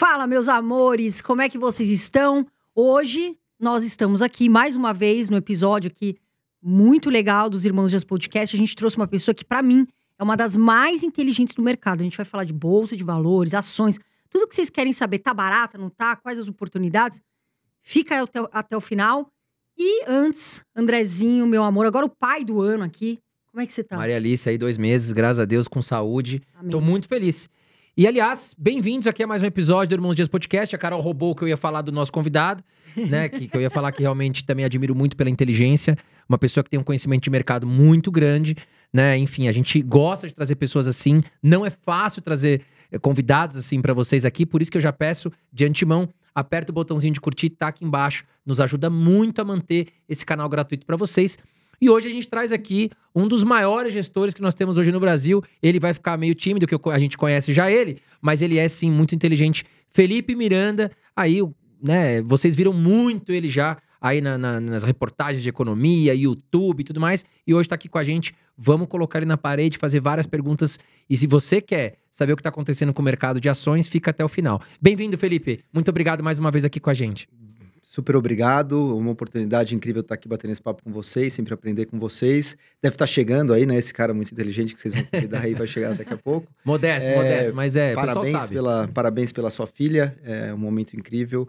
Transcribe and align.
Fala, 0.00 0.26
meus 0.26 0.48
amores, 0.48 1.20
como 1.20 1.42
é 1.42 1.48
que 1.50 1.58
vocês 1.58 1.90
estão? 1.90 2.46
Hoje 2.74 3.36
nós 3.58 3.84
estamos 3.84 4.22
aqui 4.22 4.48
mais 4.48 4.74
uma 4.74 4.94
vez 4.94 5.28
no 5.28 5.36
episódio 5.36 5.90
aqui 5.90 6.16
muito 6.62 7.10
legal 7.10 7.50
dos 7.50 7.66
Irmãos 7.66 7.90
Dias 7.90 8.02
Podcast. 8.02 8.56
A 8.56 8.58
gente 8.58 8.74
trouxe 8.74 8.96
uma 8.96 9.06
pessoa 9.06 9.34
que, 9.34 9.44
para 9.44 9.60
mim, 9.60 9.86
é 10.18 10.22
uma 10.24 10.38
das 10.38 10.56
mais 10.56 11.02
inteligentes 11.02 11.54
do 11.54 11.60
mercado. 11.60 12.00
A 12.00 12.02
gente 12.02 12.16
vai 12.16 12.24
falar 12.24 12.44
de 12.44 12.52
bolsa 12.54 12.96
de 12.96 13.04
valores, 13.04 13.52
ações, 13.52 13.98
tudo 14.30 14.48
que 14.48 14.54
vocês 14.54 14.70
querem 14.70 14.94
saber. 14.94 15.18
Tá 15.18 15.34
barata, 15.34 15.76
não 15.76 15.90
tá? 15.90 16.16
Quais 16.16 16.38
as 16.38 16.48
oportunidades? 16.48 17.20
Fica 17.82 18.14
aí 18.14 18.22
até, 18.22 18.40
até 18.52 18.76
o 18.78 18.80
final. 18.80 19.30
E 19.76 20.04
antes, 20.08 20.64
Andrezinho, 20.74 21.46
meu 21.46 21.62
amor, 21.62 21.84
agora 21.84 22.06
o 22.06 22.10
pai 22.10 22.42
do 22.42 22.62
ano 22.62 22.84
aqui. 22.84 23.18
Como 23.48 23.60
é 23.60 23.66
que 23.66 23.72
você 23.74 23.84
tá? 23.84 23.98
Maria 23.98 24.16
Alice 24.16 24.48
aí, 24.48 24.56
dois 24.56 24.78
meses, 24.78 25.12
graças 25.12 25.40
a 25.40 25.44
Deus, 25.44 25.68
com 25.68 25.82
saúde. 25.82 26.40
Amém. 26.54 26.70
Tô 26.70 26.80
muito 26.80 27.06
feliz. 27.06 27.50
E, 28.00 28.06
aliás, 28.06 28.54
bem-vindos 28.56 29.06
aqui 29.06 29.22
a 29.22 29.26
mais 29.26 29.42
um 29.42 29.44
episódio 29.44 29.90
do 29.90 29.94
Irmãos 30.00 30.14
Dias 30.14 30.26
Podcast. 30.26 30.74
A 30.74 30.78
Carol 30.78 31.02
roubou 31.02 31.32
o 31.32 31.34
que 31.34 31.44
eu 31.44 31.48
ia 31.48 31.56
falar 31.58 31.82
do 31.82 31.92
nosso 31.92 32.10
convidado, 32.10 32.64
né? 32.96 33.28
que, 33.28 33.46
que 33.46 33.54
eu 33.54 33.60
ia 33.60 33.68
falar 33.68 33.92
que 33.92 34.00
realmente 34.00 34.42
também 34.42 34.64
admiro 34.64 34.94
muito 34.94 35.14
pela 35.14 35.28
inteligência. 35.28 35.98
Uma 36.26 36.38
pessoa 36.38 36.64
que 36.64 36.70
tem 36.70 36.80
um 36.80 36.82
conhecimento 36.82 37.24
de 37.24 37.28
mercado 37.28 37.66
muito 37.66 38.10
grande, 38.10 38.56
né? 38.90 39.18
Enfim, 39.18 39.48
a 39.48 39.52
gente 39.52 39.82
gosta 39.82 40.26
de 40.26 40.34
trazer 40.34 40.54
pessoas 40.54 40.88
assim. 40.88 41.22
Não 41.42 41.66
é 41.66 41.68
fácil 41.68 42.22
trazer 42.22 42.62
eh, 42.90 42.98
convidados 42.98 43.54
assim 43.58 43.82
para 43.82 43.92
vocês 43.92 44.24
aqui, 44.24 44.46
por 44.46 44.62
isso 44.62 44.70
que 44.70 44.78
eu 44.78 44.82
já 44.82 44.94
peço 44.94 45.30
de 45.52 45.66
antemão, 45.66 46.08
aperta 46.34 46.72
o 46.72 46.74
botãozinho 46.74 47.12
de 47.12 47.20
curtir, 47.20 47.50
tá 47.50 47.68
aqui 47.68 47.84
embaixo. 47.84 48.24
Nos 48.46 48.60
ajuda 48.60 48.88
muito 48.88 49.42
a 49.42 49.44
manter 49.44 49.88
esse 50.08 50.24
canal 50.24 50.48
gratuito 50.48 50.86
para 50.86 50.96
vocês. 50.96 51.36
E 51.80 51.88
hoje 51.88 52.08
a 52.08 52.12
gente 52.12 52.28
traz 52.28 52.52
aqui 52.52 52.90
um 53.14 53.26
dos 53.26 53.42
maiores 53.42 53.92
gestores 53.92 54.34
que 54.34 54.42
nós 54.42 54.54
temos 54.54 54.76
hoje 54.76 54.92
no 54.92 55.00
Brasil. 55.00 55.42
Ele 55.62 55.80
vai 55.80 55.94
ficar 55.94 56.16
meio 56.18 56.34
tímido, 56.34 56.66
que 56.66 56.76
a 56.90 56.98
gente 56.98 57.16
conhece 57.16 57.54
já 57.54 57.70
ele, 57.70 57.98
mas 58.20 58.42
ele 58.42 58.58
é 58.58 58.68
sim 58.68 58.90
muito 58.90 59.14
inteligente. 59.14 59.64
Felipe 59.88 60.34
Miranda, 60.34 60.90
aí, 61.16 61.40
né, 61.82 62.20
vocês 62.22 62.54
viram 62.54 62.72
muito 62.74 63.32
ele 63.32 63.48
já 63.48 63.78
aí 64.00 64.20
na- 64.20 64.36
na- 64.38 64.60
nas 64.60 64.84
reportagens 64.84 65.42
de 65.42 65.48
economia, 65.48 66.14
YouTube 66.14 66.80
e 66.80 66.84
tudo 66.84 67.00
mais. 67.00 67.24
E 67.46 67.54
hoje 67.54 67.68
tá 67.68 67.74
aqui 67.74 67.88
com 67.88 67.98
a 67.98 68.04
gente. 68.04 68.34
Vamos 68.56 68.86
colocar 68.88 69.18
ele 69.18 69.26
na 69.26 69.36
parede, 69.38 69.78
fazer 69.78 70.00
várias 70.00 70.26
perguntas. 70.26 70.78
E 71.08 71.16
se 71.16 71.26
você 71.26 71.60
quer 71.62 71.96
saber 72.12 72.32
o 72.34 72.36
que 72.36 72.42
tá 72.42 72.48
acontecendo 72.50 72.92
com 72.92 73.00
o 73.00 73.04
mercado 73.04 73.40
de 73.40 73.48
ações, 73.48 73.88
fica 73.88 74.10
até 74.10 74.22
o 74.24 74.28
final. 74.28 74.60
Bem-vindo, 74.80 75.16
Felipe. 75.16 75.64
Muito 75.72 75.88
obrigado 75.88 76.22
mais 76.22 76.38
uma 76.38 76.50
vez 76.50 76.64
aqui 76.64 76.78
com 76.78 76.90
a 76.90 76.94
gente. 76.94 77.26
Super 77.90 78.14
obrigado, 78.14 78.96
uma 78.96 79.10
oportunidade 79.10 79.74
incrível 79.74 80.00
estar 80.00 80.14
aqui 80.14 80.28
batendo 80.28 80.52
esse 80.52 80.62
papo 80.62 80.80
com 80.80 80.92
vocês, 80.92 81.32
sempre 81.32 81.52
aprender 81.52 81.86
com 81.86 81.98
vocês. 81.98 82.56
Deve 82.80 82.94
estar 82.94 83.04
chegando 83.04 83.52
aí, 83.52 83.66
né? 83.66 83.76
Esse 83.76 83.92
cara 83.92 84.14
muito 84.14 84.30
inteligente 84.30 84.76
que 84.76 84.80
vocês 84.80 84.94
vão 84.94 85.02
convidar 85.02 85.40
aí 85.40 85.54
vai 85.54 85.66
chegar 85.66 85.96
daqui 85.96 86.14
a 86.14 86.16
pouco. 86.16 86.46
Modesto, 86.64 87.10
É, 87.10 87.16
modesto, 87.16 87.56
mas 87.56 87.74
é, 87.74 87.92
parabéns, 87.92 88.48
pela, 88.48 88.86
parabéns 88.86 89.32
pela 89.32 89.50
sua 89.50 89.66
filha, 89.66 90.16
é 90.22 90.54
um 90.54 90.56
momento 90.56 90.94
incrível. 90.94 91.48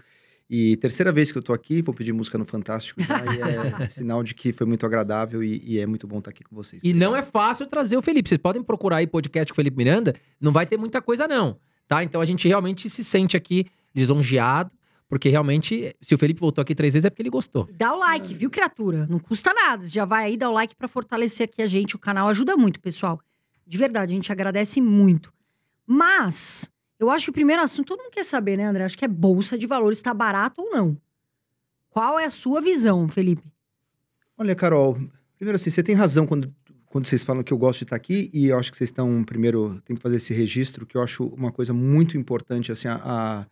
E 0.50 0.78
terceira 0.78 1.11
vez 1.11 1.31
que 1.31 1.38
eu 1.38 1.44
tô 1.44 1.53
aqui, 1.53 1.80
vou 1.80 1.94
pedir 1.94 2.11
música 2.11 2.39
no 2.39 2.45
Fantástico 2.45 3.03
já, 3.03 3.23
e 3.23 3.83
é 3.83 3.89
sinal 3.94 4.23
de 4.23 4.33
que 4.33 4.52
foi 4.52 4.66
muito 4.66 4.83
agradável 4.83 5.44
e, 5.44 5.61
e 5.64 5.80
é 5.80 5.86
muito 5.86 6.08
bom 6.08 6.17
estar 6.17 6.31
aqui 6.31 6.44
com 6.44 6.55
vocês. 6.55 6.81
E 6.83 6.92
não 6.92 7.16
é 7.16 7.22
fácil 7.22 7.67
trazer 7.67 7.98
o 7.98 8.02
Felipe. 8.02 8.28
Vocês 8.28 8.42
podem 8.42 8.64
procurar 8.64 8.98
aí 8.98 9.05
podcast 9.05 9.53
com 9.53 9.53
o 9.53 9.58
Felipe 9.58 9.78
Miranda, 9.78 10.16
não 10.42 10.52
vai 10.52 10.66
ter 10.66 10.76
muita 10.76 11.03
coisa, 11.03 11.28
não. 11.28 11.55
Tá? 11.88 12.03
Então 12.03 12.20
a 12.20 12.26
gente 12.26 12.48
realmente 12.48 12.89
se 12.89 13.03
sente 13.03 13.38
aqui 13.38 13.67
lisonjeado, 13.94 14.72
porque 15.12 15.28
realmente, 15.28 15.94
se 16.02 16.16
o 16.16 16.17
Felipe 16.17 16.40
voltou 16.40 16.62
aqui 16.62 16.73
três 16.73 16.94
vezes, 16.94 17.04
é 17.04 17.09
porque 17.09 17.22
ele 17.22 17.30
gostou. 17.30 17.67
Dá 17.73 17.94
o 17.94 18.00
like, 18.00 18.34
viu, 18.34 18.50
criatura? 18.50 19.06
Não 19.09 19.20
custa 19.20 19.54
nada. 19.54 19.86
Já 19.86 20.06
vai 20.06 20.23
aí, 20.28 20.38
dá 20.38 20.50
o 20.50 20.54
like 20.54 20.73
pra 20.73 20.88
fortalecer 20.88 21.44
aqui 21.50 21.62
a 21.62 21.67
gente. 21.67 21.98
O 21.98 22.00
canal 22.00 22.30
ajuda 22.30 22.56
muito, 22.56 22.80
pessoal. 22.80 23.20
De 23.67 23.78
verdade, 23.78 24.14
a 24.14 24.16
gente 24.16 24.32
agradece 24.32 24.80
muito. 24.80 25.34
Mas, 25.86 26.72
eu 26.98 27.12
acho 27.12 27.26
que 27.26 27.30
o 27.30 27.34
primeiro 27.34 27.62
assunto, 27.62 27.88
todo 27.88 28.00
mundo 28.04 28.14
quer 28.14 28.23
saber, 28.23 28.56
né, 28.56 28.64
André? 28.64 28.86
Acho 28.86 28.98
que 28.98 29.04
é 29.04 29.08
bolsa 29.09 29.58
de 29.58 29.67
valores, 29.67 30.02
tá 30.02 30.14
barato 30.14 30.62
ou 30.62 30.72
não. 30.72 30.98
Qual 31.89 32.17
é 32.17 32.23
a 32.23 32.30
sua 32.30 32.62
visão, 32.62 33.06
Felipe? 33.09 33.44
Olha, 34.38 34.56
Carol, 34.56 34.98
primeiro 35.36 35.58
assim, 35.58 35.70
você 35.70 35.84
tem 35.84 35.94
razão 35.94 36.26
quando, 36.26 36.55
quando 36.86 37.05
vocês 37.05 37.26
falam 37.26 37.44
que 37.44 37.52
eu 37.52 37.58
gosto 37.58 37.80
de 37.80 37.83
estar 37.83 37.98
aqui, 37.98 38.30
e 38.33 38.48
eu 38.48 38.58
acho 38.58 38.71
que 38.71 38.77
vocês 38.77 38.89
estão, 38.89 39.26
primeiro, 39.26 39.82
tem 39.83 39.94
que 39.94 40.02
fazer 40.02 40.16
esse 40.16 40.33
registro, 40.33 40.86
que 40.86 40.95
eu 40.95 41.02
acho 41.02 41.26
uma 41.26 41.52
coisa 41.52 41.73
muito 41.73 42.17
importante, 42.17 42.71
assim, 42.71 42.88
a, 42.88 42.95
a- 43.04 43.45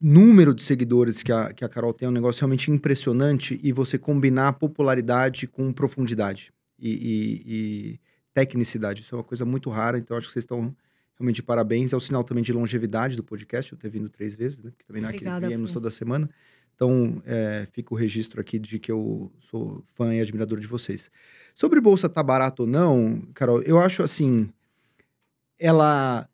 número 0.00 0.54
de 0.54 0.62
seguidores 0.62 1.22
que 1.22 1.30
a, 1.32 1.52
que 1.52 1.64
a 1.64 1.68
Carol 1.68 1.92
tem 1.92 2.06
é 2.06 2.08
um 2.08 2.12
negócio 2.12 2.40
realmente 2.40 2.70
impressionante, 2.70 3.60
e 3.62 3.70
você 3.72 3.98
combinar 3.98 4.54
popularidade 4.54 5.46
com 5.46 5.72
profundidade 5.72 6.52
e, 6.78 6.90
e- 6.90 7.42
e 7.94 8.00
tecnicidade, 8.32 9.02
isso 9.02 9.14
é 9.14 9.18
uma 9.18 9.24
coisa 9.24 9.44
muito 9.44 9.68
rara, 9.70 9.98
então 9.98 10.16
acho 10.16 10.28
que 10.28 10.32
vocês 10.32 10.44
estão 10.44 10.74
realmente 11.18 11.36
de 11.36 11.42
parabéns, 11.42 11.92
é 11.92 11.96
o 11.96 12.00
sinal 12.00 12.24
também 12.24 12.42
de 12.42 12.52
longevidade 12.52 13.14
do 13.16 13.22
podcast, 13.22 13.70
eu 13.72 13.76
ter 13.78 13.90
vindo 13.90 14.08
três 14.08 14.34
vezes, 14.36 14.62
né, 14.62 14.70
porque 14.70 14.84
também 14.86 15.02
não 15.02 15.08
é 15.10 15.12
que 15.12 15.18
Obrigada, 15.18 15.48
viemos 15.48 15.70
toda 15.72 15.90
semana, 15.90 16.30
então, 16.74 17.20
é, 17.26 17.66
fica 17.72 17.92
o 17.92 17.96
registro 17.96 18.40
aqui 18.40 18.58
de 18.58 18.78
que 18.78 18.90
eu 18.90 19.30
sou 19.38 19.84
fã 19.94 20.14
e 20.14 20.20
admirador 20.20 20.58
de 20.58 20.66
vocês. 20.66 21.10
Sobre 21.54 21.78
bolsa 21.78 22.08
tá 22.08 22.22
barato 22.22 22.62
ou 22.62 22.66
não, 22.68 23.20
Carol, 23.34 23.60
eu 23.60 23.78
acho 23.78 24.02
assim, 24.02 24.48
ela 25.58 26.26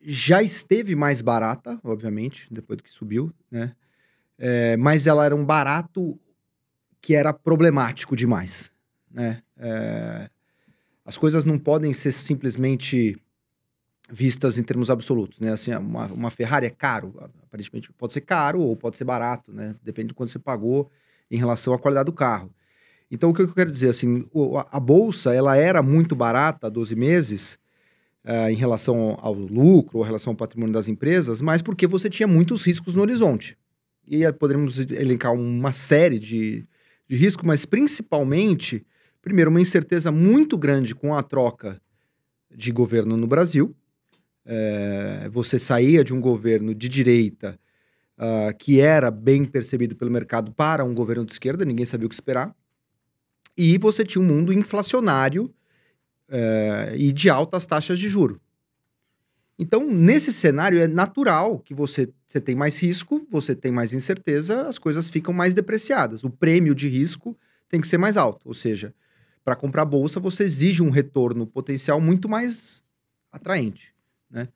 já 0.00 0.42
esteve 0.42 0.94
mais 0.94 1.20
barata, 1.20 1.78
obviamente, 1.84 2.46
depois 2.50 2.78
do 2.78 2.82
que 2.82 2.90
subiu, 2.90 3.32
né? 3.50 3.74
É, 4.38 4.76
mas 4.78 5.06
ela 5.06 5.24
era 5.24 5.36
um 5.36 5.44
barato 5.44 6.18
que 7.00 7.14
era 7.14 7.32
problemático 7.32 8.16
demais, 8.16 8.72
né? 9.10 9.42
É, 9.58 10.30
as 11.04 11.18
coisas 11.18 11.44
não 11.44 11.58
podem 11.58 11.92
ser 11.92 12.12
simplesmente 12.12 13.20
vistas 14.10 14.58
em 14.58 14.62
termos 14.62 14.88
absolutos, 14.88 15.38
né? 15.38 15.52
Assim, 15.52 15.74
uma, 15.74 16.06
uma 16.06 16.30
Ferrari 16.30 16.66
é 16.66 16.70
caro, 16.70 17.14
aparentemente 17.42 17.92
pode 17.92 18.12
ser 18.12 18.22
caro 18.22 18.60
ou 18.60 18.74
pode 18.76 18.96
ser 18.96 19.04
barato, 19.04 19.52
né? 19.52 19.76
Depende 19.82 20.08
de 20.08 20.14
quanto 20.14 20.32
você 20.32 20.38
pagou 20.38 20.90
em 21.30 21.36
relação 21.36 21.74
à 21.74 21.78
qualidade 21.78 22.06
do 22.06 22.12
carro. 22.12 22.52
Então, 23.10 23.30
o 23.30 23.34
que 23.34 23.42
eu 23.42 23.52
quero 23.52 23.70
dizer, 23.72 23.88
assim, 23.88 24.24
a 24.70 24.78
bolsa, 24.78 25.34
ela 25.34 25.56
era 25.56 25.82
muito 25.82 26.14
barata 26.14 26.68
há 26.68 26.70
12 26.70 26.94
meses 26.94 27.58
eh, 28.30 28.52
em 28.52 28.54
relação 28.54 29.18
ao 29.20 29.34
lucro, 29.34 29.98
ou 29.98 30.04
em 30.04 30.06
relação 30.06 30.32
ao 30.32 30.36
patrimônio 30.36 30.72
das 30.72 30.86
empresas, 30.86 31.40
mas 31.40 31.62
porque 31.62 31.84
você 31.84 32.08
tinha 32.08 32.28
muitos 32.28 32.62
riscos 32.62 32.94
no 32.94 33.02
horizonte. 33.02 33.58
E 34.06 34.24
aí 34.24 34.32
poderíamos 34.32 34.78
elencar 34.78 35.32
uma 35.34 35.72
série 35.72 36.20
de, 36.20 36.64
de 37.08 37.16
riscos, 37.16 37.44
mas 37.44 37.66
principalmente, 37.66 38.86
primeiro, 39.20 39.50
uma 39.50 39.60
incerteza 39.60 40.12
muito 40.12 40.56
grande 40.56 40.94
com 40.94 41.12
a 41.12 41.24
troca 41.24 41.82
de 42.54 42.70
governo 42.70 43.16
no 43.16 43.26
Brasil, 43.26 43.74
é, 44.46 45.28
você 45.28 45.58
saía 45.58 46.04
de 46.04 46.14
um 46.14 46.20
governo 46.20 46.72
de 46.72 46.88
direita 46.88 47.58
ah, 48.16 48.52
que 48.52 48.80
era 48.80 49.10
bem 49.10 49.44
percebido 49.44 49.96
pelo 49.96 50.10
mercado 50.10 50.52
para 50.52 50.84
um 50.84 50.94
governo 50.94 51.24
de 51.24 51.32
esquerda, 51.32 51.64
ninguém 51.64 51.84
sabia 51.84 52.06
o 52.06 52.08
que 52.08 52.14
esperar, 52.14 52.54
e 53.56 53.76
você 53.76 54.04
tinha 54.04 54.22
um 54.22 54.26
mundo 54.26 54.52
inflacionário 54.52 55.52
eh, 56.30 56.94
e 56.96 57.12
de 57.12 57.28
altas 57.28 57.66
taxas 57.66 57.98
de 57.98 58.08
juro. 58.08 58.40
Então, 59.58 59.86
nesse 59.90 60.32
cenário, 60.32 60.80
é 60.80 60.88
natural 60.88 61.58
que 61.58 61.74
você, 61.74 62.08
você 62.26 62.40
tem 62.40 62.54
mais 62.54 62.80
risco, 62.80 63.26
você 63.30 63.54
tem 63.54 63.70
mais 63.70 63.92
incerteza, 63.92 64.66
as 64.66 64.78
coisas 64.78 65.10
ficam 65.10 65.34
mais 65.34 65.52
depreciadas. 65.52 66.24
O 66.24 66.30
prêmio 66.30 66.74
de 66.74 66.88
risco 66.88 67.36
tem 67.68 67.78
que 67.78 67.86
ser 67.86 67.98
mais 67.98 68.16
alto. 68.16 68.48
Ou 68.48 68.54
seja, 68.54 68.94
para 69.44 69.54
comprar 69.54 69.84
bolsa, 69.84 70.18
você 70.18 70.44
exige 70.44 70.82
um 70.82 70.88
retorno 70.88 71.46
potencial 71.46 72.00
muito 72.00 72.26
mais 72.26 72.82
atraente. 73.30 73.94
Né? 74.30 74.48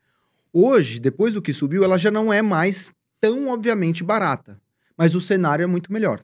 Hoje, 0.51 0.99
depois 0.99 1.35
do 1.35 1.41
que 1.41 1.53
subiu, 1.53 1.83
ela 1.83 1.99
já 1.99 2.09
não 2.09 2.33
é 2.33 2.41
mais 2.41 2.91
tão 3.21 3.49
obviamente 3.49 4.03
barata, 4.03 4.59
mas 4.97 5.13
o 5.13 5.21
cenário 5.21 5.63
é 5.63 5.67
muito 5.67 5.93
melhor. 5.93 6.23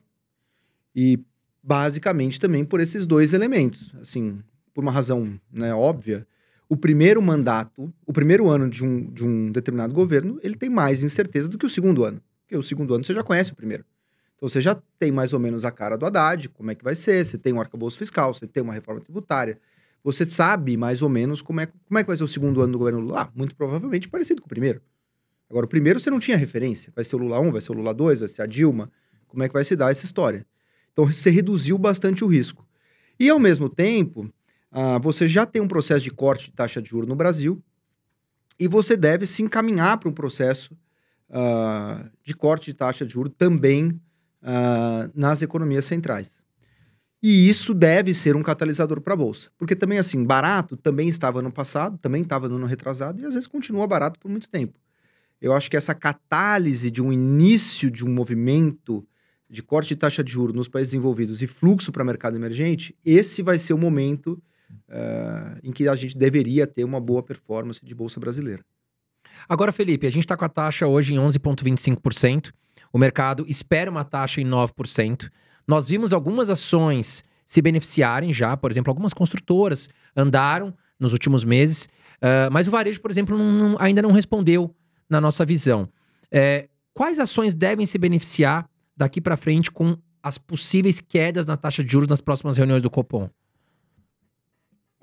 E 0.94 1.20
basicamente 1.62 2.40
também 2.40 2.64
por 2.64 2.80
esses 2.80 3.06
dois 3.06 3.32
elementos. 3.32 3.94
Assim, 4.00 4.42
por 4.72 4.82
uma 4.82 4.92
razão 4.92 5.38
né, 5.52 5.74
óbvia, 5.74 6.26
o 6.68 6.76
primeiro 6.76 7.20
mandato, 7.20 7.92
o 8.06 8.12
primeiro 8.12 8.48
ano 8.48 8.68
de 8.68 8.84
um, 8.84 9.10
de 9.10 9.26
um 9.26 9.52
determinado 9.52 9.92
governo, 9.92 10.38
ele 10.42 10.54
tem 10.54 10.70
mais 10.70 11.02
incerteza 11.02 11.48
do 11.48 11.58
que 11.58 11.66
o 11.66 11.70
segundo 11.70 12.04
ano. 12.04 12.20
Porque 12.42 12.56
o 12.56 12.62
segundo 12.62 12.94
ano 12.94 13.04
você 13.04 13.12
já 13.12 13.22
conhece 13.22 13.52
o 13.52 13.56
primeiro. 13.56 13.84
Então 14.36 14.48
você 14.48 14.60
já 14.60 14.74
tem 14.98 15.12
mais 15.12 15.32
ou 15.32 15.38
menos 15.38 15.64
a 15.64 15.70
cara 15.70 15.96
do 15.96 16.06
Haddad, 16.06 16.48
como 16.48 16.70
é 16.70 16.74
que 16.74 16.82
vai 16.82 16.94
ser, 16.94 17.24
você 17.24 17.36
tem 17.36 17.52
um 17.52 17.60
arcabouço 17.60 17.98
fiscal, 17.98 18.32
você 18.32 18.46
tem 18.46 18.62
uma 18.62 18.72
reforma 18.72 19.00
tributária, 19.00 19.58
você 20.02 20.28
sabe 20.28 20.76
mais 20.76 21.02
ou 21.02 21.08
menos 21.08 21.42
como 21.42 21.60
é, 21.60 21.66
como 21.66 21.98
é 21.98 22.02
que 22.02 22.08
vai 22.08 22.16
ser 22.16 22.24
o 22.24 22.28
segundo 22.28 22.60
ano 22.60 22.72
do 22.72 22.78
governo 22.78 23.00
Lula. 23.00 23.22
Ah, 23.22 23.30
muito 23.34 23.54
provavelmente 23.54 24.08
parecido 24.08 24.40
com 24.40 24.46
o 24.46 24.48
primeiro. 24.48 24.80
Agora, 25.48 25.66
o 25.66 25.68
primeiro 25.68 26.00
você 26.00 26.10
não 26.10 26.18
tinha 26.18 26.36
referência. 26.36 26.90
Vai 26.96 27.04
ser 27.04 27.14
o 27.14 27.18
Lula 27.18 27.38
1, 27.38 27.52
vai 27.52 27.60
ser 27.60 27.72
o 27.72 27.74
Lula 27.74 27.92
2, 27.92 28.20
vai 28.20 28.28
ser 28.28 28.40
a 28.40 28.46
Dilma. 28.46 28.90
Como 29.28 29.42
é 29.42 29.48
que 29.48 29.52
vai 29.52 29.64
se 29.64 29.76
dar 29.76 29.90
essa 29.90 30.04
história? 30.04 30.46
Então, 30.92 31.04
você 31.06 31.28
reduziu 31.28 31.76
bastante 31.76 32.24
o 32.24 32.26
risco. 32.26 32.66
E, 33.20 33.28
ao 33.28 33.38
mesmo 33.38 33.68
tempo, 33.68 34.32
ah, 34.72 34.98
você 34.98 35.28
já 35.28 35.44
tem 35.44 35.60
um 35.60 35.68
processo 35.68 36.02
de 36.02 36.10
corte 36.10 36.46
de 36.46 36.52
taxa 36.52 36.80
de 36.80 36.88
juros 36.88 37.08
no 37.08 37.14
Brasil 37.14 37.62
e 38.58 38.66
você 38.66 38.96
deve 38.96 39.26
se 39.26 39.42
encaminhar 39.42 39.98
para 39.98 40.08
um 40.08 40.12
processo 40.12 40.74
ah, 41.28 42.06
de 42.24 42.34
corte 42.34 42.66
de 42.66 42.74
taxa 42.74 43.04
de 43.04 43.12
juros 43.12 43.32
também 43.36 44.00
ah, 44.42 45.10
nas 45.14 45.42
economias 45.42 45.84
centrais. 45.84 46.42
E 47.22 47.48
isso 47.48 47.72
deve 47.72 48.14
ser 48.14 48.34
um 48.34 48.42
catalisador 48.42 49.00
para 49.00 49.12
a 49.12 49.16
Bolsa. 49.16 49.48
Porque 49.56 49.76
também, 49.76 49.98
assim, 49.98 50.24
barato 50.24 50.76
também 50.76 51.08
estava 51.08 51.40
no 51.40 51.52
passado, 51.52 51.96
também 51.98 52.22
estava 52.22 52.48
no 52.48 52.56
ano 52.56 52.66
retrasado 52.66 53.20
e 53.20 53.26
às 53.26 53.34
vezes 53.34 53.46
continua 53.46 53.86
barato 53.86 54.18
por 54.18 54.28
muito 54.28 54.48
tempo. 54.48 54.76
Eu 55.40 55.52
acho 55.52 55.70
que 55.70 55.76
essa 55.76 55.94
catálise 55.94 56.90
de 56.90 57.02
um 57.02 57.12
início 57.12 57.90
de 57.90 58.04
um 58.04 58.12
movimento 58.12 59.06
de 59.48 59.62
corte 59.62 59.88
de 59.88 59.96
taxa 59.96 60.24
de 60.24 60.32
juros 60.32 60.56
nos 60.56 60.66
países 60.66 60.92
desenvolvidos 60.92 61.42
e 61.42 61.46
fluxo 61.46 61.92
para 61.92 62.02
mercado 62.02 62.36
emergente, 62.36 62.96
esse 63.04 63.42
vai 63.42 63.58
ser 63.58 63.74
o 63.74 63.78
momento 63.78 64.42
uh, 64.88 65.58
em 65.62 65.72
que 65.72 65.88
a 65.88 65.94
gente 65.94 66.16
deveria 66.16 66.66
ter 66.66 66.84
uma 66.84 67.00
boa 67.00 67.22
performance 67.22 67.84
de 67.84 67.94
bolsa 67.94 68.18
brasileira. 68.18 68.64
Agora, 69.48 69.72
Felipe, 69.72 70.06
a 70.06 70.10
gente 70.10 70.24
está 70.24 70.36
com 70.36 70.44
a 70.44 70.48
taxa 70.48 70.86
hoje 70.86 71.14
em 71.14 71.18
11,25%. 71.18 72.52
O 72.92 72.98
mercado 72.98 73.44
espera 73.48 73.90
uma 73.90 74.04
taxa 74.04 74.40
em 74.40 74.44
9%. 74.44 75.30
Nós 75.66 75.86
vimos 75.86 76.12
algumas 76.12 76.50
ações 76.50 77.24
se 77.44 77.60
beneficiarem 77.60 78.32
já, 78.32 78.56
por 78.56 78.70
exemplo, 78.70 78.90
algumas 78.90 79.12
construtoras 79.12 79.88
andaram 80.16 80.74
nos 80.98 81.12
últimos 81.12 81.44
meses, 81.44 81.88
uh, 82.18 82.50
mas 82.50 82.68
o 82.68 82.70
varejo, 82.70 83.00
por 83.00 83.10
exemplo, 83.10 83.36
não, 83.36 83.70
não, 83.70 83.76
ainda 83.80 84.00
não 84.00 84.12
respondeu 84.12 84.74
na 85.08 85.20
nossa 85.20 85.44
visão. 85.44 85.88
É, 86.30 86.68
quais 86.94 87.18
ações 87.18 87.54
devem 87.54 87.84
se 87.84 87.98
beneficiar 87.98 88.68
daqui 88.96 89.20
para 89.20 89.36
frente 89.36 89.70
com 89.70 89.96
as 90.22 90.38
possíveis 90.38 91.00
quedas 91.00 91.44
na 91.44 91.56
taxa 91.56 91.82
de 91.82 91.90
juros 91.90 92.08
nas 92.08 92.20
próximas 92.20 92.56
reuniões 92.56 92.82
do 92.82 92.88
Copom? 92.88 93.28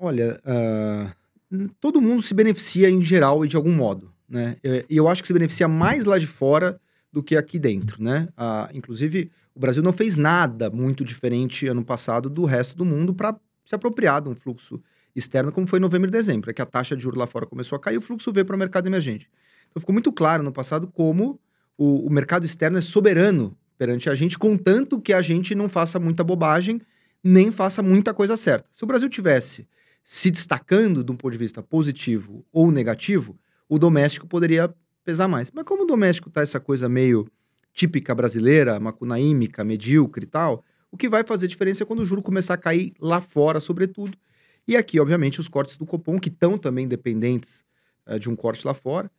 Olha, 0.02 0.40
uh, 0.46 1.68
todo 1.78 2.00
mundo 2.00 2.22
se 2.22 2.32
beneficia 2.32 2.88
em 2.88 3.02
geral 3.02 3.44
e 3.44 3.48
de 3.48 3.54
algum 3.54 3.70
modo, 3.70 4.10
né? 4.26 4.56
E 4.88 4.96
eu 4.96 5.06
acho 5.06 5.20
que 5.20 5.26
se 5.26 5.32
beneficia 5.34 5.68
mais 5.68 6.06
lá 6.06 6.18
de 6.18 6.26
fora 6.26 6.80
do 7.12 7.22
que 7.22 7.36
aqui 7.36 7.58
dentro, 7.58 8.02
né? 8.02 8.26
Uh, 8.32 8.74
inclusive, 8.74 9.30
o 9.54 9.60
Brasil 9.60 9.82
não 9.82 9.92
fez 9.92 10.16
nada 10.16 10.70
muito 10.70 11.04
diferente 11.04 11.66
ano 11.66 11.84
passado 11.84 12.30
do 12.30 12.46
resto 12.46 12.78
do 12.78 12.84
mundo 12.84 13.12
para 13.12 13.38
se 13.62 13.74
apropriar 13.74 14.22
de 14.22 14.30
um 14.30 14.34
fluxo 14.34 14.82
externo, 15.14 15.52
como 15.52 15.66
foi 15.66 15.78
em 15.78 15.82
novembro 15.82 16.08
e 16.08 16.10
dezembro, 16.10 16.50
é 16.50 16.54
que 16.54 16.62
a 16.62 16.66
taxa 16.66 16.96
de 16.96 17.02
juros 17.02 17.18
lá 17.18 17.26
fora 17.26 17.44
começou 17.44 17.76
a 17.76 17.78
cair, 17.78 17.98
o 17.98 18.00
fluxo 18.00 18.32
veio 18.32 18.46
para 18.46 18.56
o 18.56 18.58
mercado 18.58 18.86
emergente. 18.86 19.28
Então 19.68 19.80
ficou 19.80 19.92
muito 19.92 20.10
claro 20.10 20.42
no 20.42 20.50
passado 20.50 20.86
como 20.86 21.38
o, 21.76 22.06
o 22.06 22.10
mercado 22.10 22.46
externo 22.46 22.78
é 22.78 22.80
soberano 22.80 23.54
perante 23.76 24.08
a 24.08 24.14
gente, 24.14 24.38
contanto 24.38 24.98
que 24.98 25.12
a 25.12 25.20
gente 25.20 25.54
não 25.54 25.68
faça 25.68 25.98
muita 25.98 26.24
bobagem, 26.24 26.80
nem 27.22 27.50
faça 27.50 27.82
muita 27.82 28.14
coisa 28.14 28.34
certa. 28.34 28.66
Se 28.72 28.82
o 28.82 28.86
Brasil 28.86 29.08
tivesse 29.10 29.68
se 30.04 30.30
destacando 30.30 31.04
de 31.04 31.12
um 31.12 31.16
ponto 31.16 31.32
de 31.32 31.38
vista 31.38 31.62
positivo 31.62 32.44
ou 32.52 32.70
negativo, 32.70 33.38
o 33.68 33.78
doméstico 33.78 34.26
poderia 34.26 34.74
pesar 35.04 35.28
mais. 35.28 35.50
Mas 35.50 35.64
como 35.64 35.84
o 35.84 35.86
doméstico 35.86 36.30
tá 36.30 36.42
essa 36.42 36.58
coisa 36.58 36.88
meio 36.88 37.26
típica 37.72 38.14
brasileira, 38.14 38.80
macunaímica, 38.80 39.64
medíocre 39.64 40.24
e 40.24 40.28
tal, 40.28 40.64
o 40.90 40.96
que 40.96 41.08
vai 41.08 41.22
fazer 41.24 41.46
diferença 41.46 41.82
é 41.82 41.86
quando 41.86 42.00
o 42.00 42.04
juro 42.04 42.22
começar 42.22 42.54
a 42.54 42.58
cair 42.58 42.92
lá 43.00 43.20
fora, 43.20 43.60
sobretudo. 43.60 44.18
E 44.66 44.76
aqui, 44.76 44.98
obviamente, 44.98 45.40
os 45.40 45.48
cortes 45.48 45.76
do 45.76 45.86
Copom, 45.86 46.18
que 46.18 46.28
estão 46.28 46.58
também 46.58 46.86
dependentes 46.86 47.64
é, 48.06 48.18
de 48.18 48.28
um 48.28 48.36
corte 48.36 48.66
lá 48.66 48.74
fora, 48.74 49.10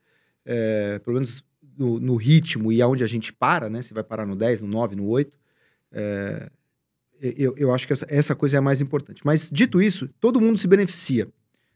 é, 0.46 1.00
pelo 1.00 1.16
menos 1.16 1.44
no, 1.78 2.00
no, 2.00 2.16
ritmo 2.16 2.72
e 2.72 2.82
aonde 2.82 3.04
a 3.04 3.08
gente 3.08 3.32
para, 3.32 3.70
né? 3.70 3.82
Se 3.82 3.94
vai 3.94 4.04
parar 4.04 4.26
no 4.26 4.36
10, 4.36 4.62
no 4.62 4.68
9, 4.68 4.96
no 4.96 5.08
8. 5.08 5.38
É, 5.92 6.52
eu, 7.22 7.54
eu 7.58 7.74
acho 7.74 7.86
que 7.86 7.94
essa, 7.94 8.06
essa 8.10 8.36
coisa 8.36 8.58
é 8.58 8.60
a 8.60 8.62
mais 8.62 8.82
importante. 8.82 9.22
Mas, 9.24 9.50
dito 9.52 9.82
isso, 9.82 10.10
todo 10.20 10.42
mundo 10.42 10.58
se 10.58 10.68
beneficia. 10.68 11.28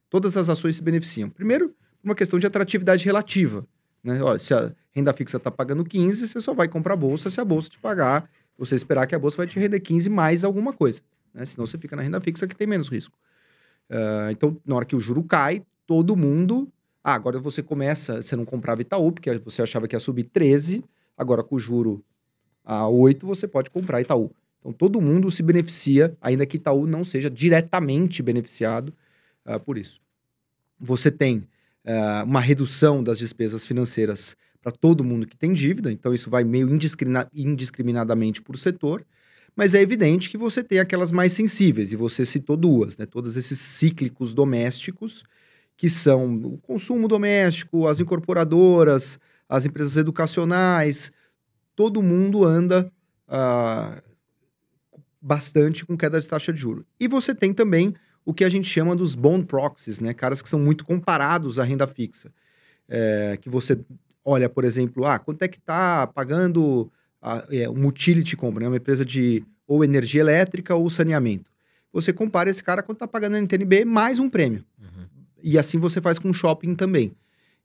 Todas 0.10 0.36
as 0.36 0.50
ações 0.50 0.76
se 0.76 0.84
beneficiam. 0.84 1.30
Primeiro, 1.30 1.76
uma 2.04 2.16
questão 2.16 2.40
de 2.40 2.48
atratividade 2.48 3.06
relativa. 3.06 3.66
Né? 4.04 4.22
Olha, 4.22 4.40
se 4.40 4.54
a 4.54 4.74
renda 4.92 5.14
fixa 5.14 5.38
está 5.38 5.52
pagando 5.52 5.84
15, 5.84 6.28
você 6.28 6.42
só 6.42 6.54
vai 6.54 6.68
comprar 6.68 6.94
a 6.94 6.98
bolsa 6.98 7.30
se 7.30 7.40
a 7.40 7.46
bolsa 7.46 7.70
te 7.70 7.80
pagar, 7.80 8.30
você 8.58 8.76
esperar 8.76 9.08
que 9.08 9.16
a 9.16 9.20
bolsa 9.20 9.38
vai 9.38 9.48
te 9.48 9.60
render 9.60 9.80
15 9.80 10.10
mais 10.10 10.44
alguma 10.44 10.74
coisa. 10.74 11.02
Né? 11.34 11.46
Senão 11.46 11.68
você 11.68 11.78
fica 11.78 11.96
na 11.96 12.02
renda 12.02 12.22
fixa 12.22 12.48
que 12.48 12.56
tem 12.56 12.68
menos 12.68 12.88
risco. 12.88 13.18
Uh, 13.90 14.32
então, 14.32 14.58
na 14.66 14.76
hora 14.76 14.86
que 14.86 14.96
o 14.96 15.00
juro 15.00 15.24
cai, 15.24 15.64
todo 15.86 16.16
mundo. 16.16 16.72
Ah, 17.04 17.14
agora 17.14 17.40
você 17.40 17.62
começa, 17.62 18.24
você 18.24 18.36
não 18.36 18.46
comprava 18.46 18.82
Itaú, 18.82 19.12
porque 19.12 19.38
você 19.40 19.62
achava 19.62 19.88
que 19.88 19.96
ia 19.96 20.00
subir 20.00 20.24
13, 20.24 20.84
agora 21.16 21.44
com 21.44 21.56
o 21.56 21.60
juro 21.60 22.04
a 22.64 22.88
8, 22.88 23.28
você 23.28 23.48
pode 23.48 23.70
comprar 23.70 24.02
Itaú. 24.02 24.32
Então, 24.66 24.74
todo 24.74 25.00
mundo 25.00 25.30
se 25.30 25.44
beneficia, 25.44 26.18
ainda 26.20 26.44
que 26.44 26.58
Itaú 26.58 26.88
não 26.88 27.04
seja 27.04 27.30
diretamente 27.30 28.24
beneficiado 28.24 28.92
uh, 29.46 29.60
por 29.60 29.78
isso. 29.78 30.02
Você 30.80 31.12
tem 31.12 31.48
uh, 31.86 32.24
uma 32.26 32.40
redução 32.40 33.04
das 33.04 33.20
despesas 33.20 33.64
financeiras 33.64 34.36
para 34.64 34.72
todo 34.72 35.04
mundo 35.04 35.28
que 35.28 35.38
tem 35.38 35.54
dívida, 35.54 35.92
então 35.92 36.16
isso 36.16 36.32
vai 36.32 36.44
meio 36.44 36.68
indiscrimina 36.74 37.30
indiscriminadamente 37.32 38.42
por 38.42 38.58
setor, 38.58 39.06
mas 39.56 39.76
é 39.76 39.82
evidente 39.82 40.32
que 40.32 40.38
você 40.38 40.64
tem 40.64 40.80
aquelas 40.80 41.12
mais 41.12 41.32
sensíveis, 41.34 41.92
e 41.92 41.96
você 41.96 42.26
citou 42.26 42.58
duas, 42.58 42.98
né? 42.98 43.06
Todos 43.06 43.38
esses 43.38 43.60
cíclicos 43.60 44.34
domésticos, 44.34 45.24
que 45.78 45.92
são 45.92 46.38
o 46.38 46.58
consumo 46.58 47.08
doméstico, 47.08 47.86
as 47.86 48.00
incorporadoras, 48.00 49.20
as 49.48 49.64
empresas 49.64 49.96
educacionais, 49.96 51.12
todo 51.76 52.02
mundo 52.02 52.44
anda 52.44 52.92
uh, 53.28 54.15
bastante 55.26 55.84
com 55.84 55.98
queda 55.98 56.22
de 56.22 56.28
taxa 56.28 56.54
de 56.54 56.60
juros. 56.60 56.86
E 57.00 57.08
você 57.08 57.34
tem 57.34 57.52
também 57.52 57.96
o 58.24 58.32
que 58.32 58.44
a 58.44 58.50
gente 58.50 58.70
chama 58.70 58.96
dos 58.96 59.16
bond 59.16 59.46
proxies, 59.46 60.00
né? 60.00 60.14
Caras 60.14 60.40
que 60.40 60.48
são 60.48 60.60
muito 60.60 60.86
comparados 60.86 61.58
à 61.58 61.64
renda 61.64 61.88
fixa. 61.88 62.32
É, 62.88 63.36
que 63.42 63.50
você 63.50 63.80
olha, 64.24 64.48
por 64.48 64.64
exemplo, 64.64 65.04
ah, 65.04 65.18
quanto 65.18 65.42
é 65.42 65.48
que 65.48 65.58
está 65.58 66.06
pagando 66.06 66.92
a, 67.20 67.44
é, 67.50 67.68
uma 67.68 67.88
utility 67.88 68.36
company, 68.36 68.66
né? 68.66 68.70
uma 68.70 68.78
empresa 68.78 69.04
de 69.04 69.44
ou 69.68 69.84
energia 69.84 70.22
elétrica 70.22 70.76
ou 70.76 70.88
saneamento. 70.92 71.50
Você 71.92 72.14
compara 72.14 72.50
esse 72.50 72.64
cara 72.64 72.84
quanto 72.84 72.98
está 72.98 73.08
pagando 73.08 73.34
na 73.34 73.40
NTNB 73.40 73.84
mais 73.84 74.20
um 74.20 74.30
prêmio. 74.30 74.64
Uhum. 74.80 75.06
E 75.42 75.58
assim 75.58 75.80
você 75.80 76.00
faz 76.00 76.20
com 76.20 76.32
shopping 76.32 76.76
também. 76.76 77.12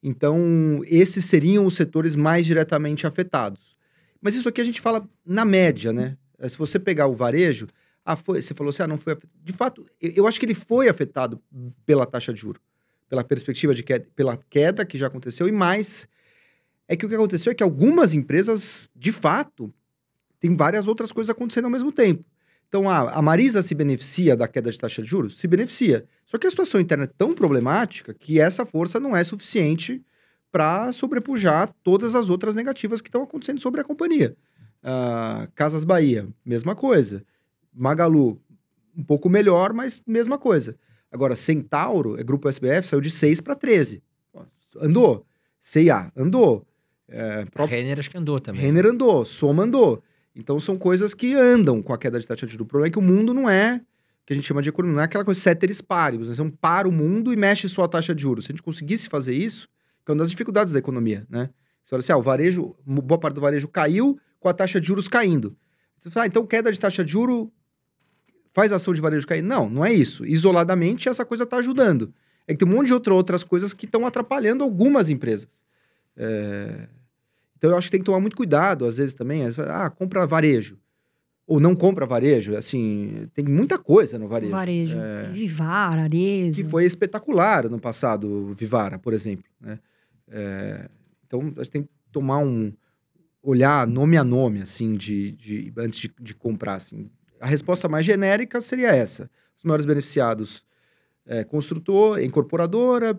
Então, 0.03 0.83
esses 0.87 1.27
seriam 1.27 1.67
os 1.67 1.75
setores 1.75 2.17
mais 2.17 2.47
diretamente 2.47 3.07
afetados. 3.07 3.77
Mas 4.19 4.35
isso 4.35 4.49
aqui 4.49 4.63
a 4.63 4.65
gente 4.65 4.81
fala 4.81 5.07
na 5.27 5.45
média, 5.45 5.93
né? 5.93 6.17
Se 6.49 6.57
você 6.57 6.79
pegar 6.79 7.07
o 7.07 7.15
varejo, 7.15 7.69
ah, 8.05 8.17
foi, 8.17 8.41
você 8.41 8.55
falou 8.55 8.71
assim, 8.71 8.83
ah, 8.83 8.87
não 8.87 8.99
foi. 8.99 9.17
De 9.43 9.53
fato, 9.53 9.87
eu, 10.01 10.27
acho 10.27 10.39
que 10.41 10.47
ele 10.47 10.55
foi 10.55 10.89
afetado 10.89 11.41
pela 11.85 12.07
taxa 12.07 12.33
de 12.33 12.41
juro, 12.41 12.61
pela 13.09 13.23
perspectiva 13.23 13.75
de 13.75 13.83
queda, 13.83 14.07
pela 14.17 14.37
queda 14.37 14.85
que 14.85 14.97
já 14.97 15.07
aconteceu 15.07 15.47
e 15.47 15.53
mais 15.53 16.09
é 16.89 16.97
que 16.97 17.07
o 17.07 17.09
que 17.09 17.15
aconteceu 17.15 17.53
é 17.53 17.55
que 17.55 17.63
algumas 17.63 18.15
empresas, 18.15 18.91
de 18.97 19.13
fato, 19.13 19.73
tem 20.41 20.57
várias 20.57 20.89
outras 20.89 21.13
coisas 21.13 21.31
acontecendo 21.31 21.67
ao 21.67 21.71
mesmo 21.71 21.93
tempo. 21.93 22.25
Então, 22.69 22.89
a, 22.89 23.13
a 23.13 23.23
Marisa 23.23 23.63
se 23.63 23.75
beneficia 23.75 24.37
da 24.37 24.49
queda 24.49 24.71
de 24.71 24.79
taxa 24.79 25.03
de 25.03 25.09
juros? 25.09 25.39
Se 25.39 25.47
beneficia. 25.47 26.05
Só 26.25 26.39
que 26.39 26.47
a 26.47 26.51
situação 26.51 26.81
interna 26.81 27.05
é 27.05 27.07
tão 27.07 27.35
problemática 27.35 28.15
que 28.15 28.41
essa 28.41 28.65
força 28.65 28.99
não 28.99 29.17
é 29.17 29.23
suficiente 29.23 30.03
para 30.51 30.93
sobrepujar 30.93 31.73
todas 31.83 32.15
as 32.15 32.29
outras 32.29 32.55
negativas 32.55 33.01
que 33.01 33.09
estão 33.09 33.23
acontecendo 33.23 33.61
sobre 33.61 33.81
a 33.81 33.85
companhia. 33.85 34.37
Uh, 34.83 35.51
Casas 35.55 35.85
Bahia, 35.85 36.27
mesma 36.45 36.75
coisa. 36.75 37.23
Magalu, 37.73 38.41
um 38.97 39.05
pouco 39.05 39.29
melhor, 39.29 39.73
mas 39.73 40.03
mesma 40.07 40.39
coisa. 40.39 40.77
Agora, 41.13 41.35
Centauro, 41.37 42.19
é 42.19 42.23
grupo 42.23 42.49
SBF, 42.49 42.89
saiu 42.89 43.01
de 43.01 43.11
6 43.11 43.41
para 43.41 43.55
13. 43.55 44.03
Andou. 44.81 45.27
CIA, 45.61 46.11
andou. 46.17 46.67
É, 47.09 47.45
próprio... 47.47 47.77
Renner 47.77 47.99
acho 47.99 48.11
que 48.11 48.17
andou 48.17 48.41
também. 48.41 48.63
Renner 48.63 48.87
andou, 48.87 49.25
Soma 49.25 49.65
andou. 49.65 50.03
Então 50.35 50.61
são 50.61 50.79
coisas 50.79 51.13
que 51.13 51.35
andam 51.35 51.83
com 51.83 51.93
a 51.93 51.99
queda 51.99 52.19
de 52.21 52.27
taxa 52.27 52.47
de 52.47 52.53
juros. 52.53 52.65
O 52.65 52.69
problema 52.69 52.89
é 52.89 52.91
que 52.93 52.99
o 52.99 53.03
mundo 53.03 53.35
não 53.35 53.51
é, 53.51 53.81
que 54.25 54.33
a 54.33 54.37
gente 54.37 54.47
chama 54.47 54.63
de 54.63 54.69
economia, 54.69 54.95
não 54.95 55.03
é 55.03 55.05
aquela 55.05 55.25
coisa 55.25 55.41
ceteris 55.41 55.81
paribus. 55.81 56.29
Né? 56.29 56.35
Você 56.35 56.43
não 56.43 56.51
para 56.51 56.89
o 56.89 56.93
mundo 56.93 57.33
e 57.33 57.37
mexe 57.37 57.69
sua 57.69 57.89
taxa 57.89 58.15
de 58.15 58.23
juros. 58.23 58.45
Se 58.45 58.53
a 58.53 58.55
gente 58.55 58.63
conseguisse 58.63 59.09
fazer 59.09 59.35
isso, 59.35 59.69
que 60.05 60.11
é 60.11 60.13
uma 60.13 60.21
das 60.21 60.31
dificuldades 60.31 60.73
da 60.73 60.79
economia, 60.79 61.27
né? 61.29 61.51
Você 61.85 61.95
olha 61.95 62.01
assim, 62.01 62.13
ah, 62.13 62.17
o 62.17 62.23
varejo, 62.23 62.77
boa 62.87 63.19
parte 63.19 63.35
do 63.35 63.41
varejo 63.41 63.67
caiu 63.67 64.19
com 64.41 64.49
a 64.49 64.53
taxa 64.53 64.81
de 64.81 64.87
juros 64.89 65.07
caindo. 65.07 65.57
Você 65.99 66.11
fala, 66.11 66.25
ah, 66.25 66.27
então 66.27 66.45
queda 66.47 66.73
de 66.73 66.81
taxa 66.81 67.05
de 67.05 67.13
juros 67.13 67.49
faz 68.53 68.73
a 68.73 68.77
ação 68.77 68.93
de 68.93 69.01
varejo 69.01 69.27
cair. 69.27 69.43
Não, 69.43 69.69
não 69.69 69.85
é 69.85 69.93
isso. 69.93 70.25
Isoladamente, 70.27 71.09
essa 71.09 71.25
coisa 71.25 71.45
está 71.45 71.59
ajudando. 71.59 72.13
É 72.47 72.53
que 72.53 72.65
tem 72.65 72.69
um 72.69 72.77
monte 72.77 72.89
de 72.89 72.95
outra, 72.95 73.15
outras 73.15 73.45
coisas 73.45 73.73
que 73.73 73.85
estão 73.87 74.07
atrapalhando 74.07 74.65
algumas 74.65 75.09
empresas. 75.09 75.49
É... 76.17 76.89
Então, 77.57 77.71
eu 77.71 77.77
acho 77.77 77.89
que 77.89 77.93
tem 77.93 78.01
que 78.01 78.07
tomar 78.07 78.21
muito 78.21 78.37
cuidado, 78.37 78.87
às 78.87 78.97
vezes, 78.97 79.15
também. 79.15 79.43
Ah, 79.69 79.91
compra 79.91 80.27
varejo. 80.27 80.79
Ou 81.47 81.61
não 81.61 81.77
compra 81.77 82.07
varejo. 82.07 82.57
Assim, 82.57 83.29
tem 83.35 83.45
muita 83.45 83.79
coisa 83.79 84.19
no 84.19 84.27
varejo. 84.27 84.53
Varejo. 84.53 84.99
É... 84.99 85.31
Vivara, 85.31 86.03
Arezzo. 86.03 86.57
Que 86.57 86.65
foi 86.65 86.85
espetacular 86.85 87.69
no 87.69 87.79
passado, 87.79 88.55
Vivara, 88.57 88.99
por 88.99 89.13
exemplo. 89.13 89.45
Né? 89.61 89.79
É... 90.29 90.89
Então, 91.27 91.53
a 91.57 91.63
gente 91.63 91.71
tem 91.71 91.83
que 91.83 91.91
tomar 92.11 92.39
um... 92.39 92.73
Olhar 93.43 93.87
nome 93.87 94.17
a 94.17 94.25
nome, 94.25 94.63
assim, 94.63 94.97
de, 94.97 95.33
de 95.33 95.73
antes 95.79 95.99
de, 95.99 96.15
de 96.21 96.35
comprar, 96.35 96.75
assim 96.75 97.11
a 97.41 97.47
resposta 97.47 97.89
mais 97.89 98.05
genérica 98.05 98.61
seria 98.61 98.95
essa. 98.95 99.31
Os 99.57 99.65
maiores 99.65 99.87
beneficiados 99.87 100.63
é, 101.27 101.43
construtor, 101.43 102.21
incorporadora, 102.21 103.19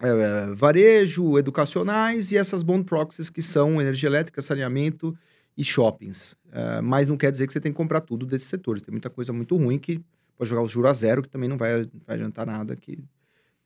é, 0.00 0.46
varejo, 0.54 1.38
educacionais 1.38 2.32
e 2.32 2.36
essas 2.36 2.62
bond 2.62 2.84
proxies 2.84 3.30
que 3.30 3.40
são 3.40 3.80
energia 3.80 4.08
elétrica, 4.08 4.42
saneamento 4.42 5.16
e 5.56 5.62
shoppings. 5.62 6.34
É, 6.50 6.80
mas 6.80 7.08
não 7.08 7.16
quer 7.16 7.30
dizer 7.30 7.46
que 7.46 7.52
você 7.52 7.60
tem 7.60 7.72
que 7.72 7.76
comprar 7.76 8.00
tudo 8.00 8.26
desses 8.26 8.48
setores. 8.48 8.82
Tem 8.82 8.92
muita 8.92 9.10
coisa 9.10 9.32
muito 9.32 9.56
ruim 9.56 9.78
que 9.78 10.02
pode 10.36 10.50
jogar 10.50 10.62
os 10.62 10.70
juros 10.70 10.90
a 10.90 10.94
zero, 10.94 11.22
que 11.22 11.28
também 11.28 11.48
não 11.48 11.56
vai, 11.56 11.88
vai 12.06 12.16
adiantar 12.16 12.46
nada, 12.46 12.74
que 12.74 13.04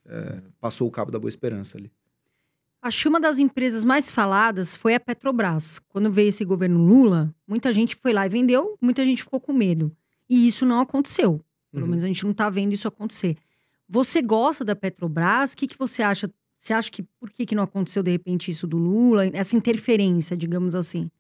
é, 0.07 0.43
passou 0.61 0.87
o 0.87 0.91
cabo 0.91 1.11
da 1.11 1.19
boa 1.19 1.31
esperança 1.31 1.79
ali. 1.79 1.91
Acho 2.85 3.05
que 3.05 3.09
uma 3.09 3.19
das 3.19 3.39
empresas 3.39 3.83
mais 3.83 4.11
faladas 4.11 4.77
foi 4.77 4.95
a 4.95 5.01
Petrobras. 5.01 5.79
Quando 5.89 6.13
veio 6.13 6.29
esse 6.29 6.45
governo 6.45 6.85
Lula, 6.85 7.35
muita 7.49 7.73
gente 7.73 7.97
foi 7.97 8.13
lá 8.13 8.27
e 8.27 8.29
vendeu, 8.29 8.77
muita 8.79 9.03
gente 9.07 9.23
ficou 9.23 9.41
com 9.41 9.55
medo. 9.55 9.91
E 10.29 10.47
isso 10.47 10.67
não 10.67 10.81
aconteceu. 10.81 11.41
Pelo 11.73 11.85
Uhum. 11.85 11.91
menos 11.93 12.05
a 12.05 12.09
gente 12.09 12.23
não 12.25 12.33
está 12.33 12.51
vendo 12.51 12.75
isso 12.75 12.87
acontecer. 12.87 13.39
Você 13.89 14.21
gosta 14.21 14.67
da 14.67 14.77
Petrobras? 14.77 15.55
O 15.55 15.57
que, 15.57 15.67
que 15.67 15.79
você 15.79 16.03
acha? 16.03 16.31
Você 16.59 16.75
acha 16.75 16.91
que 16.91 17.03
por 17.19 17.31
que, 17.31 17.47
que 17.47 17.55
não 17.55 17.63
aconteceu 17.63 18.03
de 18.03 18.11
repente 18.11 18.51
isso 18.51 18.67
do 18.67 18.77
Lula? 18.77 19.29
Essa 19.33 19.57
interferência, 19.57 20.37
digamos 20.37 20.75
assim. 20.75 21.11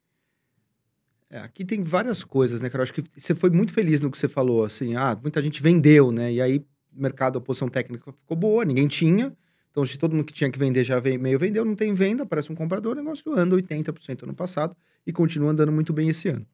É, 1.30 1.38
aqui 1.38 1.64
tem 1.64 1.83
várias 1.83 2.23
coisas, 2.23 2.61
né, 2.61 2.68
cara? 2.68 2.83
Eu 2.83 2.85
Acho 2.85 2.92
que 2.92 3.02
você 3.16 3.35
foi 3.35 3.49
muito 3.49 3.73
feliz 3.73 4.02
no 4.02 4.11
que 4.11 4.18
você 4.18 4.28
falou, 4.28 4.64
assim, 4.66 4.97
ah, 4.97 5.18
muita 5.21 5.40
gente 5.40 5.62
vendeu, 5.62 6.12
né? 6.12 6.30
E 6.30 6.42
aí, 6.42 6.59
o 6.94 7.00
mercado, 7.00 7.38
a 7.38 7.40
posição 7.40 7.71
técnica 7.71 8.12
ficou 8.12 8.37
boa, 8.37 8.66
ninguém 8.66 8.87
tinha. 8.87 9.35
Então, 9.75 9.85
se 9.85 9.99
todo 9.99 10.14
mundo 10.14 10.25
que 10.25 10.33
tinha 10.33 10.49
que 10.49 10.57
vender 10.57 10.85
já 10.85 11.00
veio, 11.00 11.19
meio 11.19 11.37
vendeu, 11.37 11.64
não 11.64 11.75
tem 11.75 11.93
venda, 11.95 12.25
parece 12.25 12.52
um 12.52 12.54
comprador, 12.54 12.93
o 12.93 12.95
negócio 12.95 13.37
anda 13.37 13.57
80% 13.57 14.23
ano 14.23 14.33
passado 14.33 14.76
e 15.04 15.12
continua 15.12 15.50
andando 15.50 15.73
muito 15.73 15.93
bem 15.93 16.09
esse 16.09 16.28
ano. 16.28 16.47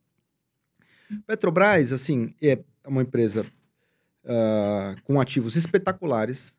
Petrobras, 1.26 1.92
assim, 1.92 2.34
é 2.40 2.58
uma 2.86 3.02
empresa 3.02 3.44
ah, 4.24 4.96
com 5.04 5.20
ativos 5.20 5.54
espetaculares, 5.54 6.54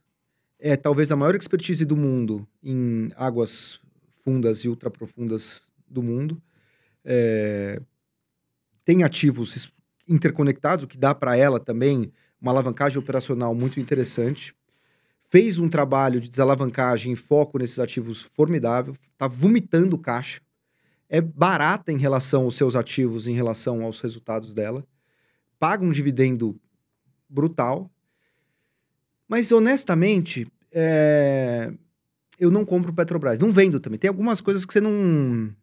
é 0.59 0.75
talvez 0.77 1.11
a 1.11 1.15
maior 1.15 1.33
expertise 1.33 1.83
do 1.83 1.97
mundo 1.97 2.47
em 2.61 3.11
águas 3.15 3.81
fundas 4.23 4.59
e 4.59 4.69
ultraprofundas 4.69 5.63
do 5.89 6.03
mundo. 6.03 6.39
É, 7.03 7.81
tem 8.85 9.03
ativos 9.03 9.73
interconectados, 10.07 10.85
o 10.85 10.87
que 10.87 10.95
dá 10.95 11.15
para 11.15 11.35
ela 11.35 11.59
também 11.59 12.11
uma 12.39 12.51
alavancagem 12.51 12.99
operacional 12.99 13.55
muito 13.55 13.79
interessante. 13.79 14.53
Fez 15.31 15.57
um 15.57 15.69
trabalho 15.69 16.19
de 16.19 16.29
desalavancagem 16.29 17.13
e 17.13 17.15
foco 17.15 17.57
nesses 17.57 17.79
ativos 17.79 18.21
formidável, 18.21 18.93
está 19.13 19.29
vomitando 19.29 19.97
caixa. 19.97 20.41
É 21.07 21.21
barata 21.21 21.89
em 21.89 21.97
relação 21.97 22.43
aos 22.43 22.55
seus 22.55 22.75
ativos, 22.75 23.27
em 23.27 23.33
relação 23.33 23.81
aos 23.81 24.01
resultados 24.01 24.53
dela. 24.53 24.85
Paga 25.57 25.85
um 25.85 25.91
dividendo 25.93 26.59
brutal. 27.29 27.89
Mas, 29.25 29.53
honestamente, 29.53 30.45
é, 30.69 31.71
eu 32.37 32.51
não 32.51 32.65
compro 32.65 32.91
Petrobras. 32.91 33.39
Não 33.39 33.53
vendo 33.53 33.79
também. 33.79 33.97
Tem 33.97 34.09
algumas 34.09 34.41
coisas 34.41 34.65
que 34.65 34.73
você 34.73 34.81
não 34.81 35.55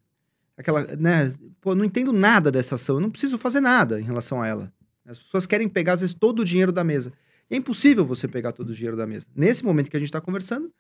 aquela, 0.57 0.83
né? 0.97 1.31
Pô, 1.61 1.75
não 1.75 1.85
entendo 1.85 2.11
nada 2.11 2.51
dessa 2.51 2.77
ação, 2.77 2.97
eu 2.97 3.03
não 3.03 3.11
preciso 3.11 3.37
fazer 3.37 3.61
nada 3.61 4.01
em 4.01 4.05
relação 4.05 4.41
a 4.41 4.49
ela. 4.49 4.73
As 5.05 5.19
pessoas 5.19 5.45
querem 5.45 5.69
pegar, 5.69 5.93
às 5.93 6.01
vezes, 6.01 6.15
todo 6.15 6.41
o 6.41 6.45
dinheiro 6.45 6.73
da 6.73 6.83
mesa. 6.83 7.13
É 7.51 7.57
impossível 7.57 8.05
você 8.05 8.29
pegar 8.29 8.53
todo 8.53 8.71
o 8.71 8.75
dinheiro 8.75 8.97
da 8.97 9.07
mesa. 9.07 9.27
Nesse 9.35 9.65
momento 9.65 9.91
que 9.91 9.97
a 9.97 10.01
gente 10.01 10.09
está 10.09 10.21
conversando, 10.21 10.73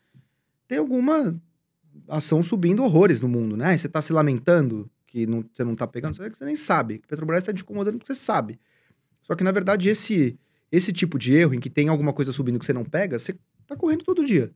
tem 0.66 0.78
alguma 0.78 1.40
ação 2.08 2.42
subindo 2.42 2.84
horrores 2.84 3.20
no 3.20 3.28
mundo, 3.28 3.56
né? 3.56 3.76
Você 3.76 3.86
está 3.86 4.02
se 4.02 4.12
lamentando 4.12 4.90
que 5.06 5.26
não, 5.26 5.42
você 5.52 5.64
não 5.64 5.72
está 5.72 5.86
pegando, 5.86 6.14
você 6.14 6.28
você 6.28 6.44
nem 6.44 6.56
sabe. 6.56 6.98
Que 6.98 7.08
Petrobras 7.08 7.40
está 7.40 7.52
te 7.52 7.62
incomodando 7.62 7.98
porque 7.98 8.12
você 8.12 8.20
sabe. 8.20 8.60
Só 9.22 9.34
que, 9.34 9.42
na 9.42 9.50
verdade, 9.50 9.88
esse, 9.88 10.38
esse 10.70 10.92
tipo 10.92 11.18
de 11.18 11.34
erro, 11.34 11.54
em 11.54 11.60
que 11.60 11.70
tem 11.70 11.88
alguma 11.88 12.12
coisa 12.12 12.32
subindo 12.32 12.58
que 12.58 12.66
você 12.66 12.72
não 12.72 12.84
pega, 12.84 13.18
você 13.18 13.34
está 13.62 13.74
correndo 13.74 14.04
todo 14.04 14.24
dia. 14.24 14.52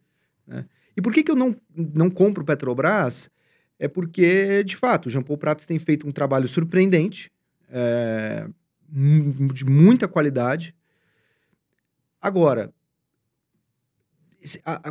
Né? 0.47 0.66
E 0.97 1.00
por 1.00 1.12
que, 1.12 1.23
que 1.23 1.31
eu 1.31 1.37
não, 1.37 1.57
não 1.75 2.11
compro 2.11 2.45
Petrobras? 2.45 3.31
É 3.78 3.88
porque, 3.88 4.62
de 4.62 4.76
fato, 4.76 5.07
o 5.07 5.11
Jean 5.11 5.23
Paul 5.23 5.38
Prats 5.38 5.66
tem 5.66 5.78
feito 5.78 6.07
um 6.07 6.12
trabalho 6.12 6.47
surpreendente, 6.47 7.33
é, 7.69 8.47
de 8.88 9.64
muita 9.64 10.07
qualidade. 10.07 10.75
Agora, 12.23 12.73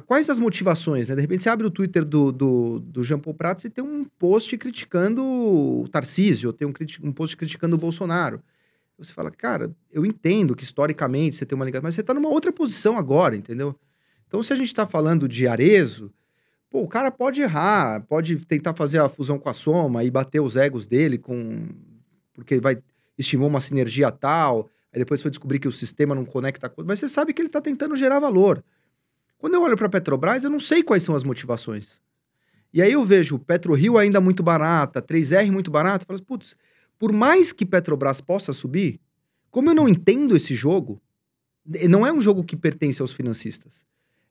quais 0.05 0.29
as 0.29 0.37
motivações? 0.37 1.07
Né? 1.07 1.15
De 1.15 1.21
repente 1.21 1.43
você 1.43 1.49
abre 1.49 1.65
o 1.65 1.71
Twitter 1.71 2.03
do, 2.03 2.31
do, 2.31 2.79
do 2.79 3.03
Jean 3.03 3.19
Paul 3.19 3.33
Prats 3.33 3.63
e 3.63 3.69
tem 3.69 3.83
um 3.83 4.03
post 4.03 4.57
criticando 4.57 5.23
o 5.23 5.87
Tarcísio, 5.89 6.51
tem 6.51 6.67
um, 6.67 6.73
um 7.03 7.11
post 7.13 7.37
criticando 7.37 7.75
o 7.75 7.79
Bolsonaro. 7.79 8.41
Você 8.97 9.13
fala, 9.13 9.31
cara, 9.31 9.73
eu 9.91 10.05
entendo 10.05 10.55
que 10.55 10.63
historicamente 10.63 11.35
você 11.35 11.45
tem 11.45 11.55
uma 11.55 11.65
ligação, 11.65 11.83
mas 11.83 11.95
você 11.95 12.01
está 12.01 12.13
numa 12.13 12.29
outra 12.29 12.51
posição 12.51 12.97
agora, 12.97 13.35
entendeu? 13.35 13.75
Então, 14.27 14.43
se 14.43 14.53
a 14.53 14.55
gente 14.55 14.67
está 14.67 14.85
falando 14.85 15.27
de 15.27 15.47
Arezo, 15.47 16.13
pô, 16.69 16.81
o 16.81 16.87
cara 16.87 17.09
pode 17.09 17.41
errar, 17.41 18.01
pode 18.01 18.35
tentar 18.45 18.75
fazer 18.75 18.99
a 18.99 19.09
fusão 19.09 19.39
com 19.39 19.49
a 19.49 19.53
soma 19.53 20.03
e 20.03 20.11
bater 20.11 20.39
os 20.39 20.55
egos 20.55 20.85
dele 20.85 21.17
com. 21.17 21.67
Porque 22.33 22.59
vai 22.59 22.77
estimou 23.17 23.47
uma 23.47 23.61
sinergia 23.61 24.11
tal, 24.11 24.69
aí 24.93 24.99
depois 24.99 25.21
foi 25.21 25.31
descobrir 25.31 25.59
que 25.59 25.67
o 25.67 25.71
sistema 25.71 26.13
não 26.13 26.25
conecta 26.25 26.69
com. 26.69 26.83
Mas 26.83 26.99
você 26.99 27.07
sabe 27.07 27.33
que 27.33 27.41
ele 27.41 27.47
está 27.47 27.61
tentando 27.61 27.95
gerar 27.95 28.19
valor. 28.19 28.63
Quando 29.37 29.55
eu 29.55 29.61
olho 29.63 29.75
para 29.75 29.87
a 29.87 29.89
Petrobras, 29.89 30.43
eu 30.43 30.49
não 30.49 30.59
sei 30.59 30.83
quais 30.83 31.03
são 31.03 31.15
as 31.15 31.23
motivações. 31.23 31.99
E 32.73 32.81
aí 32.81 32.93
eu 32.93 33.03
vejo 33.03 33.39
PetroRio 33.39 33.97
ainda 33.97 34.21
muito 34.21 34.41
barata, 34.41 35.01
3R 35.01 35.51
muito 35.51 35.69
barata, 35.69 36.05
falo, 36.05 36.21
putz, 36.21 36.55
por 36.97 37.11
mais 37.11 37.51
que 37.51 37.65
Petrobras 37.65 38.21
possa 38.21 38.53
subir, 38.53 38.99
como 39.49 39.69
eu 39.69 39.75
não 39.75 39.89
entendo 39.89 40.35
esse 40.35 40.55
jogo, 40.55 41.01
não 41.89 42.05
é 42.05 42.13
um 42.13 42.21
jogo 42.21 42.43
que 42.43 42.55
pertence 42.55 43.01
aos 43.01 43.11
financistas. 43.11 43.85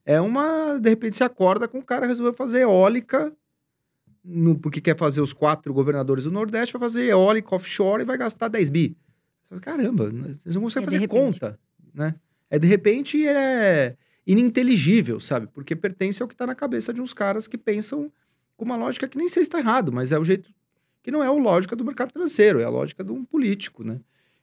É 0.04 0.20
uma. 0.20 0.78
De 0.78 0.88
repente 0.88 1.16
você 1.16 1.24
acorda 1.24 1.68
com 1.68 1.78
o 1.78 1.84
cara 1.84 2.06
resolveu 2.06 2.32
fazer 2.32 2.60
eólica, 2.60 3.32
no, 4.24 4.58
porque 4.58 4.80
quer 4.80 4.96
fazer 4.96 5.20
os 5.20 5.32
quatro 5.32 5.72
governadores 5.74 6.24
do 6.24 6.30
Nordeste, 6.30 6.72
vai 6.72 6.80
fazer 6.80 7.04
eólica 7.04 7.54
offshore 7.54 8.02
e 8.02 8.06
vai 8.06 8.16
gastar 8.16 8.48
10 8.48 8.70
bi. 8.70 8.96
Fala, 9.50 9.60
Caramba, 9.60 10.10
vocês 10.10 10.54
não 10.54 10.62
conseguem 10.62 10.86
É 10.86 10.92
fazer 10.92 11.08
conta, 11.08 11.58
né? 11.92 12.14
É 12.48 12.58
de 12.58 12.66
repente 12.68 13.26
é 13.26 13.96
ininteligível, 14.26 15.18
sabe? 15.18 15.48
Porque 15.48 15.74
pertence 15.74 16.22
ao 16.22 16.28
que 16.28 16.36
tá 16.36 16.46
na 16.46 16.54
cabeça 16.54 16.94
de 16.94 17.00
uns 17.00 17.12
caras 17.12 17.48
que 17.48 17.58
pensam 17.58 18.10
com 18.56 18.64
uma 18.64 18.76
lógica 18.76 19.08
que 19.08 19.18
nem 19.18 19.28
sei 19.28 19.42
se 19.42 19.48
está 19.48 19.58
errado, 19.58 19.92
mas 19.92 20.12
é 20.12 20.18
o 20.18 20.24
jeito 20.24 20.50
que 21.02 21.10
não 21.10 21.22
é 21.22 21.26
a 21.26 21.32
lógica 21.32 21.74
do 21.74 21.84
mercado 21.84 22.12
financeiro, 22.12 22.60
é 22.60 22.64
a 22.64 22.68
lógica 22.68 23.02
de 23.02 23.10
um 23.10 23.24
político, 23.24 23.82
né? 23.82 24.00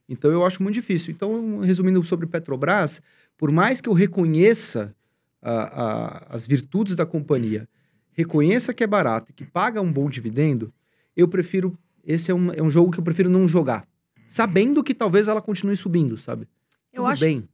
Então 0.10 0.30
eu 0.32 0.46
acho 0.46 0.62
muito 0.62 0.76
difícil. 0.76 1.14
Então, 1.14 1.60
resumindo 1.60 2.04
sobre 2.04 2.26
Petrobras, 2.28 3.02
por 3.38 3.52
mais 3.52 3.80
que 3.80 3.88
eu 3.88 3.94
reconheça 3.94 4.94
a- 5.42 5.84
a- 5.84 6.28
as 6.30 6.46
virtudes 6.48 6.96
da 6.96 7.06
companhia, 7.06 7.70
reconheça 8.12 8.74
que 8.74 8.84
é 8.84 8.88
barato 8.88 9.32
e 9.32 9.34
que 9.34 9.46
paga 9.46 9.82
um 9.82 9.92
bom 9.92 10.10
dividendo, 10.10 10.74
eu 11.16 11.28
prefiro. 11.28 11.78
Esse 12.04 12.32
é 12.32 12.34
um, 12.34 12.52
é 12.52 12.62
um 12.64 12.70
jogo 12.70 12.92
que 12.92 13.00
eu 13.00 13.04
prefiro 13.04 13.30
não 13.30 13.48
jogar. 13.48 13.88
Sabendo 14.28 14.84
que 14.84 14.94
talvez 14.94 15.28
ela 15.28 15.42
continue 15.42 15.76
subindo, 15.78 16.18
sabe? 16.18 16.48
Eu 16.92 17.04
Tudo 17.04 17.12
acho, 17.12 17.22
bem. 17.22 17.48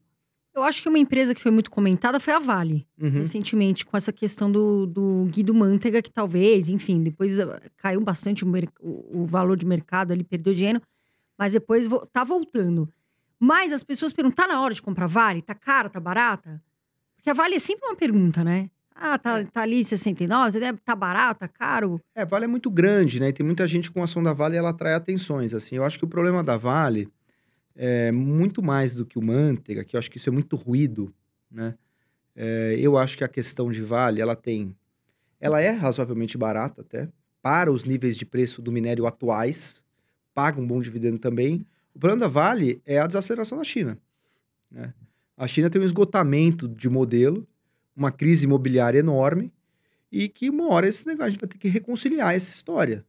eu 0.55 0.63
acho 0.63 0.81
que 0.81 0.89
uma 0.89 0.97
empresa 0.99 1.35
que 1.35 1.41
foi 1.41 1.51
muito 1.51 1.69
comentada 1.69 2.19
foi 2.19 2.33
a 2.33 2.39
Vale. 2.39 2.85
Uhum. 2.99 3.09
recentemente 3.09 3.85
com 3.85 3.95
essa 3.97 4.11
questão 4.13 4.51
do, 4.51 4.85
do 4.85 5.25
Guido 5.29 5.53
Mantega, 5.53 6.01
que 6.01 6.11
talvez, 6.11 6.69
enfim, 6.69 7.03
depois 7.03 7.39
ah, 7.39 7.61
caiu 7.77 8.01
bastante 8.01 8.43
o- 8.45 9.21
o 9.21 9.25
valor 9.25 9.57
de 9.57 9.65
mercado, 9.65 10.11
ele 10.11 10.23
perdeu 10.23 10.53
dinheiro, 10.53 10.81
mas 11.37 11.53
depois 11.53 11.85
vo- 11.87 12.05
tá 12.07 12.23
voltando. 12.23 12.87
Mas 13.39 13.73
as 13.73 13.83
pessoas 13.83 14.13
perguntam, 14.13 14.45
tá 14.45 14.51
na 14.53 14.61
hora 14.61 14.73
de 14.73 14.81
comprar 14.81 15.07
Vale? 15.07 15.41
Tá 15.41 15.53
cara, 15.53 15.89
tá 15.89 15.99
barata? 15.99 16.61
Porque 17.15 17.29
a 17.29 17.33
Vale 17.33 17.55
é 17.55 17.59
sempre 17.59 17.85
uma 17.85 17.95
pergunta, 17.95 18.43
né? 18.43 18.69
Ah, 18.95 19.17
tá, 19.17 19.43
tá 19.45 19.61
ali 19.61 19.83
69, 19.83 20.59
deve- 20.59 20.79
tá 20.79 20.95
barato, 20.95 21.39
tá 21.41 21.47
caro? 21.47 21.99
É, 22.15 22.23
Vale 22.25 22.45
é 22.45 22.47
muito 22.47 22.69
grande, 22.69 23.19
né? 23.19 23.29
E 23.29 23.33
tem 23.33 23.45
muita 23.45 23.65
gente 23.67 23.91
com 23.91 24.01
a 24.01 24.03
ação 24.03 24.21
da 24.23 24.33
Vale 24.33 24.55
e 24.55 24.57
ela 24.57 24.69
atrai 24.69 24.93
atenções, 24.93 25.53
assim. 25.53 25.75
Eu 25.75 25.83
acho 25.83 25.97
que 25.97 26.05
o 26.05 26.07
problema 26.07 26.43
da 26.43 26.57
Vale 26.57 27.09
é 27.75 28.11
muito 28.11 28.61
mais 28.63 28.95
do 28.95 29.05
que 29.05 29.17
o 29.17 29.21
Manteiga, 29.21 29.83
que 29.83 29.95
eu 29.95 29.99
acho 29.99 30.11
que 30.11 30.17
isso 30.17 30.29
é 30.29 30.31
muito 30.33 30.55
ruído, 30.55 31.13
né? 31.51 31.75
É, 32.35 32.75
eu 32.79 32.97
acho 32.97 33.17
que 33.17 33.23
a 33.23 33.27
questão 33.27 33.71
de 33.71 33.81
Vale, 33.81 34.21
ela 34.21 34.35
tem... 34.35 34.75
Ela 35.39 35.61
é 35.61 35.71
razoavelmente 35.71 36.37
barata 36.37 36.81
até, 36.81 37.09
para 37.41 37.71
os 37.71 37.83
níveis 37.85 38.17
de 38.17 38.25
preço 38.25 38.61
do 38.61 38.71
minério 38.71 39.05
atuais, 39.05 39.81
paga 40.33 40.61
um 40.61 40.67
bom 40.67 40.81
dividendo 40.81 41.19
também. 41.19 41.65
O 41.93 41.99
problema 41.99 42.21
da 42.21 42.27
Vale 42.27 42.81
é 42.85 42.99
a 42.99 43.07
desaceleração 43.07 43.57
da 43.57 43.63
China, 43.63 43.99
né? 44.71 44.93
A 45.37 45.47
China 45.47 45.69
tem 45.69 45.81
um 45.81 45.85
esgotamento 45.85 46.67
de 46.67 46.89
modelo, 46.89 47.47
uma 47.95 48.11
crise 48.11 48.45
imobiliária 48.45 48.99
enorme, 48.99 49.51
e 50.11 50.29
que 50.29 50.49
uma 50.49 50.69
hora 50.69 50.87
esse 50.87 51.05
negócio 51.07 51.25
a 51.25 51.29
gente 51.31 51.39
vai 51.39 51.49
ter 51.49 51.57
que 51.57 51.67
reconciliar 51.67 52.35
essa 52.35 52.53
história. 52.53 53.03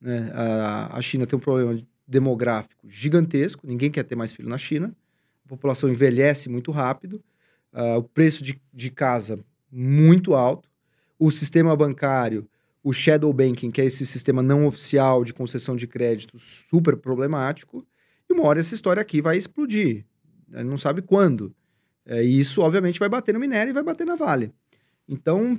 Né? 0.00 0.30
A, 0.32 0.98
a 0.98 1.02
China 1.02 1.26
tem 1.26 1.36
um 1.36 1.40
problema 1.40 1.80
demográfico 2.06 2.88
gigantesco, 2.88 3.66
ninguém 3.66 3.90
quer 3.90 4.04
ter 4.04 4.14
mais 4.14 4.32
filho 4.32 4.48
na 4.48 4.58
China, 4.58 4.94
a 5.44 5.48
população 5.48 5.90
envelhece 5.90 6.48
muito 6.48 6.70
rápido, 6.70 7.22
ah, 7.72 7.98
o 7.98 8.02
preço 8.02 8.44
de, 8.44 8.60
de 8.72 8.90
casa 8.90 9.38
muito 9.70 10.34
alto, 10.34 10.68
o 11.18 11.30
sistema 11.30 11.74
bancário, 11.74 12.48
o 12.82 12.92
shadow 12.92 13.32
banking, 13.32 13.70
que 13.70 13.80
é 13.80 13.86
esse 13.86 14.04
sistema 14.06 14.42
não 14.42 14.66
oficial 14.66 15.24
de 15.24 15.32
concessão 15.32 15.74
de 15.74 15.86
crédito, 15.86 16.38
super 16.38 16.96
problemático, 16.96 17.84
e 18.28 18.32
uma 18.32 18.44
hora 18.44 18.60
essa 18.60 18.74
história 18.74 19.00
aqui 19.00 19.20
vai 19.20 19.36
explodir, 19.36 20.04
né? 20.48 20.62
não 20.62 20.78
sabe 20.78 21.02
quando. 21.02 21.54
É, 22.06 22.24
e 22.24 22.38
isso, 22.38 22.60
obviamente, 22.60 22.98
vai 22.98 23.08
bater 23.08 23.32
no 23.32 23.40
minério 23.40 23.70
e 23.70 23.74
vai 23.74 23.82
bater 23.82 24.06
na 24.06 24.16
Vale. 24.16 24.52
Então, 25.08 25.58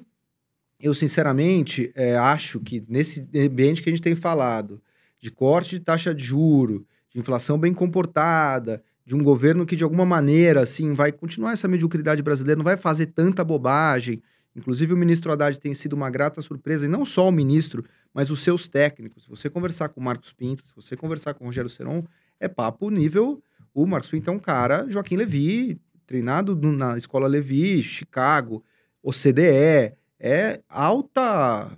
eu 0.80 0.94
sinceramente 0.94 1.92
é, 1.96 2.18
acho 2.18 2.60
que 2.60 2.84
nesse 2.88 3.28
ambiente 3.36 3.82
que 3.82 3.90
a 3.90 3.92
gente 3.92 4.02
tem 4.02 4.16
falado, 4.16 4.82
de 5.20 5.32
corte 5.32 5.72
de 5.72 5.80
taxa 5.80 6.14
de 6.14 6.24
juro, 6.24 6.86
de 7.10 7.20
inflação 7.20 7.58
bem 7.58 7.74
comportada, 7.74 8.84
de 9.06 9.16
um 9.16 9.24
governo 9.24 9.66
que 9.66 9.75
de 9.75 9.84
alguma 9.84 10.06
maneira 10.06 10.62
assim 10.62 10.94
vai 10.94 11.12
continuar 11.12 11.54
essa 11.54 11.68
mediocridade 11.68 12.22
brasileira, 12.22 12.58
não 12.58 12.64
vai 12.64 12.78
fazer 12.78 13.08
tanta 13.08 13.44
bobagem 13.44 14.22
Inclusive, 14.56 14.94
o 14.94 14.98
ministro 14.98 15.32
Haddad 15.32 15.60
tem 15.60 15.75
sido 15.75 15.94
uma 15.94 16.10
grata 16.10 16.42
surpresa, 16.42 16.86
e 16.86 16.88
não 16.90 17.04
só 17.04 17.28
o 17.28 17.32
ministro, 17.32 17.84
mas 18.14 18.32
os 18.32 18.40
seus 18.40 18.68
técnicos. 18.68 19.24
Se 19.24 19.30
você 19.30 19.50
conversar 19.50 19.90
com 19.90 20.00
o 20.00 20.04
Marcos 20.04 20.32
Pinto, 20.32 20.66
se 20.66 20.74
você 20.74 20.96
conversar 20.96 21.34
com 21.34 21.44
o 21.44 21.48
Rogério 21.48 21.70
Seron, 21.70 22.06
é 22.40 22.48
papo 22.48 22.90
nível. 22.90 23.44
O 23.74 23.86
Marcos 23.86 24.10
Pinto 24.10 24.30
é 24.30 24.34
um 24.34 24.40
cara, 24.40 24.86
Joaquim 24.88 25.18
Levi, 25.18 25.78
treinado 26.05 26.55
na 26.55 26.97
escola 26.97 27.27
Levi, 27.27 27.81
Chicago, 27.81 28.63
OCDE, 29.01 29.93
é 30.19 30.62
alta 30.69 31.77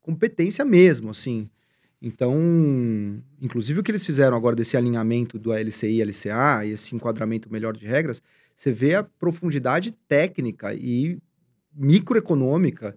competência 0.00 0.64
mesmo, 0.64 1.10
assim. 1.10 1.48
Então, 2.00 2.34
inclusive 3.40 3.80
o 3.80 3.82
que 3.82 3.90
eles 3.90 4.04
fizeram 4.04 4.36
agora 4.36 4.54
desse 4.54 4.76
alinhamento 4.76 5.38
do 5.38 5.52
LCI 5.52 6.00
e 6.00 6.04
LCA 6.04 6.64
e 6.64 6.70
esse 6.70 6.94
enquadramento 6.94 7.50
melhor 7.50 7.76
de 7.76 7.86
regras, 7.86 8.22
você 8.56 8.70
vê 8.70 8.94
a 8.94 9.02
profundidade 9.02 9.92
técnica 10.06 10.72
e 10.74 11.18
microeconômica 11.74 12.96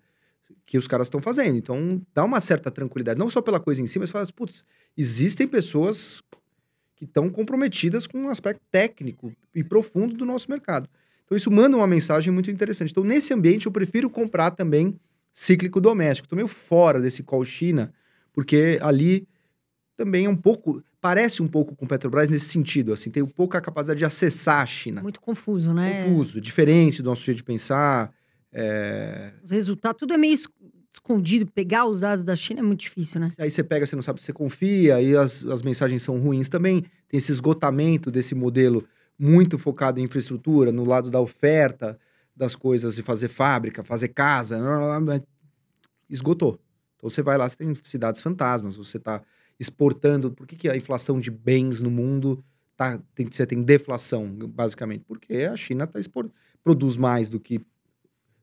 que 0.66 0.78
os 0.78 0.88
caras 0.88 1.08
estão 1.08 1.22
fazendo. 1.22 1.58
Então, 1.58 2.02
dá 2.14 2.24
uma 2.24 2.40
certa 2.40 2.70
tranquilidade, 2.70 3.18
não 3.18 3.30
só 3.30 3.42
pela 3.42 3.60
coisa 3.60 3.82
em 3.82 3.88
si, 3.88 3.98
mas 3.98 4.12
fala, 4.12 4.24
assim, 4.24 4.34
putz, 4.34 4.64
existem 4.96 5.48
pessoas 5.48 6.22
que 7.00 7.06
estão 7.06 7.30
comprometidas 7.30 8.06
com 8.06 8.20
um 8.20 8.30
aspecto 8.30 8.62
técnico 8.70 9.32
e 9.56 9.64
profundo 9.64 10.16
do 10.16 10.26
nosso 10.26 10.52
mercado. 10.52 10.90
Então, 11.26 11.38
isso 11.38 11.50
manda 11.50 11.78
uma 11.78 11.88
mensagem 11.88 12.32
muito 12.32 12.52
interessante. 12.52 12.92
Então, 12.92 13.06
nesse 13.06 13.34
ambiente, 13.34 13.66
eu 13.66 13.72
prefiro 13.72 14.10
comprar 14.10 14.52
também 14.52 15.00
cíclico 15.34 15.80
doméstico. 15.80 16.26
Estou 16.26 16.36
meio 16.36 16.50
fora 16.50 17.00
desse 17.00 17.24
call 17.24 17.46
China, 17.46 17.94
porque 18.34 18.78
ali 18.82 19.26
também 19.96 20.26
é 20.26 20.30
um 20.30 20.36
pouco, 20.36 20.84
parece 21.00 21.42
um 21.42 21.48
pouco 21.48 21.74
com 21.74 21.88
Petrobras 21.88 22.30
nesse 22.30 22.46
sentido, 22.46 22.92
assim, 22.92 23.10
tem 23.10 23.24
um 23.24 23.28
pouco 23.28 23.56
a 23.56 23.62
capacidade 23.62 24.00
de 24.00 24.06
acessar 24.06 24.62
a 24.62 24.66
China. 24.66 25.02
Muito 25.02 25.22
confuso, 25.22 25.74
né? 25.74 26.04
Confuso, 26.04 26.42
diferente 26.42 27.02
do 27.02 27.10
nosso 27.10 27.24
jeito 27.24 27.38
de 27.38 27.44
pensar. 27.44 28.12
É... 28.52 29.32
Os 29.42 29.52
resultados, 29.52 30.00
tudo 30.00 30.14
é 30.14 30.18
meio 30.18 30.36
escondido. 30.92 31.46
Pegar 31.52 31.86
os 31.86 32.02
dados 32.02 32.24
da 32.24 32.36
China 32.36 32.60
é 32.60 32.64
muito 32.64 32.82
difícil, 32.82 33.22
né? 33.22 33.32
Aí 33.38 33.50
você 33.50 33.64
pega, 33.64 33.86
você 33.86 33.96
não 33.96 34.04
sabe 34.04 34.20
se 34.20 34.26
você 34.26 34.34
confia, 34.34 34.96
aí 34.96 35.16
as, 35.16 35.46
as 35.46 35.62
mensagens 35.62 36.02
são 36.02 36.20
ruins 36.20 36.50
também. 36.50 36.82
Tem 37.08 37.18
esse 37.18 37.32
esgotamento 37.32 38.12
desse 38.12 38.36
modelo 38.36 38.86
muito 39.18 39.58
focado 39.58 40.00
em 40.00 40.04
infraestrutura, 40.04 40.72
no 40.72 40.86
lado 40.86 41.10
da 41.10 41.20
oferta 41.20 42.00
das 42.36 42.56
coisas 42.56 42.98
e 42.98 43.04
fazer 43.04 43.28
fábrica, 43.28 43.84
fazer 43.84 44.10
casa. 44.10 44.58
Esgotou. 46.10 46.60
Então 46.96 47.10
você 47.10 47.22
vai 47.22 47.38
lá, 47.38 47.48
você 47.48 47.58
tem 47.58 47.74
cidades 47.84 48.22
fantasmas, 48.22 48.76
você 48.78 48.98
está 48.98 49.22
exportando. 49.60 50.32
Por 50.32 50.48
que, 50.48 50.56
que 50.56 50.70
a 50.70 50.76
inflação 50.76 51.20
de 51.20 51.30
bens 51.30 51.82
no 51.82 51.92
mundo 51.92 52.44
tá, 52.76 53.00
tem, 53.14 53.28
você 53.30 53.46
tem 53.46 53.62
deflação, 53.62 54.28
basicamente? 54.48 55.04
Porque 55.06 55.34
a 55.44 55.56
China 55.56 55.86
tá 55.86 56.00
export, 56.00 56.32
produz 56.64 56.98
mais 56.98 57.30
do 57.30 57.40
que 57.40 57.62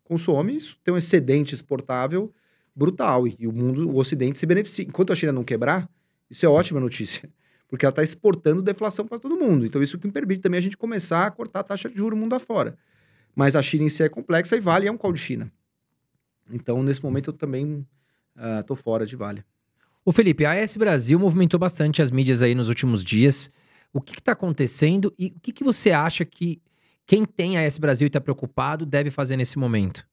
consome, 0.06 0.56
isso 0.56 0.78
tem 0.82 0.94
um 0.94 0.96
excedente 0.96 1.54
exportável 1.54 2.32
brutal. 2.74 3.26
E, 3.26 3.46
o 3.46 3.52
mundo, 3.52 3.88
o 3.88 3.96
Ocidente 3.96 4.38
se 4.38 4.46
beneficia. 4.46 4.84
Enquanto 4.84 5.12
a 5.12 5.16
China 5.16 5.32
não 5.32 5.44
quebrar, 5.44 5.88
isso 6.30 6.44
é 6.44 6.48
ótima 6.48 6.78
notícia. 6.78 7.28
Porque 7.68 7.84
ela 7.84 7.90
está 7.90 8.02
exportando 8.02 8.62
deflação 8.62 9.06
para 9.06 9.18
todo 9.18 9.36
mundo. 9.36 9.66
Então, 9.66 9.82
isso 9.82 9.98
que 9.98 10.08
permite 10.08 10.40
também 10.40 10.58
a 10.58 10.62
gente 10.62 10.76
começar 10.76 11.26
a 11.26 11.30
cortar 11.30 11.60
a 11.60 11.64
taxa 11.64 11.88
de 11.88 11.96
juros 11.96 12.18
mundo 12.18 12.34
afora. 12.34 12.76
Mas 13.34 13.56
a 13.56 13.62
China 13.62 13.84
em 13.84 13.88
si 13.88 14.02
é 14.02 14.08
complexa 14.08 14.56
e 14.56 14.60
Vale 14.60 14.86
é 14.86 14.92
um 14.92 14.96
call 14.96 15.12
de 15.12 15.18
China. 15.18 15.50
Então, 16.50 16.82
nesse 16.82 17.02
momento, 17.02 17.30
eu 17.30 17.34
também 17.34 17.84
estou 18.60 18.76
uh, 18.76 18.80
fora 18.80 19.04
de 19.04 19.16
Vale. 19.16 19.44
O 20.04 20.12
Felipe, 20.12 20.44
a 20.44 20.52
AS 20.52 20.76
Brasil 20.76 21.18
movimentou 21.18 21.58
bastante 21.58 22.00
as 22.00 22.12
mídias 22.12 22.40
aí 22.40 22.54
nos 22.54 22.68
últimos 22.68 23.02
dias. 23.02 23.50
O 23.92 24.00
que 24.00 24.16
está 24.16 24.32
acontecendo 24.32 25.12
e 25.18 25.34
o 25.36 25.40
que, 25.40 25.52
que 25.52 25.64
você 25.64 25.90
acha 25.90 26.24
que 26.24 26.62
quem 27.06 27.24
tem 27.24 27.56
a 27.56 27.64
AS 27.64 27.78
Brasil 27.78 28.06
e 28.06 28.08
está 28.08 28.20
preocupado 28.20 28.84
deve 28.84 29.10
fazer 29.10 29.36
nesse 29.36 29.58
momento? 29.58 30.06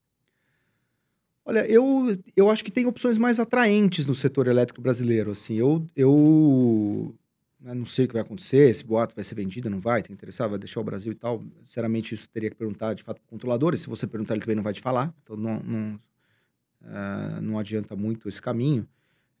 Olha, 1.44 1.66
eu, 1.66 2.16
eu 2.34 2.48
acho 2.50 2.64
que 2.64 2.70
tem 2.70 2.86
opções 2.86 3.18
mais 3.18 3.38
atraentes 3.38 4.06
no 4.06 4.14
setor 4.14 4.46
elétrico 4.46 4.80
brasileiro. 4.80 5.32
Assim, 5.32 5.54
eu, 5.54 5.86
eu 5.94 7.14
né, 7.60 7.74
não 7.74 7.84
sei 7.84 8.06
o 8.06 8.08
que 8.08 8.14
vai 8.14 8.22
acontecer, 8.22 8.70
esse 8.70 8.82
boato 8.82 9.14
vai 9.14 9.24
ser 9.24 9.34
vendido, 9.34 9.68
não 9.68 9.78
vai, 9.78 10.02
tem 10.02 10.14
interessado, 10.14 10.50
vai 10.50 10.58
deixar 10.58 10.80
o 10.80 10.84
Brasil 10.84 11.12
e 11.12 11.14
tal. 11.14 11.44
Sinceramente, 11.66 12.14
isso 12.14 12.28
teria 12.30 12.48
que 12.48 12.56
perguntar 12.56 12.94
de 12.94 13.02
fato 13.02 13.20
para 13.20 13.28
controladores. 13.28 13.80
Se 13.80 13.88
você 13.88 14.06
perguntar, 14.06 14.34
ele 14.34 14.40
também 14.40 14.56
não 14.56 14.62
vai 14.62 14.72
te 14.72 14.80
falar. 14.80 15.12
Então, 15.22 15.36
não, 15.36 15.60
não, 15.60 16.00
uh, 16.80 17.40
não 17.42 17.58
adianta 17.58 17.94
muito 17.94 18.26
esse 18.26 18.40
caminho. 18.40 18.88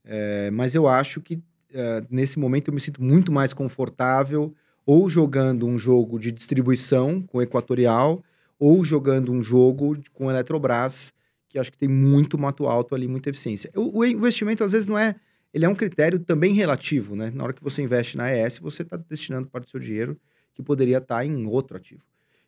É, 0.04 0.50
mas 0.50 0.74
eu 0.74 0.86
acho 0.86 1.22
que 1.22 1.42
é, 1.72 2.04
nesse 2.10 2.38
momento 2.38 2.68
eu 2.68 2.74
me 2.74 2.80
sinto 2.80 3.02
muito 3.02 3.32
mais 3.32 3.54
confortável 3.54 4.54
ou 4.86 5.08
jogando 5.08 5.66
um 5.66 5.78
jogo 5.78 6.18
de 6.18 6.30
distribuição 6.30 7.22
com 7.22 7.40
Equatorial 7.40 8.22
ou 8.58 8.84
jogando 8.84 9.32
um 9.32 9.42
jogo 9.42 9.96
com 10.12 10.30
Eletrobras, 10.30 11.12
que 11.48 11.58
acho 11.58 11.70
que 11.70 11.78
tem 11.78 11.88
muito 11.88 12.38
mato 12.38 12.66
alto 12.66 12.94
ali, 12.94 13.06
muita 13.06 13.30
eficiência. 13.30 13.70
O, 13.74 13.98
o, 13.98 14.04
investimento, 14.04 14.64
às 14.64 14.72
vezes, 14.72 14.86
não 14.86 14.98
é... 14.98 15.14
Ele 15.52 15.64
é 15.64 15.68
um 15.68 15.74
critério 15.74 16.18
também 16.18 16.52
relativo, 16.52 17.14
né? 17.14 17.30
Na 17.32 17.44
hora 17.44 17.52
que 17.52 17.62
você 17.62 17.80
investe 17.80 18.16
na 18.16 18.34
ES, 18.34 18.58
você 18.58 18.82
está 18.82 18.96
destinando 18.96 19.48
parte 19.48 19.66
do 19.66 19.70
seu 19.70 19.78
dinheiro 19.78 20.18
que 20.52 20.62
poderia 20.62 20.98
estar 20.98 21.16
tá 21.16 21.24
em 21.24 21.46
outro 21.46 21.76
ativo. 21.76 22.02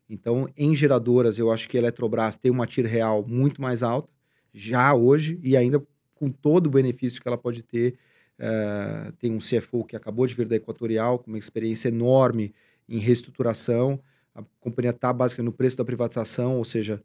Então, 0.09 0.49
em 0.57 0.75
geradoras, 0.75 1.39
eu 1.39 1.53
acho 1.53 1.69
que 1.69 1.77
a 1.77 1.81
Eletrobras 1.81 2.37
tem 2.37 2.51
uma 2.51 2.67
TIR 2.67 2.87
real 2.87 3.25
muito 3.27 3.63
mais 3.63 3.83
alta, 3.83 4.09
já 4.53 4.95
hoje, 4.95 5.39
e 5.43 5.57
ainda 5.57 5.81
com 6.15 6.31
todo 6.31 6.67
o 6.67 6.71
benefício 6.71 7.21
que 7.21 7.29
ela 7.29 7.39
pode 7.39 7.63
ter. 7.63 7.97
Uh, 8.39 9.13
tem 9.13 9.33
um 9.33 9.39
CFO 9.39 9.85
que 9.85 9.97
acabou 9.97 10.27
de 10.27 10.35
vir 10.35 10.47
da 10.47 10.57
Equatorial, 10.57 11.19
com 11.19 11.31
uma 11.31 11.39
experiência 11.39 11.89
enorme 11.89 12.55
em 12.89 12.99
reestruturação. 12.99 14.01
A 14.35 14.43
companhia 14.61 14.91
está 14.91 15.13
basicamente 15.13 15.47
no 15.47 15.57
preço 15.57 15.77
da 15.77 15.85
privatização, 15.85 16.57
ou 16.59 16.65
seja, 16.65 17.03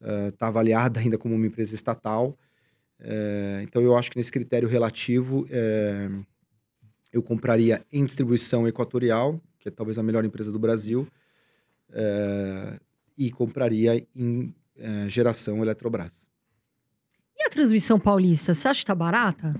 está 0.00 0.46
uh, 0.46 0.48
avaliada 0.48 0.98
ainda 1.00 1.16
como 1.16 1.34
uma 1.34 1.46
empresa 1.46 1.74
estatal. 1.74 2.36
Uh, 3.00 3.62
então, 3.62 3.82
eu 3.82 3.96
acho 3.96 4.10
que 4.10 4.16
nesse 4.16 4.32
critério 4.32 4.68
relativo, 4.68 5.46
eh, 5.50 6.08
eu 7.12 7.22
compraria 7.22 7.84
em 7.92 8.04
distribuição 8.04 8.66
Equatorial, 8.66 9.40
que 9.58 9.68
é 9.68 9.70
talvez 9.70 9.98
a 9.98 10.02
melhor 10.02 10.24
empresa 10.24 10.50
do 10.50 10.58
Brasil, 10.58 11.06
e 13.16 13.30
compraria 13.30 14.06
em 14.14 14.52
geração 15.08 15.62
Eletrobras 15.62 16.26
a 17.46 17.50
transmissão 17.50 17.98
paulista, 17.98 18.52
você 18.52 18.68
acha 18.68 18.80
que 18.80 18.86
tá 18.86 18.94
barata? 18.94 19.54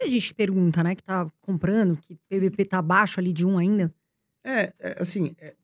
Muita 0.00 0.14
gente 0.14 0.32
pergunta, 0.32 0.82
né, 0.82 0.94
que 0.94 1.02
tá 1.02 1.30
comprando, 1.40 1.96
que 1.96 2.16
PVP 2.28 2.64
tá 2.64 2.78
abaixo 2.78 3.18
ali 3.18 3.32
de 3.32 3.44
um 3.44 3.58
ainda. 3.58 3.92
É, 4.44 4.72
é 4.78 4.96
assim, 5.02 5.34
é, 5.40 5.54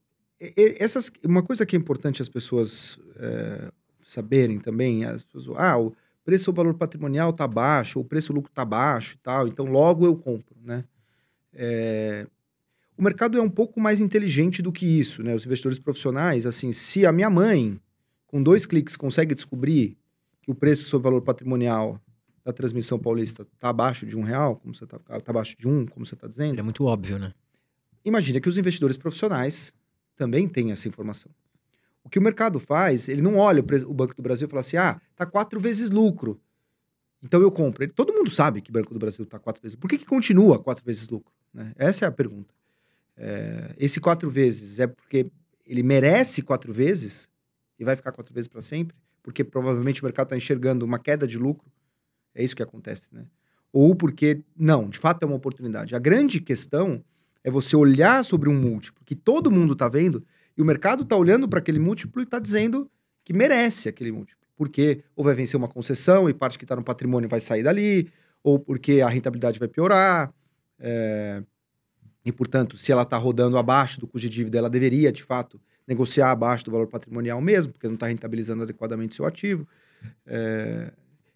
é, 0.40 0.82
essas, 0.82 1.10
uma 1.22 1.42
coisa 1.42 1.64
que 1.64 1.76
é 1.76 1.78
importante 1.78 2.20
as 2.20 2.28
pessoas 2.28 2.98
é, 3.16 3.70
saberem 4.02 4.58
também, 4.58 5.04
as 5.04 5.24
pessoas, 5.24 5.56
ah, 5.58 5.78
o 5.78 5.94
preço 6.24 6.50
ou 6.50 6.54
valor 6.54 6.74
patrimonial 6.74 7.32
tá 7.32 7.46
baixo, 7.46 8.00
o 8.00 8.04
preço 8.04 8.32
lucro 8.32 8.50
tá 8.52 8.64
baixo 8.64 9.14
e 9.14 9.18
tal, 9.18 9.46
então 9.46 9.66
logo 9.66 10.04
eu 10.04 10.16
compro, 10.16 10.56
né? 10.62 10.84
É, 11.52 12.26
o 12.96 13.02
mercado 13.02 13.38
é 13.38 13.42
um 13.42 13.50
pouco 13.50 13.80
mais 13.80 14.00
inteligente 14.00 14.62
do 14.62 14.72
que 14.72 14.86
isso, 14.86 15.22
né? 15.22 15.34
Os 15.34 15.44
investidores 15.44 15.78
profissionais, 15.78 16.46
assim, 16.46 16.72
se 16.72 17.06
a 17.06 17.12
minha 17.12 17.30
mãe, 17.30 17.80
com 18.26 18.42
dois 18.42 18.66
cliques, 18.66 18.96
consegue 18.96 19.34
descobrir 19.34 19.96
que 20.42 20.50
o 20.50 20.54
preço 20.54 20.84
sobre 20.84 21.04
valor 21.04 21.22
patrimonial 21.22 22.00
da 22.44 22.52
transmissão 22.52 22.98
paulista 22.98 23.42
está 23.42 23.70
abaixo 23.70 24.04
de 24.04 24.16
um 24.16 24.22
real, 24.22 24.56
como 24.56 24.74
você 24.74 24.84
está 24.84 24.98
tá 24.98 25.18
abaixo 25.26 25.56
de 25.58 25.66
um, 25.66 25.86
como 25.86 26.04
você 26.04 26.14
está 26.14 26.28
dizendo. 26.28 26.58
É 26.58 26.62
muito 26.62 26.84
óbvio, 26.84 27.18
né? 27.18 27.32
Imagina 28.04 28.38
que 28.40 28.48
os 28.48 28.58
investidores 28.58 28.96
profissionais 28.96 29.72
também 30.14 30.46
têm 30.46 30.70
essa 30.70 30.86
informação. 30.86 31.32
O 32.02 32.10
que 32.10 32.18
o 32.18 32.22
mercado 32.22 32.60
faz, 32.60 33.08
ele 33.08 33.22
não 33.22 33.38
olha 33.38 33.60
o, 33.60 33.94
Banco 33.94 34.14
do 34.14 34.22
Brasil 34.22 34.46
e 34.46 34.50
fala 34.50 34.60
assim, 34.60 34.76
ah, 34.76 35.00
tá 35.16 35.24
quatro 35.24 35.58
vezes 35.58 35.88
lucro. 35.88 36.38
Então 37.22 37.40
eu 37.40 37.50
compro. 37.50 37.88
Todo 37.92 38.12
mundo 38.12 38.30
sabe 38.30 38.60
que 38.60 38.68
o 38.68 38.72
Banco 38.74 38.92
do 38.92 39.00
Brasil 39.00 39.24
está 39.24 39.38
quatro 39.38 39.62
vezes. 39.62 39.74
Por 39.74 39.88
que, 39.88 39.96
que 39.96 40.04
continua 40.04 40.58
quatro 40.58 40.84
vezes 40.84 41.08
lucro? 41.08 41.32
Né? 41.52 41.72
Essa 41.76 42.04
é 42.04 42.08
a 42.08 42.12
pergunta. 42.12 42.52
É, 43.16 43.74
esse 43.78 44.00
quatro 44.00 44.28
vezes 44.28 44.78
é 44.78 44.86
porque 44.86 45.30
ele 45.64 45.82
merece 45.82 46.42
quatro 46.42 46.74
vezes 46.74 47.26
e 47.78 47.84
vai 47.84 47.96
ficar 47.96 48.12
quatro 48.12 48.34
vezes 48.34 48.48
para 48.48 48.60
sempre? 48.60 48.94
porque 49.24 49.42
provavelmente 49.42 50.02
o 50.02 50.04
mercado 50.04 50.26
está 50.26 50.36
enxergando 50.36 50.84
uma 50.84 50.98
queda 50.98 51.26
de 51.26 51.38
lucro. 51.38 51.66
É 52.34 52.42
isso 52.42 52.56
que 52.56 52.62
acontece, 52.62 53.02
né? 53.12 53.24
Ou 53.72 53.94
porque, 53.94 54.42
não, 54.56 54.88
de 54.88 54.98
fato 54.98 55.22
é 55.22 55.26
uma 55.26 55.36
oportunidade. 55.36 55.94
A 55.94 55.98
grande 55.98 56.40
questão 56.40 57.02
é 57.42 57.50
você 57.50 57.76
olhar 57.76 58.24
sobre 58.24 58.48
um 58.48 58.54
múltiplo 58.54 59.02
que 59.04 59.14
todo 59.14 59.50
mundo 59.50 59.72
está 59.72 59.88
vendo 59.88 60.24
e 60.56 60.62
o 60.62 60.64
mercado 60.64 61.02
está 61.02 61.16
olhando 61.16 61.48
para 61.48 61.58
aquele 61.58 61.78
múltiplo 61.78 62.22
e 62.22 62.24
está 62.24 62.38
dizendo 62.38 62.90
que 63.24 63.32
merece 63.32 63.88
aquele 63.88 64.12
múltiplo. 64.12 64.44
Porque 64.56 65.02
ou 65.16 65.24
vai 65.24 65.34
vencer 65.34 65.56
uma 65.56 65.68
concessão 65.68 66.28
e 66.28 66.34
parte 66.34 66.58
que 66.58 66.64
está 66.64 66.76
no 66.76 66.84
patrimônio 66.84 67.28
vai 67.28 67.40
sair 67.40 67.62
dali, 67.62 68.08
ou 68.42 68.58
porque 68.58 69.00
a 69.00 69.08
rentabilidade 69.08 69.58
vai 69.58 69.66
piorar. 69.66 70.32
É... 70.78 71.42
E, 72.24 72.32
portanto, 72.32 72.76
se 72.76 72.92
ela 72.92 73.02
está 73.02 73.16
rodando 73.16 73.58
abaixo 73.58 74.00
do 74.00 74.06
custo 74.06 74.28
de 74.28 74.34
dívida, 74.34 74.56
ela 74.56 74.70
deveria, 74.70 75.10
de 75.10 75.22
fato, 75.22 75.60
negociar 75.86 76.30
abaixo 76.30 76.64
do 76.64 76.70
valor 76.70 76.86
patrimonial 76.86 77.40
mesmo, 77.40 77.72
porque 77.72 77.86
não 77.86 77.94
está 77.94 78.06
rentabilizando 78.06 78.62
adequadamente 78.62 79.14
seu 79.14 79.26
ativo. 79.26 79.66
É... 80.26 80.92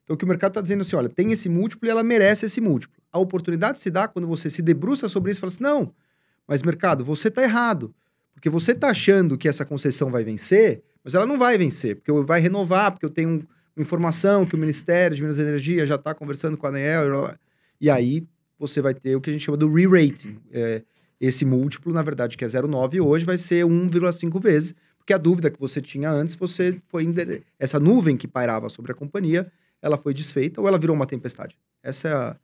Então, 0.09 0.15
o 0.15 0.17
que 0.17 0.25
o 0.25 0.29
mercado 0.29 0.53
está 0.53 0.63
dizendo 0.63 0.81
assim, 0.81 0.97
olha, 0.97 1.11
tem 1.11 1.33
esse 1.33 1.51
múltiplo 1.51 1.87
e 1.87 1.91
ela 1.91 2.03
merece 2.03 2.47
esse 2.47 2.63
múltiplo. 2.63 2.97
A 3.13 3.19
oportunidade 3.19 3.79
se 3.79 3.91
dá 3.91 4.09
quando 4.09 4.27
você 4.27 4.49
se 4.49 4.63
debruça 4.63 5.07
sobre 5.07 5.31
isso 5.31 5.39
e 5.39 5.43
fala 5.43 5.53
assim, 5.53 5.63
não, 5.63 5.93
mas 6.47 6.63
mercado, 6.63 7.05
você 7.05 7.29
está 7.29 7.43
errado. 7.43 7.95
Porque 8.33 8.49
você 8.49 8.73
está 8.73 8.89
achando 8.89 9.37
que 9.37 9.47
essa 9.47 9.67
concessão 9.67 10.11
vai 10.11 10.25
vencer, 10.25 10.83
Mas 11.05 11.15
ela 11.15 11.27
não 11.27 11.39
vai 11.39 11.57
vencer, 11.57 11.97
porque 11.97 12.13
vai 12.23 12.41
renovar, 12.41 12.93
porque 12.93 13.07
eu 13.07 13.11
tenho 13.11 13.47
informação 13.77 14.45
que 14.45 14.55
o 14.55 14.59
Ministério 14.59 15.17
de 15.17 15.23
Minas 15.23 15.39
e 15.39 15.43
Energia 15.43 15.87
já 15.87 15.95
está 15.95 16.15
conversando 16.15 16.57
com 16.57 16.67
a 16.67 16.71
ANEEL, 16.71 17.35
e 17.81 17.89
aí 17.89 18.27
você 18.59 18.81
vai 18.81 18.95
ter 18.95 19.15
o 19.15 19.21
que 19.21 19.31
a 19.31 19.33
gente 19.33 19.45
chama 19.45 19.57
do 19.57 19.73
re-rating. 19.73 20.39
É, 20.51 20.83
esse 21.21 21.45
múltiplo, 21.45 21.93
na 21.93 22.03
verdade, 22.03 22.37
que 22.37 22.45
é 22.45 22.49
0,9, 22.49 23.01
hoje 23.01 23.25
vai 23.25 23.39
ser 23.39 23.65
1,5 23.65 24.41
vezes, 24.41 24.75
porque 24.97 25.13
a 25.13 25.19
dúvida 25.19 25.51
que 25.51 25.59
você 25.59 25.81
tinha 25.81 26.11
antes, 26.11 26.35
você 26.35 26.81
foi 26.89 27.07
essa 27.59 27.79
nuvem 27.79 28.17
que 28.17 28.27
pairava 28.27 28.69
sobre 28.69 28.93
a 28.93 28.95
companhia, 28.95 29.51
ela 29.81 29.97
foi 29.97 30.13
desfeita 30.15 30.61
ou 30.61 30.69
ela 30.69 30.79
virou 30.79 30.95
uma 30.95 31.07
tempestade? 31.07 31.57
Essa 31.83 32.09
é 32.09 32.13
a, 32.13 32.37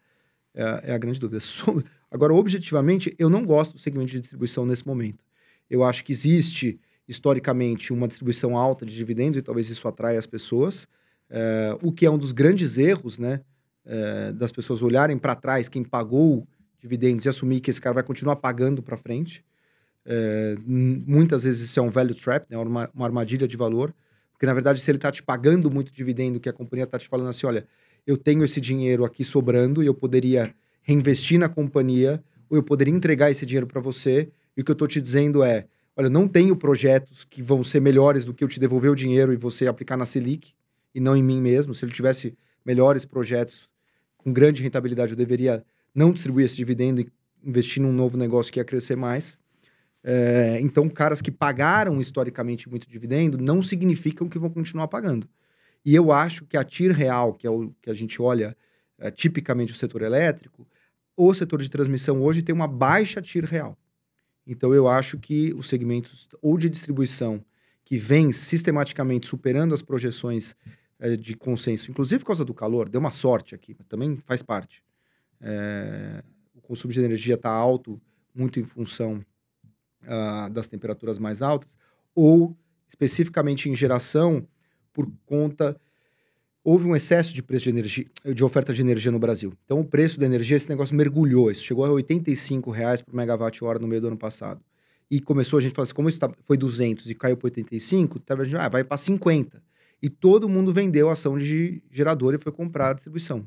é 0.54 0.62
a, 0.62 0.82
é 0.84 0.94
a 0.94 0.98
grande 0.98 1.18
dúvida. 1.18 1.42
Agora, 2.10 2.32
objetivamente, 2.32 3.14
eu 3.18 3.28
não 3.28 3.44
gosto 3.44 3.72
do 3.72 3.78
segmento 3.78 4.12
de 4.12 4.20
distribuição 4.20 4.64
nesse 4.64 4.86
momento. 4.86 5.24
Eu 5.68 5.82
acho 5.82 6.04
que 6.04 6.12
existe, 6.12 6.80
historicamente, 7.08 7.92
uma 7.92 8.06
distribuição 8.06 8.56
alta 8.56 8.86
de 8.86 8.94
dividendos 8.94 9.38
e 9.38 9.42
talvez 9.42 9.68
isso 9.68 9.88
atraia 9.88 10.18
as 10.18 10.26
pessoas, 10.26 10.86
é, 11.28 11.76
o 11.82 11.90
que 11.90 12.06
é 12.06 12.10
um 12.10 12.18
dos 12.18 12.32
grandes 12.32 12.78
erros, 12.78 13.18
né? 13.18 13.40
É, 13.86 14.32
das 14.32 14.50
pessoas 14.50 14.82
olharem 14.82 15.18
para 15.18 15.34
trás, 15.34 15.68
quem 15.68 15.84
pagou 15.84 16.46
dividendos 16.80 17.26
e 17.26 17.28
assumir 17.28 17.60
que 17.60 17.70
esse 17.70 17.80
cara 17.80 17.94
vai 17.94 18.02
continuar 18.02 18.36
pagando 18.36 18.82
para 18.82 18.96
frente. 18.96 19.44
É, 20.06 20.56
muitas 20.66 21.44
vezes 21.44 21.68
isso 21.68 21.80
é 21.80 21.82
um 21.82 21.90
value 21.90 22.14
trap, 22.14 22.46
né? 22.48 22.58
uma, 22.58 22.90
uma 22.94 23.06
armadilha 23.06 23.48
de 23.48 23.56
valor. 23.56 23.94
Porque, 24.34 24.44
na 24.46 24.52
verdade, 24.52 24.80
se 24.80 24.90
ele 24.90 24.98
está 24.98 25.10
te 25.10 25.22
pagando 25.22 25.70
muito 25.70 25.90
dividendo, 25.92 26.38
que 26.38 26.48
a 26.48 26.52
companhia 26.52 26.84
está 26.84 26.98
te 26.98 27.08
falando 27.08 27.28
assim, 27.28 27.46
olha, 27.46 27.66
eu 28.06 28.18
tenho 28.18 28.44
esse 28.44 28.60
dinheiro 28.60 29.04
aqui 29.04 29.24
sobrando 29.24 29.82
e 29.82 29.86
eu 29.86 29.94
poderia 29.94 30.54
reinvestir 30.82 31.38
na 31.38 31.48
companhia, 31.48 32.22
ou 32.50 32.58
eu 32.58 32.62
poderia 32.62 32.92
entregar 32.92 33.30
esse 33.30 33.46
dinheiro 33.46 33.66
para 33.66 33.80
você, 33.80 34.28
e 34.56 34.60
o 34.60 34.64
que 34.64 34.70
eu 34.70 34.74
estou 34.74 34.86
te 34.86 35.00
dizendo 35.00 35.42
é, 35.42 35.66
olha, 35.96 36.10
não 36.10 36.28
tenho 36.28 36.54
projetos 36.54 37.24
que 37.24 37.42
vão 37.42 37.62
ser 37.62 37.80
melhores 37.80 38.24
do 38.24 38.34
que 38.34 38.44
eu 38.44 38.48
te 38.48 38.60
devolver 38.60 38.90
o 38.90 38.94
dinheiro 38.94 39.32
e 39.32 39.36
você 39.36 39.66
aplicar 39.66 39.96
na 39.96 40.04
Selic, 40.04 40.52
e 40.94 41.00
não 41.00 41.16
em 41.16 41.22
mim 41.22 41.40
mesmo. 41.40 41.72
Se 41.72 41.84
ele 41.84 41.92
tivesse 41.92 42.36
melhores 42.64 43.04
projetos 43.04 43.68
com 44.18 44.32
grande 44.32 44.62
rentabilidade, 44.62 45.12
eu 45.12 45.16
deveria 45.16 45.64
não 45.94 46.12
distribuir 46.12 46.46
esse 46.46 46.56
dividendo 46.56 47.00
e 47.00 47.08
investir 47.42 47.82
num 47.82 47.92
novo 47.92 48.16
negócio 48.16 48.52
que 48.52 48.58
ia 48.58 48.64
crescer 48.64 48.96
mais. 48.96 49.38
É, 50.06 50.60
então, 50.60 50.86
caras 50.90 51.22
que 51.22 51.30
pagaram 51.30 51.98
historicamente 51.98 52.68
muito 52.68 52.86
dividendo 52.86 53.38
não 53.38 53.62
significam 53.62 54.28
que 54.28 54.38
vão 54.38 54.50
continuar 54.50 54.86
pagando. 54.86 55.26
E 55.82 55.94
eu 55.94 56.12
acho 56.12 56.44
que 56.44 56.58
a 56.58 56.62
TIR 56.62 56.92
real, 56.92 57.32
que 57.32 57.46
é 57.46 57.50
o 57.50 57.72
que 57.80 57.88
a 57.88 57.94
gente 57.94 58.20
olha 58.20 58.54
é, 58.98 59.10
tipicamente 59.10 59.72
o 59.72 59.76
setor 59.76 60.02
elétrico, 60.02 60.68
o 61.16 61.32
setor 61.32 61.62
de 61.62 61.70
transmissão 61.70 62.20
hoje 62.22 62.42
tem 62.42 62.54
uma 62.54 62.68
baixa 62.68 63.22
TIR 63.22 63.46
real. 63.46 63.78
Então, 64.46 64.74
eu 64.74 64.86
acho 64.86 65.18
que 65.18 65.54
os 65.54 65.68
segmentos 65.68 66.28
ou 66.42 66.58
de 66.58 66.68
distribuição 66.68 67.42
que 67.82 67.96
vem 67.96 68.30
sistematicamente 68.30 69.26
superando 69.26 69.72
as 69.72 69.80
projeções 69.80 70.54
é, 70.98 71.16
de 71.16 71.34
consenso, 71.34 71.90
inclusive 71.90 72.18
por 72.20 72.26
causa 72.26 72.44
do 72.44 72.52
calor, 72.52 72.90
deu 72.90 73.00
uma 73.00 73.10
sorte 73.10 73.54
aqui, 73.54 73.74
mas 73.78 73.86
também 73.86 74.18
faz 74.26 74.42
parte. 74.42 74.82
É, 75.40 76.22
o 76.54 76.60
consumo 76.60 76.92
de 76.92 77.00
energia 77.00 77.36
está 77.36 77.50
alto, 77.50 77.98
muito 78.34 78.60
em 78.60 78.64
função 78.64 79.24
uh, 80.04 80.50
das 80.50 80.66
temperaturas 80.66 81.18
mais 81.18 81.42
altas, 81.42 81.70
ou 82.14 82.56
especificamente 82.88 83.68
em 83.68 83.74
geração, 83.74 84.46
por 84.92 85.10
conta. 85.26 85.78
Houve 86.62 86.86
um 86.86 86.96
excesso 86.96 87.34
de 87.34 87.42
preço 87.42 87.64
de 87.64 87.70
energia, 87.70 88.06
de 88.34 88.42
oferta 88.42 88.72
de 88.72 88.80
energia 88.80 89.12
no 89.12 89.18
Brasil. 89.18 89.52
Então, 89.64 89.80
o 89.80 89.84
preço 89.84 90.18
da 90.18 90.24
energia, 90.24 90.56
esse 90.56 90.68
negócio 90.68 90.96
mergulhou. 90.96 91.50
Isso 91.50 91.62
chegou 91.62 91.84
a 91.84 91.90
85 91.90 92.70
reais 92.70 93.02
por 93.02 93.14
megawatt-hora 93.14 93.78
no 93.78 93.86
meio 93.86 94.00
do 94.00 94.06
ano 94.06 94.16
passado. 94.16 94.62
E 95.10 95.20
começou 95.20 95.58
a 95.58 95.62
gente 95.62 95.74
falar 95.74 95.84
assim, 95.84 95.94
como 95.94 96.08
isso 96.08 96.18
tá, 96.18 96.32
foi 96.44 96.56
200 96.56 97.10
e 97.10 97.14
caiu 97.14 97.36
para 97.36 97.48
85, 97.48 98.18
tá, 98.20 98.34
a 98.34 98.44
gente, 98.44 98.56
ah, 98.56 98.68
vai 98.68 98.82
para 98.82 98.96
50. 98.96 99.62
E 100.00 100.08
todo 100.08 100.48
mundo 100.48 100.72
vendeu 100.72 101.10
a 101.10 101.12
ação 101.12 101.38
de 101.38 101.82
gerador 101.90 102.34
e 102.34 102.38
foi 102.38 102.50
comprar 102.50 102.90
a 102.90 102.94
distribuição. 102.94 103.46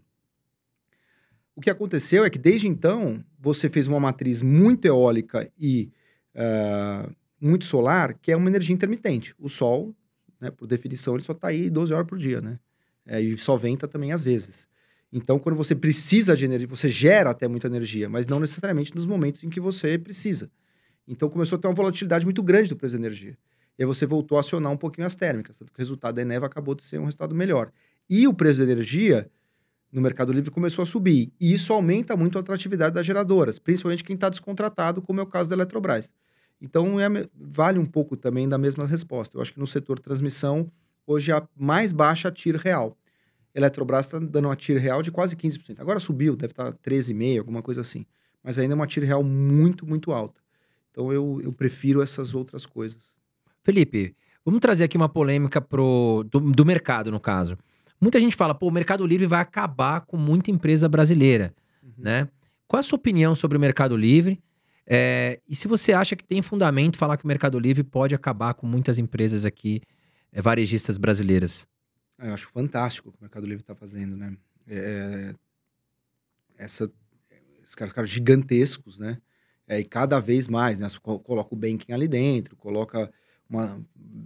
O 1.56 1.62
que 1.62 1.72
aconteceu 1.72 2.24
é 2.24 2.30
que 2.30 2.38
desde 2.38 2.68
então 2.68 3.24
você 3.40 3.68
fez 3.68 3.88
uma 3.88 4.00
matriz 4.00 4.44
muito 4.44 4.86
eólica 4.86 5.52
e 5.60 5.90
uh, 6.38 7.14
muito 7.42 7.66
solar, 7.66 8.14
que 8.22 8.32
é 8.32 8.36
uma 8.36 8.50
energia 8.50 8.74
intermitente. 8.74 9.34
O 9.40 9.50
sol, 9.50 9.94
né, 10.40 10.52
por 10.52 10.68
definição, 10.68 11.16
ele 11.16 11.24
só 11.24 11.34
está 11.34 11.50
aí 11.50 11.70
12 11.70 11.94
horas 11.94 12.08
por 12.08 12.18
dia, 12.18 12.40
né? 12.40 12.60
É, 13.06 13.22
e 13.22 13.38
só 13.38 13.56
venta 13.56 13.88
também 13.88 14.12
às 14.12 14.24
vezes. 14.24 14.68
Então, 15.12 15.40
quando 15.40 15.56
você 15.56 15.74
precisa 15.74 16.36
de 16.36 16.46
energia, 16.46 16.68
você 16.68 16.90
gera 16.90 17.30
até 17.30 17.48
muita 17.48 17.68
energia, 17.68 18.10
mas 18.10 18.28
não 18.28 18.40
necessariamente 18.40 18.94
nos 18.94 19.06
momentos 19.06 19.44
em 19.44 19.50
que 19.50 19.60
você 19.60 19.98
precisa. 19.98 20.52
Então, 21.08 21.30
começou 21.30 21.58
a 21.58 21.60
ter 21.62 21.68
uma 21.68 21.74
volatilidade 21.74 22.26
muito 22.26 22.44
grande 22.44 22.70
do 22.70 22.76
preço 22.76 22.94
da 22.94 23.00
energia. 23.00 23.38
E 23.78 23.84
aí 23.84 23.88
você 23.88 24.06
voltou 24.06 24.38
a 24.38 24.42
acionar 24.42 24.72
um 24.72 24.78
pouquinho 24.78 25.08
as 25.08 25.16
térmicas, 25.16 25.58
tanto 25.58 25.72
que 25.72 25.78
o 25.78 25.82
resultado 25.82 26.16
da 26.16 26.22
Eneva 26.22 26.46
acabou 26.46 26.76
de 26.76 26.84
ser 26.84 27.00
um 27.00 27.06
resultado 27.06 27.34
melhor. 27.34 27.72
E 28.10 28.28
o 28.28 28.34
preço 28.34 28.66
da 28.66 28.72
energia 28.72 29.30
no 29.92 30.02
Mercado 30.02 30.34
Livre 30.34 30.52
começou 30.52 30.84
a 30.84 30.86
subir. 30.86 31.32
E 31.40 31.54
isso 31.54 31.72
aumenta 31.72 32.18
muito 32.18 32.38
a 32.38 32.42
atratividade 32.42 32.94
das 32.94 33.06
geradoras, 33.06 33.60
principalmente 33.60 34.04
quem 34.04 34.16
está 34.16 34.30
descontratado, 34.30 35.02
como 35.02 35.20
é 35.20 35.24
o 35.24 35.28
caso 35.28 35.48
da 35.48 35.56
Eletrobras. 35.56 36.12
Então, 36.62 37.00
é, 37.00 37.08
vale 37.36 37.80
um 37.80 37.86
pouco 37.86 38.18
também 38.18 38.48
da 38.48 38.58
mesma 38.58 38.86
resposta. 38.86 39.38
Eu 39.38 39.42
acho 39.42 39.54
que 39.54 39.60
no 39.60 39.68
setor 39.68 40.00
transmissão, 40.00 40.72
hoje 41.06 41.32
a 41.32 41.48
mais 41.56 41.94
baixa 41.94 42.32
TIR 42.32 42.58
real. 42.58 42.98
Eletrobras 43.54 44.06
está 44.06 44.20
dando 44.20 44.46
uma 44.46 44.56
TIR 44.56 44.80
real 44.80 45.02
de 45.02 45.12
quase 45.12 45.36
15%. 45.36 45.80
Agora 45.80 46.00
subiu, 46.00 46.36
deve 46.36 46.52
estar 46.52 46.72
tá 46.72 46.78
13,5%, 46.90 47.40
alguma 47.40 47.62
coisa 47.62 47.82
assim. 47.82 48.06
Mas 48.44 48.58
ainda 48.58 48.74
é 48.74 48.76
uma 48.76 48.88
TIR 48.88 49.04
real 49.04 49.24
muito, 49.24 49.86
muito 49.86 50.12
alta. 50.12 50.42
Então, 50.92 51.12
eu, 51.14 51.40
eu 51.44 51.52
prefiro 51.52 52.02
essas 52.02 52.34
outras 52.34 52.66
coisas. 52.66 53.16
Felipe, 53.64 54.16
vamos 54.44 54.60
trazer 54.62 54.86
aqui 54.86 54.98
uma 54.98 55.10
polêmica 55.10 55.62
pro, 55.62 56.26
do, 56.32 56.40
do 56.40 56.66
mercado, 56.66 57.12
no 57.12 57.20
caso. 57.20 57.58
Muita 58.00 58.20
gente 58.20 58.36
fala, 58.36 58.54
pô, 58.54 58.68
o 58.68 58.72
Mercado 58.72 59.06
Livre 59.06 59.26
vai 59.26 59.42
acabar 59.42 60.02
com 60.02 60.18
muita 60.18 60.52
empresa 60.52 60.88
brasileira, 60.88 61.54
uhum. 61.84 61.92
né? 61.98 62.30
Qual 62.68 62.80
a 62.80 62.84
sua 62.84 62.98
opinião 62.98 63.34
sobre 63.34 63.58
o 63.58 63.62
Mercado 63.62 63.96
Livre? 63.96 64.40
É, 64.90 65.42
e 65.48 65.54
se 65.54 65.68
você 65.68 65.92
acha 65.92 66.16
que 66.16 66.24
tem 66.24 66.42
fundamento 66.42 66.98
falar 66.98 67.18
que 67.18 67.26
o 67.26 67.28
Mercado 67.28 67.60
Livre 67.60 67.84
pode 67.84 68.16
acabar 68.16 68.54
com 68.54 68.66
muitas 68.66 68.98
empresas 68.98 69.44
aqui, 69.46 69.82
é, 70.32 70.42
varejistas 70.42 70.98
brasileiras? 70.98 71.68
Eu 72.18 72.34
acho 72.34 72.48
fantástico 72.48 73.10
o 73.10 73.12
que 73.12 73.20
o 73.20 73.22
Mercado 73.22 73.46
Livre 73.46 73.62
está 73.62 73.76
fazendo, 73.76 74.16
né? 74.16 74.36
É, 74.66 75.36
essa, 76.58 76.90
esses 77.62 77.76
caras, 77.76 77.94
caras 77.94 78.10
gigantescos, 78.10 78.98
né? 78.98 79.18
É, 79.68 79.80
e 79.80 79.84
cada 79.84 80.22
vez 80.22 80.48
mais, 80.48 80.80
né? 80.80 80.88
Coloca 81.02 81.54
o 81.54 81.58
banking 81.58 81.92
ali 81.92 82.08
dentro, 82.08 82.56
coloca 82.56 83.12
um 83.50 83.84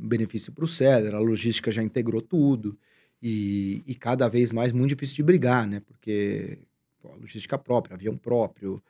benefício 0.08 0.52
para 0.52 0.64
o 0.64 0.68
seller, 0.68 1.16
a 1.16 1.20
logística 1.20 1.72
já 1.72 1.82
integrou 1.82 2.22
tudo. 2.22 2.78
E, 3.22 3.84
e, 3.86 3.94
cada 3.94 4.28
vez 4.28 4.52
mais 4.52 4.72
muito 4.72 4.90
difícil 4.90 5.16
de 5.16 5.24
brigar, 5.24 5.68
né? 5.68 5.80
Porque 5.80 6.60
pô, 7.00 7.10
logística 7.16 7.58
própria, 7.58 7.96
avião 7.96 8.18
próprio, 8.18 8.82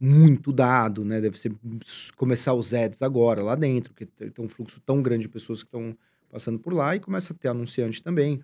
muito 0.00 0.52
dado, 0.52 1.04
né? 1.04 1.20
Deve 1.20 1.38
ser 1.38 1.52
começar 2.16 2.54
os 2.54 2.72
ads 2.74 3.00
agora 3.02 3.42
lá 3.42 3.54
dentro, 3.54 3.94
que 3.94 4.06
tem 4.06 4.32
um 4.38 4.48
fluxo 4.48 4.80
tão 4.80 5.02
grande 5.02 5.22
de 5.22 5.28
pessoas 5.28 5.62
que 5.62 5.68
estão 5.68 5.96
passando 6.30 6.58
por 6.58 6.72
lá 6.72 6.94
e 6.94 7.00
começa 7.00 7.32
a 7.32 7.36
ter 7.36 7.48
anunciante 7.48 8.02
também. 8.02 8.40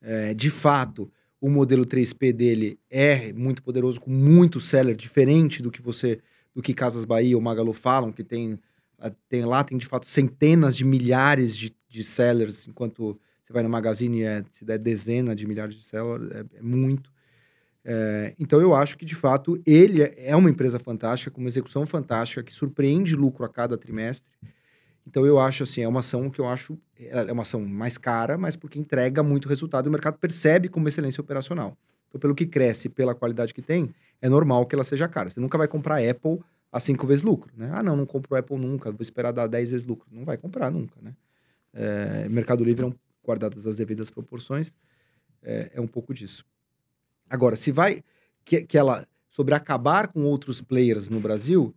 É, 0.00 0.34
de 0.34 0.50
fato, 0.50 1.10
o 1.40 1.48
modelo 1.48 1.84
3P 1.84 2.32
dele 2.32 2.78
é 2.90 3.32
muito 3.32 3.62
poderoso, 3.62 4.00
com 4.00 4.10
muito 4.10 4.60
seller, 4.60 4.94
diferente 4.94 5.62
do 5.62 5.70
que 5.70 5.82
você, 5.82 6.20
do 6.54 6.62
que 6.62 6.72
Casas 6.72 7.04
Bahia 7.04 7.36
ou 7.36 7.42
Magalu 7.42 7.72
falam, 7.72 8.12
que 8.12 8.24
tem, 8.24 8.58
tem 9.28 9.44
lá, 9.44 9.64
tem 9.64 9.76
de 9.76 9.86
fato 9.86 10.06
centenas 10.06 10.76
de 10.76 10.84
milhares 10.84 11.56
de, 11.56 11.74
de 11.88 12.04
sellers, 12.04 12.66
enquanto 12.66 13.18
você 13.44 13.52
vai 13.52 13.62
no 13.62 13.68
Magazine, 13.68 14.22
é, 14.22 14.42
se 14.52 14.64
der 14.64 14.78
dezena 14.78 15.34
de 15.34 15.46
milhares 15.46 15.74
de 15.74 15.84
sellers, 15.84 16.30
é, 16.32 16.58
é 16.58 16.62
muito. 16.62 17.12
É, 17.84 18.34
então 18.38 18.60
eu 18.60 18.74
acho 18.74 18.96
que 18.96 19.04
de 19.04 19.14
fato 19.14 19.60
ele 19.66 20.02
é, 20.02 20.14
é 20.30 20.36
uma 20.36 20.48
empresa 20.48 20.78
fantástica, 20.78 21.30
com 21.30 21.40
uma 21.40 21.48
execução 21.48 21.84
fantástica, 21.84 22.42
que 22.42 22.54
surpreende 22.54 23.14
lucro 23.14 23.44
a 23.44 23.48
cada 23.48 23.76
trimestre. 23.76 24.32
Então 25.06 25.26
eu 25.26 25.38
acho 25.38 25.64
assim, 25.64 25.82
é 25.82 25.88
uma 25.88 26.00
ação 26.00 26.30
que 26.30 26.40
eu 26.40 26.48
acho 26.48 26.78
é 26.98 27.30
uma 27.32 27.42
ação 27.42 27.60
mais 27.60 27.98
cara, 27.98 28.38
mas 28.38 28.56
porque 28.56 28.78
entrega 28.78 29.22
muito 29.22 29.48
resultado 29.48 29.86
e 29.86 29.88
o 29.88 29.92
mercado 29.92 30.18
percebe 30.18 30.68
como 30.68 30.88
excelência 30.88 31.20
operacional. 31.20 31.76
Então, 32.08 32.20
pelo 32.20 32.34
que 32.34 32.46
cresce, 32.46 32.88
pela 32.88 33.14
qualidade 33.14 33.52
que 33.52 33.60
tem, 33.60 33.92
é 34.22 34.28
normal 34.28 34.64
que 34.66 34.74
ela 34.74 34.84
seja 34.84 35.08
cara. 35.08 35.28
Você 35.28 35.40
nunca 35.40 35.58
vai 35.58 35.68
comprar 35.68 35.98
Apple 36.08 36.40
a 36.72 36.80
cinco 36.80 37.06
vezes 37.06 37.22
lucro, 37.22 37.52
né? 37.56 37.70
Ah, 37.72 37.82
não, 37.82 37.96
não 37.96 38.06
compro 38.06 38.36
Apple 38.36 38.56
nunca, 38.56 38.90
vou 38.90 39.02
esperar 39.02 39.32
dar 39.32 39.46
10 39.46 39.70
vezes 39.70 39.86
lucro. 39.86 40.06
Não 40.10 40.24
vai 40.24 40.36
comprar 40.36 40.70
nunca, 40.70 40.94
né? 41.02 41.14
É, 41.72 42.28
Mercado 42.28 42.64
Livre, 42.64 42.86
é 42.86 42.92
guardadas 43.24 43.66
as 43.66 43.76
devidas 43.76 44.10
proporções, 44.10 44.72
é, 45.42 45.72
é 45.74 45.80
um 45.80 45.86
pouco 45.86 46.14
disso. 46.14 46.44
Agora, 47.34 47.56
se 47.56 47.72
vai. 47.72 48.02
Que, 48.44 48.62
que 48.62 48.78
ela. 48.78 49.06
Sobre 49.28 49.54
acabar 49.54 50.08
com 50.08 50.22
outros 50.24 50.60
players 50.60 51.10
no 51.10 51.18
Brasil. 51.18 51.74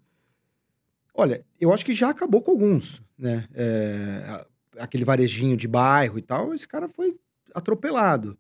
Olha, 1.14 1.44
eu 1.60 1.74
acho 1.74 1.84
que 1.84 1.94
já 1.94 2.10
acabou 2.10 2.42
com 2.42 2.52
alguns, 2.52 3.02
né? 3.18 3.48
É, 3.56 4.46
aquele 4.78 5.04
varejinho 5.04 5.58
de 5.58 5.68
bairro 5.68 6.20
e 6.20 6.22
tal, 6.22 6.54
esse 6.54 6.68
cara 6.68 6.88
foi 6.88 7.18
atropelado. 7.56 8.38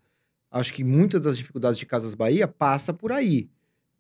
Acho 0.51 0.71
que 0.71 0.83
muitas 0.83 1.19
das 1.19 1.35
dificuldades 1.35 1.79
de 1.79 1.85
Casas 1.87 2.13
Bahia 2.13 2.47
passa 2.47 2.93
por 2.93 3.11
aí. 3.11 3.49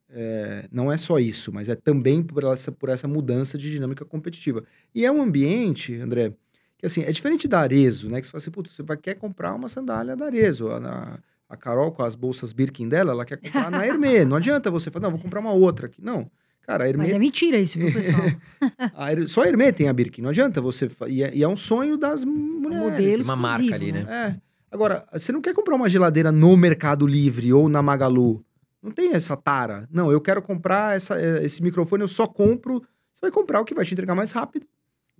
É, 0.09 0.67
não 0.71 0.91
é 0.91 0.97
só 0.97 1.19
isso, 1.19 1.51
mas 1.51 1.67
é 1.67 1.75
também 1.75 2.21
por 2.23 2.43
essa, 2.43 2.71
por 2.71 2.89
essa 2.89 3.07
mudança 3.07 3.57
de 3.57 3.71
dinâmica 3.71 4.05
competitiva. 4.05 4.63
E 4.93 5.03
é 5.03 5.11
um 5.11 5.21
ambiente, 5.21 5.95
André, 5.95 6.33
Que 6.77 6.85
assim, 6.85 7.01
é 7.01 7.11
diferente 7.11 7.47
da 7.47 7.59
Arezo, 7.59 8.09
né? 8.09 8.21
Que 8.21 8.27
você 8.27 8.31
fala 8.31 8.41
assim, 8.41 8.51
putz, 8.51 8.71
você 8.71 8.83
vai, 8.83 8.95
quer 8.95 9.15
comprar 9.15 9.55
uma 9.55 9.67
sandália 9.67 10.15
da 10.15 10.25
Arezo. 10.25 10.69
A, 10.69 10.77
a, 10.77 11.19
a 11.49 11.55
Carol, 11.55 11.91
com 11.91 12.03
as 12.03 12.15
bolsas 12.15 12.51
Birkin 12.51 12.89
dela, 12.89 13.11
ela 13.11 13.25
quer 13.25 13.37
comprar 13.37 13.71
na 13.71 13.85
Hermê. 13.85 14.25
Não 14.25 14.37
adianta 14.37 14.69
você 14.69 14.91
falar, 14.91 15.03
não, 15.03 15.11
vou 15.11 15.19
comprar 15.19 15.39
uma 15.39 15.53
outra 15.53 15.87
aqui. 15.87 16.01
Não. 16.03 16.29
Cara, 16.61 16.83
a 16.83 16.89
Hermê. 16.89 17.05
Mas 17.05 17.13
é 17.13 17.19
mentira 17.19 17.57
isso, 17.57 17.79
viu, 17.79 17.93
pessoal? 17.93 18.21
a 18.93 19.11
Her- 19.13 19.27
Só 19.29 19.43
a 19.43 19.47
Hermê 19.47 19.71
tem 19.71 19.87
a 19.87 19.93
Birkin. 19.93 20.21
Não 20.21 20.29
adianta 20.29 20.59
você. 20.59 20.89
E 21.07 21.23
é, 21.23 21.33
e 21.33 21.41
é 21.43 21.47
um 21.47 21.55
sonho 21.55 21.97
das 21.97 22.25
mulheres. 22.25 22.79
modelo 22.91 23.23
Uma 23.23 23.35
marca 23.37 23.73
ali, 23.73 23.91
né? 23.93 24.05
É. 24.09 24.35
Agora, 24.69 25.07
você 25.13 25.31
não 25.31 25.41
quer 25.41 25.53
comprar 25.53 25.75
uma 25.75 25.87
geladeira 25.87 26.29
no 26.31 26.57
Mercado 26.57 27.07
Livre 27.07 27.53
ou 27.53 27.69
na 27.69 27.81
Magalu. 27.81 28.43
Não 28.83 28.91
tem 28.91 29.13
essa 29.13 29.37
tara. 29.37 29.87
Não, 29.89 30.11
eu 30.11 30.19
quero 30.19 30.41
comprar 30.41 30.95
essa, 30.97 31.19
eh, 31.19 31.45
esse 31.45 31.63
microfone, 31.63 32.03
eu 32.03 32.07
só 32.07 32.27
compro. 32.27 32.81
Você 33.13 33.21
vai 33.21 33.31
comprar 33.31 33.61
o 33.61 33.65
que 33.65 33.73
vai 33.73 33.85
te 33.85 33.93
entregar 33.93 34.13
mais 34.13 34.31
rápido, 34.31 34.67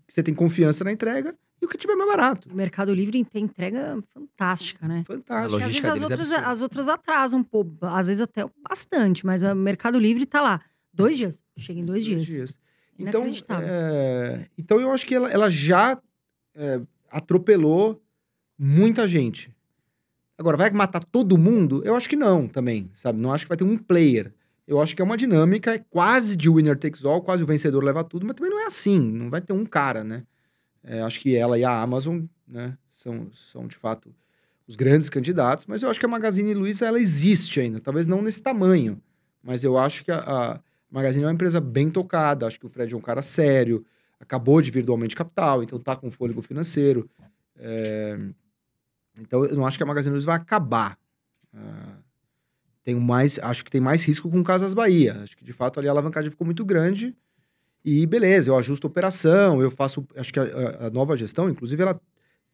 você 0.07 0.21
tem 0.21 0.33
confiança 0.33 0.83
na 0.83 0.91
entrega 0.91 1.33
e 1.61 1.65
o 1.65 1.67
que 1.67 1.77
tiver 1.77 1.95
mais 1.95 2.09
barato. 2.09 2.49
O 2.51 2.55
Mercado 2.55 2.93
Livre 2.93 3.23
tem 3.25 3.43
entrega 3.45 4.01
fantástica, 4.13 4.87
né? 4.87 5.03
Fantástico. 5.05 5.51
Porque 5.51 5.63
às 5.63 5.71
vezes 5.71 5.85
as 5.85 5.97
é 5.97 6.03
outras, 6.03 6.31
absurda. 6.31 6.47
as 6.47 6.61
outras 6.61 6.89
atrasam, 6.89 7.43
pô, 7.43 7.65
às 7.81 8.07
vezes 8.07 8.21
até 8.21 8.45
bastante, 8.67 9.25
mas 9.25 9.43
o 9.43 9.55
Mercado 9.55 9.97
Livre 9.99 10.25
tá 10.25 10.41
lá. 10.41 10.61
Dois 10.93 11.17
dias. 11.17 11.43
Chega 11.57 11.79
em 11.79 11.85
dois, 11.85 12.03
dias. 12.03 12.57
Então, 12.99 13.21
Inacreditável. 13.21 13.67
é, 13.69 14.47
então 14.57 14.79
eu 14.79 14.91
acho 14.91 15.05
que 15.05 15.13
ela, 15.13 15.29
ela 15.29 15.49
já 15.49 15.99
é, 16.55 16.81
atropelou 17.11 18.01
muita 18.57 19.07
gente. 19.07 19.51
Agora, 20.37 20.57
vai 20.57 20.69
matar 20.71 21.03
todo 21.03 21.37
mundo? 21.37 21.81
Eu 21.83 21.95
acho 21.95 22.07
que 22.07 22.15
não 22.15 22.47
também, 22.47 22.91
sabe? 22.95 23.21
Não 23.21 23.33
acho 23.33 23.45
que 23.45 23.49
vai 23.49 23.57
ter 23.57 23.63
um 23.63 23.77
player. 23.77 24.33
Eu 24.67 24.81
acho 24.81 24.95
que 24.95 25.01
é 25.01 25.05
uma 25.05 25.17
dinâmica 25.17 25.75
é 25.75 25.79
quase 25.89 26.35
de 26.35 26.49
winner 26.49 26.77
takes 26.77 27.05
all, 27.05 27.21
quase 27.21 27.43
o 27.43 27.47
vencedor 27.47 27.83
leva 27.83 28.03
tudo, 28.03 28.25
mas 28.25 28.35
também 28.35 28.51
não 28.51 28.59
é 28.59 28.65
assim. 28.65 28.99
Não 28.99 29.29
vai 29.29 29.41
ter 29.41 29.53
um 29.53 29.65
cara, 29.65 30.03
né? 30.03 30.23
É, 30.87 31.01
acho 31.01 31.19
que 31.19 31.35
ela 31.35 31.59
e 31.59 31.65
a 31.65 31.81
Amazon, 31.81 32.21
né, 32.47 32.77
são, 32.93 33.29
são 33.33 33.67
de 33.67 33.75
fato 33.75 34.15
os 34.65 34.75
grandes 34.77 35.09
candidatos, 35.09 35.65
mas 35.65 35.83
eu 35.83 35.89
acho 35.89 35.99
que 35.99 36.05
a 36.05 36.09
Magazine 36.09 36.53
Luiza 36.53 36.85
ela 36.85 36.99
existe 36.99 37.59
ainda, 37.59 37.79
talvez 37.81 38.07
não 38.07 38.21
nesse 38.21 38.41
tamanho, 38.41 39.01
mas 39.43 39.63
eu 39.63 39.77
acho 39.77 40.03
que 40.03 40.11
a, 40.11 40.19
a 40.19 40.59
Magazine 40.89 41.23
é 41.23 41.27
uma 41.27 41.33
empresa 41.33 41.59
bem 41.59 41.89
tocada, 41.89 42.47
acho 42.47 42.57
que 42.59 42.65
o 42.65 42.69
Fred 42.69 42.93
é 42.93 42.97
um 42.97 43.01
cara 43.01 43.21
sério, 43.21 43.85
acabou 44.19 44.61
de 44.61 44.71
vir 44.71 44.85
do 44.85 44.91
aumento 44.93 45.09
de 45.09 45.15
capital, 45.17 45.61
então 45.61 45.77
tá 45.79 45.95
com 45.95 46.09
fôlego 46.09 46.41
financeiro. 46.41 47.09
É, 47.57 48.17
Então 49.17 49.43
eu 49.45 49.55
não 49.55 49.65
acho 49.65 49.77
que 49.77 49.83
a 49.83 49.85
Magazine 49.85 50.13
Luiza 50.13 50.25
vai 50.27 50.37
acabar. 50.37 50.97
Ah, 51.53 51.97
tenho 52.83 53.01
mais, 53.01 53.37
acho 53.39 53.65
que 53.65 53.71
tem 53.71 53.81
mais 53.81 54.03
risco 54.05 54.29
com 54.29 54.43
Casas 54.43 54.73
Bahia. 54.73 55.21
Acho 55.21 55.35
que 55.35 55.43
de 55.43 55.53
fato 55.53 55.79
ali 55.79 55.87
a 55.87 55.91
alavancagem 55.91 56.31
ficou 56.31 56.45
muito 56.45 56.63
grande. 56.63 57.15
E 57.83 58.05
beleza, 58.05 58.49
eu 58.49 58.57
ajusto 58.57 58.87
a 58.87 58.89
operação, 58.89 59.61
eu 59.61 59.71
faço. 59.71 60.05
Acho 60.15 60.33
que 60.33 60.39
a, 60.39 60.87
a- 60.87 60.89
nova 60.89 61.15
gestão, 61.15 61.49
inclusive, 61.49 61.81
ela 61.81 61.99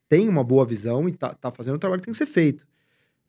tem 0.09 0.29
uma 0.29 0.43
boa 0.43 0.65
visão 0.65 1.09
e 1.09 1.13
tá, 1.13 1.33
tá 1.33 1.51
fazendo 1.51 1.75
o 1.75 1.79
trabalho 1.79 2.01
que 2.01 2.05
tem 2.07 2.13
que 2.13 2.17
ser 2.17 2.25
feito. 2.27 2.67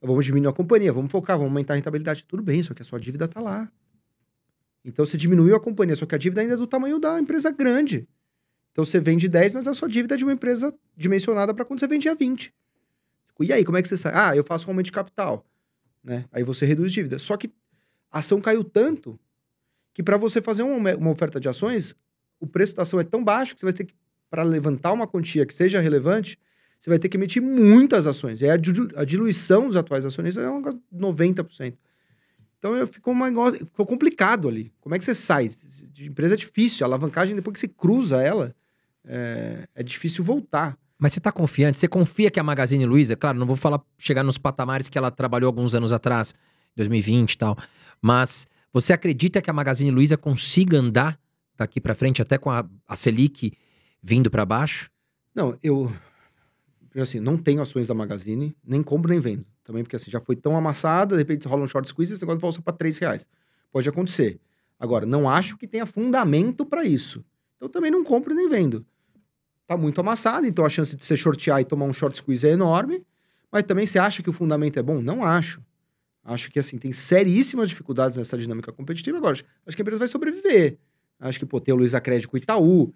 Vamos 0.03 0.25
diminuir 0.27 0.51
a 0.51 0.55
companhia, 0.55 0.93
vamos 0.93 1.11
focar, 1.11 1.37
vamos 1.39 1.51
aumentar 1.51 1.75
a 1.75 1.77
rentabilidade. 1.77 2.25
Tudo 2.25 2.43
bem, 2.43 2.63
só 2.63 2.75
que 2.75 2.83
a 2.83 2.85
sua 2.85 3.01
dívida 3.01 3.27
tá 3.29 3.41
lá. 3.41 3.71
Então 4.85 5.05
você 5.07 5.17
diminuiu 5.17 5.57
a 5.57 5.61
companhia, 5.61 5.97
só 5.97 6.05
que 6.07 6.15
a 6.15 6.19
dívida 6.19 6.43
ainda 6.43 6.55
é 6.55 6.57
do 6.57 6.67
tamanho 6.67 6.99
da 6.99 7.19
empresa 7.19 7.51
grande. 7.51 8.07
Então 8.73 8.85
você 8.85 9.01
vende 9.01 9.29
10, 9.29 9.55
mas 9.55 9.67
a 9.67 9.75
sua 9.75 9.89
dívida 9.89 10.15
é 10.15 10.19
de 10.19 10.25
uma 10.25 10.33
empresa 10.33 10.75
dimensionada 10.97 11.55
para 11.55 11.65
quando 11.65 11.81
você 11.81 11.87
vendia 11.87 12.15
20. 12.15 12.53
E 13.41 13.53
aí, 13.53 13.65
como 13.65 13.79
é 13.79 13.83
que 13.83 13.89
você 13.89 13.97
sai? 13.97 14.13
Ah, 14.15 14.37
eu 14.37 14.45
faço 14.45 14.67
um 14.69 14.71
aumento 14.71 14.87
de 14.87 14.93
capital. 14.93 15.47
Né? 16.03 16.27
Aí 16.33 16.43
você 16.45 16.67
reduz 16.67 16.93
dívida. 16.93 17.19
Só 17.19 17.37
que 17.37 17.51
a 18.11 18.21
ação 18.21 18.41
caiu 18.41 18.63
tanto 18.65 19.19
que 19.95 20.03
para 20.03 20.17
você 20.17 20.43
fazer 20.43 20.65
uma, 20.65 20.95
uma 20.97 21.11
oferta 21.11 21.41
de 21.41 21.49
ações, 21.49 21.95
o 22.41 22.47
preço 22.47 22.75
da 22.75 22.83
ação 22.83 23.01
é 23.01 23.05
tão 23.05 23.23
baixo 23.25 23.55
que 23.55 23.61
você 23.61 23.67
vai 23.67 23.73
ter 23.73 23.85
que, 23.85 23.95
para 24.29 24.43
levantar 24.43 24.93
uma 24.93 25.07
quantia 25.07 25.47
que 25.47 25.55
seja 25.55 25.81
relevante, 25.81 26.39
você 26.81 26.91
vai 26.91 26.99
ter 26.99 27.09
que 27.09 27.17
emitir 27.17 27.41
muitas 27.41 28.07
ações. 28.07 28.43
E 28.43 28.51
a, 28.51 28.55
a 28.55 29.05
diluição 29.05 29.69
dos 29.69 29.77
atuais 29.77 30.05
acionistas 30.05 30.45
é 30.45 30.51
um 30.51 30.57
negócio 30.57 30.83
de 30.91 30.99
90%. 30.99 31.75
Então 32.59 32.87
ficou, 32.87 33.15
um 33.15 33.25
negócio, 33.25 33.59
ficou 33.61 33.87
complicado 33.87 34.49
ali. 34.49 34.73
Como 34.81 34.95
é 34.95 34.99
que 34.99 35.05
você 35.05 35.15
sai? 35.15 35.51
De 35.93 36.07
empresa 36.07 36.35
é 36.35 36.37
difícil. 36.37 36.85
A 36.85 36.89
alavancagem, 36.89 37.37
depois 37.37 37.55
que 37.55 37.61
você 37.61 37.69
cruza 37.69 38.23
ela, 38.23 38.55
é, 39.07 39.69
é 39.75 39.83
difícil 39.83 40.25
voltar. 40.25 40.77
Mas 40.99 41.13
você 41.13 41.21
tá 41.21 41.31
confiante? 41.31 41.79
Você 41.79 41.87
confia 41.87 42.31
que 42.31 42.41
a 42.41 42.43
Magazine 42.43 42.87
Luiza, 42.87 43.17
claro, 43.17 43.39
não 43.39 43.47
vou 43.47 43.57
falar 43.57 43.81
chegar 43.99 44.23
nos 44.23 44.39
patamares 44.39 44.89
que 44.89 44.97
ela 44.97 45.11
trabalhou 45.11 45.49
alguns 45.49 45.75
anos 45.75 45.93
atrás, 45.93 46.35
2020 46.77 47.33
e 47.33 47.39
tal, 47.39 47.59
mas 48.01 48.47
você 48.75 48.93
acredita 48.93 49.41
que 49.41 49.49
a 49.49 49.53
Magazine 49.53 49.93
Luiza 49.93 50.17
consiga 50.17 50.79
andar 50.79 51.17
daqui 51.57 51.81
pra 51.81 51.95
frente 51.95 52.21
até 52.21 52.37
com 52.37 52.51
a, 52.51 52.69
a 52.89 52.97
Selic 52.97 53.53
vindo 54.03 54.29
pra 54.29 54.45
baixo? 54.45 54.91
Não, 55.33 55.57
eu. 55.63 55.93
Assim, 56.97 57.21
não 57.21 57.39
tenho 57.39 57.63
ações 57.63 57.87
da 57.87 57.95
Magazine, 57.95 58.57
nem 58.65 58.83
compro 58.83 59.11
nem 59.11 59.21
vendo. 59.21 59.47
Também 59.63 59.85
porque 59.85 59.95
assim, 59.95 60.11
já 60.11 60.21
foi 60.21 60.35
tão 60.35 60.57
amassada, 60.57 61.15
de 61.15 61.23
repente 61.23 61.47
rola 61.47 61.63
um 61.63 61.69
short 61.69 61.89
squeeze 61.89 62.13
e 62.13 62.15
esse 62.15 62.23
negócio 62.23 62.41
volta 62.41 62.61
para 62.61 62.73
3 62.73 62.99
reais. 62.99 63.27
Pode 63.71 63.89
acontecer. 63.89 64.41
Agora, 64.79 65.07
não 65.07 65.29
acho 65.29 65.57
que 65.57 65.69
tenha 65.69 65.87
fundamento 65.87 66.67
para 66.67 66.85
isso. 66.85 67.25
Então 67.57 67.69
também 67.69 67.93
não 67.93 68.03
compro 68.03 68.35
nem 68.35 68.49
vendo. 68.49 68.85
Tá 69.69 69.77
muito 69.77 70.01
amassado, 70.01 70.47
então 70.47 70.65
a 70.65 70.69
chance 70.69 70.97
de 70.97 71.05
você 71.05 71.17
shortear 71.17 71.61
e 71.61 71.65
tomar 71.65 71.87
um 71.87 71.93
short 71.93 72.19
squeeze 72.19 72.47
é 72.47 72.51
enorme. 72.51 73.07
Mas 73.53 73.63
também 73.63 73.87
você 73.87 74.01
acha 74.01 74.21
que 74.21 74.29
o 74.29 74.33
fundamento 74.33 74.79
é 74.81 74.83
bom? 74.83 75.01
Não 75.01 75.23
acho. 75.23 75.63
Acho 76.25 76.51
que 76.51 76.59
assim, 76.59 76.79
tem 76.79 76.91
seríssimas 76.93 77.69
dificuldades 77.69 78.17
nessa 78.17 78.39
dinâmica 78.39 78.73
competitiva. 78.73 79.19
Agora, 79.19 79.33
acho 79.35 79.77
que 79.77 79.83
a 79.83 79.85
empresa 79.85 79.99
vai 79.99 80.09
sobreviver. 80.09 80.79
Acho 81.21 81.39
que, 81.39 81.47
pô, 81.47 81.61
ter 81.61 81.73
o 81.73 81.77
Luiz 81.77 81.95
Acred 81.95 82.27
com 82.27 82.37
o 82.37 82.39
Itaú, 82.39 82.93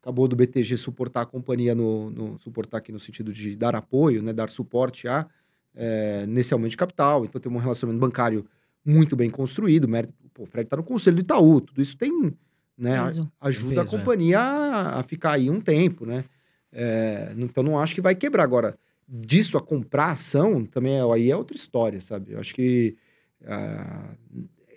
acabou 0.00 0.26
do 0.26 0.34
BTG 0.34 0.76
suportar 0.78 1.22
a 1.22 1.26
companhia 1.26 1.74
no, 1.74 2.10
no- 2.10 2.38
suportar 2.38 2.78
aqui 2.78 2.90
no 2.90 2.98
sentido 2.98 3.32
de 3.32 3.54
dar 3.54 3.76
apoio, 3.76 4.22
né, 4.22 4.32
dar 4.32 4.50
suporte 4.50 5.06
a 5.06 5.26
é, 5.74 6.24
nesse 6.26 6.52
aumento 6.54 6.70
de 6.70 6.76
capital. 6.76 7.24
Então 7.24 7.40
tem 7.40 7.52
um 7.52 7.58
relacionamento 7.58 8.00
bancário 8.00 8.46
muito 8.84 9.14
bem 9.14 9.28
construído. 9.30 9.86
Mérito, 9.86 10.14
pô, 10.32 10.44
o 10.44 10.46
Fred 10.46 10.66
está 10.66 10.76
no 10.76 10.82
conselho 10.82 11.16
do 11.16 11.20
Itaú, 11.22 11.60
tudo 11.60 11.82
isso 11.82 11.96
tem, 11.98 12.34
né, 12.78 13.02
Peso. 13.02 13.30
ajuda 13.40 13.82
Peso, 13.82 13.94
é. 13.94 13.96
a 13.96 13.98
companhia 14.00 14.40
a, 14.40 15.00
a 15.00 15.02
ficar 15.02 15.32
aí 15.32 15.50
um 15.50 15.60
tempo, 15.60 16.06
né? 16.06 16.24
É, 16.72 17.34
então 17.36 17.62
não 17.62 17.78
acho 17.78 17.94
que 17.94 18.00
vai 18.00 18.14
quebrar 18.14 18.42
agora. 18.44 18.76
Disso 19.12 19.58
a 19.58 19.60
comprar 19.60 20.12
ação 20.12 20.64
também 20.64 20.94
é, 20.94 21.02
aí 21.12 21.30
é 21.30 21.36
outra 21.36 21.56
história, 21.56 22.00
sabe? 22.00 22.32
Eu 22.32 22.38
acho 22.38 22.54
que 22.54 22.96
ah, 23.44 24.14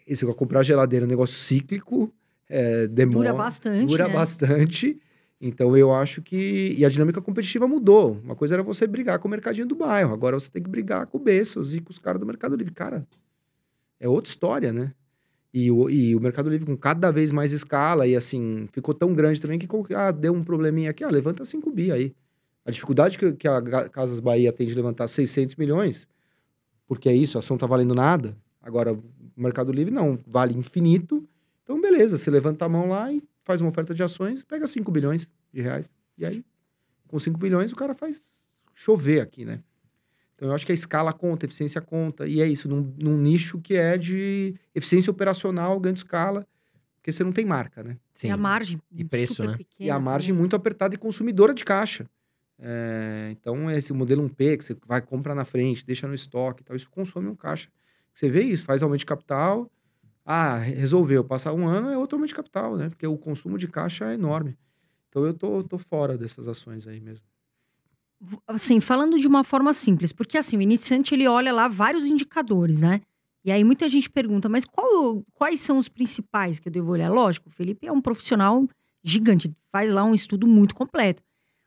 esse 0.08 0.26
comprar 0.34 0.64
geladeira 0.64 1.06
é 1.06 1.08
um 1.08 1.10
negócio 1.10 1.36
cíclico, 1.36 2.12
é, 2.50 2.88
demora, 2.88 3.30
Dura 3.30 3.34
bastante. 3.34 3.86
dura 3.86 4.08
né? 4.08 4.14
bastante. 4.14 5.00
Então 5.40 5.76
eu 5.76 5.94
acho 5.94 6.22
que. 6.22 6.74
E 6.78 6.86
a 6.86 6.90
dinâmica 6.90 7.22
competitiva 7.22 7.68
mudou. 7.68 8.20
Uma 8.24 8.36
coisa 8.36 8.56
era 8.56 8.64
você 8.64 8.88
brigar 8.88 9.20
com 9.20 9.28
o 9.28 9.32
mercadinho 9.32 9.68
do 9.68 9.76
bairro, 9.76 10.14
agora 10.14 10.40
você 10.40 10.50
tem 10.50 10.64
que 10.64 10.70
brigar 10.70 11.06
com 11.08 11.18
o 11.18 11.22
Bessos 11.22 11.76
e 11.76 11.82
com 11.82 11.92
os 11.92 12.00
caras 12.00 12.20
do 12.20 12.26
Mercado 12.26 12.56
Livre. 12.56 12.74
Cara, 12.74 13.06
é 14.00 14.08
outra 14.08 14.30
história, 14.30 14.72
né? 14.72 14.94
E 15.54 15.70
o, 15.70 15.90
e 15.90 16.16
o 16.16 16.20
Mercado 16.20 16.50
Livre 16.50 16.66
com 16.66 16.76
cada 16.76 17.12
vez 17.12 17.32
mais 17.32 17.52
escala 17.52 18.08
e 18.08 18.16
assim, 18.16 18.68
ficou 18.72 18.94
tão 18.94 19.14
grande 19.14 19.40
também 19.40 19.60
que 19.60 19.68
ah, 19.94 20.12
deu 20.12 20.34
um 20.34 20.44
probleminha 20.44 20.90
aqui, 20.90 21.04
ah, 21.04 21.10
levanta 21.10 21.46
5 21.46 21.70
bi 21.70 21.92
aí. 21.92 22.16
A 22.66 22.72
dificuldade 22.72 23.18
que, 23.18 23.34
que 23.34 23.48
a 23.48 23.90
Casas 23.90 24.20
Bahia 24.20 24.52
tem 24.54 24.68
de 24.68 24.74
levantar 24.74 25.08
600 25.08 25.56
milhões, 25.56 26.08
porque 26.88 27.10
é 27.10 27.16
isso, 27.16 27.38
a 27.38 27.40
ação 27.40 27.58
tá 27.58 27.66
valendo 27.66 27.94
nada. 27.94 28.38
Agora, 28.62 28.94
o 28.94 29.04
Mercado 29.36 29.72
Livre 29.72 29.94
não, 29.94 30.18
vale 30.26 30.54
infinito. 30.58 31.28
Então, 31.64 31.80
beleza, 31.82 32.18
você 32.18 32.32
levanta 32.32 32.66
a 32.66 32.70
mão 32.70 32.88
lá 32.88 33.12
e 33.12 33.22
faz 33.44 33.60
uma 33.62 33.70
oferta 33.70 33.94
de 33.94 34.02
ações, 34.02 34.44
pega 34.44 34.66
5 34.66 34.90
bilhões 34.92 35.28
de 35.52 35.62
reais. 35.62 35.92
E 36.18 36.26
aí, 36.26 36.46
com 37.08 37.20
5 37.20 37.38
bilhões, 37.38 37.72
o 37.72 37.76
cara 37.76 37.94
faz 37.94 38.22
chover 38.74 39.20
aqui, 39.22 39.44
né? 39.44 39.62
Então, 40.36 40.48
eu 40.48 40.56
acho 40.56 40.66
que 40.66 40.72
a 40.72 40.76
escala 40.76 41.12
conta, 41.14 41.46
a 41.46 41.48
eficiência 41.48 41.80
conta. 41.82 42.28
E 42.28 42.42
é 42.42 42.48
isso, 42.48 42.68
num, 42.68 42.94
num 42.98 43.18
nicho 43.18 43.60
que 43.60 43.76
é 43.76 43.98
de 43.98 44.56
eficiência 44.74 45.12
operacional, 45.12 45.80
ganho 45.80 45.94
de 45.94 46.00
escala, 46.00 46.48
porque 46.96 47.12
você 47.12 47.24
não 47.24 47.32
tem 47.32 47.46
marca, 47.46 47.84
né? 47.84 47.98
E 48.24 48.30
a 48.32 48.38
margem. 48.38 48.82
E 48.92 49.04
preço, 49.04 49.36
super 49.36 49.50
né? 49.50 49.58
Pequena, 49.58 49.88
E 49.88 49.92
a 49.92 50.00
margem 50.00 50.30
também. 50.30 50.40
muito 50.40 50.56
apertada 50.56 50.96
e 50.96 50.98
consumidora 50.98 51.54
de 51.54 51.64
caixa. 51.66 52.10
É, 52.60 53.30
então, 53.32 53.70
esse 53.72 53.92
modelo 53.94 54.24
1P, 54.24 54.58
que 54.58 54.64
você 54.64 54.78
vai 54.86 55.02
comprar 55.02 55.36
na 55.36 55.46
frente, 55.46 55.86
deixa 55.86 56.08
no 56.08 56.14
estoque 56.14 56.62
e 56.62 56.66
tal, 56.66 56.76
isso 56.76 56.90
consome 56.90 57.28
um 57.28 57.36
caixa. 57.36 57.70
Você 58.14 58.30
vê 58.30 58.44
isso, 58.44 58.66
faz 58.66 58.84
aumento 58.84 59.00
de 59.00 59.06
capital. 59.06 59.70
Ah, 60.26 60.60
re- 60.60 60.76
resolveu, 60.76 61.24
passar 61.24 61.54
um 61.54 61.68
ano 61.68 61.90
é 61.90 61.98
outro 61.98 62.18
aumento 62.18 62.30
de 62.30 62.36
capital, 62.36 62.78
né? 62.78 62.90
Porque 62.90 63.08
o 63.08 63.18
consumo 63.18 63.58
de 63.58 63.68
caixa 63.68 64.12
é 64.12 64.16
enorme. 64.16 64.58
Então, 65.10 65.26
eu 65.26 65.34
tô, 65.34 65.64
tô 65.64 65.78
fora 65.80 66.18
dessas 66.18 66.48
ações 66.48 66.88
aí 66.88 67.02
mesmo. 67.02 67.26
Assim, 68.48 68.80
falando 68.80 69.20
de 69.20 69.28
uma 69.28 69.44
forma 69.44 69.74
simples, 69.74 70.14
porque 70.14 70.38
assim, 70.38 70.56
o 70.58 70.62
iniciante 70.62 71.14
ele 71.14 71.28
olha 71.28 71.52
lá 71.52 71.68
vários 71.68 72.06
indicadores, 72.06 72.82
né? 72.82 73.02
E 73.44 73.52
aí 73.52 73.64
muita 73.66 73.90
gente 73.90 74.10
pergunta, 74.10 74.48
mas 74.48 74.64
qual- 74.64 75.22
quais 75.34 75.60
são 75.60 75.78
os 75.78 75.90
principais 75.90 76.58
que 76.58 76.70
eu 76.70 76.72
devo 76.72 76.92
olhar? 76.92 77.12
Lógico, 77.12 77.50
o 77.50 77.52
Felipe 77.52 77.86
é 77.86 77.92
um 77.92 78.00
profissional 78.02 78.66
gigante, 79.04 79.52
faz 79.70 79.92
lá 79.92 80.06
um 80.06 80.14
estudo 80.14 80.48
muito 80.48 80.74
completo. 80.74 81.22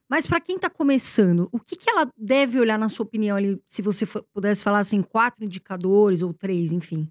Mas 0.08 0.26
para 0.26 0.40
quem 0.40 0.56
está 0.56 0.70
começando, 0.70 1.48
o 1.50 1.58
que, 1.58 1.76
que 1.76 1.90
ela 1.90 2.08
deve 2.16 2.60
olhar, 2.60 2.78
na 2.78 2.88
sua 2.88 3.04
opinião, 3.04 3.36
ali, 3.36 3.60
se 3.66 3.82
você 3.82 4.06
pudesse 4.32 4.62
falar 4.62 4.78
assim, 4.78 5.02
quatro 5.02 5.44
indicadores 5.44 6.22
ou 6.22 6.32
três, 6.32 6.70
enfim? 6.72 7.10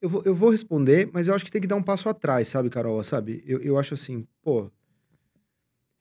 Eu 0.00 0.08
vou, 0.08 0.22
eu 0.24 0.34
vou 0.34 0.50
responder, 0.50 1.10
mas 1.12 1.28
eu 1.28 1.34
acho 1.34 1.44
que 1.44 1.50
tem 1.50 1.60
que 1.60 1.66
dar 1.66 1.76
um 1.76 1.82
passo 1.82 2.08
atrás, 2.08 2.48
sabe, 2.48 2.70
Carol? 2.70 3.04
Sabe? 3.04 3.44
Eu, 3.46 3.60
eu 3.60 3.78
acho 3.78 3.92
assim, 3.94 4.26
pô. 4.42 4.70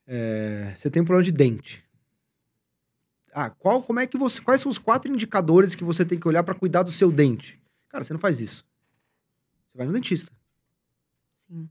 é, 0.07 0.73
você 0.77 0.89
tem 0.89 1.01
um 1.01 1.05
problema 1.05 1.23
de 1.23 1.33
dente. 1.33 1.83
Ah, 3.33 3.49
qual, 3.49 3.83
como 3.83 3.99
é 3.99 4.07
que 4.07 4.17
você, 4.17 4.41
quais 4.41 4.61
são 4.61 4.69
os 4.69 4.77
quatro 4.77 5.11
indicadores 5.11 5.75
que 5.75 5.83
você 5.83 6.03
tem 6.05 6.19
que 6.19 6.27
olhar 6.27 6.43
para 6.43 6.55
cuidar 6.55 6.83
do 6.83 6.91
seu 6.91 7.11
dente? 7.11 7.61
Cara, 7.89 8.03
você 8.03 8.13
não 8.13 8.19
faz 8.19 8.39
isso. 8.39 8.65
Você 9.67 9.77
vai 9.77 9.85
no 9.85 9.93
dentista. 9.93 10.31
Sim. 11.35 11.69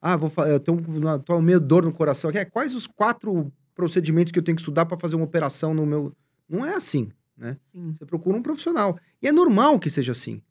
Ah, 0.00 0.16
vou, 0.16 0.32
eu 0.46 0.60
tenho, 0.60 0.78
uma- 0.88 1.18
tô 1.18 1.40
meio 1.40 1.60
dor 1.60 1.84
no 1.84 1.92
coração. 1.92 2.30
aqui. 2.30 2.38
É, 2.38 2.44
quais 2.44 2.74
os 2.74 2.86
quatro 2.86 3.52
procedimentos 3.74 4.32
que 4.32 4.38
eu 4.38 4.42
tenho 4.42 4.56
que 4.56 4.62
estudar 4.62 4.86
para 4.86 4.98
fazer 4.98 5.14
uma 5.16 5.24
operação 5.24 5.72
no 5.72 5.86
meu. 5.86 6.12
Não 6.48 6.66
é 6.66 6.74
assim, 6.74 7.10
né? 7.36 7.56
Sim. 7.72 7.92
Você 7.92 8.04
procura 8.04 8.36
um 8.36 8.42
profissional. 8.42 8.98
E 9.22 9.28
é 9.28 9.32
normal 9.32 9.78
que 9.78 9.88
seja 9.88 10.12
assim. 10.12 10.42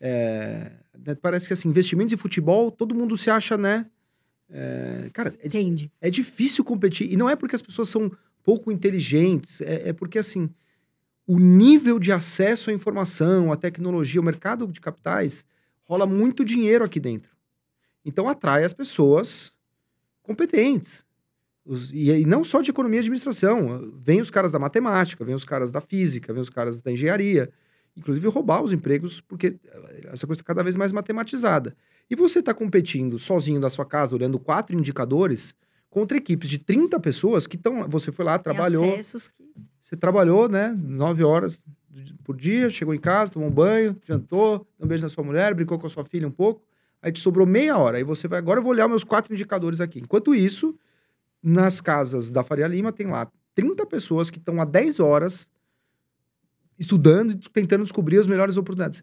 É, 0.00 0.70
né, 1.04 1.14
parece 1.16 1.48
que 1.48 1.52
assim, 1.52 1.68
investimentos 1.68 2.12
em 2.12 2.16
futebol, 2.16 2.70
todo 2.70 2.94
mundo 2.94 3.16
se 3.16 3.30
acha, 3.30 3.56
né? 3.58 3.86
é, 4.50 5.10
cara, 5.12 5.34
é, 5.40 5.46
Entende? 5.46 5.90
é 6.00 6.08
difícil 6.08 6.64
competir. 6.64 7.10
E 7.12 7.16
não 7.16 7.28
é 7.28 7.36
porque 7.36 7.56
as 7.56 7.62
pessoas 7.62 7.88
são 7.88 8.10
pouco 8.42 8.70
inteligentes, 8.72 9.60
é, 9.60 9.88
é 9.88 9.92
porque, 9.92 10.18
assim, 10.18 10.48
o 11.26 11.38
nível 11.38 11.98
de 11.98 12.12
acesso 12.12 12.70
à 12.70 12.72
informação, 12.72 13.52
à 13.52 13.56
tecnologia, 13.56 14.20
o 14.20 14.24
mercado 14.24 14.66
de 14.68 14.80
capitais, 14.80 15.44
rola 15.82 16.06
muito 16.06 16.44
dinheiro 16.44 16.84
aqui 16.84 16.98
dentro. 17.00 17.36
Então, 18.08 18.28
atrai 18.28 18.64
as 18.64 18.72
pessoas 18.72 19.52
competentes. 20.22 21.04
Os- 21.64 21.92
e, 21.92 22.10
e 22.10 22.24
não 22.26 22.42
só 22.42 22.62
de 22.62 22.70
economia 22.70 22.98
e 22.98 23.02
administração. 23.02 23.92
Vem 24.02 24.20
os 24.20 24.30
caras 24.30 24.50
da 24.50 24.58
matemática, 24.58 25.24
vem 25.24 25.34
os 25.34 25.44
caras 25.44 25.70
da 25.70 25.80
física, 25.80 26.32
vem 26.32 26.40
os 26.40 26.50
caras 26.50 26.80
da 26.80 26.90
engenharia. 26.90 27.50
Inclusive, 27.96 28.26
roubar 28.28 28.62
os 28.62 28.72
empregos, 28.72 29.20
porque 29.20 29.58
essa 30.04 30.26
coisa 30.26 30.40
está 30.40 30.44
cada 30.44 30.62
vez 30.62 30.76
mais 30.76 30.92
matematizada. 30.92 31.76
E 32.08 32.14
você 32.16 32.38
está 32.38 32.54
competindo 32.54 33.18
sozinho 33.18 33.60
da 33.60 33.68
sua 33.68 33.84
casa, 33.84 34.14
olhando 34.14 34.38
quatro 34.38 34.74
indicadores, 34.78 35.54
contra 35.90 36.16
equipes 36.16 36.48
de 36.48 36.58
30 36.58 36.98
pessoas 37.00 37.46
que 37.46 37.56
estão. 37.56 37.86
Você 37.88 38.10
foi 38.12 38.24
lá, 38.24 38.38
trabalhou. 38.38 38.84
acessos 38.94 39.30
Você 39.82 39.96
trabalhou, 39.96 40.48
né? 40.48 40.74
Nove 40.80 41.24
horas 41.24 41.60
por 42.24 42.36
dia, 42.36 42.70
chegou 42.70 42.94
em 42.94 43.00
casa, 43.00 43.32
tomou 43.32 43.48
um 43.48 43.52
banho, 43.52 43.96
jantou, 44.06 44.58
deu 44.78 44.84
um 44.84 44.88
beijo 44.88 45.02
na 45.02 45.08
sua 45.08 45.24
mulher, 45.24 45.52
brincou 45.54 45.78
com 45.78 45.86
a 45.86 45.90
sua 45.90 46.04
filha 46.04 46.28
um 46.28 46.30
pouco. 46.30 46.62
Aí 47.00 47.12
te 47.12 47.20
sobrou 47.20 47.46
meia 47.46 47.76
hora. 47.76 47.98
Aí 47.98 48.04
você 48.04 48.26
vai. 48.26 48.38
Agora 48.38 48.60
eu 48.60 48.62
vou 48.62 48.72
olhar 48.72 48.88
meus 48.88 49.04
quatro 49.04 49.32
indicadores 49.32 49.80
aqui. 49.80 50.00
Enquanto 50.00 50.34
isso, 50.34 50.74
nas 51.42 51.80
casas 51.80 52.30
da 52.30 52.42
Faria 52.42 52.66
Lima, 52.66 52.92
tem 52.92 53.06
lá 53.06 53.30
30 53.54 53.86
pessoas 53.86 54.30
que 54.30 54.38
estão 54.38 54.60
há 54.60 54.64
10 54.64 55.00
horas 55.00 55.48
estudando 56.78 57.32
e 57.32 57.36
tentando 57.36 57.82
descobrir 57.82 58.18
as 58.18 58.26
melhores 58.26 58.56
oportunidades. 58.56 59.02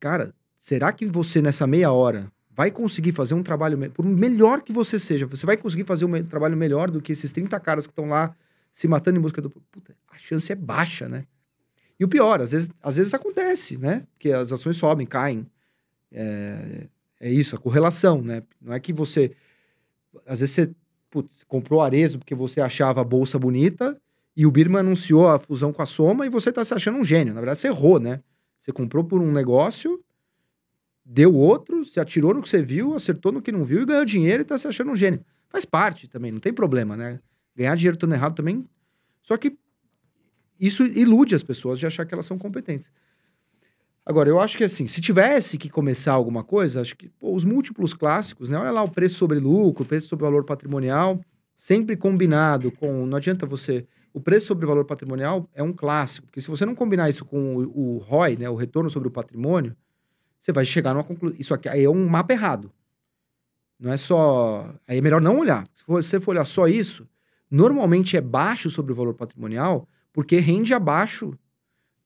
Cara, 0.00 0.34
será 0.58 0.92
que 0.92 1.06
você, 1.06 1.40
nessa 1.40 1.66
meia 1.66 1.92
hora, 1.92 2.30
vai 2.50 2.70
conseguir 2.70 3.12
fazer 3.12 3.34
um 3.34 3.42
trabalho, 3.42 3.90
por 3.92 4.04
melhor 4.04 4.62
que 4.62 4.72
você 4.72 4.98
seja, 4.98 5.26
você 5.26 5.46
vai 5.46 5.56
conseguir 5.56 5.84
fazer 5.84 6.04
um 6.04 6.24
trabalho 6.24 6.56
melhor 6.56 6.90
do 6.90 7.00
que 7.00 7.12
esses 7.12 7.30
30 7.30 7.58
caras 7.60 7.86
que 7.86 7.92
estão 7.92 8.08
lá 8.08 8.34
se 8.74 8.88
matando 8.88 9.18
em 9.18 9.22
busca 9.22 9.40
do. 9.40 9.48
Puta, 9.48 9.94
a 10.10 10.18
chance 10.18 10.50
é 10.50 10.56
baixa, 10.56 11.08
né? 11.08 11.24
E 11.98 12.04
o 12.04 12.08
pior, 12.08 12.40
às 12.40 12.52
vezes, 12.52 12.70
às 12.82 12.96
vezes 12.96 13.14
acontece, 13.14 13.76
né? 13.76 14.06
Porque 14.12 14.32
as 14.32 14.52
ações 14.52 14.76
sobem, 14.76 15.06
caem. 15.06 15.46
É, 16.12 16.86
é 17.20 17.30
isso, 17.30 17.54
a 17.54 17.58
correlação, 17.58 18.22
né? 18.22 18.42
Não 18.60 18.72
é 18.72 18.80
que 18.80 18.92
você. 18.92 19.32
Às 20.26 20.40
vezes 20.40 20.54
você 20.54 20.74
putz, 21.10 21.44
comprou 21.44 21.80
Arezo 21.80 22.18
porque 22.18 22.34
você 22.34 22.60
achava 22.60 23.00
a 23.00 23.04
bolsa 23.04 23.38
bonita 23.38 24.00
e 24.36 24.46
o 24.46 24.50
Birman 24.50 24.80
anunciou 24.80 25.28
a 25.28 25.38
fusão 25.38 25.72
com 25.72 25.82
a 25.82 25.86
Soma 25.86 26.26
e 26.26 26.28
você 26.28 26.52
tá 26.52 26.64
se 26.64 26.72
achando 26.72 26.98
um 26.98 27.04
gênio. 27.04 27.34
Na 27.34 27.40
verdade, 27.40 27.60
você 27.60 27.68
errou, 27.68 27.98
né? 27.98 28.22
Você 28.60 28.72
comprou 28.72 29.04
por 29.04 29.20
um 29.20 29.32
negócio, 29.32 30.02
deu 31.04 31.34
outro, 31.34 31.84
se 31.84 31.98
atirou 31.98 32.34
no 32.34 32.42
que 32.42 32.48
você 32.48 32.62
viu, 32.62 32.94
acertou 32.94 33.32
no 33.32 33.42
que 33.42 33.50
não 33.50 33.64
viu 33.64 33.82
e 33.82 33.86
ganhou 33.86 34.04
dinheiro 34.04 34.42
e 34.42 34.44
tá 34.44 34.56
se 34.58 34.68
achando 34.68 34.92
um 34.92 34.96
gênio. 34.96 35.24
Faz 35.48 35.64
parte 35.64 36.06
também, 36.06 36.30
não 36.30 36.40
tem 36.40 36.52
problema, 36.52 36.96
né? 36.96 37.20
Ganhar 37.56 37.74
dinheiro 37.74 37.96
estando 37.96 38.14
errado 38.14 38.34
também. 38.34 38.64
Só 39.22 39.36
que 39.36 39.56
isso 40.60 40.84
ilude 40.84 41.34
as 41.34 41.42
pessoas 41.42 41.78
de 41.78 41.86
achar 41.86 42.04
que 42.04 42.14
elas 42.14 42.26
são 42.26 42.38
competentes. 42.38 42.90
Agora, 44.08 44.26
eu 44.26 44.40
acho 44.40 44.56
que 44.56 44.64
assim, 44.64 44.86
se 44.86 45.02
tivesse 45.02 45.58
que 45.58 45.68
começar 45.68 46.14
alguma 46.14 46.42
coisa, 46.42 46.80
acho 46.80 46.96
que 46.96 47.10
pô, 47.10 47.34
os 47.34 47.44
múltiplos 47.44 47.92
clássicos, 47.92 48.48
né? 48.48 48.56
Olha 48.56 48.70
lá 48.70 48.82
o 48.82 48.90
preço 48.90 49.16
sobre 49.16 49.38
lucro, 49.38 49.84
o 49.84 49.86
preço 49.86 50.08
sobre 50.08 50.24
valor 50.24 50.44
patrimonial, 50.44 51.20
sempre 51.54 51.94
combinado 51.94 52.72
com. 52.72 53.04
Não 53.04 53.18
adianta 53.18 53.44
você. 53.44 53.86
O 54.14 54.18
preço 54.18 54.46
sobre 54.46 54.64
valor 54.64 54.86
patrimonial 54.86 55.46
é 55.52 55.62
um 55.62 55.74
clássico, 55.74 56.26
porque 56.26 56.40
se 56.40 56.48
você 56.48 56.64
não 56.64 56.74
combinar 56.74 57.10
isso 57.10 57.22
com 57.22 57.56
o, 57.56 57.96
o 57.96 57.98
ROI, 57.98 58.36
né, 58.36 58.48
o 58.48 58.54
retorno 58.54 58.88
sobre 58.88 59.08
o 59.08 59.10
patrimônio, 59.10 59.76
você 60.40 60.52
vai 60.52 60.64
chegar 60.64 60.94
numa 60.94 61.04
conclusão. 61.04 61.36
Isso 61.38 61.52
aqui 61.52 61.68
aí 61.68 61.84
é 61.84 61.90
um 61.90 62.08
mapa 62.08 62.32
errado. 62.32 62.72
Não 63.78 63.92
é 63.92 63.98
só. 63.98 64.74
Aí 64.86 64.96
é 64.96 65.00
melhor 65.02 65.20
não 65.20 65.38
olhar. 65.38 65.68
Se 65.74 65.84
você 65.86 66.18
for 66.18 66.30
olhar 66.30 66.46
só 66.46 66.66
isso, 66.66 67.06
normalmente 67.50 68.16
é 68.16 68.22
baixo 68.22 68.70
sobre 68.70 68.90
o 68.90 68.96
valor 68.96 69.12
patrimonial, 69.12 69.86
porque 70.14 70.38
rende 70.38 70.72
abaixo. 70.72 71.38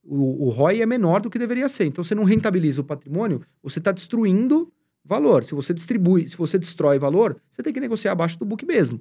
O, 0.05 0.47
o 0.47 0.51
ROI 0.51 0.83
é 0.83 0.87
menor 0.87 1.21
do 1.21 1.31
que 1.31 1.39
deveria 1.39 1.69
ser. 1.69 1.85
Então, 1.85 2.03
você 2.03 2.15
não 2.15 2.25
rentabiliza 2.25 2.81
o 2.81 2.85
patrimônio, 2.85 3.43
você 3.63 3.79
está 3.79 3.93
destruindo 3.93 4.73
valor. 5.05 5.45
Se 5.45 5.55
você 5.55 5.73
distribui, 5.73 6.29
se 6.29 6.37
você 6.37 6.59
destrói 6.59 6.99
valor, 6.99 7.37
você 7.51 7.63
tem 7.63 7.73
que 7.73 7.81
negociar 7.81 8.13
abaixo 8.13 8.39
do 8.39 8.45
book 8.45 8.65
mesmo. 8.65 9.01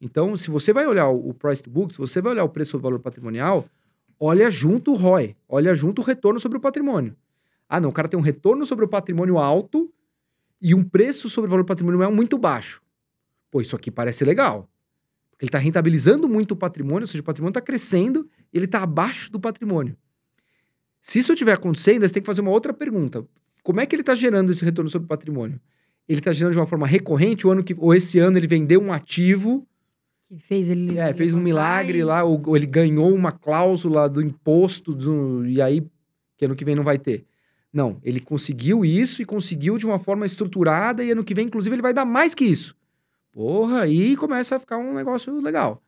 Então, 0.00 0.36
se 0.36 0.50
você 0.50 0.72
vai 0.72 0.86
olhar 0.86 1.08
o, 1.08 1.34
price 1.34 1.62
to 1.62 1.70
book, 1.70 1.92
se 1.92 1.98
você 1.98 2.22
vai 2.22 2.32
olhar 2.32 2.44
o 2.44 2.48
preço 2.48 2.72
sobre 2.72 2.86
o 2.86 2.90
valor 2.90 3.00
patrimonial, 3.00 3.66
olha 4.18 4.50
junto 4.50 4.92
o 4.92 4.96
ROI, 4.96 5.36
olha 5.46 5.74
junto 5.74 6.00
o 6.00 6.04
retorno 6.04 6.40
sobre 6.40 6.56
o 6.56 6.60
patrimônio. 6.60 7.14
Ah, 7.68 7.78
não, 7.78 7.90
o 7.90 7.92
cara 7.92 8.08
tem 8.08 8.18
um 8.18 8.22
retorno 8.22 8.64
sobre 8.64 8.84
o 8.84 8.88
patrimônio 8.88 9.38
alto 9.38 9.92
e 10.60 10.74
um 10.74 10.82
preço 10.82 11.28
sobre 11.28 11.48
o 11.48 11.50
valor 11.50 11.64
patrimonial 11.64 12.10
muito 12.12 12.38
baixo. 12.38 12.82
Pô, 13.50 13.60
isso 13.60 13.76
aqui 13.76 13.90
parece 13.90 14.24
legal. 14.24 14.68
Ele 15.38 15.48
está 15.48 15.58
rentabilizando 15.58 16.28
muito 16.28 16.52
o 16.52 16.56
patrimônio, 16.56 17.02
ou 17.02 17.06
seja, 17.06 17.20
o 17.20 17.24
patrimônio 17.24 17.50
está 17.50 17.60
crescendo 17.60 18.28
ele 18.52 18.64
está 18.64 18.82
abaixo 18.82 19.30
do 19.30 19.38
patrimônio. 19.38 19.96
Se 21.02 21.18
isso 21.18 21.32
estiver 21.32 21.52
acontecendo, 21.54 22.02
você 22.06 22.12
tem 22.12 22.22
que 22.22 22.26
fazer 22.26 22.40
uma 22.40 22.50
outra 22.50 22.72
pergunta. 22.72 23.24
Como 23.62 23.80
é 23.80 23.86
que 23.86 23.94
ele 23.94 24.02
está 24.02 24.14
gerando 24.14 24.50
esse 24.52 24.64
retorno 24.64 24.88
sobre 24.90 25.06
o 25.06 25.08
patrimônio? 25.08 25.60
Ele 26.08 26.18
está 26.18 26.32
gerando 26.32 26.52
de 26.54 26.58
uma 26.58 26.66
forma 26.66 26.86
recorrente, 26.86 27.46
o 27.46 27.50
ano 27.50 27.62
que, 27.62 27.74
ou 27.78 27.94
esse 27.94 28.18
ano 28.18 28.36
ele 28.38 28.46
vendeu 28.46 28.80
um 28.82 28.92
ativo, 28.92 29.66
que 30.28 30.38
fez 30.38 30.70
ele. 30.70 30.98
é, 30.98 31.12
fez 31.12 31.32
um 31.34 31.40
milagre 31.40 31.98
e- 31.98 32.04
lá, 32.04 32.24
ou, 32.24 32.40
ou 32.46 32.56
ele 32.56 32.66
ganhou 32.66 33.14
uma 33.14 33.32
cláusula 33.32 34.08
do 34.08 34.20
imposto, 34.22 34.94
do- 34.94 35.46
e 35.46 35.60
aí, 35.62 35.82
que 36.36 36.44
ano 36.44 36.56
que 36.56 36.64
vem 36.64 36.74
não 36.74 36.84
vai 36.84 36.98
ter. 36.98 37.24
Não, 37.72 37.98
ele 38.02 38.18
conseguiu 38.20 38.84
isso 38.84 39.22
e 39.22 39.24
conseguiu 39.24 39.78
de 39.78 39.86
uma 39.86 39.98
forma 39.98 40.26
estruturada, 40.26 41.04
e 41.04 41.12
ano 41.12 41.22
que 41.24 41.34
vem, 41.34 41.46
inclusive, 41.46 41.74
ele 41.74 41.82
vai 41.82 41.94
dar 41.94 42.04
mais 42.04 42.34
que 42.34 42.44
isso. 42.44 42.74
Porra, 43.32 43.82
aí 43.82 44.16
começa 44.16 44.56
a 44.56 44.60
ficar 44.60 44.78
um 44.78 44.94
negócio 44.94 45.38
legal. 45.40 45.80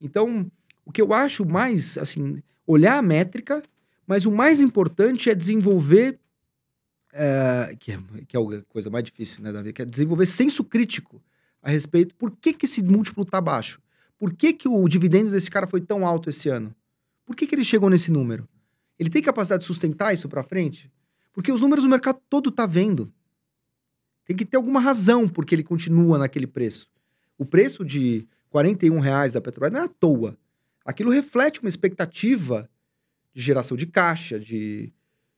Então, 0.00 0.50
o 0.84 0.90
que 0.90 1.00
eu 1.00 1.12
acho 1.12 1.44
mais, 1.46 1.96
assim, 1.98 2.42
olhar 2.66 2.98
a 2.98 3.02
métrica, 3.02 3.62
mas 4.08 4.24
o 4.24 4.32
mais 4.32 4.58
importante 4.58 5.28
é 5.28 5.34
desenvolver, 5.34 6.18
é, 7.12 7.76
que, 7.78 7.92
é, 7.92 7.98
que 8.26 8.34
é 8.34 8.40
a 8.40 8.62
coisa 8.62 8.88
mais 8.88 9.04
difícil, 9.04 9.42
né, 9.42 9.52
Davi? 9.52 9.70
Que 9.70 9.82
é 9.82 9.84
desenvolver 9.84 10.24
senso 10.24 10.64
crítico 10.64 11.22
a 11.62 11.68
respeito 11.68 12.14
por 12.14 12.30
que, 12.30 12.54
que 12.54 12.64
esse 12.64 12.82
múltiplo 12.82 13.22
tá 13.22 13.38
baixo. 13.38 13.78
Por 14.16 14.32
que, 14.32 14.54
que 14.54 14.66
o 14.66 14.88
dividendo 14.88 15.30
desse 15.30 15.50
cara 15.50 15.66
foi 15.66 15.82
tão 15.82 16.06
alto 16.06 16.30
esse 16.30 16.48
ano? 16.48 16.74
Por 17.26 17.36
que, 17.36 17.46
que 17.46 17.54
ele 17.54 17.62
chegou 17.62 17.90
nesse 17.90 18.10
número? 18.10 18.48
Ele 18.98 19.10
tem 19.10 19.20
capacidade 19.20 19.60
de 19.60 19.66
sustentar 19.66 20.14
isso 20.14 20.26
para 20.26 20.42
frente? 20.42 20.90
Porque 21.30 21.52
os 21.52 21.60
números 21.60 21.84
o 21.84 21.88
mercado 21.88 22.18
todo 22.30 22.50
tá 22.50 22.64
vendo. 22.64 23.12
Tem 24.24 24.34
que 24.34 24.46
ter 24.46 24.56
alguma 24.56 24.80
razão 24.80 25.28
porque 25.28 25.54
ele 25.54 25.62
continua 25.62 26.16
naquele 26.16 26.46
preço. 26.46 26.88
O 27.36 27.44
preço 27.44 27.84
de 27.84 28.26
41 28.48 28.98
reais 29.00 29.34
da 29.34 29.40
Petrobras 29.42 29.70
não 29.70 29.80
é 29.80 29.84
à 29.84 29.88
toa. 29.88 30.34
Aquilo 30.82 31.10
reflete 31.10 31.60
uma 31.60 31.68
expectativa 31.68 32.68
de 33.38 33.44
geração 33.44 33.76
de 33.76 33.86
caixa, 33.86 34.40
de 34.40 34.92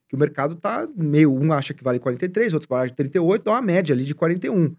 que 0.08 0.16
o 0.16 0.18
mercado 0.18 0.56
tá 0.56 0.88
meio 0.96 1.30
um 1.30 1.52
acha 1.52 1.74
que 1.74 1.84
vale 1.84 1.98
43, 1.98 2.54
outro 2.54 2.66
vale 2.66 2.90
38, 2.92 3.44
dá 3.44 3.52
uma 3.52 3.60
média 3.60 3.94
ali 3.94 4.04
de 4.04 4.14
41. 4.14 4.74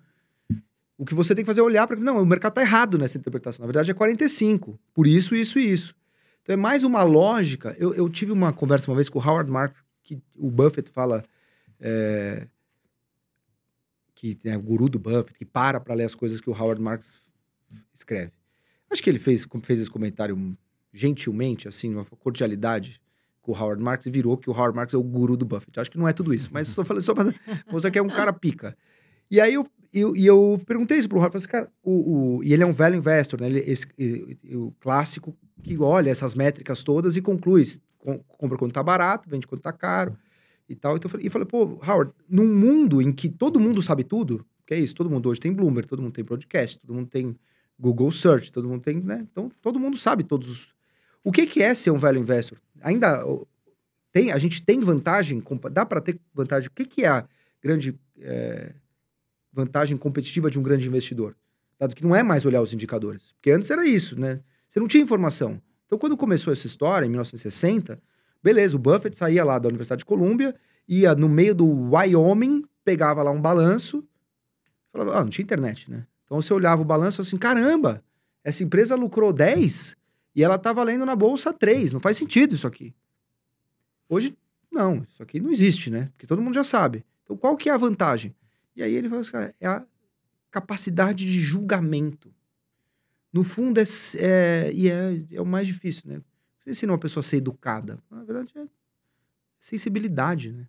O 0.97 1.05
que 1.05 1.13
você 1.13 1.35
tem 1.35 1.43
que 1.43 1.47
fazer 1.47 1.59
é 1.59 1.63
olhar 1.63 1.85
para 1.85 1.99
não, 1.99 2.19
o 2.19 2.25
mercado 2.25 2.53
tá 2.53 2.61
errado 2.61 2.97
nessa 2.97 3.19
interpretação. 3.19 3.61
Na 3.61 3.67
verdade 3.67 3.91
é 3.91 3.93
45. 3.93 4.79
Por 4.91 5.05
isso, 5.05 5.35
isso 5.35 5.59
e 5.59 5.71
isso. 5.71 5.95
Então 6.41 6.53
é 6.53 6.57
mais 6.57 6.83
uma 6.83 7.03
lógica. 7.03 7.75
Eu, 7.77 7.93
eu 7.93 8.09
tive 8.09 8.31
uma 8.31 8.51
conversa 8.51 8.89
uma 8.89 8.95
vez 8.95 9.07
com 9.07 9.19
o 9.19 9.21
Howard 9.21 9.51
Marks, 9.51 9.83
que 10.03 10.19
o 10.35 10.49
Buffett 10.49 10.89
fala. 10.89 11.23
é, 11.79 12.47
que 14.15 14.37
é 14.45 14.57
o 14.57 14.61
guru 14.61 14.89
do 14.89 14.97
Buffett, 14.97 15.33
que 15.33 15.45
para 15.45 15.79
para 15.79 15.93
ler 15.93 16.05
as 16.05 16.15
coisas 16.15 16.41
que 16.41 16.49
o 16.49 16.53
Howard 16.53 16.81
Marks 16.81 17.21
escreve. 17.93 18.31
Acho 18.89 19.01
que 19.01 19.09
ele 19.09 19.19
fez, 19.19 19.47
fez 19.63 19.79
esse 19.79 19.91
comentário 19.91 20.57
gentilmente, 20.91 21.67
assim, 21.67 21.93
uma 21.93 22.05
cordialidade 22.05 22.99
com 23.41 23.51
o 23.51 23.55
Howard 23.55 23.81
Marks 23.81 24.05
e 24.05 24.11
virou 24.11 24.37
que 24.37 24.49
o 24.49 24.53
Howard 24.53 24.75
Marks 24.75 24.93
é 24.93 24.97
o 24.97 25.03
guru 25.03 25.35
do 25.35 25.45
Buffett. 25.45 25.79
Acho 25.79 25.91
que 25.91 25.97
não 25.97 26.07
é 26.07 26.13
tudo 26.13 26.33
isso, 26.33 26.49
mas 26.51 26.69
estou 26.69 26.85
falando 26.85 27.03
só 27.03 27.13
para 27.13 27.33
mostrar 27.71 27.91
que 27.91 27.99
é 27.99 28.01
um 28.01 28.07
cara 28.07 28.31
pica. 28.31 28.77
E 29.29 29.39
aí 29.39 29.53
eu, 29.53 29.65
eu, 29.93 30.15
e 30.15 30.25
eu 30.25 30.61
perguntei 30.65 30.97
isso 30.97 31.07
pro 31.07 31.17
Howard, 31.17 31.33
falei 31.33 31.43
assim, 31.43 31.51
cara, 31.51 31.71
o, 31.83 32.37
o, 32.37 32.43
e 32.43 32.53
ele 32.53 32.63
é 32.63 32.65
um 32.65 32.73
velho 32.73 32.95
investor, 32.95 33.39
né? 33.39 33.47
Ele, 33.47 33.59
esse, 33.59 33.85
o 34.53 34.71
clássico 34.79 35.35
que 35.63 35.77
olha 35.77 36.09
essas 36.09 36.35
métricas 36.35 36.83
todas 36.83 37.15
e 37.15 37.21
conclui, 37.21 37.65
com- 37.97 38.19
compra 38.27 38.57
quando 38.57 38.73
tá 38.73 38.83
barato, 38.83 39.29
vende 39.29 39.47
quando 39.47 39.61
tá 39.61 39.71
caro 39.71 40.17
e 40.67 40.75
tal. 40.75 40.97
Então, 40.97 41.09
e 41.19 41.29
falei, 41.29 41.47
pô, 41.47 41.79
Howard, 41.85 42.11
num 42.29 42.47
mundo 42.47 43.01
em 43.01 43.11
que 43.11 43.29
todo 43.29 43.59
mundo 43.59 43.81
sabe 43.81 44.03
tudo, 44.03 44.45
que 44.65 44.73
é 44.73 44.79
isso, 44.79 44.95
todo 44.95 45.09
mundo 45.09 45.29
hoje 45.29 45.39
tem 45.39 45.53
Bloomberg, 45.53 45.87
todo 45.87 46.01
mundo 46.01 46.13
tem 46.13 46.23
podcast, 46.23 46.79
todo 46.79 46.93
mundo 46.93 47.07
tem 47.07 47.35
Google 47.79 48.11
Search, 48.11 48.51
todo 48.51 48.67
mundo 48.67 48.81
tem, 48.81 49.01
né? 49.01 49.25
Então, 49.31 49.51
todo 49.61 49.79
mundo 49.79 49.97
sabe 49.97 50.23
todos 50.23 50.49
os... 50.49 50.67
O 51.23 51.31
que, 51.31 51.45
que 51.45 51.61
é 51.61 51.73
ser 51.75 51.91
um 51.91 51.97
velho 51.97 52.19
investor? 52.19 52.57
Ainda 52.81 53.23
tem, 54.11 54.31
a 54.31 54.37
gente 54.37 54.61
tem 54.61 54.81
vantagem, 54.81 55.41
dá 55.71 55.85
para 55.85 56.01
ter 56.01 56.19
vantagem. 56.33 56.67
O 56.67 56.71
que, 56.71 56.85
que 56.85 57.05
é 57.05 57.07
a 57.07 57.25
grande 57.61 57.97
é, 58.19 58.73
vantagem 59.53 59.97
competitiva 59.97 60.51
de 60.51 60.59
um 60.59 60.63
grande 60.63 60.87
investidor? 60.87 61.35
Dado 61.79 61.95
que 61.95 62.03
não 62.03 62.15
é 62.15 62.21
mais 62.21 62.45
olhar 62.45 62.61
os 62.61 62.73
indicadores. 62.73 63.31
Porque 63.33 63.51
antes 63.51 63.71
era 63.71 63.85
isso, 63.85 64.19
né? 64.19 64.41
Você 64.67 64.79
não 64.79 64.87
tinha 64.87 65.03
informação. 65.03 65.61
Então, 65.85 65.97
quando 65.97 66.15
começou 66.15 66.53
essa 66.53 66.67
história, 66.67 67.05
em 67.05 67.09
1960, 67.09 68.01
beleza, 68.43 68.75
o 68.75 68.79
Buffett 68.79 69.17
saía 69.17 69.43
lá 69.43 69.59
da 69.59 69.67
Universidade 69.67 69.99
de 69.99 70.05
Colômbia, 70.05 70.55
ia 70.87 71.15
no 71.15 71.27
meio 71.27 71.55
do 71.55 71.67
Wyoming, 71.91 72.63
pegava 72.83 73.23
lá 73.23 73.31
um 73.31 73.41
balanço, 73.41 74.03
falava, 74.91 75.17
ah, 75.17 75.23
não 75.23 75.29
tinha 75.29 75.43
internet, 75.43 75.89
né? 75.89 76.05
Então 76.25 76.41
você 76.41 76.53
olhava 76.53 76.81
o 76.81 76.85
balanço 76.85 77.21
assim: 77.21 77.37
caramba, 77.37 78.03
essa 78.43 78.63
empresa 78.63 78.95
lucrou 78.95 79.33
10 79.33 79.97
e 80.35 80.43
ela 80.43 80.57
tá 80.57 80.71
valendo 80.71 81.05
na 81.05 81.15
bolsa 81.15 81.53
3. 81.53 81.93
Não 81.93 81.99
faz 81.99 82.17
sentido 82.17 82.55
isso 82.55 82.67
aqui. 82.67 82.93
Hoje, 84.07 84.35
não, 84.71 85.05
isso 85.09 85.21
aqui 85.21 85.39
não 85.39 85.51
existe, 85.51 85.89
né? 85.89 86.09
Porque 86.13 86.27
todo 86.27 86.41
mundo 86.41 86.53
já 86.53 86.63
sabe. 86.63 87.05
Então, 87.23 87.35
qual 87.35 87.57
que 87.57 87.69
é 87.69 87.73
a 87.73 87.77
vantagem? 87.77 88.35
E 88.75 88.81
aí 88.81 88.93
ele 88.93 89.09
fala 89.09 89.21
assim, 89.21 89.31
cara, 89.31 89.55
é 89.59 89.67
a 89.67 89.85
capacidade 90.49 91.25
de 91.25 91.41
julgamento. 91.41 92.33
No 93.31 93.43
fundo, 93.43 93.79
é, 93.79 93.83
é, 94.17 94.71
e 94.73 94.89
é, 94.89 95.23
é 95.31 95.41
o 95.41 95.45
mais 95.45 95.67
difícil, 95.67 96.03
né? 96.05 96.21
Você 96.59 96.71
ensina 96.71 96.91
uma 96.91 96.99
pessoa 96.99 97.21
a 97.21 97.23
ser 97.23 97.37
educada. 97.37 97.97
Na 98.09 98.23
verdade, 98.23 98.51
é 98.57 98.65
sensibilidade, 99.59 100.51
né? 100.51 100.67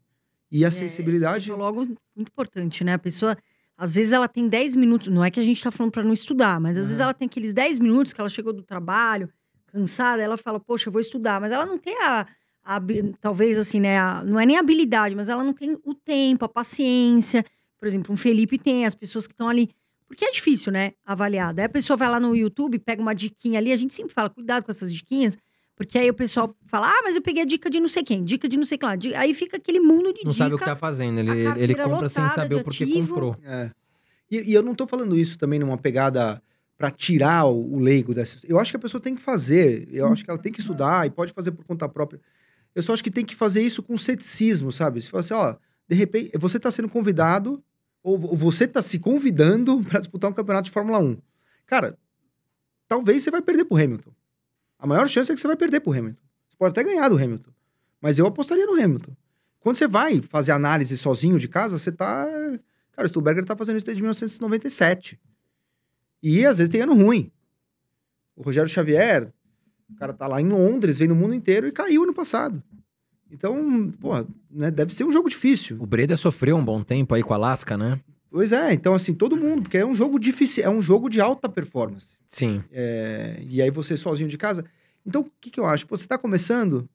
E 0.51 0.65
a 0.65 0.69
é, 0.69 0.71
sensibilidade. 0.71 1.47
Você 1.47 1.51
falou 1.51 1.67
algo 1.67 1.81
muito 1.81 2.31
importante, 2.31 2.85
né? 2.85 2.95
A 2.95 2.99
pessoa, 2.99 3.37
às 3.77 3.95
vezes, 3.95 4.13
ela 4.13 4.29
tem 4.29 4.49
10 4.49 4.77
minutos. 4.77 5.09
Não 5.09 5.25
é 5.25 5.31
que 5.31 5.41
a 5.41 5.45
gente 5.45 5.63
tá 5.63 5.71
falando 5.71 5.93
para 5.93 6.05
não 6.05 6.13
estudar, 6.13 6.61
mas 6.61 6.77
às 6.77 6.85
uhum. 6.85 6.89
vezes 6.89 7.01
ela 7.01 7.15
tem 7.15 7.27
aqueles 7.27 7.53
10 7.53 7.79
minutos 7.79 8.13
que 8.13 8.21
ela 8.21 8.29
chegou 8.29 8.53
do 8.53 8.63
trabalho, 8.63 9.29
cansada, 9.73 10.23
ela 10.23 10.37
fala, 10.37 10.61
poxa, 10.61 10.89
eu 10.89 10.93
vou 10.93 11.01
estudar. 11.01 11.41
Mas 11.41 11.53
ela 11.53 11.67
não 11.67 11.79
tem 11.79 11.97
a. 12.03 12.27
a 12.65 12.81
talvez 13.21 13.59
assim, 13.59 13.81
né? 13.81 13.99
A, 13.99 14.23
não 14.25 14.39
é 14.39 14.47
nem 14.47 14.57
a 14.57 14.61
habilidade, 14.61 15.15
mas 15.15 15.29
ela 15.29 15.43
não 15.43 15.53
tem 15.53 15.77
o 15.85 15.95
tempo, 15.95 16.45
a 16.45 16.49
paciência. 16.49 17.45
Por 17.79 17.87
exemplo, 17.89 18.13
um 18.13 18.17
Felipe 18.17 18.59
tem, 18.59 18.87
as 18.87 18.95
pessoas 18.95 19.27
que 19.27 19.33
estão 19.33 19.49
ali. 19.49 19.71
Porque 20.07 20.25
é 20.25 20.31
difícil, 20.31 20.71
né? 20.71 20.93
Avaliar. 21.05 21.55
Daí 21.55 21.65
a 21.65 21.71
pessoa 21.71 21.97
vai 21.97 22.09
lá 22.09 22.21
no 22.21 22.37
YouTube, 22.37 22.79
pega 22.79 23.01
uma 23.01 23.15
diquinha 23.15 23.59
ali. 23.59 23.73
A 23.73 23.77
gente 23.77 23.95
sempre 23.95 24.13
fala, 24.13 24.29
cuidado 24.29 24.65
com 24.65 24.71
essas 24.71 24.93
diquinhas 24.93 25.37
porque 25.75 25.99
aí 25.99 26.09
o 26.11 26.15
pessoal 26.15 26.55
fala, 26.67 26.89
ah, 26.89 27.01
mas 27.03 27.17
eu 27.17 27.23
peguei 27.23 27.43
a 27.43 27.47
dica 27.47 27.69
de 27.69 27.81
não 27.81 27.89
sei 27.89 28.05
quem, 28.05 28.23
dica 28.23 28.49
de 28.49 28.57
não 28.57 28.65
sei 28.65 28.79
lá. 28.81 28.95
Aí 29.17 29.35
fica 29.35 29.57
aquele 29.57 29.81
mundo 29.81 30.13
de 30.13 30.25
não 30.25 30.31
dica. 30.31 30.31
Não 30.31 30.33
sabe 30.33 30.55
o 30.55 30.59
que 30.59 30.65
tá 30.65 30.77
fazendo, 30.77 31.19
ele, 31.19 31.31
ele 31.57 31.75
compra 31.75 32.09
sem 32.09 32.29
saber 32.29 32.57
o 32.57 32.65
porquê 32.65 32.87
comprou. 32.87 33.37
É. 33.45 33.71
E, 34.31 34.51
e, 34.51 34.55
eu 34.55 34.63
não 34.63 34.75
tô 34.75 34.87
falando 34.87 35.17
isso 35.17 35.37
também 35.37 35.59
numa 35.59 35.77
pegada 35.77 36.43
para 36.83 36.91
tirar 36.91 37.45
o, 37.45 37.75
o, 37.75 37.79
leigo 37.79 38.13
dessa. 38.13 38.41
Eu 38.43 38.59
acho 38.59 38.73
que 38.73 38.77
a 38.77 38.81
pessoa 38.81 39.01
tem 39.01 39.15
que 39.15 39.23
fazer, 39.23 39.87
eu 39.93 40.09
acho 40.09 40.25
que 40.25 40.31
ela 40.31 40.39
tem 40.39 40.51
que 40.51 40.59
estudar 40.59 41.07
e 41.07 41.11
pode 41.11 41.33
fazer 41.33 41.53
por 41.53 41.65
conta 41.65 41.89
própria. 41.89 42.21
Eu 42.75 42.83
só 42.83 42.93
acho 42.93 43.05
que 43.05 43.11
tem 43.11 43.25
que 43.25 43.37
fazer 43.37 43.63
isso 43.63 43.85
com 43.85 43.97
ceticismo, 43.97 44.73
sabe? 44.73 45.01
Se 45.01 45.09
fala 45.09 45.21
assim, 45.21 45.33
ó, 45.33 45.55
de 45.89 45.95
repente, 45.95 46.37
você 46.37 46.59
tá 46.59 46.73
sendo 46.73 46.89
convidado, 46.89 47.63
ou 48.03 48.19
você 48.19 48.67
tá 48.67 48.83
se 48.83 48.99
convidando 48.99 49.81
para 49.89 50.01
disputar 50.01 50.29
um 50.29 50.35
campeonato 50.35 50.65
de 50.65 50.71
Fórmula 50.73 50.99
1. 50.99 51.19
Cara, 51.67 51.97
talvez 52.89 53.23
você 53.23 53.31
vai 53.31 53.43
perder 53.43 53.65
pro 53.65 53.77
Hamilton. 53.79 54.11
A 54.77 54.85
maior 54.85 55.09
chance 55.09 55.31
é 55.31 55.37
que 55.37 55.41
você 55.41 55.47
vai 55.47 55.57
perder 55.57 55.79
pro 55.79 55.93
Hamilton. 55.93 56.21
Você 56.51 56.57
pode 56.59 56.73
até 56.73 56.83
ganhar 56.83 57.09
do 57.09 57.15
Hamilton. 57.15 57.53
Mas 58.01 58.19
eu 58.19 58.27
apostaria 58.27 58.67
no 58.67 58.73
Hamilton. 58.73 59.17
Quando 59.61 59.77
você 59.77 59.87
vai 59.87 60.21
fazer 60.21 60.51
análise 60.51 60.99
sozinho 60.99 61.39
de 61.39 61.47
casa, 61.47 61.79
você 61.79 61.93
tá. 61.93 62.27
Cara, 62.91 63.07
o 63.07 63.09
Stuberger 63.09 63.45
tá 63.45 63.55
fazendo 63.55 63.77
isso 63.77 63.87
desde 63.87 64.03
1997. 64.03 65.21
E 66.23 66.47
às 66.47 66.59
vezes 66.59 66.71
tem 66.71 66.83
ano 66.83 66.95
ruim. 66.95 67.31
O 68.37 68.43
Rogério 68.43 68.69
Xavier, 68.69 69.33
o 69.91 69.95
cara 69.97 70.13
tá 70.13 70.27
lá 70.27 70.41
em 70.41 70.49
Londres, 70.49 70.99
vem 70.99 71.09
no 71.09 71.15
mundo 71.15 71.35
inteiro 71.35 71.67
e 71.67 71.73
caiu 71.73 72.05
ano 72.05 72.15
passado. 72.15 72.63
Então, 73.31 73.91
porra, 74.01 74.27
né, 74.51 74.71
deve 74.71 74.93
ser 74.93 75.05
um 75.05 75.11
jogo 75.11 75.29
difícil. 75.29 75.79
O 75.81 75.87
Breda 75.87 76.17
sofreu 76.17 76.57
um 76.57 76.65
bom 76.65 76.83
tempo 76.83 77.15
aí 77.15 77.23
com 77.23 77.33
a 77.33 77.37
Alaska, 77.37 77.77
né? 77.77 77.99
Pois 78.31 78.53
é, 78.53 78.73
então 78.73 78.95
assim, 78.95 79.13
todo 79.13 79.37
mundo, 79.37 79.63
porque 79.63 79.77
é 79.77 79.85
um 79.85 79.95
jogo 79.95 80.19
difícil, 80.19 80.65
é 80.65 80.71
um 80.71 80.81
jogo 80.81 81.11
de 81.11 81.21
alta 81.21 81.49
performance. 81.49 82.17
Sim. 82.29 82.63
É, 82.73 83.43
e 83.47 83.61
aí 83.61 83.71
você 83.71 83.97
sozinho 83.97 84.29
de 84.29 84.39
casa. 84.39 84.65
Então, 85.05 85.23
o 85.23 85.31
que, 85.41 85.51
que 85.51 85.61
eu 85.61 85.67
acho? 85.67 85.87
Você 85.89 86.05
está 86.05 86.17
começando, 86.17 86.89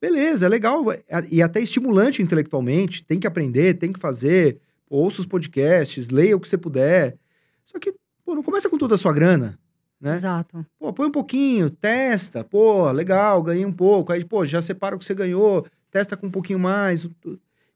beleza, 0.00 0.46
é 0.46 0.48
legal, 0.48 0.90
é, 0.90 1.04
e 1.30 1.42
até 1.42 1.60
estimulante 1.60 2.22
intelectualmente, 2.22 3.04
tem 3.04 3.20
que 3.20 3.26
aprender, 3.26 3.74
tem 3.74 3.92
que 3.92 3.98
fazer, 3.98 4.58
ouça 4.88 5.20
os 5.20 5.26
podcasts, 5.26 6.08
leia 6.08 6.36
o 6.36 6.40
que 6.40 6.48
você 6.48 6.56
puder. 6.56 7.18
Só 7.66 7.78
que, 7.78 7.94
pô, 8.28 8.34
não 8.34 8.42
começa 8.42 8.68
com 8.68 8.76
toda 8.76 8.94
a 8.94 8.98
sua 8.98 9.10
grana, 9.10 9.58
né? 9.98 10.12
Exato. 10.12 10.66
Pô, 10.78 10.92
põe 10.92 11.06
um 11.06 11.10
pouquinho, 11.10 11.70
testa, 11.70 12.44
pô, 12.44 12.90
legal, 12.90 13.42
ganhei 13.42 13.64
um 13.64 13.72
pouco, 13.72 14.12
aí, 14.12 14.22
pô, 14.22 14.44
já 14.44 14.60
separa 14.60 14.94
o 14.94 14.98
que 14.98 15.04
você 15.06 15.14
ganhou, 15.14 15.66
testa 15.90 16.14
com 16.14 16.26
um 16.26 16.30
pouquinho 16.30 16.58
mais. 16.58 17.08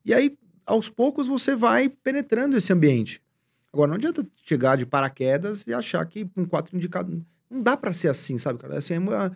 E 0.04 0.12
aí, 0.12 0.36
aos 0.66 0.90
poucos, 0.90 1.26
você 1.26 1.56
vai 1.56 1.88
penetrando 1.88 2.54
esse 2.54 2.70
ambiente. 2.70 3.22
Agora, 3.72 3.88
não 3.88 3.94
adianta 3.94 4.26
chegar 4.44 4.76
de 4.76 4.84
paraquedas 4.84 5.64
e 5.66 5.72
achar 5.72 6.04
que 6.04 6.26
com 6.26 6.44
quatro 6.44 6.76
indicados. 6.76 7.18
Não 7.50 7.62
dá 7.62 7.74
para 7.74 7.94
ser 7.94 8.08
assim, 8.08 8.36
sabe, 8.36 8.58
cara? 8.58 8.76
Assim, 8.76 8.92
é 8.92 8.98
uma... 8.98 9.34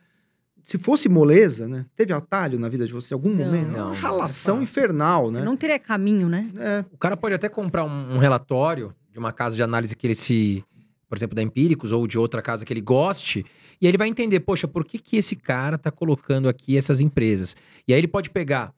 Se 0.62 0.76
fosse 0.76 1.08
moleza, 1.08 1.66
né? 1.66 1.86
Teve 1.96 2.12
atalho 2.12 2.58
na 2.58 2.68
vida 2.68 2.86
de 2.86 2.92
você 2.92 3.14
em 3.14 3.16
algum 3.16 3.30
não, 3.30 3.46
momento? 3.46 3.70
Não, 3.70 3.78
é 3.78 3.82
uma 3.84 3.94
ralação 3.94 4.58
é 4.58 4.64
infernal, 4.64 5.30
né? 5.30 5.38
Você 5.38 5.44
não 5.46 5.56
teria 5.56 5.78
caminho, 5.78 6.28
né? 6.28 6.50
É. 6.58 6.84
O 6.92 6.98
cara 6.98 7.16
pode 7.16 7.34
até 7.34 7.48
comprar 7.48 7.84
um, 7.84 8.16
um 8.16 8.18
relatório 8.18 8.94
de 9.10 9.18
uma 9.18 9.32
casa 9.32 9.56
de 9.56 9.62
análise 9.62 9.96
que 9.96 10.06
ele 10.06 10.14
se 10.14 10.62
por 11.08 11.16
exemplo, 11.16 11.34
da 11.34 11.42
Empíricos 11.42 11.92
ou 11.92 12.06
de 12.06 12.18
outra 12.18 12.42
casa 12.42 12.64
que 12.64 12.72
ele 12.72 12.80
goste, 12.80 13.44
e 13.80 13.86
aí 13.86 13.90
ele 13.90 13.98
vai 13.98 14.08
entender, 14.08 14.40
poxa, 14.40 14.66
por 14.66 14.84
que, 14.84 14.98
que 14.98 15.16
esse 15.16 15.36
cara 15.36 15.78
tá 15.78 15.90
colocando 15.90 16.48
aqui 16.48 16.76
essas 16.76 17.00
empresas? 17.00 17.56
E 17.86 17.92
aí 17.92 18.00
ele 18.00 18.08
pode 18.08 18.30
pegar 18.30 18.72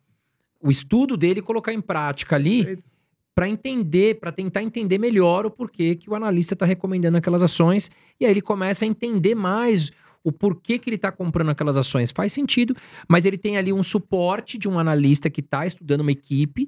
o 0.60 0.70
estudo 0.70 1.16
dele 1.16 1.40
e 1.40 1.42
colocar 1.42 1.72
em 1.72 1.80
prática 1.80 2.36
ali 2.36 2.78
para 3.34 3.48
entender, 3.48 4.18
para 4.18 4.32
tentar 4.32 4.62
entender 4.62 4.98
melhor 4.98 5.46
o 5.46 5.50
porquê 5.50 5.94
que 5.94 6.10
o 6.10 6.14
analista 6.14 6.54
está 6.54 6.66
recomendando 6.66 7.16
aquelas 7.16 7.42
ações. 7.42 7.88
E 8.18 8.24
aí 8.24 8.32
ele 8.32 8.42
começa 8.42 8.84
a 8.84 8.88
entender 8.88 9.36
mais 9.36 9.92
o 10.24 10.32
porquê 10.32 10.76
que 10.78 10.90
ele 10.90 10.96
está 10.96 11.12
comprando 11.12 11.50
aquelas 11.50 11.76
ações. 11.76 12.10
Faz 12.10 12.32
sentido, 12.32 12.76
mas 13.08 13.24
ele 13.24 13.38
tem 13.38 13.56
ali 13.56 13.72
um 13.72 13.82
suporte 13.82 14.58
de 14.58 14.68
um 14.68 14.76
analista 14.76 15.30
que 15.30 15.40
está 15.40 15.64
estudando 15.64 16.00
uma 16.00 16.10
equipe 16.10 16.66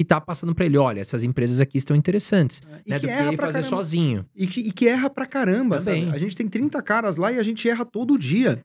que 0.00 0.04
está 0.04 0.18
passando 0.18 0.54
para 0.54 0.64
ele, 0.64 0.78
olha, 0.78 0.98
essas 0.98 1.22
empresas 1.22 1.60
aqui 1.60 1.76
estão 1.76 1.94
interessantes, 1.94 2.62
é, 2.66 2.70
né, 2.70 2.98
que 2.98 3.00
do 3.00 3.00
que 3.00 3.06
ele 3.12 3.36
fazer 3.36 3.52
caramba. 3.52 3.68
sozinho. 3.68 4.24
E 4.34 4.46
que, 4.46 4.60
e 4.60 4.72
que 4.72 4.88
erra 4.88 5.10
pra 5.10 5.26
caramba, 5.26 5.76
Também. 5.76 6.06
sabe? 6.06 6.16
A 6.16 6.18
gente 6.18 6.34
tem 6.34 6.48
30 6.48 6.80
caras 6.80 7.16
lá 7.16 7.30
e 7.30 7.38
a 7.38 7.42
gente 7.42 7.68
erra 7.68 7.84
todo 7.84 8.18
dia. 8.18 8.64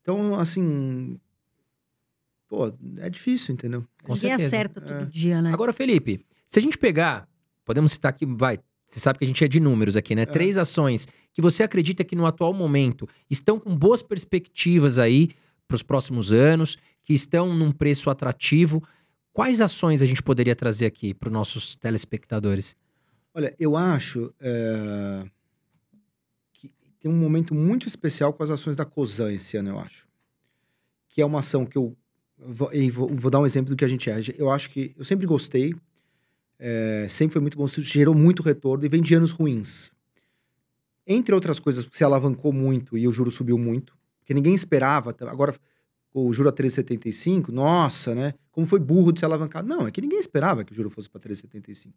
Então, 0.00 0.40
assim, 0.40 1.20
pô, 2.48 2.72
é 2.96 3.10
difícil, 3.10 3.52
entendeu? 3.52 3.84
Com 4.04 4.14
Ninguém 4.14 4.30
certeza. 4.30 4.46
acerta 4.46 4.80
todo 4.80 5.02
é. 5.02 5.04
dia, 5.04 5.42
né? 5.42 5.52
Agora, 5.52 5.70
Felipe, 5.70 6.24
se 6.48 6.58
a 6.58 6.62
gente 6.62 6.78
pegar, 6.78 7.28
podemos 7.62 7.92
citar 7.92 8.08
aqui, 8.08 8.24
vai, 8.24 8.58
você 8.88 8.98
sabe 8.98 9.18
que 9.18 9.24
a 9.26 9.28
gente 9.28 9.44
é 9.44 9.48
de 9.48 9.60
números 9.60 9.98
aqui, 9.98 10.14
né? 10.14 10.22
É. 10.22 10.26
Três 10.26 10.56
ações 10.56 11.06
que 11.34 11.42
você 11.42 11.62
acredita 11.62 12.02
que 12.04 12.16
no 12.16 12.24
atual 12.24 12.54
momento 12.54 13.06
estão 13.28 13.60
com 13.60 13.76
boas 13.76 14.02
perspectivas 14.02 14.98
aí 14.98 15.28
para 15.68 15.74
os 15.74 15.82
próximos 15.82 16.32
anos, 16.32 16.78
que 17.02 17.12
estão 17.12 17.54
num 17.54 17.70
preço 17.70 18.08
atrativo. 18.08 18.82
Quais 19.34 19.60
ações 19.60 20.00
a 20.00 20.06
gente 20.06 20.22
poderia 20.22 20.56
trazer 20.56 20.86
aqui 20.86 21.12
para 21.12 21.26
os 21.26 21.32
nossos 21.32 21.76
telespectadores? 21.76 22.74
Olha, 23.34 23.54
eu 23.58 23.76
acho 23.76 24.32
é... 24.40 25.26
que 26.54 26.72
tem 26.98 27.10
um 27.10 27.16
momento 27.16 27.54
muito 27.54 27.86
especial 27.86 28.32
com 28.32 28.42
as 28.42 28.48
ações 28.48 28.76
da 28.76 28.86
COSAN 28.86 29.30
esse 29.30 29.58
ano, 29.58 29.68
eu 29.68 29.78
acho. 29.78 30.08
Que 31.10 31.20
é 31.20 31.26
uma 31.26 31.40
ação 31.40 31.66
que 31.66 31.76
eu. 31.76 31.94
Vou, 32.38 32.70
vou 33.14 33.30
dar 33.30 33.40
um 33.40 33.46
exemplo 33.46 33.70
do 33.70 33.76
que 33.76 33.84
a 33.84 33.88
gente 33.88 34.08
é. 34.08 34.18
Eu 34.38 34.50
acho 34.50 34.70
que. 34.70 34.94
Eu 34.96 35.04
sempre 35.04 35.26
gostei 35.26 35.74
é, 36.58 37.06
sempre 37.10 37.34
foi 37.34 37.42
muito 37.42 37.58
bom, 37.58 37.66
gerou 37.66 38.14
muito 38.14 38.42
retorno 38.42 38.84
e 38.84 38.88
vem 38.88 39.02
de 39.02 39.14
anos 39.14 39.30
ruins. 39.30 39.90
Entre 41.06 41.34
outras 41.34 41.58
coisas, 41.58 41.84
porque 41.84 41.98
se 41.98 42.04
alavancou 42.04 42.52
muito 42.52 42.96
e 42.96 43.06
o 43.06 43.12
juro 43.12 43.30
subiu 43.30 43.58
muito, 43.58 43.96
porque 44.20 44.32
ninguém 44.32 44.54
esperava. 44.54 45.14
Agora, 45.20 45.54
o 46.14 46.32
juro 46.32 46.48
a 46.48 46.52
3,75, 46.52 47.48
nossa, 47.48 48.14
né? 48.14 48.34
Como 48.52 48.64
foi 48.64 48.78
burro 48.78 49.12
de 49.12 49.18
se 49.18 49.24
alavancar. 49.24 49.64
Não, 49.64 49.88
é 49.88 49.90
que 49.90 50.00
ninguém 50.00 50.20
esperava 50.20 50.64
que 50.64 50.70
o 50.70 50.74
juro 50.74 50.88
fosse 50.88 51.10
para 51.10 51.20
3,75. 51.20 51.92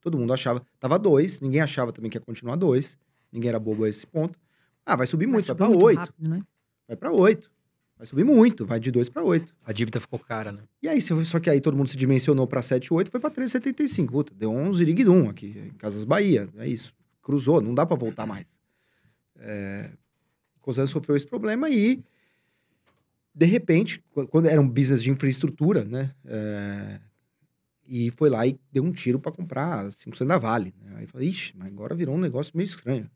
Todo 0.00 0.16
mundo 0.16 0.32
achava, 0.32 0.62
tava 0.80 0.98
2, 0.98 1.40
ninguém 1.40 1.60
achava 1.60 1.92
também 1.92 2.10
que 2.10 2.16
ia 2.16 2.22
continuar 2.22 2.56
2, 2.56 2.96
ninguém 3.30 3.50
era 3.50 3.58
bobo 3.58 3.84
a 3.84 3.88
esse 3.88 4.06
ponto. 4.06 4.38
Ah, 4.84 4.96
vai 4.96 5.06
subir 5.06 5.26
muito, 5.26 5.46
vai, 5.46 5.54
vai 5.54 5.68
para 5.68 5.76
8. 5.76 6.14
Né? 6.18 6.42
Vai 6.88 6.96
para 6.96 7.12
8. 7.12 7.50
Vai 7.98 8.06
subir 8.06 8.24
muito, 8.24 8.64
vai 8.64 8.80
de 8.80 8.90
2 8.90 9.10
para 9.10 9.22
8. 9.22 9.54
A 9.62 9.72
dívida 9.74 10.00
ficou 10.00 10.18
cara, 10.18 10.50
né? 10.50 10.62
E 10.82 10.88
aí, 10.88 11.02
só 11.02 11.38
que 11.38 11.50
aí 11.50 11.60
todo 11.60 11.76
mundo 11.76 11.88
se 11.90 11.98
dimensionou 11.98 12.46
para 12.46 12.62
7, 12.62 12.94
8, 12.94 13.10
foi 13.10 13.20
para 13.20 13.30
3,75. 13.30 14.10
Puta, 14.10 14.32
deu 14.34 14.50
11 14.50 14.82
iriguidum 14.82 15.28
aqui, 15.28 15.48
em 15.48 15.76
Casas 15.76 16.04
Bahia. 16.04 16.48
É 16.56 16.66
isso. 16.66 16.94
Cruzou, 17.20 17.60
não 17.60 17.74
dá 17.74 17.84
para 17.84 17.96
voltar 17.96 18.24
mais. 18.24 18.46
É... 19.36 19.90
Cosan 20.62 20.86
sofreu 20.86 21.14
esse 21.14 21.26
problema 21.26 21.68
e, 21.68 22.02
de 23.34 23.46
repente, 23.46 24.02
quando 24.30 24.46
era 24.46 24.60
um 24.60 24.68
business 24.68 25.02
de 25.02 25.10
infraestrutura, 25.10 25.84
né? 25.84 26.14
É... 26.24 27.00
E 27.86 28.10
foi 28.12 28.30
lá 28.30 28.46
e 28.46 28.58
deu 28.70 28.84
um 28.84 28.92
tiro 28.92 29.18
para 29.18 29.32
comprar 29.32 29.86
5% 29.86 30.26
da 30.26 30.38
Vale. 30.38 30.72
Né? 30.80 30.94
Aí 30.98 31.06
falei, 31.06 31.28
ixi, 31.28 31.56
mas 31.56 31.66
agora 31.68 31.94
virou 31.94 32.14
um 32.14 32.20
negócio 32.20 32.56
meio 32.56 32.66
estranho. 32.66 33.10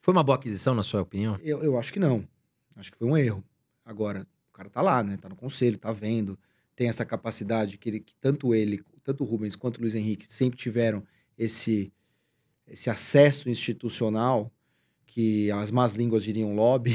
Foi 0.00 0.12
uma 0.12 0.24
boa 0.24 0.36
aquisição, 0.36 0.74
na 0.74 0.82
sua 0.82 1.02
opinião? 1.02 1.38
Eu, 1.42 1.62
eu 1.62 1.78
acho 1.78 1.92
que 1.92 2.00
não. 2.00 2.26
Acho 2.74 2.90
que 2.90 2.98
foi 2.98 3.06
um 3.06 3.16
erro. 3.16 3.44
Agora, 3.84 4.26
o 4.50 4.52
cara 4.52 4.68
tá 4.68 4.82
lá, 4.82 5.02
né? 5.02 5.16
Tá 5.16 5.28
no 5.28 5.36
conselho, 5.36 5.78
tá 5.78 5.92
vendo, 5.92 6.36
tem 6.74 6.88
essa 6.88 7.04
capacidade 7.04 7.78
que, 7.78 7.88
ele, 7.88 8.00
que 8.00 8.14
tanto 8.16 8.54
ele, 8.54 8.82
tanto 9.04 9.22
o 9.22 9.26
Rubens 9.26 9.54
quanto 9.54 9.78
o 9.78 9.80
Luiz 9.80 9.94
Henrique 9.94 10.26
sempre 10.28 10.58
tiveram 10.58 11.04
esse, 11.38 11.92
esse 12.66 12.90
acesso 12.90 13.48
institucional 13.48 14.52
que 15.16 15.50
as 15.50 15.70
más 15.70 15.94
línguas 15.94 16.22
diriam 16.22 16.54
lobby, 16.54 16.94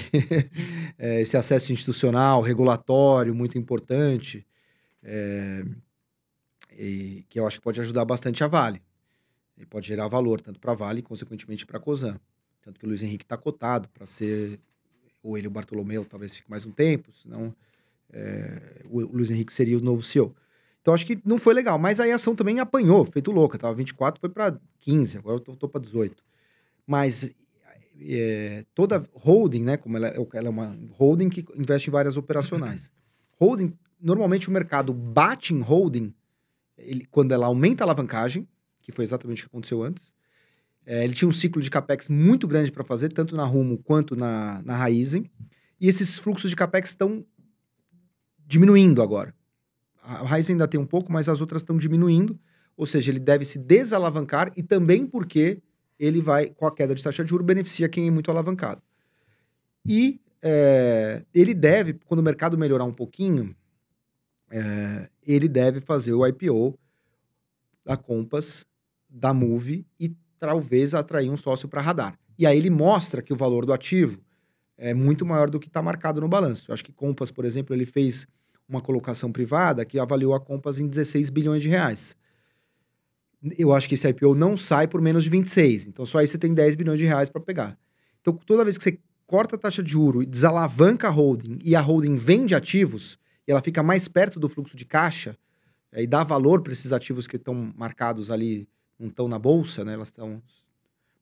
é, 0.95 1.21
esse 1.21 1.35
acesso 1.35 1.73
institucional, 1.73 2.39
regulatório, 2.39 3.33
muito 3.33 3.57
importante, 3.57 4.45
é, 5.01 5.65
e, 6.77 7.25
que 7.27 7.39
eu 7.39 7.47
acho 7.47 7.57
que 7.57 7.63
pode 7.63 7.81
ajudar 7.81 8.05
bastante 8.05 8.43
a 8.43 8.47
Vale. 8.47 8.79
Ele 9.57 9.65
pode 9.65 9.87
gerar 9.87 10.07
valor 10.07 10.39
tanto 10.39 10.59
para 10.59 10.71
a 10.71 10.75
Vale 10.75 11.01
consequentemente, 11.01 11.65
para 11.65 11.77
a 11.77 11.79
Cosan. 11.79 12.19
Tanto 12.61 12.79
que 12.79 12.85
o 12.85 12.89
Luiz 12.89 13.01
Henrique 13.01 13.25
está 13.25 13.35
cotado 13.35 13.89
para 13.89 14.05
ser, 14.05 14.59
ou 15.23 15.35
ele, 15.35 15.47
o 15.47 15.51
Bartolomeu, 15.51 16.05
talvez 16.05 16.35
fique 16.35 16.47
mais 16.47 16.63
um 16.63 16.71
tempo, 16.71 17.11
senão 17.23 17.55
é, 18.13 18.83
o 18.87 18.99
Luiz 18.99 19.31
Henrique 19.31 19.51
seria 19.51 19.79
o 19.79 19.81
novo 19.81 20.03
CEO. 20.03 20.31
Então 20.79 20.93
acho 20.93 21.07
que 21.07 21.19
não 21.25 21.39
foi 21.39 21.55
legal, 21.55 21.79
mas 21.79 21.99
aí 21.99 22.11
a 22.11 22.15
ação 22.17 22.35
também 22.35 22.59
apanhou, 22.59 23.03
feito 23.03 23.31
louca, 23.31 23.57
tava 23.57 23.73
24, 23.73 24.21
foi 24.21 24.29
para 24.29 24.59
15, 24.79 25.17
agora 25.17 25.41
eu 25.47 25.55
tô 25.55 25.67
para 25.67 25.81
18. 25.81 26.23
Mas 26.85 27.33
é, 28.03 28.65
toda 28.73 29.03
holding, 29.13 29.63
né, 29.63 29.77
como 29.77 29.97
ela, 29.97 30.07
é, 30.07 30.15
ela 30.33 30.47
é 30.47 30.49
uma 30.49 30.77
holding 30.91 31.29
que 31.29 31.45
investe 31.55 31.89
em 31.89 31.91
várias 31.91 32.17
operacionais. 32.17 32.89
Holding, 33.39 33.73
normalmente 33.99 34.49
o 34.49 34.51
mercado 34.51 34.93
bate 34.93 35.51
em 35.51 35.61
holding 35.61 36.13
ele, 36.77 37.07
quando 37.09 37.31
ela 37.31 37.47
aumenta 37.47 37.83
a 37.83 37.85
alavancagem, 37.85 38.47
que 38.81 38.91
foi 38.91 39.03
exatamente 39.03 39.41
o 39.41 39.45
que 39.45 39.49
aconteceu 39.49 39.83
antes. 39.83 40.13
É, 40.85 41.03
ele 41.03 41.13
tinha 41.13 41.27
um 41.27 41.31
ciclo 41.31 41.61
de 41.61 41.69
capex 41.69 42.09
muito 42.09 42.47
grande 42.47 42.71
para 42.71 42.83
fazer, 42.83 43.09
tanto 43.09 43.35
na 43.35 43.43
Rumo 43.43 43.77
quanto 43.77 44.15
na, 44.15 44.61
na 44.63 44.75
Raizen. 44.75 45.25
E 45.79 45.87
esses 45.87 46.17
fluxos 46.17 46.49
de 46.49 46.55
capex 46.55 46.89
estão 46.89 47.25
diminuindo 48.45 49.01
agora. 49.01 49.33
A 50.01 50.25
Raizen 50.25 50.55
ainda 50.55 50.67
tem 50.67 50.79
um 50.79 50.85
pouco, 50.85 51.11
mas 51.11 51.29
as 51.29 51.41
outras 51.41 51.61
estão 51.61 51.77
diminuindo. 51.77 52.39
Ou 52.75 52.85
seja, 52.85 53.11
ele 53.11 53.19
deve 53.19 53.45
se 53.45 53.59
desalavancar 53.59 54.51
e 54.55 54.63
também 54.63 55.05
porque 55.05 55.61
ele 56.01 56.19
vai, 56.19 56.49
com 56.49 56.65
a 56.65 56.73
queda 56.73 56.95
de 56.95 57.03
taxa 57.03 57.23
de 57.23 57.29
juros, 57.29 57.45
beneficia 57.45 57.87
quem 57.87 58.07
é 58.07 58.11
muito 58.11 58.31
alavancado. 58.31 58.81
E 59.85 60.19
é, 60.41 61.23
ele 61.31 61.53
deve, 61.53 61.93
quando 61.93 62.21
o 62.21 62.23
mercado 62.23 62.57
melhorar 62.57 62.85
um 62.85 62.93
pouquinho, 62.93 63.55
é, 64.49 65.07
ele 65.21 65.47
deve 65.47 65.79
fazer 65.79 66.13
o 66.13 66.25
IPO 66.25 66.75
da 67.85 67.95
Compass, 67.95 68.65
da 69.07 69.31
Move 69.31 69.85
e 69.99 70.15
talvez 70.39 70.95
atrair 70.95 71.29
um 71.29 71.37
sócio 71.37 71.69
para 71.69 71.81
radar. 71.81 72.17
E 72.37 72.47
aí 72.47 72.57
ele 72.57 72.71
mostra 72.71 73.21
que 73.21 73.31
o 73.31 73.37
valor 73.37 73.63
do 73.63 73.71
ativo 73.71 74.19
é 74.75 74.95
muito 74.95 75.23
maior 75.23 75.51
do 75.51 75.59
que 75.59 75.67
está 75.67 75.83
marcado 75.83 76.19
no 76.19 76.27
balanço. 76.27 76.71
Eu 76.71 76.73
acho 76.73 76.83
que 76.83 76.91
Compass, 76.91 77.29
por 77.29 77.45
exemplo, 77.45 77.75
ele 77.75 77.85
fez 77.85 78.25
uma 78.67 78.81
colocação 78.81 79.31
privada 79.31 79.85
que 79.85 79.99
avaliou 79.99 80.33
a 80.33 80.39
Compass 80.39 80.79
em 80.79 80.87
16 80.87 81.29
bilhões 81.29 81.61
de 81.61 81.69
reais 81.69 82.15
eu 83.57 83.73
acho 83.73 83.87
que 83.87 83.95
esse 83.95 84.07
IPO 84.07 84.35
não 84.35 84.55
sai 84.55 84.87
por 84.87 85.01
menos 85.01 85.23
de 85.23 85.29
26. 85.29 85.85
Então 85.85 86.05
só 86.05 86.19
aí 86.19 86.27
você 86.27 86.37
tem 86.37 86.53
10 86.53 86.75
bilhões 86.75 86.99
de 86.99 87.05
reais 87.05 87.29
para 87.29 87.41
pegar. 87.41 87.77
Então 88.21 88.33
toda 88.33 88.63
vez 88.63 88.77
que 88.77 88.83
você 88.83 88.99
corta 89.25 89.55
a 89.55 89.59
taxa 89.59 89.81
de 89.81 89.91
juro 89.91 90.25
desalavanca 90.25 91.07
a 91.07 91.09
holding 91.09 91.59
e 91.63 91.75
a 91.75 91.81
holding 91.81 92.15
vende 92.15 92.53
ativos 92.53 93.17
e 93.47 93.51
ela 93.51 93.61
fica 93.61 93.81
mais 93.81 94.07
perto 94.07 94.39
do 94.39 94.49
fluxo 94.49 94.75
de 94.75 94.85
caixa 94.85 95.37
e 95.93 96.07
dá 96.07 96.23
valor 96.23 96.61
para 96.61 96.73
esses 96.73 96.93
ativos 96.93 97.27
que 97.27 97.35
estão 97.35 97.73
marcados 97.75 98.29
ali, 98.29 98.67
não 98.99 99.07
estão 99.07 99.27
na 99.27 99.37
bolsa, 99.37 99.83
né? 99.83 99.93
Elas 99.93 100.07
estão 100.07 100.41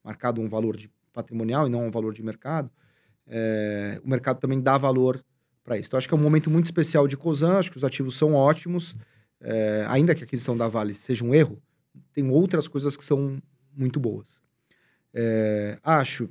marcado 0.03 0.41
um 0.41 0.47
valor 0.47 0.75
de 0.75 0.91
patrimonial 1.13 1.67
e 1.67 1.69
não 1.69 1.87
um 1.87 1.91
valor 1.91 2.13
de 2.13 2.21
mercado. 2.21 2.69
É, 3.27 3.99
o 4.03 4.09
mercado 4.09 4.39
também 4.39 4.59
dá 4.59 4.77
valor 4.77 5.23
para 5.63 5.77
isso. 5.77 5.87
Então 5.87 5.97
acho 5.97 6.07
que 6.07 6.13
é 6.13 6.17
um 6.17 6.21
momento 6.21 6.49
muito 6.49 6.65
especial 6.65 7.07
de 7.07 7.15
Cosan, 7.15 7.57
acho 7.57 7.71
que 7.71 7.77
os 7.77 7.83
ativos 7.83 8.15
são 8.15 8.33
ótimos, 8.33 8.95
é, 9.39 9.85
ainda 9.87 10.13
que 10.13 10.23
a 10.23 10.25
aquisição 10.25 10.57
da 10.57 10.67
Vale 10.67 10.93
seja 10.93 11.23
um 11.23 11.33
erro, 11.33 11.61
tem 12.13 12.29
outras 12.29 12.67
coisas 12.67 12.95
que 12.95 13.03
são 13.03 13.41
muito 13.75 13.99
boas. 13.99 14.41
É, 15.13 15.79
acho. 15.83 16.29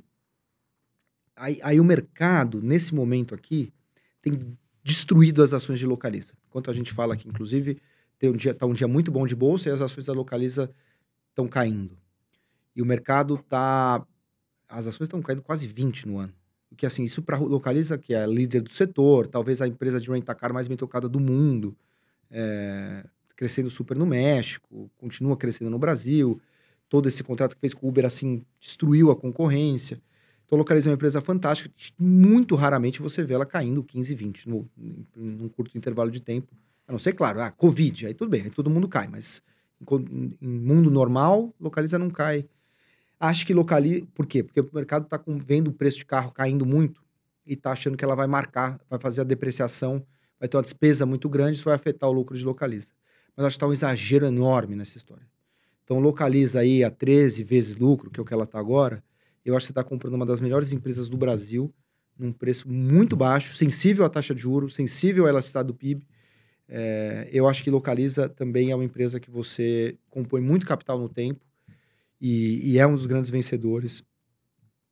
Aí, 1.35 1.59
aí, 1.63 1.79
o 1.79 1.83
mercado, 1.83 2.61
nesse 2.61 2.93
momento 2.93 3.33
aqui, 3.33 3.73
tem 4.21 4.57
destruído 4.83 5.41
as 5.41 5.53
ações 5.53 5.79
de 5.79 5.85
Localiza. 5.85 6.33
Enquanto 6.47 6.69
a 6.69 6.73
gente 6.73 6.93
fala 6.93 7.13
aqui, 7.13 7.27
inclusive, 7.27 7.79
tem 8.17 8.29
um 8.29 8.35
dia, 8.35 8.53
tá 8.53 8.65
um 8.65 8.73
dia 8.73 8.87
muito 8.87 9.11
bom 9.11 9.25
de 9.25 9.35
bolsa 9.35 9.69
e 9.69 9.71
as 9.71 9.81
ações 9.81 10.05
da 10.05 10.13
Localiza 10.13 10.69
estão 11.29 11.47
caindo. 11.47 11.97
E 12.75 12.81
o 12.81 12.85
mercado 12.85 13.37
tá. 13.37 14.05
As 14.67 14.85
ações 14.85 15.07
estão 15.07 15.21
caindo 15.21 15.41
quase 15.41 15.65
20 15.67 16.07
no 16.07 16.17
ano. 16.17 16.33
O 16.71 16.75
que, 16.75 16.85
assim, 16.85 17.03
isso 17.03 17.23
para 17.23 17.37
Localiza, 17.37 17.97
que 17.97 18.13
é 18.13 18.23
a 18.23 18.27
líder 18.27 18.61
do 18.61 18.69
setor, 18.69 19.25
talvez 19.25 19.61
a 19.61 19.67
empresa 19.67 19.99
de 19.99 20.09
rent-a-car 20.09 20.53
mais 20.53 20.67
bem 20.67 20.77
tocada 20.77 21.09
do 21.09 21.19
mundo. 21.19 21.75
É, 22.29 23.03
crescendo 23.39 23.69
super 23.69 23.97
no 23.97 24.05
México, 24.05 24.91
continua 24.97 25.37
crescendo 25.37 25.69
no 25.69 25.79
Brasil. 25.79 26.41
Todo 26.89 27.07
esse 27.07 27.23
contrato 27.23 27.55
que 27.55 27.61
fez 27.61 27.73
com 27.73 27.85
o 27.85 27.89
Uber, 27.89 28.05
assim, 28.05 28.43
destruiu 28.59 29.11
a 29.11 29.15
concorrência. 29.15 30.01
Então, 30.45 30.57
Localiza 30.57 30.89
é 30.89 30.91
uma 30.91 30.95
empresa 30.95 31.21
fantástica. 31.21 31.71
Muito 31.97 32.53
raramente 32.55 33.01
você 33.01 33.23
vê 33.23 33.35
ela 33.35 33.45
caindo 33.45 33.81
15, 33.81 34.13
20 34.13 34.49
no, 34.49 34.69
num 35.15 35.47
curto 35.47 35.77
intervalo 35.77 36.11
de 36.11 36.19
tempo. 36.19 36.53
A 36.85 36.91
não 36.91 36.99
ser, 36.99 37.13
claro, 37.13 37.39
ah, 37.39 37.49
Covid, 37.49 38.07
aí 38.07 38.13
tudo 38.13 38.29
bem, 38.29 38.41
aí 38.41 38.49
todo 38.49 38.69
mundo 38.69 38.89
cai. 38.89 39.07
Mas 39.07 39.41
em, 39.89 40.35
em 40.41 40.59
mundo 40.59 40.91
normal, 40.91 41.53
Localiza 41.57 41.97
não 41.97 42.09
cai. 42.09 42.45
Acho 43.17 43.45
que 43.45 43.53
Localiza... 43.53 44.05
Por 44.13 44.25
quê? 44.25 44.43
Porque 44.43 44.59
o 44.59 44.69
mercado 44.73 45.03
está 45.03 45.21
vendo 45.45 45.69
o 45.69 45.73
preço 45.73 45.99
de 45.99 46.05
carro 46.05 46.33
caindo 46.33 46.65
muito 46.65 47.01
e 47.45 47.53
está 47.53 47.71
achando 47.71 47.95
que 47.95 48.03
ela 48.03 48.15
vai 48.15 48.27
marcar, 48.27 48.81
vai 48.89 48.99
fazer 48.99 49.21
a 49.21 49.23
depreciação, 49.23 50.05
vai 50.37 50.49
ter 50.49 50.57
uma 50.57 50.63
despesa 50.63 51.05
muito 51.05 51.29
grande, 51.29 51.55
isso 51.55 51.65
vai 51.65 51.75
afetar 51.75 52.09
o 52.09 52.11
lucro 52.11 52.37
de 52.37 52.43
Localiza 52.43 52.98
mas 53.39 53.45
acho 53.45 53.53
que 53.53 53.57
está 53.57 53.67
um 53.67 53.73
exagero 53.73 54.25
enorme 54.25 54.75
nessa 54.75 54.97
história. 54.97 55.25
Então, 55.85 55.97
localiza 55.97 56.59
aí 56.59 56.83
a 56.83 56.91
13 56.91 57.41
vezes 57.45 57.77
lucro, 57.77 58.11
que 58.11 58.19
é 58.19 58.21
o 58.21 58.25
que 58.25 58.33
ela 58.33 58.43
está 58.43 58.59
agora. 58.59 59.01
Eu 59.45 59.55
acho 59.55 59.63
que 59.63 59.67
você 59.67 59.71
está 59.71 59.83
comprando 59.83 60.15
uma 60.15 60.25
das 60.25 60.41
melhores 60.41 60.73
empresas 60.73 61.07
do 61.07 61.15
Brasil, 61.15 61.73
num 62.17 62.33
preço 62.33 62.67
muito 62.67 63.15
baixo, 63.15 63.55
sensível 63.55 64.03
à 64.03 64.09
taxa 64.09 64.35
de 64.35 64.41
juros, 64.41 64.75
sensível 64.75 65.25
à 65.25 65.29
elasticidade 65.29 65.67
do 65.67 65.73
PIB. 65.73 66.05
É, 66.67 67.29
eu 67.31 67.47
acho 67.47 67.63
que 67.63 67.71
Localiza 67.71 68.27
também 68.27 68.71
é 68.71 68.75
uma 68.75 68.83
empresa 68.83 69.21
que 69.21 69.31
você 69.31 69.97
compõe 70.09 70.41
muito 70.41 70.65
capital 70.65 70.99
no 70.99 71.07
tempo 71.07 71.39
e, 72.19 72.73
e 72.73 72.77
é 72.77 72.85
um 72.85 72.93
dos 72.93 73.05
grandes 73.05 73.29
vencedores 73.29 74.03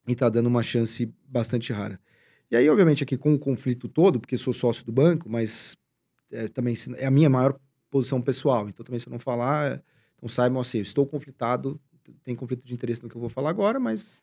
e 0.07 0.13
está 0.13 0.29
dando 0.29 0.47
uma 0.47 0.63
chance 0.63 1.13
bastante 1.27 1.73
rara. 1.73 1.99
E 2.49 2.55
aí, 2.55 2.69
obviamente, 2.69 3.03
aqui 3.03 3.17
com 3.17 3.33
o 3.33 3.37
conflito 3.37 3.89
todo, 3.89 4.21
porque 4.21 4.37
sou 4.37 4.53
sócio 4.53 4.85
do 4.85 4.91
banco, 4.93 5.29
mas 5.29 5.75
é, 6.31 6.47
também 6.47 6.77
é 6.95 7.05
a 7.05 7.11
minha 7.11 7.29
maior 7.29 7.59
posição 7.97 8.21
pessoal. 8.21 8.69
Então, 8.69 8.85
também 8.85 8.99
se 8.99 9.07
eu 9.07 9.11
não 9.11 9.19
falar, 9.19 9.81
então 10.15 10.29
saibam 10.29 10.61
assim, 10.61 10.77
eu 10.77 10.83
estou 10.83 11.05
conflitado, 11.07 11.79
tem 12.23 12.35
conflito 12.35 12.63
de 12.63 12.73
interesse 12.73 13.01
no 13.01 13.09
que 13.09 13.17
eu 13.17 13.21
vou 13.21 13.29
falar 13.29 13.49
agora, 13.49 13.79
mas 13.79 14.21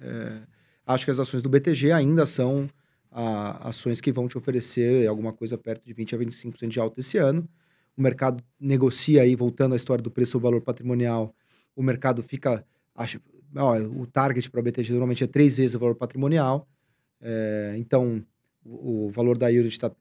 é, 0.00 0.42
acho 0.86 1.04
que 1.04 1.10
as 1.10 1.18
ações 1.18 1.42
do 1.42 1.48
BTG 1.50 1.92
ainda 1.92 2.24
são 2.24 2.70
a, 3.10 3.68
ações 3.68 4.00
que 4.00 4.10
vão 4.10 4.26
te 4.26 4.38
oferecer 4.38 5.06
alguma 5.06 5.32
coisa 5.32 5.58
perto 5.58 5.84
de 5.84 5.92
20 5.92 6.14
a 6.14 6.18
25% 6.18 6.68
de 6.68 6.80
alta 6.80 7.00
esse 7.00 7.18
ano. 7.18 7.46
O 7.94 8.00
mercado 8.00 8.42
negocia 8.58 9.22
aí, 9.22 9.36
voltando 9.36 9.74
à 9.74 9.76
história 9.76 10.02
do 10.02 10.10
preço 10.10 10.38
ou 10.38 10.40
valor 10.40 10.62
patrimonial, 10.62 11.34
o 11.76 11.82
mercado 11.82 12.22
fica. 12.22 12.64
Acho, 12.94 13.20
ó, 13.54 13.78
o 13.78 14.06
target 14.06 14.50
para 14.50 14.60
a 14.60 14.62
BTG 14.62 14.92
normalmente 14.92 15.22
é 15.22 15.26
três 15.26 15.56
vezes 15.56 15.74
o 15.74 15.78
valor 15.78 15.94
patrimonial. 15.94 16.66
É, 17.20 17.74
então, 17.76 18.24
o, 18.64 19.06
o, 19.06 19.10
valor 19.10 19.36
da 19.36 19.48
Unit 19.48 19.68
está 19.68 19.92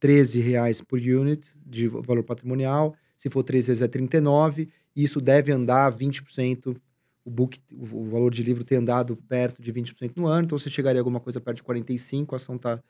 13 0.00 0.40
reais 0.40 0.80
por 0.80 0.98
unit 0.98 1.52
de 1.64 1.88
valor 1.88 2.22
patrimonial. 2.22 2.94
Se 3.16 3.28
for 3.28 3.42
três 3.42 3.66
vezes 3.66 3.82
é 3.82 3.88
39. 3.88 4.68
Isso 4.94 5.20
deve 5.20 5.52
andar 5.52 5.92
20%. 5.92 6.76
O 7.24 7.30
book, 7.30 7.60
o 7.72 8.08
valor 8.08 8.32
de 8.32 8.42
livro 8.42 8.64
tem 8.64 8.78
andado 8.78 9.16
perto 9.16 9.60
de 9.60 9.72
20% 9.72 10.12
no 10.16 10.26
ano. 10.26 10.44
Então 10.44 10.58
você 10.58 10.70
chegaria 10.70 11.00
a 11.00 11.02
alguma 11.02 11.20
coisa 11.20 11.40
perto 11.40 11.58
de 11.58 11.62
45. 11.62 12.34
A 12.34 12.36
ação 12.36 12.56
está 12.56 12.82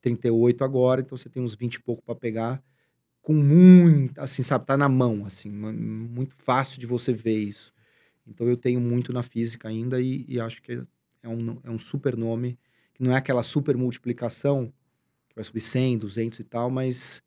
38 0.00 0.64
agora. 0.64 1.00
Então 1.00 1.16
você 1.16 1.28
tem 1.28 1.42
uns 1.42 1.54
20 1.54 1.74
e 1.74 1.82
pouco 1.82 2.02
para 2.02 2.14
pegar. 2.14 2.62
Com 3.22 3.34
muito, 3.34 4.20
assim, 4.20 4.42
sabe, 4.42 4.66
tá 4.66 4.76
na 4.76 4.88
mão, 4.88 5.26
assim, 5.26 5.50
muito 5.50 6.36
fácil 6.36 6.78
de 6.78 6.86
você 6.86 7.12
ver 7.12 7.36
isso. 7.36 7.72
Então 8.26 8.46
eu 8.46 8.56
tenho 8.56 8.80
muito 8.80 9.12
na 9.12 9.22
física 9.22 9.68
ainda 9.68 10.00
e, 10.00 10.24
e 10.28 10.40
acho 10.40 10.62
que 10.62 10.80
é 11.22 11.28
um, 11.28 11.58
é 11.64 11.70
um 11.70 11.78
super 11.78 12.16
nome, 12.16 12.56
que 12.94 13.02
não 13.02 13.12
é 13.12 13.16
aquela 13.16 13.42
super 13.42 13.76
multiplicação 13.76 14.72
vai 15.36 15.44
subir 15.44 15.60
100, 15.60 15.98
200 15.98 16.40
e 16.40 16.44
tal, 16.44 16.70
mas 16.70 17.22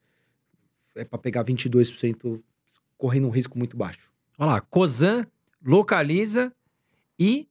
é 0.96 1.06
para 1.06 1.20
pegar 1.20 1.46
22% 1.46 2.42
correndo 2.98 3.28
um 3.28 3.30
risco 3.30 3.58
muito 3.58 3.78
baixo. 3.78 4.12
Olha 4.38 4.54
lá, 4.54 4.62
Cosan, 4.62 5.28
Localiza 5.64 6.52
e 7.18 7.48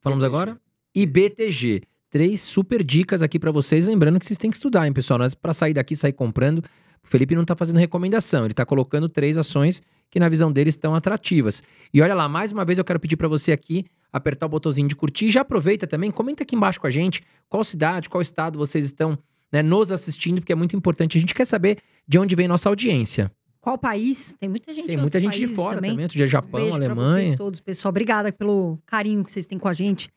falamos 0.00 0.22
BTG. 0.22 0.36
agora 0.36 0.60
e 0.94 1.06
BTG. 1.06 1.82
Três 2.10 2.42
super 2.42 2.84
dicas 2.84 3.22
aqui 3.22 3.38
para 3.38 3.50
vocês, 3.50 3.86
lembrando 3.86 4.20
que 4.20 4.26
vocês 4.26 4.36
têm 4.36 4.50
que 4.50 4.56
estudar, 4.56 4.86
hein, 4.86 4.92
pessoal? 4.92 5.18
Nós 5.18 5.34
para 5.34 5.54
sair 5.54 5.72
daqui, 5.72 5.96
sair 5.96 6.12
comprando, 6.12 6.58
o 7.02 7.06
Felipe 7.06 7.34
não 7.34 7.44
tá 7.44 7.56
fazendo 7.56 7.78
recomendação, 7.78 8.44
ele 8.44 8.52
tá 8.52 8.66
colocando 8.66 9.08
três 9.08 9.38
ações 9.38 9.80
que 10.10 10.20
na 10.20 10.28
visão 10.28 10.52
deles 10.52 10.74
estão 10.74 10.94
atrativas. 10.94 11.62
E 11.94 12.02
olha 12.02 12.14
lá, 12.14 12.28
mais 12.28 12.52
uma 12.52 12.66
vez 12.66 12.76
eu 12.76 12.84
quero 12.84 13.00
pedir 13.00 13.16
para 13.16 13.28
você 13.28 13.50
aqui 13.50 13.86
apertar 14.12 14.44
o 14.44 14.48
botãozinho 14.50 14.86
de 14.86 14.94
curtir. 14.94 15.30
Já 15.30 15.40
aproveita 15.40 15.86
também, 15.86 16.10
comenta 16.10 16.42
aqui 16.42 16.54
embaixo 16.54 16.78
com 16.78 16.86
a 16.86 16.90
gente 16.90 17.22
qual 17.48 17.64
cidade, 17.64 18.10
qual 18.10 18.20
estado 18.20 18.58
vocês 18.58 18.84
estão 18.84 19.18
né, 19.52 19.62
nos 19.62 19.92
assistindo, 19.92 20.40
porque 20.40 20.52
é 20.52 20.56
muito 20.56 20.74
importante. 20.76 21.18
A 21.18 21.20
gente 21.20 21.34
quer 21.34 21.44
saber 21.44 21.78
de 22.08 22.18
onde 22.18 22.34
vem 22.34 22.48
nossa 22.48 22.68
audiência. 22.68 23.30
Qual 23.60 23.78
país? 23.78 24.34
Tem 24.40 24.48
muita 24.48 24.74
gente 24.74 24.86
Tem 24.86 24.96
de 24.96 25.02
muita 25.02 25.20
gente 25.20 25.38
de 25.38 25.46
fora 25.46 25.76
também, 25.76 25.90
também. 25.92 26.04
outro 26.04 26.16
dia 26.16 26.26
Japão, 26.26 26.60
Beijo 26.62 26.76
pra 26.78 26.86
Alemanha. 26.86 27.26
vocês 27.26 27.36
todos, 27.36 27.60
pessoal. 27.60 27.90
Obrigada 27.90 28.32
pelo 28.32 28.78
carinho 28.86 29.22
que 29.24 29.30
vocês 29.30 29.46
têm 29.46 29.56
com 29.58 29.68
a 29.68 29.72
gente. 29.74 30.08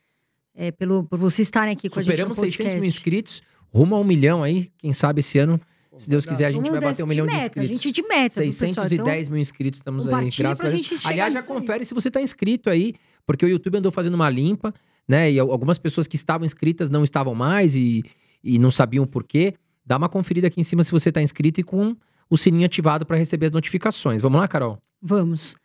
É, 0.55 0.71
pelo, 0.71 1.03
por 1.03 1.19
vocês 1.19 1.45
estarem 1.47 1.73
aqui 1.73 1.89
com 1.89 2.01
Superamos 2.01 2.39
a 2.39 2.45
gente 2.45 2.57
no 2.57 2.63
600 2.63 2.75
mil 2.79 2.89
inscritos, 2.89 3.43
rumo 3.71 3.93
a 3.95 3.99
um 3.99 4.03
milhão 4.03 4.41
aí. 4.41 4.71
Quem 4.79 4.93
sabe 4.93 5.19
esse 5.19 5.37
ano, 5.37 5.59
se 5.97 6.09
Deus 6.09 6.25
quiser, 6.25 6.45
a 6.45 6.51
gente 6.51 6.71
vai 6.71 6.79
bater 6.79 7.03
um 7.03 7.07
de 7.07 7.09
milhão 7.09 7.27
de 7.27 7.33
meta, 7.33 7.45
inscritos. 7.45 7.69
A 7.69 7.73
gente 7.73 7.91
de 7.91 8.01
meta, 8.07 8.41
viu, 8.41 8.49
pessoal? 8.51 8.87
610 8.87 9.21
Então, 9.27 9.33
mil 9.33 9.41
inscritos, 9.41 9.79
estamos 9.79 10.07
aí, 10.07 10.29
graças 10.37 10.57
pra 10.59 10.69
a 10.69 10.71
Deus. 10.71 11.05
Aliás, 11.05 11.33
já 11.33 11.41
nisso 11.41 11.51
aí. 11.53 11.59
confere 11.59 11.85
se 11.85 11.93
você 11.93 12.07
está 12.07 12.21
inscrito 12.21 12.69
aí, 12.69 12.93
porque 13.27 13.45
o 13.45 13.49
YouTube 13.49 13.77
andou 13.77 13.91
fazendo 13.91 14.15
uma 14.15 14.29
limpa, 14.29 14.73
né? 15.07 15.31
E 15.31 15.37
al- 15.39 15.51
algumas 15.51 15.77
pessoas 15.77 16.07
que 16.07 16.15
estavam 16.15 16.45
inscritas 16.45 16.89
não 16.89 17.03
estavam 17.03 17.35
mais 17.35 17.75
e, 17.75 18.01
e 18.45 18.59
não 18.59 18.69
sabiam 18.69 19.03
o 19.03 19.07
porquê. 19.07 19.55
Dá 19.83 19.97
uma 19.97 20.07
conferida 20.07 20.47
aqui 20.47 20.61
em 20.61 20.63
cima 20.63 20.83
se 20.83 20.91
você 20.91 21.09
está 21.09 21.21
inscrito 21.21 21.59
e 21.59 21.63
com 21.63 21.97
o 22.29 22.37
sininho 22.37 22.65
ativado 22.65 23.05
para 23.05 23.17
receber 23.17 23.47
as 23.47 23.51
notificações. 23.51 24.21
Vamos 24.21 24.39
lá, 24.39 24.47
Carol? 24.47 24.79
Vamos. 25.01 25.57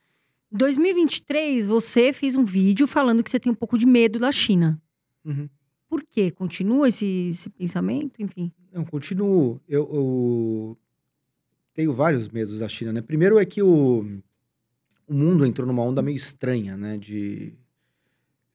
2023, 0.51 1.67
você 1.67 2.13
fez 2.13 2.35
um 2.35 2.45
vídeo 2.45 2.87
falando 2.87 3.23
que 3.23 3.31
você 3.31 3.39
tem 3.39 3.53
um 3.53 3.55
pouco 3.55 3.79
de 3.79 3.87
medo 3.87 4.19
da 4.19 4.33
China. 4.33 4.81
Uhum. 5.25 5.49
Por 5.89 6.03
quê? 6.03 6.31
Continua 6.31 6.89
esse, 6.89 7.29
esse 7.29 7.51
pensamento? 7.51 8.21
Enfim. 8.21 8.51
Não, 8.73 8.85
continuo. 8.85 9.61
Eu, 9.69 9.89
eu 9.93 10.79
tenho 11.75 11.93
vários 11.95 12.29
medos 12.29 12.59
da 12.59 12.69
China, 12.69 12.93
né? 12.93 13.01
Primeiro 13.01 13.39
é 13.39 13.45
que 13.45 13.63
o, 13.63 14.21
o 15.07 15.15
mundo 15.15 15.47
entrou 15.47 15.67
numa 15.67 15.83
onda 15.83 16.03
meio 16.03 16.17
estranha, 16.17 16.77
né? 16.77 16.99
De 16.99 17.55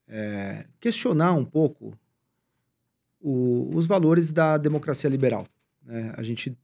é, 0.06 0.66
questionar 0.80 1.34
um 1.34 1.44
pouco 1.44 1.96
o- 3.28 3.76
os 3.76 3.86
valores 3.86 4.32
da 4.32 4.56
democracia 4.56 5.10
liberal. 5.10 5.46
Né? 5.84 6.12
A 6.16 6.22
gente, 6.22 6.56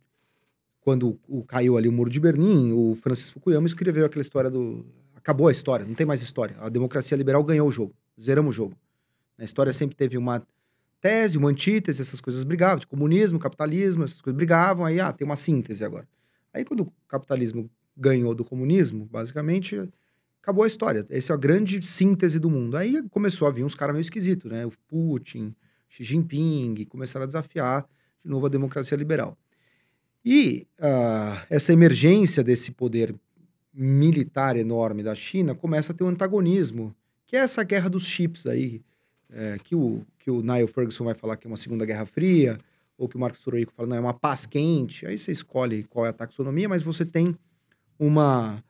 quando 0.80 1.18
o, 1.26 1.42
caiu 1.42 1.76
ali 1.76 1.88
o 1.88 1.92
muro 1.92 2.08
de 2.08 2.20
Berlim, 2.20 2.72
o 2.72 2.94
Francis 2.94 3.30
Fukuyama 3.30 3.66
escreveu 3.66 4.06
aquela 4.06 4.22
história 4.22 4.48
do... 4.48 4.86
Acabou 5.16 5.48
a 5.48 5.52
história, 5.52 5.84
não 5.84 5.94
tem 5.94 6.06
mais 6.06 6.22
história. 6.22 6.56
A 6.60 6.68
democracia 6.68 7.16
liberal 7.16 7.42
ganhou 7.42 7.68
o 7.68 7.72
jogo, 7.72 7.94
zeramos 8.20 8.54
o 8.54 8.56
jogo. 8.56 8.76
A 9.38 9.44
história 9.44 9.72
sempre 9.72 9.96
teve 9.96 10.16
uma 10.16 10.40
tese, 11.00 11.36
uma 11.36 11.48
antítese, 11.50 12.00
essas 12.00 12.20
coisas 12.20 12.44
brigavam. 12.44 12.78
De 12.78 12.86
comunismo, 12.86 13.38
capitalismo, 13.38 14.04
essas 14.04 14.20
coisas 14.20 14.36
brigavam. 14.36 14.84
Aí, 14.84 15.00
ah, 15.00 15.12
tem 15.12 15.24
uma 15.24 15.36
síntese 15.36 15.84
agora. 15.84 16.08
Aí, 16.54 16.64
quando 16.64 16.80
o 16.80 16.92
capitalismo 17.08 17.68
ganhou 17.96 18.34
do 18.34 18.44
comunismo, 18.44 19.04
basicamente, 19.06 19.88
acabou 20.40 20.64
a 20.64 20.68
história. 20.68 21.04
Essa 21.10 21.32
é 21.32 21.34
a 21.34 21.38
grande 21.38 21.80
síntese 21.82 22.38
do 22.38 22.50
mundo. 22.50 22.76
Aí 22.76 23.02
começou 23.08 23.48
a 23.48 23.50
vir 23.50 23.64
uns 23.64 23.74
caras 23.74 23.94
meio 23.94 24.02
esquisitos, 24.02 24.50
né? 24.50 24.66
O 24.66 24.72
Putin, 24.88 25.54
Xi 25.92 26.04
Jinping, 26.04 26.86
começaram 26.86 27.24
a 27.24 27.26
desafiar 27.26 27.86
de 28.24 28.30
novo 28.30 28.46
a 28.46 28.48
democracia 28.48 28.96
liberal. 28.96 29.36
E 30.24 30.66
ah, 30.80 31.44
essa 31.50 31.70
emergência 31.70 32.42
desse 32.42 32.72
poder 32.72 33.14
militar 33.74 34.56
enorme 34.56 35.02
da 35.02 35.14
China 35.14 35.54
começa 35.54 35.92
a 35.92 35.94
ter 35.94 36.02
um 36.02 36.08
antagonismo, 36.08 36.94
que 37.26 37.36
é 37.36 37.40
essa 37.40 37.62
guerra 37.62 37.90
dos 37.90 38.06
chips 38.06 38.46
aí, 38.46 38.80
é, 39.30 39.58
que, 39.62 39.74
o, 39.74 40.02
que 40.18 40.30
o 40.30 40.40
Niall 40.40 40.66
Ferguson 40.66 41.04
vai 41.04 41.14
falar 41.14 41.36
que 41.36 41.46
é 41.46 41.50
uma 41.50 41.58
Segunda 41.58 41.84
Guerra 41.84 42.06
Fria, 42.06 42.58
ou 42.96 43.06
que 43.06 43.16
o 43.16 43.20
Marcos 43.20 43.42
Toroico 43.42 43.72
fala, 43.74 43.88
não, 43.88 43.96
é 43.96 44.00
uma 44.00 44.14
paz 44.14 44.46
quente. 44.46 45.06
Aí 45.06 45.18
você 45.18 45.32
escolhe 45.32 45.84
qual 45.84 46.06
é 46.06 46.08
a 46.08 46.12
taxonomia, 46.12 46.68
mas 46.68 46.82
você 46.82 47.04
tem 47.04 47.36
uma 47.98 48.64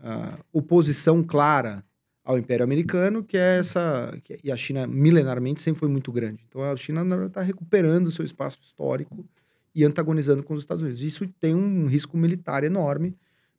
ah, 0.00 0.38
oposição 0.52 1.24
clara 1.24 1.84
ao 2.30 2.38
Império 2.38 2.62
Americano, 2.64 3.24
que 3.24 3.36
é 3.36 3.58
essa. 3.58 4.16
que- 4.22 4.38
e 4.44 4.52
a 4.52 4.56
China, 4.56 4.86
milenarmente, 4.86 5.60
sempre 5.60 5.80
foi 5.80 5.88
muito 5.88 6.12
grande. 6.12 6.44
Então 6.48 6.62
a 6.62 6.76
China, 6.76 7.02
está 7.26 7.42
recuperando 7.42 8.10
seu 8.10 8.24
espaço 8.24 8.58
histórico 8.62 9.26
e 9.74 9.84
antagonizando 9.84 10.42
com 10.42 10.54
os 10.54 10.60
Estados 10.60 10.82
Unidos. 10.82 11.02
Isso 11.02 11.26
tem 11.40 11.54
um 11.54 11.86
risco 11.86 12.16
militar 12.16 12.62
enorme, 12.62 13.16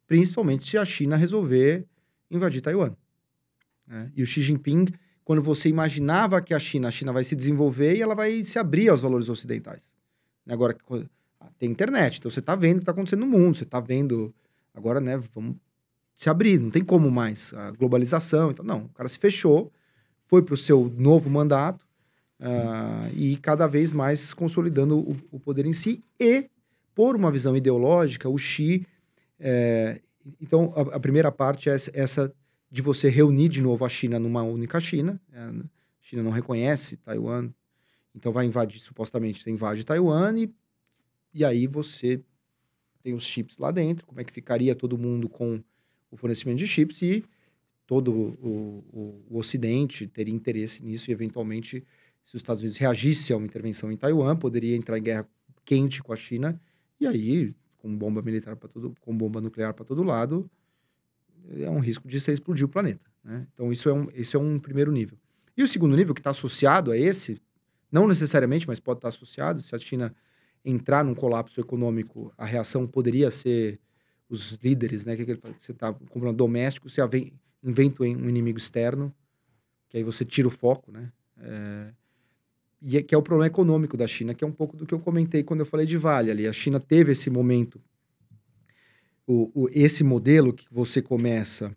principalmente 0.07 0.67
se 0.67 0.77
a 0.77 0.85
China 0.85 1.15
resolver 1.17 1.85
invadir 2.29 2.61
Taiwan. 2.61 2.95
né? 3.85 4.09
E 4.15 4.23
o 4.23 4.25
Xi 4.25 4.41
Jinping, 4.41 4.85
quando 5.25 5.41
você 5.41 5.67
imaginava 5.67 6.41
que 6.41 6.53
a 6.53 6.59
China, 6.59 6.87
a 6.87 6.91
China 6.91 7.11
vai 7.11 7.25
se 7.25 7.35
desenvolver 7.35 7.97
e 7.97 8.01
ela 8.01 8.15
vai 8.15 8.41
se 8.43 8.57
abrir 8.57 8.87
aos 8.87 9.01
valores 9.01 9.27
ocidentais. 9.27 9.93
Agora 10.47 10.77
tem 11.59 11.69
internet, 11.69 12.19
então 12.19 12.31
você 12.31 12.39
está 12.39 12.55
vendo 12.55 12.75
o 12.75 12.79
que 12.79 12.83
está 12.83 12.93
acontecendo 12.93 13.21
no 13.21 13.27
mundo, 13.27 13.57
você 13.57 13.63
está 13.63 13.81
vendo 13.81 14.33
agora, 14.73 15.01
né? 15.01 15.17
Vamos 15.33 15.57
se 16.21 16.29
abrir, 16.29 16.59
não 16.59 16.69
tem 16.69 16.83
como 16.83 17.09
mais 17.09 17.51
a 17.51 17.71
globalização. 17.71 18.51
Então, 18.51 18.63
não, 18.63 18.83
o 18.83 18.89
cara 18.89 19.09
se 19.09 19.17
fechou, 19.17 19.71
foi 20.27 20.43
para 20.43 20.53
o 20.53 20.57
seu 20.57 20.93
novo 20.95 21.31
mandato 21.31 21.83
ah, 22.39 23.09
e 23.11 23.37
cada 23.37 23.65
vez 23.65 23.91
mais 23.91 24.31
consolidando 24.31 24.99
o, 24.99 25.17
o 25.31 25.39
poder 25.39 25.65
em 25.65 25.73
si 25.73 26.03
e 26.19 26.47
por 26.93 27.15
uma 27.15 27.31
visão 27.31 27.57
ideológica, 27.57 28.29
o 28.29 28.37
Xi. 28.37 28.85
é, 29.39 29.99
então, 30.39 30.71
a, 30.75 30.97
a 30.97 30.99
primeira 30.99 31.31
parte 31.31 31.71
é 31.71 31.73
essa, 31.73 31.91
essa 31.91 32.33
de 32.69 32.83
você 32.83 33.09
reunir 33.09 33.49
de 33.49 33.59
novo 33.59 33.83
a 33.83 33.89
China 33.89 34.19
numa 34.19 34.43
única 34.43 34.79
China. 34.79 35.19
É, 35.33 35.39
A 35.39 35.63
China 36.01 36.21
não 36.21 36.29
reconhece 36.29 36.97
Taiwan, 36.97 37.49
então 38.13 38.31
vai 38.31 38.45
invadir, 38.45 38.79
supostamente, 38.79 39.41
você 39.41 39.49
invade 39.49 39.83
Taiwan 39.83 40.37
e, 40.37 40.53
e 41.33 41.43
aí 41.43 41.65
você 41.65 42.21
tem 43.01 43.15
os 43.15 43.23
chips 43.23 43.57
lá 43.57 43.71
dentro. 43.71 44.05
Como 44.05 44.21
é 44.21 44.23
que 44.23 44.31
ficaria 44.31 44.75
todo 44.75 44.99
mundo 44.99 45.27
com 45.27 45.63
o 46.11 46.17
fornecimento 46.17 46.57
de 46.59 46.67
chips 46.67 47.01
e 47.01 47.23
todo 47.87 48.11
o, 48.11 48.85
o, 48.91 49.25
o 49.29 49.37
Ocidente 49.37 50.05
teria 50.05 50.33
interesse 50.33 50.83
nisso 50.83 51.09
e, 51.09 51.13
eventualmente, 51.13 51.83
se 52.25 52.35
os 52.35 52.41
Estados 52.41 52.61
Unidos 52.61 52.77
reagisse 52.77 53.33
a 53.33 53.37
uma 53.37 53.45
intervenção 53.45 53.91
em 53.91 53.97
Taiwan, 53.97 54.35
poderia 54.35 54.75
entrar 54.75 54.97
em 54.97 55.03
guerra 55.03 55.27
quente 55.65 56.03
com 56.03 56.13
a 56.13 56.15
China 56.15 56.59
e 56.99 57.07
aí, 57.07 57.55
com 57.77 57.95
bomba 57.95 58.21
militar 58.21 58.55
para 58.55 58.69
todo, 58.69 58.93
com 59.01 59.17
bomba 59.17 59.41
nuclear 59.41 59.73
para 59.73 59.83
todo 59.83 60.03
lado, 60.03 60.49
é 61.49 61.69
um 61.69 61.79
risco 61.79 62.07
de 62.07 62.19
você 62.19 62.31
explodir 62.31 62.65
o 62.65 62.69
planeta. 62.69 63.09
Né? 63.23 63.47
Então, 63.53 63.71
isso 63.71 63.89
é, 63.89 63.93
um, 63.93 64.07
esse 64.13 64.35
é 64.35 64.39
um 64.39 64.59
primeiro 64.59 64.91
nível. 64.91 65.17
E 65.57 65.63
o 65.63 65.67
segundo 65.67 65.95
nível, 65.95 66.13
que 66.13 66.19
está 66.19 66.29
associado 66.29 66.91
a 66.91 66.97
esse, 66.97 67.41
não 67.91 68.07
necessariamente, 68.07 68.67
mas 68.67 68.79
pode 68.79 68.99
estar 68.99 69.09
associado, 69.09 69.61
se 69.61 69.75
a 69.75 69.79
China 69.79 70.15
entrar 70.63 71.03
num 71.03 71.15
colapso 71.15 71.59
econômico, 71.59 72.31
a 72.37 72.45
reação 72.45 72.87
poderia 72.87 73.31
ser 73.31 73.79
os 74.31 74.53
líderes, 74.63 75.05
né? 75.05 75.15
Que, 75.15 75.25
que 75.25 75.31
ele 75.31 75.39
fala? 75.39 75.53
você 75.59 75.71
está 75.71 75.93
comprando 75.93 76.37
doméstico, 76.37 76.89
você 76.89 77.01
inventa 77.63 78.03
um 78.03 78.29
inimigo 78.29 78.57
externo, 78.57 79.13
que 79.89 79.97
aí 79.97 80.03
você 80.03 80.23
tira 80.25 80.47
o 80.47 80.51
foco, 80.51 80.91
né? 80.91 81.11
É, 81.39 81.93
e 82.81 82.97
é, 82.97 83.01
que 83.03 83.13
é 83.13 83.17
o 83.17 83.21
problema 83.21 83.47
econômico 83.47 83.95
da 83.95 84.07
China, 84.07 84.33
que 84.33 84.43
é 84.43 84.47
um 84.47 84.51
pouco 84.51 84.75
do 84.75 84.85
que 84.85 84.93
eu 84.93 84.99
comentei 84.99 85.43
quando 85.43 85.59
eu 85.59 85.65
falei 85.65 85.85
de 85.85 85.97
Vale 85.97 86.31
ali. 86.31 86.47
A 86.47 86.53
China 86.53 86.79
teve 86.79 87.11
esse 87.11 87.29
momento, 87.29 87.79
o, 89.27 89.51
o- 89.65 89.69
esse 89.71 90.03
modelo 90.03 90.53
que 90.53 90.65
você 90.71 91.01
começa. 91.01 91.75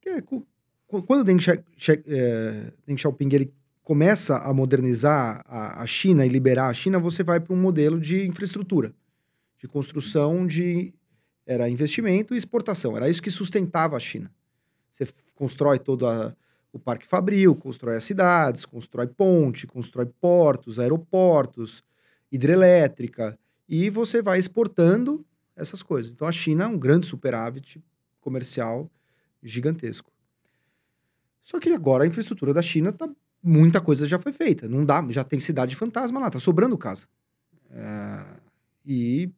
que 0.00 0.08
é 0.10 0.22
quando 0.22 1.24
Deng, 1.24 1.38
Xia- 1.40 1.62
Xia- 1.76 2.02
eh, 2.06 2.72
Deng 2.86 2.96
Xiaoping 2.98 3.28
ele 3.32 3.52
começa 3.82 4.38
a 4.38 4.52
modernizar 4.52 5.42
a, 5.46 5.82
a 5.82 5.86
China 5.86 6.26
e 6.26 6.28
liberar 6.28 6.68
a 6.68 6.74
China, 6.74 6.98
você 6.98 7.22
vai 7.22 7.40
para 7.40 7.54
um 7.54 7.60
modelo 7.60 8.00
de 8.00 8.26
infraestrutura, 8.26 8.92
de 9.58 9.66
construção 9.68 10.46
de 10.46 10.94
era 11.46 11.68
investimento 11.68 12.34
e 12.34 12.38
exportação. 12.38 12.96
Era 12.96 13.08
isso 13.08 13.22
que 13.22 13.30
sustentava 13.30 13.96
a 13.96 14.00
China. 14.00 14.30
Você 14.92 15.08
constrói 15.34 15.78
todo 15.78 16.06
a- 16.06 16.34
o 16.72 16.78
parque 16.78 17.06
fabril, 17.06 17.54
constrói 17.56 17.96
as 17.96 18.04
cidades, 18.04 18.66
constrói 18.66 19.06
ponte, 19.06 19.66
constrói 19.66 20.06
portos, 20.06 20.78
aeroportos, 20.78 21.82
hidrelétrica, 22.30 23.38
e 23.68 23.88
você 23.88 24.20
vai 24.20 24.38
exportando 24.38 25.24
essas 25.56 25.82
coisas. 25.82 26.12
Então 26.12 26.28
a 26.28 26.32
China 26.32 26.64
é 26.64 26.66
um 26.66 26.78
grande 26.78 27.06
superávit 27.06 27.82
comercial 28.20 28.90
gigantesco. 29.42 30.12
Só 31.42 31.58
que 31.58 31.70
agora 31.70 32.04
a 32.04 32.06
infraestrutura 32.06 32.52
da 32.52 32.60
China 32.60 32.92
tá 32.92 33.08
muita 33.42 33.80
coisa 33.80 34.06
já 34.06 34.18
foi 34.18 34.32
feita, 34.32 34.68
não 34.68 34.84
dá, 34.84 35.04
já 35.10 35.24
tem 35.24 35.40
cidade 35.40 35.74
fantasma 35.74 36.20
lá, 36.20 36.30
tá 36.30 36.38
sobrando 36.38 36.76
casa. 36.76 37.06
É, 37.70 38.24
e 38.84 39.30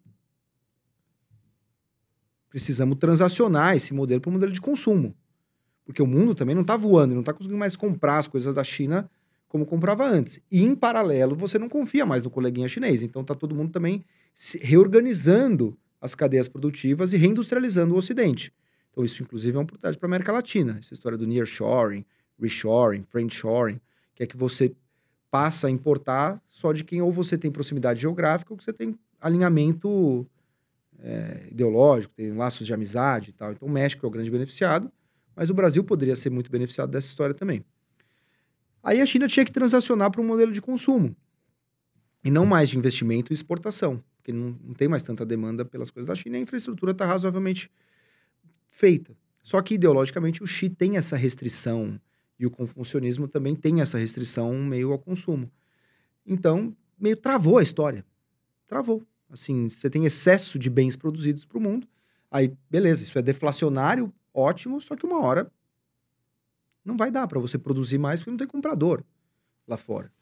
precisamos 2.51 2.99
transacionar 2.99 3.77
esse 3.77 3.95
modelo 3.95 4.21
para 4.21 4.29
o 4.29 4.33
modelo 4.33 4.53
de 4.53 4.61
consumo. 4.61 5.15
Porque 5.85 6.03
o 6.03 6.07
mundo 6.07 6.35
também 6.35 6.55
não 6.55 6.63
está 6.63 6.77
voando, 6.77 7.15
não 7.15 7.21
está 7.21 7.33
conseguindo 7.33 7.59
mais 7.59 7.77
comprar 7.77 8.19
as 8.19 8.29
coisas 8.29 8.55
da 8.55 8.63
China 8.63 9.09
como 9.49 9.67
comprava 9.67 10.07
antes. 10.07 10.39
E, 10.51 10.63
em 10.63 10.75
paralelo, 10.77 11.35
você 11.35 11.59
não 11.59 11.69
confia 11.69 12.07
mais 12.07 12.23
no 12.23 12.31
coleguinha 12.31 12.69
chinês. 12.69 13.03
Então, 13.03 13.23
está 13.23 13.35
todo 13.35 13.55
mundo 13.55 13.73
também 13.73 14.05
reorganizando 14.61 15.77
as 16.01 16.15
cadeias 16.15 16.49
produtivas 16.49 17.13
e 17.13 17.17
reindustrializando 17.17 17.95
o 17.95 17.99
Ocidente. 17.99 18.53
Então, 18.93 19.05
isso, 19.05 19.23
inclusive, 19.23 19.55
é 19.55 19.59
uma 19.59 19.65
oportunidade 19.65 19.99
para 19.99 20.07
a 20.07 20.11
América 20.11 20.33
Latina. 20.33 20.79
Essa 20.79 20.95
história 20.95 21.19
do 21.19 21.27
nearshoring, 21.27 22.05
reshoring, 22.41 23.03
friendshoring, 23.03 23.81
que 24.15 24.23
é 24.23 24.27
que 24.27 24.37
você 24.37 24.73
passa 25.31 25.67
a 25.67 25.71
importar 25.71 26.41
só 26.49 26.73
de 26.73 26.85
quem 26.85 27.03
ou 27.03 27.13
você 27.13 27.39
tem 27.39 27.51
proximidade 27.51 28.01
geográfica 28.01 28.53
ou 28.53 28.57
que 28.57 28.65
você 28.65 28.73
tem 28.73 28.97
alinhamento 29.21 30.27
é, 31.03 31.49
ideológico, 31.51 32.15
tem 32.15 32.33
laços 32.33 32.67
de 32.67 32.75
amizade 32.75 33.31
e 33.31 33.33
tal. 33.33 33.53
Então 33.53 33.67
o 33.67 33.71
México 33.71 34.05
é 34.05 34.09
o 34.09 34.11
grande 34.11 34.31
beneficiado, 34.31 34.91
mas 35.35 35.51
o 35.51 35.55
Brasil 35.55 35.83
poderia 35.83 36.17
ser 36.17 36.31
muito 36.31 36.51
beneficiado 36.51 36.91
dessa 36.91 37.09
história 37.09 37.35
também. 37.35 37.65
Aí 38.83 39.01
a 39.01 39.07
China 39.07 39.27
tinha 39.29 39.45
que 39.45 39.53
transacionar 39.53 40.11
para 40.11 40.21
um 40.21 40.27
modelo 40.27 40.53
de 40.53 40.61
consumo 40.61 41.15
e 42.25 42.31
não 42.31 42.47
mais 42.47 42.69
de 42.69 42.79
investimento 42.79 43.33
e 43.33 43.35
exportação, 43.35 44.03
porque 44.17 44.33
não, 44.33 44.59
não 44.63 44.75
tem 44.75 44.89
mais 44.89 45.03
tanta 45.03 45.25
demanda 45.25 45.65
pelas 45.65 45.91
coisas 45.91 46.07
da 46.07 46.15
China 46.15 46.37
e 46.37 46.41
a 46.41 46.43
infraestrutura 46.43 46.93
está 46.93 47.07
razoavelmente 47.07 47.71
feita. 48.69 49.17
Só 49.43 49.61
que 49.63 49.75
ideologicamente 49.75 50.43
o 50.43 50.47
Xi 50.47 50.69
tem 50.69 50.97
essa 50.97 51.17
restrição 51.17 52.01
e 52.39 52.47
o 52.47 52.51
confucionismo 52.51 53.29
também 53.29 53.55
tem 53.55 53.81
essa 53.81 53.99
restrição 53.99 54.55
meio 54.55 54.93
ao 54.93 54.99
consumo. 54.99 55.51
Então, 56.27 56.75
meio 56.99 57.17
travou 57.17 57.59
a 57.59 57.63
história. 57.63 58.05
Travou. 58.67 59.05
Assim, 59.31 59.69
você 59.69 59.89
tem 59.89 60.05
excesso 60.05 60.59
de 60.59 60.69
bens 60.69 60.97
produzidos 60.97 61.45
para 61.45 61.59
o 61.59 61.61
mundo. 61.61 61.87
Aí, 62.31 62.53
beleza, 62.69 63.03
isso 63.03 63.19
é 63.19 63.23
deflacionário, 63.23 64.13
ótimo, 64.35 64.81
só 64.81 64.97
que 64.97 65.07
uma 65.07 65.21
hora 65.21 65.51
não 66.85 66.97
vai 66.97 67.11
dar 67.11 67.27
para 67.27 67.39
você 67.39 67.59
produzir 67.59 67.99
mais 67.99 68.21
porque 68.21 68.31
não 68.31 68.39
tem 68.39 68.47
comprador 68.47 69.05
lá 69.67 69.77
fora. 69.77 70.13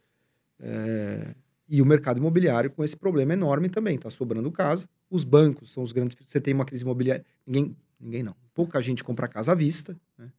É... 0.60 1.34
E 1.68 1.82
o 1.82 1.86
mercado 1.86 2.18
imobiliário 2.18 2.70
com 2.70 2.82
esse 2.82 2.96
problema 2.96 3.34
enorme 3.34 3.68
também, 3.68 3.96
está 3.96 4.08
sobrando 4.08 4.50
casa. 4.50 4.88
Os 5.10 5.22
bancos 5.22 5.70
são 5.70 5.82
os 5.82 5.92
grandes. 5.92 6.16
Você 6.24 6.40
tem 6.40 6.54
uma 6.54 6.64
crise 6.64 6.82
imobiliária. 6.82 7.24
Ninguém, 7.46 7.76
ninguém 8.00 8.22
não. 8.22 8.34
Pouca 8.54 8.80
gente 8.80 9.04
compra 9.04 9.28
casa 9.28 9.52
à 9.52 9.54
vista. 9.54 9.98
Né? 10.16 10.32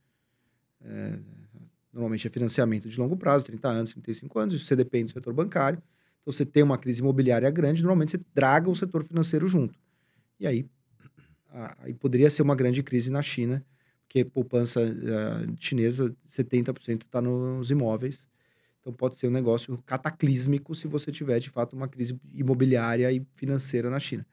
É... 0.82 1.20
Normalmente 1.94 2.28
é 2.28 2.30
financiamento 2.30 2.88
de 2.88 3.00
longo 3.00 3.16
prazo, 3.16 3.46
30 3.46 3.68
anos, 3.68 3.92
35 3.92 4.40
anos. 4.40 4.56
Isso 4.56 4.66
você 4.66 4.76
depende 4.76 5.06
do 5.06 5.12
setor 5.14 5.34
bancário. 5.34 5.82
Então, 6.22 6.34
você 6.34 6.46
tem 6.46 6.64
uma 6.64 6.78
crise 6.78 7.02
imobiliária 7.02 7.50
grande, 7.50 7.82
normalmente 7.82 8.12
você 8.12 8.22
traga 8.34 8.70
o 8.70 8.76
setor 8.76 9.04
financeiro 9.04 9.48
junto. 9.48 9.78
E 10.40 10.48
aí, 10.48 10.66
aí 11.80 11.94
poderia 11.94 12.30
ser 12.30 12.42
uma 12.42 12.56
grande 12.56 12.84
crise 12.84 13.10
na 13.10 13.22
China, 13.22 13.64
porque 14.04 14.26
poupança 14.26 14.82
uh, 14.82 15.56
chinesa, 15.60 16.16
70% 16.30 17.04
está 17.04 17.22
nos 17.22 17.70
imóveis. 17.70 18.28
Então, 18.82 18.94
pode 18.94 19.20
ser 19.20 19.28
um 19.28 19.32
negócio 19.32 19.78
cataclísmico 19.86 20.74
se 20.74 20.88
você 20.88 21.12
tiver, 21.12 21.40
de 21.40 21.50
fato, 21.50 21.76
uma 21.76 21.88
crise 21.88 22.20
imobiliária 22.34 23.12
e 23.12 23.26
financeira 23.36 23.90
na 23.90 24.00
China. 24.00 24.26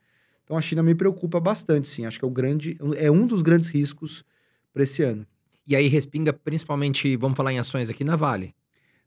Então, 0.45 0.57
a 0.57 0.61
China 0.61 0.83
me 0.83 0.95
preocupa 0.95 1.41
bastante, 1.41 1.89
sim. 1.89 2.07
Acho 2.07 2.19
que 2.19 2.25
é, 2.25 2.29
o 2.29 2.31
grande, 2.31 2.79
é 2.97 3.11
um 3.11 3.27
dos 3.27 3.43
grandes 3.43 3.69
riscos 3.69 4.25
para 4.73 4.85
esse 4.85 5.03
ano. 5.03 5.27
E 5.67 5.75
aí 5.75 5.89
respinga 5.89 6.33
principalmente, 6.33 7.17
vamos 7.17 7.37
falar 7.37 7.53
em 7.53 7.59
ações 7.59 7.91
aqui, 7.91 8.05
na 8.05 8.15
Vale. 8.15 8.55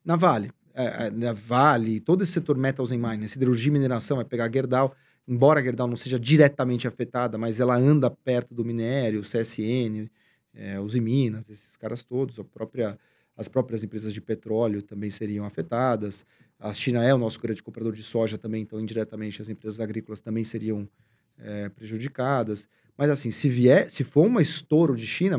Na 0.03 0.17
Vale 0.17 0.51
é, 0.74 1.07
é, 1.07 1.11
né, 1.11 1.34
Vale, 1.34 1.99
todo 1.99 2.24
esse 2.24 2.32
setor 2.34 2.57
metals 2.57 2.91
and 2.91 2.97
mining, 2.97 3.28
siderurgia 3.28 3.70
e 3.70 3.74
mineração, 3.74 4.17
vai 4.17 4.26
pegar 4.26 4.45
a 4.45 4.51
Gerdau, 4.51 4.95
embora 5.28 5.59
a 5.59 5.63
Gerdau 5.63 5.88
não 5.88 5.95
seja 5.95 6.20
diretamente 6.20 6.88
afetada, 6.88 7.38
mas 7.38 7.59
ela 7.59 7.76
anda 7.76 8.09
perto 8.09 8.53
do 8.53 8.63
minério, 8.65 9.22
CSN, 9.22 10.09
é, 10.53 10.80
os 10.80 10.95
Minas, 10.95 11.49
esses 11.49 11.78
caras 11.78 12.03
todos, 12.03 12.39
a 12.39 12.43
própria, 12.43 12.97
as 13.38 13.47
próprias 13.47 13.84
empresas 13.84 14.13
de 14.13 14.22
petróleo 14.22 14.82
também 14.82 15.09
seriam 15.09 15.45
afetadas. 15.45 16.26
A 16.59 16.74
China 16.74 17.03
é 17.03 17.13
o 17.13 17.17
nosso 17.17 17.39
grande 17.39 17.63
comprador 17.63 17.93
de 17.93 18.03
soja 18.03 18.38
também, 18.38 18.63
então 18.63 18.80
indiretamente 18.80 19.41
as 19.41 19.49
empresas 19.49 19.80
agrícolas 19.80 20.20
também 20.20 20.43
seriam 20.43 20.88
é, 21.38 21.70
prejudicadas. 21.70 22.67
Mas 22.97 23.09
assim, 23.09 23.32
se 23.32 23.47
vier, 23.47 23.89
se 23.89 24.03
for 24.03 24.28
um 24.28 24.39
estouro 24.41 24.95
de 24.95 25.07
China, 25.07 25.38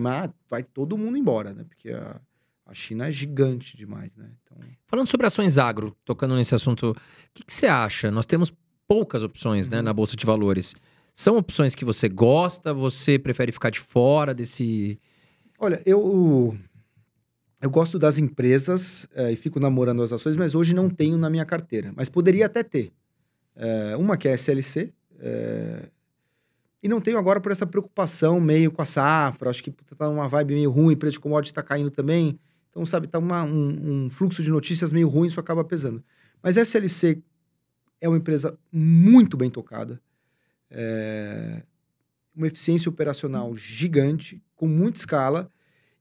vai 0.49 0.63
todo 0.63 0.97
mundo 0.97 1.19
embora, 1.19 1.53
né? 1.53 1.65
Porque 1.69 1.91
a, 1.91 2.19
a 2.71 2.75
China 2.75 3.09
é 3.09 3.13
gigante 3.13 3.77
demais, 3.77 4.15
né? 4.17 4.31
Então... 4.45 4.57
Falando 4.87 5.09
sobre 5.09 5.27
ações 5.27 5.59
agro, 5.59 5.97
tocando 6.05 6.37
nesse 6.37 6.55
assunto, 6.55 6.93
o 6.93 6.97
que, 7.35 7.43
que 7.43 7.53
você 7.53 7.67
acha? 7.67 8.13
Nós 8.13 8.27
temos 8.27 8.53
poucas 8.87 9.25
opções 9.25 9.69
né, 9.69 9.79
uhum. 9.79 9.83
né, 9.83 9.87
na 9.87 9.93
Bolsa 9.93 10.17
de 10.17 10.25
Valores. 10.25 10.77
São 11.13 11.37
opções 11.37 11.75
que 11.75 11.85
você 11.85 12.09
gosta? 12.09 12.73
Você 12.73 13.19
prefere 13.19 13.51
ficar 13.51 13.71
de 13.71 13.81
fora 13.81 14.33
desse. 14.33 15.01
Olha, 15.59 15.83
eu. 15.85 16.57
Eu 17.61 17.69
gosto 17.69 17.99
das 17.99 18.17
empresas 18.17 19.07
é, 19.15 19.31
e 19.33 19.37
fico 19.37 19.61
namorando 19.61 20.03
as 20.03 20.13
ações, 20.13 20.35
mas 20.35 20.55
hoje 20.55 20.73
não 20.73 20.89
tenho 20.89 21.19
na 21.19 21.29
minha 21.29 21.45
carteira. 21.45 21.93
Mas 21.95 22.09
poderia 22.09 22.47
até 22.47 22.63
ter. 22.63 22.91
É, 23.55 23.97
uma 23.97 24.17
que 24.17 24.29
é 24.29 24.33
a 24.33 24.35
SLC. 24.35 24.95
É, 25.19 25.89
e 26.83 26.89
não 26.89 27.01
tenho 27.01 27.19
agora 27.19 27.39
por 27.41 27.53
essa 27.53 27.67
preocupação 27.67 28.41
meio 28.41 28.71
com 28.71 28.81
a 28.81 28.87
safra. 28.87 29.51
Acho 29.51 29.63
que 29.63 29.71
tá 29.71 30.09
numa 30.09 30.29
vibe 30.29 30.55
meio 30.55 30.71
ruim, 30.71 30.97
preço 30.97 31.15
de 31.15 31.21
commodity 31.21 31.51
está 31.51 31.63
caindo 31.63 31.91
também. 31.91 32.39
Então, 32.71 32.87
sabe, 32.87 33.09
tá 33.09 33.19
uma, 33.19 33.43
um, 33.45 34.05
um, 34.05 34.11
fluxo 34.11 34.43
de 34.43 34.51
notícias 34.51 34.93
meio 34.93 35.09
ruim, 35.09 35.27
isso 35.27 35.41
acaba 35.41 35.65
pesando. 35.65 36.03
Mas 36.43 36.57
a 36.57 36.63
SLC 36.63 37.23
é 38.01 38.09
uma 38.09 38.17
empresa 38.17 38.57
muito 38.73 39.37
bem 39.37 39.51
tocada, 39.51 40.01
é 40.71 41.63
uma 42.35 42.47
eficiência 42.47 42.89
operacional 42.89 43.55
gigante, 43.55 44.43
com 44.55 44.67
muita 44.69 44.99
escala 44.99 45.51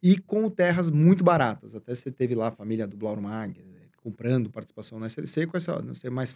e 0.02 0.18
com 0.18 0.50
terras 0.50 0.90
muito 0.90 1.24
baratas. 1.24 1.76
Até 1.76 1.94
você 1.94 2.12
teve 2.12 2.36
lá 2.36 2.48
a 2.48 2.52
família 2.52 2.88
do 2.88 2.96
Blaurmag 2.96 3.62
né, 3.64 3.80
comprando 3.98 4.50
participação 4.50 5.00
na 5.00 5.08
SLC, 5.08 5.48
com 5.48 5.58
essa, 5.58 5.82
não 5.82 5.96
sei, 5.96 6.10
mais 6.10 6.34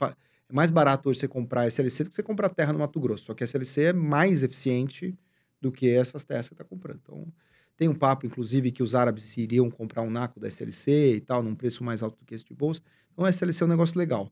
é 0.50 0.54
mais 0.54 0.72
barato 0.72 1.10
hoje 1.10 1.20
você 1.20 1.28
comprar 1.28 1.62
a 1.62 1.68
SLC 1.68 2.04
do 2.04 2.10
que 2.10 2.16
você 2.16 2.24
comprar 2.24 2.50
terra 2.50 2.74
no 2.74 2.80
Mato 2.80 3.00
Grosso. 3.00 3.26
Só 3.26 3.34
que 3.34 3.44
a 3.44 3.46
SLC 3.46 3.86
é 3.86 3.94
mais 3.94 4.44
eficiente 4.44 5.18
do 5.62 5.72
que 5.72 5.90
essas 5.90 6.26
terras 6.26 6.50
que 6.50 6.56
você 6.56 6.62
está 6.62 6.66
comprando. 6.66 7.00
Então, 7.02 7.28
tem 7.76 7.88
um 7.88 7.96
papo, 7.96 8.26
inclusive, 8.26 8.72
que 8.72 8.84
os 8.84 8.94
árabes 8.94 9.36
iriam 9.36 9.70
comprar 9.70 10.04
um 10.04 10.10
naco 10.10 10.40
da 10.40 10.48
SLC 10.48 11.16
e 11.16 11.22
tal, 11.22 11.42
num 11.42 11.56
preço 11.56 11.84
mais 11.84 12.04
alto 12.04 12.18
do 12.20 12.26
que 12.26 12.36
esse 12.36 12.46
de 12.46 12.54
bolsa. 12.54 12.82
Então, 13.12 13.26
a 13.26 13.30
SLC 13.30 13.64
é 13.64 13.66
um 13.66 13.70
negócio 13.70 13.98
legal. 13.98 14.32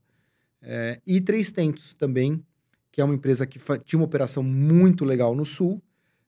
É, 0.61 1.01
e 1.05 1.19
Três 1.19 1.51
Tentos 1.51 1.93
também, 1.93 2.43
que 2.91 3.01
é 3.01 3.03
uma 3.03 3.15
empresa 3.15 3.47
que 3.47 3.59
tinha 3.83 3.99
uma 3.99 4.05
operação 4.05 4.43
muito 4.43 5.03
legal 5.03 5.35
no 5.35 5.43
Sul, 5.43 5.81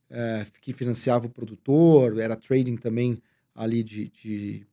é, 0.10 0.46
que 0.60 0.74
financiava 0.74 1.28
o 1.28 1.30
produtor, 1.30 2.18
era 2.20 2.36
trading 2.36 2.78
também 2.78 3.22
ali 3.54 3.84
de, 3.84 4.10
de 4.10 4.68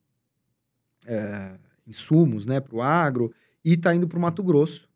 é, 1.07 1.59
insumos 1.87 2.47
né, 2.47 2.59
para 2.59 2.75
o 2.75 2.81
agro, 2.81 3.33
e 3.63 3.75
está 3.75 3.95
indo 3.95 4.09
para 4.09 4.19
o 4.19 4.21
Mato 4.21 4.43
Grosso. 4.43 4.89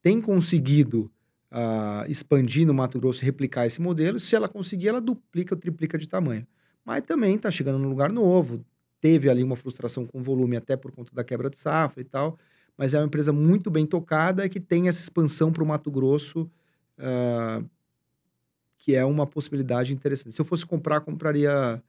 Tem 0.00 0.20
conseguido 0.20 1.10
uh, 1.52 2.10
expandir 2.10 2.66
no 2.66 2.72
Mato 2.72 2.98
Grosso 2.98 3.22
replicar 3.22 3.66
esse 3.66 3.82
modelo. 3.82 4.18
Se 4.18 4.34
ela 4.34 4.48
conseguir, 4.48 4.88
ela 4.88 5.00
duplica 5.00 5.54
ou 5.54 5.60
triplica 5.60 5.98
de 5.98 6.08
tamanho 6.08 6.46
mas 6.86 7.02
também 7.02 7.34
está 7.34 7.50
chegando 7.50 7.80
num 7.80 7.88
lugar 7.88 8.12
novo. 8.12 8.64
Teve 9.00 9.28
ali 9.28 9.42
uma 9.42 9.56
frustração 9.56 10.06
com 10.06 10.20
o 10.20 10.22
volume, 10.22 10.56
até 10.56 10.76
por 10.76 10.92
conta 10.92 11.12
da 11.12 11.24
quebra 11.24 11.50
de 11.50 11.58
safra 11.58 12.00
e 12.00 12.04
tal. 12.04 12.38
Mas 12.78 12.94
é 12.94 12.98
uma 12.98 13.06
empresa 13.06 13.32
muito 13.32 13.70
bem 13.70 13.84
tocada 13.84 14.48
que 14.48 14.60
tem 14.60 14.88
essa 14.88 15.02
expansão 15.02 15.52
para 15.52 15.64
o 15.64 15.66
Mato 15.66 15.90
Grosso, 15.90 16.48
uh, 16.98 17.68
que 18.78 18.94
é 18.94 19.04
uma 19.04 19.26
possibilidade 19.26 19.92
interessante. 19.92 20.32
Se 20.32 20.40
eu 20.40 20.44
fosse 20.44 20.64
comprar, 20.64 21.00
compraria 21.00 21.82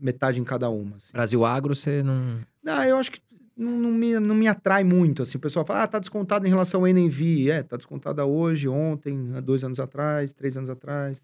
metade 0.00 0.40
em 0.40 0.44
cada 0.44 0.68
uma. 0.68 0.96
Assim. 0.96 1.12
Brasil 1.12 1.44
Agro, 1.44 1.74
você 1.74 2.02
não. 2.02 2.40
Não, 2.60 2.82
eu 2.82 2.96
acho 2.96 3.12
que 3.12 3.20
não, 3.56 3.70
não, 3.70 3.92
me, 3.92 4.18
não 4.18 4.34
me 4.34 4.48
atrai 4.48 4.82
muito. 4.82 5.22
Assim. 5.22 5.38
O 5.38 5.40
pessoal 5.40 5.64
fala, 5.64 5.84
ah, 5.84 5.86
tá 5.86 6.00
descontado 6.00 6.44
em 6.44 6.50
relação 6.50 6.80
ao 6.80 6.88
NNV. 6.88 7.50
É, 7.50 7.62
tá 7.62 7.76
descontada 7.76 8.24
hoje, 8.24 8.66
ontem, 8.66 9.40
dois 9.42 9.62
anos 9.62 9.78
atrás, 9.78 10.32
três 10.32 10.56
anos 10.56 10.70
atrás 10.70 11.22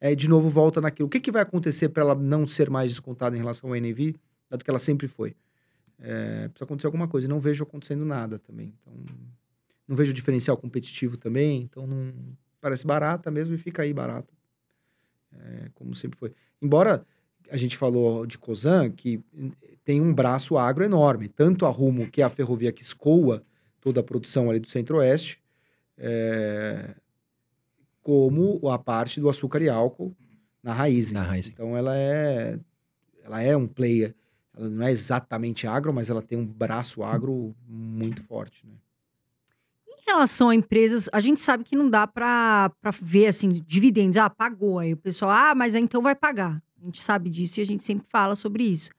é, 0.00 0.14
de 0.14 0.28
novo 0.28 0.48
volta 0.50 0.80
naquilo. 0.80 1.06
O 1.06 1.10
que, 1.10 1.20
que 1.20 1.30
vai 1.30 1.42
acontecer 1.42 1.88
para 1.88 2.02
ela 2.02 2.14
não 2.14 2.46
ser 2.46 2.70
mais 2.70 2.92
descontada 2.92 3.36
em 3.36 3.38
relação 3.38 3.70
ao 3.70 3.76
NV, 3.76 4.14
dado 4.50 4.64
que 4.64 4.70
ela 4.70 4.78
sempre 4.78 5.08
foi? 5.08 5.34
É, 5.98 6.48
precisa 6.48 6.64
acontecer 6.64 6.86
alguma 6.86 7.08
coisa. 7.08 7.26
E 7.26 7.30
não 7.30 7.40
vejo 7.40 7.64
acontecendo 7.64 8.04
nada 8.04 8.38
também. 8.38 8.74
Então, 8.80 8.92
não 9.88 9.96
vejo 9.96 10.12
diferencial 10.12 10.56
competitivo 10.56 11.16
também. 11.16 11.62
Então, 11.62 11.86
não 11.86 12.12
parece 12.60 12.86
barata 12.86 13.30
mesmo 13.30 13.54
e 13.54 13.58
fica 13.58 13.82
aí 13.82 13.92
barata. 13.92 14.32
É, 15.32 15.70
como 15.74 15.94
sempre 15.94 16.18
foi. 16.18 16.32
Embora 16.60 17.06
a 17.50 17.56
gente 17.56 17.76
falou 17.76 18.26
de 18.26 18.38
Cosan, 18.38 18.90
que 18.90 19.22
tem 19.84 20.00
um 20.00 20.12
braço 20.12 20.58
agro 20.58 20.84
enorme. 20.84 21.28
Tanto 21.28 21.64
a 21.64 21.70
Rumo, 21.70 22.10
que 22.10 22.20
é 22.20 22.24
a 22.24 22.30
ferrovia 22.30 22.72
que 22.72 22.82
escoa 22.82 23.42
toda 23.80 24.00
a 24.00 24.02
produção 24.02 24.50
ali 24.50 24.58
do 24.58 24.68
Centro-Oeste, 24.68 25.40
é, 25.96 26.94
como 28.06 28.60
a 28.68 28.78
parte 28.78 29.20
do 29.20 29.28
açúcar 29.28 29.60
e 29.60 29.68
álcool 29.68 30.14
na 30.62 30.72
raiz. 30.72 31.10
Na 31.10 31.24
raiz. 31.24 31.48
Então 31.48 31.76
ela 31.76 31.92
é 31.98 32.56
ela 33.24 33.42
é 33.42 33.56
um 33.56 33.66
player. 33.66 34.14
Ela 34.56 34.68
não 34.68 34.86
é 34.86 34.92
exatamente 34.92 35.66
agro, 35.66 35.92
mas 35.92 36.08
ela 36.08 36.22
tem 36.22 36.38
um 36.38 36.46
braço 36.46 37.02
agro 37.02 37.52
muito 37.66 38.22
forte, 38.22 38.64
né? 38.64 38.74
Em 39.88 40.08
relação 40.08 40.50
a 40.50 40.54
empresas, 40.54 41.08
a 41.12 41.18
gente 41.18 41.40
sabe 41.40 41.64
que 41.64 41.74
não 41.74 41.90
dá 41.90 42.06
para 42.06 42.70
ver 43.02 43.26
assim 43.26 43.48
dividendos. 43.66 44.16
Ah, 44.16 44.30
pagou 44.30 44.78
aí 44.78 44.92
o 44.92 44.96
pessoal. 44.96 45.32
Ah, 45.32 45.52
mas 45.56 45.74
então 45.74 46.00
vai 46.00 46.14
pagar. 46.14 46.62
A 46.80 46.84
gente 46.84 47.02
sabe 47.02 47.28
disso 47.28 47.58
e 47.58 47.62
a 47.62 47.66
gente 47.66 47.82
sempre 47.82 48.06
fala 48.08 48.36
sobre 48.36 48.62
isso. 48.62 48.90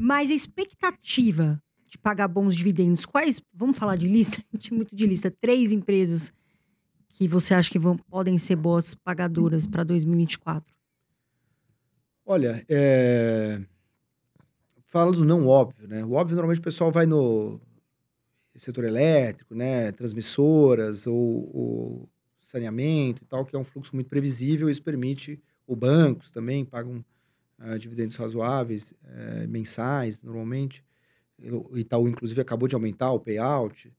Mas 0.00 0.28
a 0.28 0.34
expectativa 0.34 1.62
de 1.86 1.96
pagar 1.96 2.26
bons 2.26 2.56
dividendos, 2.56 3.06
quais? 3.06 3.40
Vamos 3.54 3.78
falar 3.78 3.94
de 3.94 4.08
lista? 4.08 4.42
A 4.52 4.56
gente 4.56 4.74
muito 4.74 4.96
de 4.96 5.06
lista. 5.06 5.30
Três 5.30 5.70
empresas 5.70 6.32
que 7.18 7.26
você 7.26 7.52
acha 7.52 7.68
que 7.68 7.80
vão, 7.80 7.96
podem 7.96 8.38
ser 8.38 8.54
boas 8.54 8.94
pagadoras 8.94 9.66
para 9.66 9.82
2024? 9.82 10.72
Olha, 12.24 12.64
é... 12.68 13.60
fala 14.86 15.10
do 15.10 15.24
não 15.24 15.44
óbvio, 15.48 15.88
né? 15.88 16.04
O 16.04 16.12
óbvio, 16.12 16.36
normalmente, 16.36 16.60
o 16.60 16.62
pessoal 16.62 16.92
vai 16.92 17.06
no 17.06 17.60
setor 18.54 18.84
elétrico, 18.84 19.52
né? 19.52 19.90
Transmissoras 19.90 21.08
ou, 21.08 21.50
ou 21.52 22.08
saneamento 22.38 23.24
e 23.24 23.26
tal, 23.26 23.44
que 23.44 23.56
é 23.56 23.58
um 23.58 23.64
fluxo 23.64 23.96
muito 23.96 24.08
previsível. 24.08 24.70
Isso 24.70 24.82
permite, 24.82 25.42
o 25.66 25.74
bancos 25.74 26.30
também 26.30 26.64
pagam 26.64 27.04
uh, 27.58 27.76
dividendos 27.80 28.14
razoáveis, 28.14 28.92
uh, 28.92 29.48
mensais, 29.48 30.22
normalmente. 30.22 30.84
O 31.70 31.76
Itaú, 31.76 32.08
inclusive, 32.08 32.40
acabou 32.40 32.68
de 32.68 32.76
aumentar 32.76 33.10
o 33.10 33.18
payout. 33.18 33.92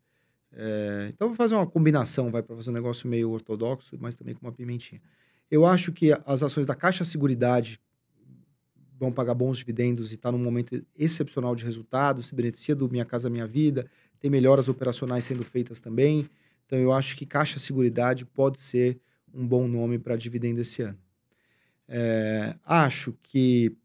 É, 0.52 1.10
então, 1.14 1.28
vou 1.28 1.36
fazer 1.36 1.56
uma 1.56 1.68
combinação, 1.68 2.32
vai 2.32 2.42
para 2.42 2.56
fazer 2.56 2.70
um 2.70 2.74
negócio 2.74 3.08
meio 3.08 3.30
ortodoxo, 3.32 3.98
mas 4.00 4.16
também 4.16 4.34
com 4.34 4.46
uma 4.46 4.52
pimentinha. 4.52 5.02
Eu 5.50 5.66
acho 5.66 5.92
que 5.92 6.12
as 6.26 6.44
ações 6.44 6.66
da 6.66 6.76
Caixa 6.76 7.04
Seguridade 7.04 7.80
vão 9.00 9.12
pagar 9.12 9.34
bons 9.34 9.58
dividendos 9.58 10.12
e 10.12 10.16
está 10.16 10.32
num 10.32 10.38
momento 10.38 10.86
excepcional 10.98 11.56
de 11.56 11.64
resultados, 11.64 12.28
se 12.28 12.36
beneficia 12.36 12.76
do 12.76 12.90
Minha 12.90 13.06
Casa 13.06 13.30
Minha 13.30 13.48
Vida, 13.48 13.90
tem 14.20 14.30
melhoras 14.30 14.68
operacionais 14.68 15.24
sendo 15.24 15.44
feitas 15.44 15.80
também. 15.80 16.30
Então, 16.66 16.78
eu 16.78 16.92
acho 16.92 17.16
que 17.16 17.26
Caixa 17.26 17.58
Seguridade 17.58 18.26
pode 18.26 18.60
ser 18.60 19.00
um 19.34 19.48
bom 19.48 19.68
nome 19.68 19.98
para 19.98 20.16
dividendo 20.16 20.60
esse 20.60 20.82
ano. 20.82 20.98
É, 21.88 22.56
acho 22.66 23.16
que 23.24 23.76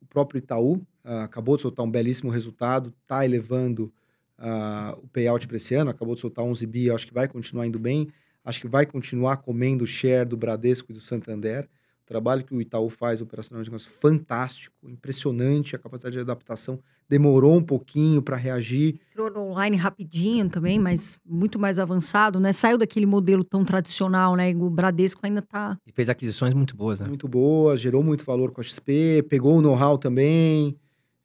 o 0.00 0.06
próprio 0.06 0.38
Itaú 0.38 0.74
uh, 1.04 1.20
acabou 1.22 1.56
de 1.56 1.62
soltar 1.62 1.84
um 1.84 1.90
belíssimo 1.90 2.30
resultado, 2.30 2.92
está 3.02 3.24
elevando 3.24 3.92
uh, 4.40 4.98
o 5.02 5.08
payout 5.08 5.46
para 5.46 5.56
esse 5.56 5.74
ano, 5.74 5.90
acabou 5.90 6.14
de 6.14 6.20
soltar 6.20 6.44
11 6.44 6.66
bi, 6.66 6.90
acho 6.90 7.06
que 7.06 7.14
vai 7.14 7.28
continuar 7.28 7.66
indo 7.66 7.78
bem, 7.78 8.08
acho 8.44 8.60
que 8.60 8.68
vai 8.68 8.86
continuar 8.86 9.38
comendo 9.38 9.84
o 9.84 9.86
share 9.86 10.28
do 10.28 10.36
Bradesco 10.36 10.90
e 10.90 10.94
do 10.94 11.00
Santander. 11.00 11.68
O 12.02 12.06
trabalho 12.06 12.42
que 12.42 12.54
o 12.54 12.60
Itaú 12.60 12.88
faz 12.88 13.20
operacional 13.20 13.62
de 13.62 13.70
negócio 13.70 13.90
fantástico, 13.90 14.74
impressionante, 14.88 15.76
a 15.76 15.78
capacidade 15.78 16.16
de 16.16 16.20
adaptação 16.20 16.80
demorou 17.08 17.56
um 17.56 17.62
pouquinho 17.62 18.22
para 18.22 18.36
reagir. 18.36 19.00
Entrou 19.10 19.30
no 19.30 19.50
online 19.50 19.76
rapidinho 19.76 20.48
também, 20.48 20.78
mas 20.78 21.18
muito 21.26 21.58
mais 21.58 21.80
avançado, 21.80 22.38
né? 22.38 22.52
Saiu 22.52 22.78
daquele 22.78 23.04
modelo 23.04 23.42
tão 23.42 23.64
tradicional, 23.64 24.36
né? 24.36 24.54
O 24.54 24.70
Bradesco 24.70 25.20
ainda 25.24 25.40
está. 25.40 25.76
E 25.84 25.90
fez 25.90 26.08
aquisições 26.08 26.54
muito 26.54 26.76
boas, 26.76 27.00
né? 27.00 27.08
Muito 27.08 27.26
boas, 27.26 27.80
gerou 27.80 28.02
muito 28.02 28.24
valor 28.24 28.52
com 28.52 28.60
a 28.60 28.64
XP, 28.64 29.24
pegou 29.28 29.58
o 29.58 29.60
know-how 29.60 29.98
também. 29.98 30.76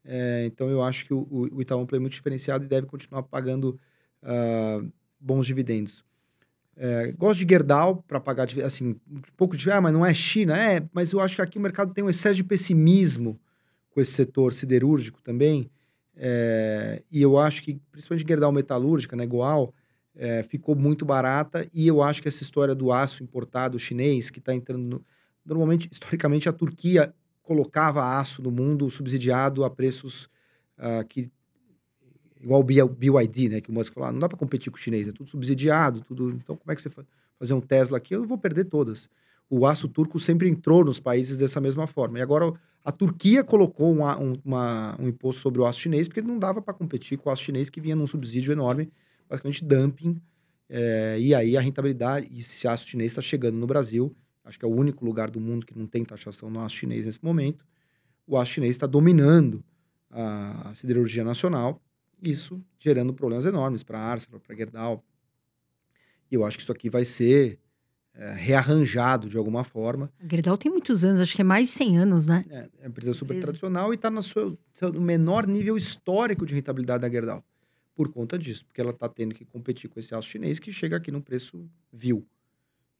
É, 0.06 0.46
então 0.46 0.70
eu 0.70 0.84
acho 0.84 1.06
que 1.06 1.14
o, 1.14 1.28
o 1.52 1.62
Itaú 1.62 1.82
é 1.82 1.86
play 1.86 2.00
muito 2.00 2.14
diferenciado 2.14 2.64
e 2.64 2.68
deve 2.68 2.86
continuar 2.86 3.24
pagando 3.24 3.80
uh, 4.22 4.92
bons 5.20 5.46
dividendos. 5.46 6.06
É, 6.78 7.14
gosto 7.14 7.40
de 7.40 7.50
Gerdau 7.50 8.04
para 8.08 8.20
pagar, 8.20 8.48
assim, 8.66 9.00
um 9.10 9.22
pouco 9.38 9.56
de. 9.56 9.72
Ah, 9.72 9.80
mas 9.80 9.94
não 9.94 10.06
é 10.06 10.14
China? 10.14 10.58
É, 10.58 10.84
mas 10.94 11.12
eu 11.12 11.22
acho 11.22 11.36
que 11.36 11.42
aqui 11.42 11.58
o 11.58 11.62
mercado 11.62 11.94
tem 11.94 12.04
um 12.04 12.10
excesso 12.10 12.36
de 12.36 12.44
pessimismo 12.44 13.40
com 13.90 14.02
esse 14.02 14.12
setor 14.12 14.54
siderúrgico 14.54 15.22
também. 15.22 15.72
É, 16.18 17.02
e 17.10 17.22
eu 17.22 17.38
acho 17.38 17.64
que, 17.64 17.80
principalmente 17.92 18.28
Gerdau 18.28 18.52
Metalúrgica, 18.52 19.16
né, 19.16 19.26
Goal, 19.26 19.74
é, 20.16 20.44
ficou 20.44 20.76
muito 20.76 21.06
barata. 21.06 21.66
E 21.74 21.88
eu 21.88 22.02
acho 22.02 22.22
que 22.22 22.28
essa 22.28 22.44
história 22.44 22.76
do 22.76 22.92
aço 22.92 23.24
importado 23.24 23.80
chinês, 23.80 24.30
que 24.30 24.40
está 24.40 24.54
entrando. 24.54 24.84
No, 24.84 25.06
normalmente, 25.46 25.88
historicamente, 25.90 26.50
a 26.50 26.54
Turquia 26.54 27.14
colocava 27.46 28.20
aço 28.20 28.42
no 28.42 28.52
mundo 28.52 28.90
subsidiado 28.90 29.64
a 29.64 29.70
preços 29.70 30.26
uh, 30.78 31.06
que 31.08 31.32
igual 32.42 32.60
o 32.60 32.64
BYD, 32.64 33.50
né, 33.50 33.62
que 33.62 33.72
o 33.72 33.74
Musk 33.74 33.94
falou, 33.94 34.10
ah, 34.10 34.12
não 34.12 34.20
dá 34.20 34.30
para 34.30 34.38
competir 34.38 34.72
com 34.72 34.78
o 34.78 34.80
chinês, 34.80 35.08
é 35.08 35.12
tudo 35.12 35.30
subsidiado, 35.30 36.02
tudo. 36.02 36.30
Então 36.32 36.56
como 36.56 36.72
é 36.72 36.76
que 36.76 36.82
você 36.82 36.90
faz? 36.90 37.08
fazer 37.38 37.54
um 37.54 37.62
Tesla 37.62 37.98
aqui? 37.98 38.16
Eu 38.16 38.26
vou 38.26 38.38
perder 38.38 38.66
todas. 38.66 39.10
O 39.50 39.66
aço 39.66 39.88
turco 39.88 40.20
sempre 40.20 40.50
entrou 40.50 40.84
nos 40.84 41.00
países 41.00 41.38
dessa 41.38 41.60
mesma 41.62 41.86
forma. 41.86 42.18
E 42.18 42.22
agora 42.22 42.54
a 42.84 42.92
Turquia 42.92 43.44
colocou 43.44 43.94
um, 43.94 44.04
um, 44.04 44.34
uma, 44.44 44.96
um 45.00 45.08
imposto 45.08 45.42
sobre 45.42 45.62
o 45.62 45.66
aço 45.66 45.82
chinês 45.82 46.08
porque 46.08 46.22
não 46.22 46.40
dava 46.40 46.62
para 46.62 46.74
competir 46.74 47.18
com 47.18 47.30
o 47.30 47.34
aço 47.34 47.44
chinês 47.44 47.70
que 47.70 47.82
vinha 47.82 47.96
num 47.96 48.08
subsídio 48.08 48.52
enorme, 48.52 48.92
basicamente 49.30 49.64
dumping. 49.64 50.22
É, 50.68 51.18
e 51.20 51.36
aí 51.36 51.56
a 51.56 51.62
rentabilidade, 51.62 52.28
esse 52.36 52.68
aço 52.68 52.88
chinês 52.88 53.12
está 53.12 53.22
chegando 53.22 53.58
no 53.58 53.68
Brasil 53.68 54.16
Acho 54.46 54.60
que 54.60 54.66
é 54.66 54.68
o 54.68 54.72
único 54.72 55.04
lugar 55.04 55.30
do 55.32 55.42
mundo 55.42 55.66
que 55.66 55.78
não 55.78 55.88
tem 55.88 56.06
taxação 56.06 56.50
no 56.50 56.62
aço 56.62 56.76
chinês 56.76 57.06
nesse 57.06 57.24
momento. 57.24 57.66
O 58.28 58.38
aço 58.38 58.54
chinês 58.54 58.76
está 58.76 58.86
dominando 58.86 59.64
a 60.12 60.72
siderurgia 60.76 61.24
nacional, 61.24 61.82
isso 62.22 62.64
gerando 62.80 63.14
problemas 63.14 63.46
enormes 63.46 63.84
para 63.84 64.00
a 64.00 64.12
Arcelor, 64.12 64.40
para 64.40 64.54
a 64.54 64.58
Gerdau. 64.58 65.04
E 66.32 66.36
eu 66.36 66.46
acho 66.46 66.58
que 66.58 66.64
isso 66.64 66.72
aqui 66.72 66.90
vai 66.90 67.04
ser 67.04 67.60
é, 68.14 68.34
rearranjado 68.34 69.28
de 69.28 69.38
alguma 69.38 69.64
forma. 69.64 70.12
A 70.20 70.28
Gerdau 70.28 70.58
tem 70.58 70.72
muitos 70.72 71.04
anos, 71.04 71.20
acho 71.20 71.36
que 71.36 71.42
é 71.42 71.46
mais 71.46 71.68
de 71.68 71.74
100 71.74 71.98
anos, 71.98 72.28
né? 72.28 72.46
É, 72.50 72.58
é 72.58 72.70
uma 72.84 72.88
empresa 72.88 73.14
super 73.14 73.34
empresa. 73.34 73.48
tradicional 73.48 73.92
e 73.92 73.96
está 73.96 74.10
no, 74.10 74.24
seu, 74.24 74.58
no 74.94 75.02
menor 75.02 75.46
nível 75.48 75.76
histórico 75.76 76.46
de 76.46 76.54
rentabilidade 76.54 77.02
da 77.02 77.10
Gerdau. 77.10 77.44
Por 77.94 78.10
conta 78.10 78.38
disso, 78.38 78.66
porque 78.66 78.80
ela 78.80 78.92
está 78.92 79.10
tendo 79.10 79.34
que 79.34 79.44
competir 79.46 79.90
com 79.90 80.00
esse 80.00 80.14
aço 80.14 80.30
chinês 80.30 80.60
que 80.60 80.72
chega 80.72 80.98
aqui 80.98 81.12
num 81.12 81.22
preço 81.22 81.70
vil. 81.92 82.26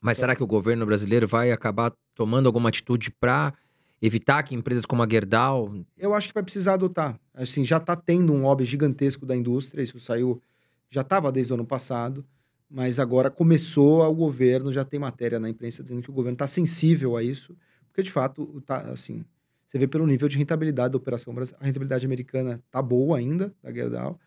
Mas 0.02 0.18
será 0.18 0.36
que 0.36 0.44
o 0.44 0.48
governo 0.48 0.86
brasileiro 0.86 1.28
vai 1.28 1.52
acabar 1.52 1.92
tomando 2.14 2.48
alguma 2.48 2.70
atitude 2.70 3.12
para 3.12 3.54
evitar 4.02 4.44
que 4.44 4.56
empresas 4.56 4.86
como 4.86 5.02
a 5.02 5.10
Gerdau. 5.10 5.74
Eu 5.98 6.14
acho 6.14 6.28
que 6.28 6.34
vai 6.34 6.44
precisar 6.44 6.74
adotar. 6.74 7.20
Assim, 7.34 7.64
já 7.64 7.78
está 7.78 7.96
tendo 7.96 8.34
um 8.34 8.42
lobby 8.44 8.66
gigantesco 8.66 9.26
da 9.26 9.36
indústria, 9.36 9.82
isso 9.82 10.00
saiu, 10.00 10.42
já 10.90 11.02
estava 11.02 11.32
desde 11.32 11.52
o 11.52 11.56
ano 11.56 11.66
passado, 11.66 12.26
mas 12.70 13.00
agora 13.00 13.30
começou 13.30 14.04
o 14.04 14.14
governo, 14.14 14.72
já 14.72 14.84
tem 14.84 15.00
matéria 15.00 15.40
na 15.40 15.50
imprensa 15.50 15.84
dizendo 15.84 16.02
que 16.02 16.10
o 16.10 16.14
governo 16.14 16.36
está 16.36 16.48
sensível 16.48 17.16
a 17.16 17.24
isso, 17.24 17.56
porque 17.88 18.04
de 18.04 18.12
fato, 18.12 18.62
tá, 18.66 18.82
assim, 18.92 19.24
você 19.68 19.78
vê 19.78 19.88
pelo 19.88 20.06
nível 20.06 20.28
de 20.28 20.38
rentabilidade 20.38 20.92
da 20.92 20.98
operação, 20.98 21.34
a 21.60 21.66
rentabilidade 21.66 22.06
americana 22.06 22.62
está 22.66 22.82
boa 22.82 23.18
ainda, 23.18 23.54
da 23.64 23.72
Gerdau, 23.72 24.20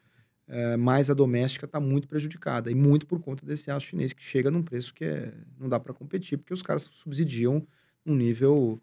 é, 0.48 0.76
mas 0.76 1.10
a 1.10 1.14
doméstica 1.14 1.66
está 1.66 1.78
muito 1.78 2.08
prejudicada. 2.08 2.70
E 2.70 2.74
muito 2.74 3.06
por 3.06 3.20
conta 3.20 3.44
desse 3.44 3.70
aço 3.70 3.86
chinês 3.86 4.12
que 4.12 4.22
chega 4.22 4.50
num 4.50 4.62
preço 4.62 4.94
que 4.94 5.04
é, 5.04 5.32
não 5.60 5.68
dá 5.68 5.78
para 5.78 5.92
competir, 5.92 6.38
porque 6.38 6.54
os 6.54 6.62
caras 6.62 6.88
subsidiam 6.90 7.66
um 8.04 8.14
nível. 8.14 8.80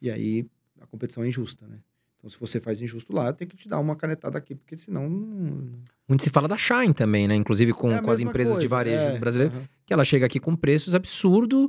E 0.00 0.10
aí 0.10 0.46
a 0.80 0.86
competição 0.86 1.24
é 1.24 1.28
injusta, 1.28 1.66
né? 1.66 1.78
Então, 2.18 2.28
se 2.28 2.38
você 2.38 2.60
faz 2.60 2.82
injusto 2.82 3.12
lá, 3.12 3.32
tem 3.32 3.46
que 3.46 3.56
te 3.56 3.68
dar 3.68 3.78
uma 3.78 3.94
canetada 3.94 4.38
aqui, 4.38 4.54
porque 4.54 4.76
senão. 4.76 5.08
Muito 6.08 6.22
se 6.22 6.30
fala 6.30 6.48
da 6.48 6.56
Shine 6.56 6.94
também, 6.94 7.28
né? 7.28 7.34
Inclusive 7.34 7.72
com, 7.72 7.92
é 7.92 8.00
com 8.00 8.10
as 8.10 8.20
empresas 8.20 8.54
coisa. 8.54 8.60
de 8.60 8.66
varejo 8.66 9.04
é, 9.04 9.18
brasileiro, 9.18 9.54
uhum. 9.54 9.62
que 9.86 9.92
ela 9.92 10.04
chega 10.04 10.26
aqui 10.26 10.40
com 10.40 10.56
preços 10.56 10.94
absurdos 10.94 11.68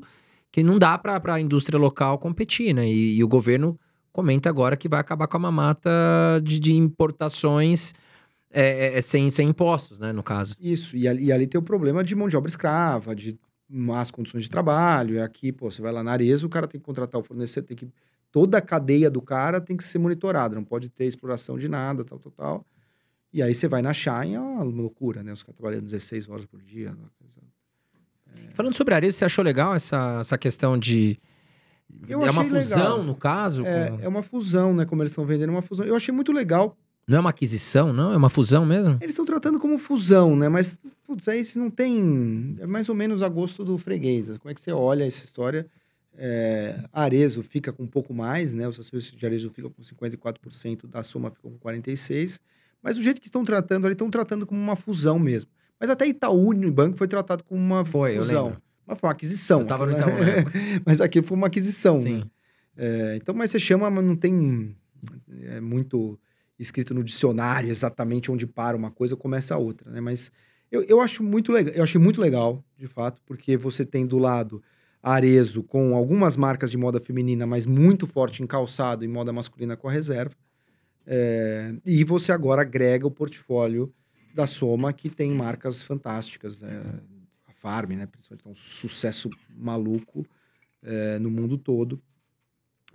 que 0.51 0.63
não 0.63 0.79
dá 0.79 0.97
para 0.97 1.35
a 1.35 1.39
indústria 1.39 1.77
local 1.77 2.17
competir, 2.17 2.73
né? 2.73 2.87
E, 2.87 3.17
e, 3.17 3.23
o 3.23 3.27
governo 3.27 3.79
comenta 4.11 4.49
agora 4.49 4.75
que 4.75 4.89
vai 4.89 4.99
acabar 4.99 5.27
com 5.27 5.37
a 5.37 5.39
mamata 5.39 5.91
de, 6.43 6.59
de 6.59 6.73
importações 6.73 7.93
é, 8.51 8.63
é, 8.63 8.97
é, 8.97 9.01
sem, 9.01 9.29
sem 9.29 9.49
impostos, 9.49 9.99
né, 9.99 10.11
no 10.11 10.23
caso. 10.23 10.55
Isso, 10.59 10.97
e 10.97 11.07
ali, 11.07 11.25
e 11.25 11.31
ali 11.31 11.45
tem 11.45 11.59
o 11.59 11.63
problema 11.63 12.03
de 12.03 12.15
mão 12.15 12.27
de 12.27 12.35
obra 12.35 12.49
escrava, 12.49 13.15
de 13.15 13.39
más 13.69 14.09
condições 14.09 14.43
de 14.43 14.49
trabalho. 14.49 15.15
E 15.15 15.21
aqui, 15.21 15.51
pô, 15.51 15.69
você 15.69 15.81
vai 15.81 15.91
lá 15.91 16.03
na 16.03 16.11
Arezzo, 16.11 16.47
o 16.47 16.49
cara 16.49 16.67
tem 16.67 16.79
que 16.79 16.85
contratar 16.85 17.21
o 17.21 17.23
fornecedor, 17.23 17.67
tem 17.67 17.77
que. 17.77 17.87
Toda 18.31 18.57
a 18.59 18.61
cadeia 18.61 19.09
do 19.09 19.21
cara 19.21 19.59
tem 19.59 19.75
que 19.75 19.83
ser 19.83 19.97
monitorada, 19.97 20.55
não 20.55 20.63
pode 20.63 20.89
ter 20.89 21.05
exploração 21.05 21.57
de 21.57 21.67
nada, 21.67 22.03
tal, 22.03 22.19
tal, 22.19 22.31
tal. 22.31 22.65
E 23.31 23.41
aí 23.41 23.53
você 23.53 23.67
vai 23.67 23.81
na 23.81 23.93
Shine, 23.93 24.35
é 24.35 24.39
uma 24.39 24.63
loucura, 24.63 25.23
né? 25.23 25.31
Os 25.31 25.43
caras 25.43 25.55
trabalhando 25.55 25.85
16 25.85 26.29
horas 26.29 26.45
por 26.45 26.61
dia. 26.61 26.95
É... 28.27 28.51
Falando 28.53 28.73
sobre 28.73 28.93
a 28.93 28.97
Arezzo, 28.97 29.17
você 29.17 29.25
achou 29.25 29.43
legal 29.43 29.73
essa, 29.75 30.19
essa 30.19 30.37
questão 30.37 30.77
de. 30.77 31.19
Eu 32.07 32.23
é 32.23 32.29
uma 32.29 32.43
fusão, 32.43 32.77
legal. 32.77 33.03
no 33.03 33.15
caso? 33.15 33.65
É, 33.65 33.89
com... 33.89 33.99
é 33.99 34.07
uma 34.07 34.21
fusão, 34.21 34.75
né? 34.75 34.85
Como 34.85 35.01
eles 35.01 35.11
estão 35.11 35.25
vendendo, 35.25 35.49
é 35.49 35.53
uma 35.53 35.61
fusão. 35.61 35.85
Eu 35.85 35.95
achei 35.95 36.13
muito 36.13 36.31
legal 36.31 36.77
não 37.09 37.17
é 37.17 37.19
uma 37.21 37.31
aquisição, 37.31 37.91
não? 37.91 38.13
É 38.13 38.17
uma 38.17 38.29
fusão 38.29 38.63
mesmo? 38.65 38.91
Eles 39.01 39.09
estão 39.09 39.25
tratando 39.25 39.59
como 39.59 39.79
fusão, 39.79 40.35
né? 40.35 40.47
Mas, 40.47 40.77
putz, 41.07 41.27
aí 41.27 41.43
se 41.43 41.57
não 41.57 41.71
tem. 41.71 42.55
É 42.59 42.67
mais 42.67 42.87
ou 42.87 42.93
menos 42.93 43.23
a 43.23 43.27
gosto 43.27 43.65
do 43.65 43.77
freguês. 43.79 44.27
Como 44.37 44.51
é 44.51 44.53
que 44.53 44.61
você 44.61 44.71
olha 44.71 45.05
essa 45.05 45.25
história? 45.25 45.65
É, 46.15 46.83
Arezo 46.93 47.41
fica 47.41 47.73
com 47.73 47.83
um 47.83 47.87
pouco 47.87 48.13
mais, 48.13 48.53
né? 48.53 48.67
Os 48.67 48.79
acionistas 48.79 49.17
de 49.17 49.25
Arezo 49.25 49.49
ficam 49.49 49.71
com 49.71 49.81
54%, 49.81 50.87
da 50.87 51.01
soma 51.01 51.31
ficam 51.31 51.51
com 51.51 51.57
46%. 51.57 52.39
Mas 52.81 52.95
do 52.95 53.01
jeito 53.01 53.19
que 53.19 53.27
estão 53.27 53.43
tratando, 53.43 53.87
eles 53.87 53.95
estão 53.95 54.09
tratando 54.09 54.45
como 54.45 54.61
uma 54.61 54.75
fusão 54.75 55.17
mesmo. 55.17 55.49
Mas 55.79 55.89
até 55.89 56.05
Itaú 56.07 56.53
no 56.53 56.71
banco 56.71 56.95
foi 56.95 57.07
tratado 57.07 57.43
como 57.43 57.59
uma 57.59 57.83
foi, 57.83 58.17
fusão. 58.17 58.55
Mas 58.85 58.99
foi 58.99 59.07
uma 59.07 59.13
aquisição. 59.13 59.61
Eu 59.61 59.65
tava 59.67 59.85
no 59.87 59.93
Itaú, 59.97 60.09
né? 60.09 60.81
mas 60.85 61.01
aqui 61.01 61.23
foi 61.23 61.35
uma 61.35 61.47
aquisição. 61.47 61.99
Sim. 61.99 62.17
Né? 62.19 62.23
É, 62.77 63.15
então, 63.15 63.33
mas 63.33 63.49
você 63.49 63.59
chama, 63.59 63.89
mas 63.89 64.05
não 64.05 64.15
tem 64.15 64.75
é, 65.41 65.59
muito 65.59 66.19
escrito 66.59 66.93
no 66.93 67.03
dicionário 67.03 67.69
exatamente 67.69 68.31
onde 68.31 68.45
para 68.45 68.75
uma 68.75 68.91
coisa 68.91 69.15
começa 69.15 69.55
a 69.55 69.57
outra, 69.57 69.89
né? 69.89 70.01
Mas 70.01 70.31
eu, 70.69 70.83
eu 70.83 71.01
acho 71.01 71.23
muito 71.23 71.51
legal, 71.51 71.73
eu 71.73 71.83
achei 71.83 71.99
muito 71.99 72.21
legal, 72.21 72.63
de 72.77 72.85
fato, 72.85 73.21
porque 73.25 73.57
você 73.57 73.85
tem 73.85 74.05
do 74.05 74.19
lado 74.19 74.61
Arezo 75.01 75.63
com 75.63 75.95
algumas 75.95 76.35
marcas 76.35 76.69
de 76.69 76.77
moda 76.77 76.99
feminina, 76.99 77.47
mas 77.47 77.65
muito 77.65 78.05
forte 78.05 78.43
em 78.43 78.47
calçado 78.47 79.05
e 79.05 79.07
moda 79.07 79.31
masculina 79.31 79.77
com 79.77 79.87
a 79.87 79.91
reserva. 79.91 80.35
É, 81.07 81.73
e 81.85 82.03
você 82.03 82.31
agora 82.31 82.61
agrega 82.61 83.07
o 83.07 83.11
portfólio 83.11 83.91
da 84.35 84.45
Soma, 84.45 84.91
que 84.91 85.09
tem 85.09 85.31
marcas 85.31 85.81
fantásticas. 85.81 86.61
Né? 86.61 86.83
A 87.47 87.53
Farm, 87.53 87.91
né? 87.93 88.05
Principalmente, 88.05 88.45
é 88.45 88.49
um 88.49 88.53
sucesso 88.55 89.29
maluco 89.49 90.25
é, 90.83 91.17
no 91.17 91.31
mundo 91.31 91.57
todo 91.57 91.99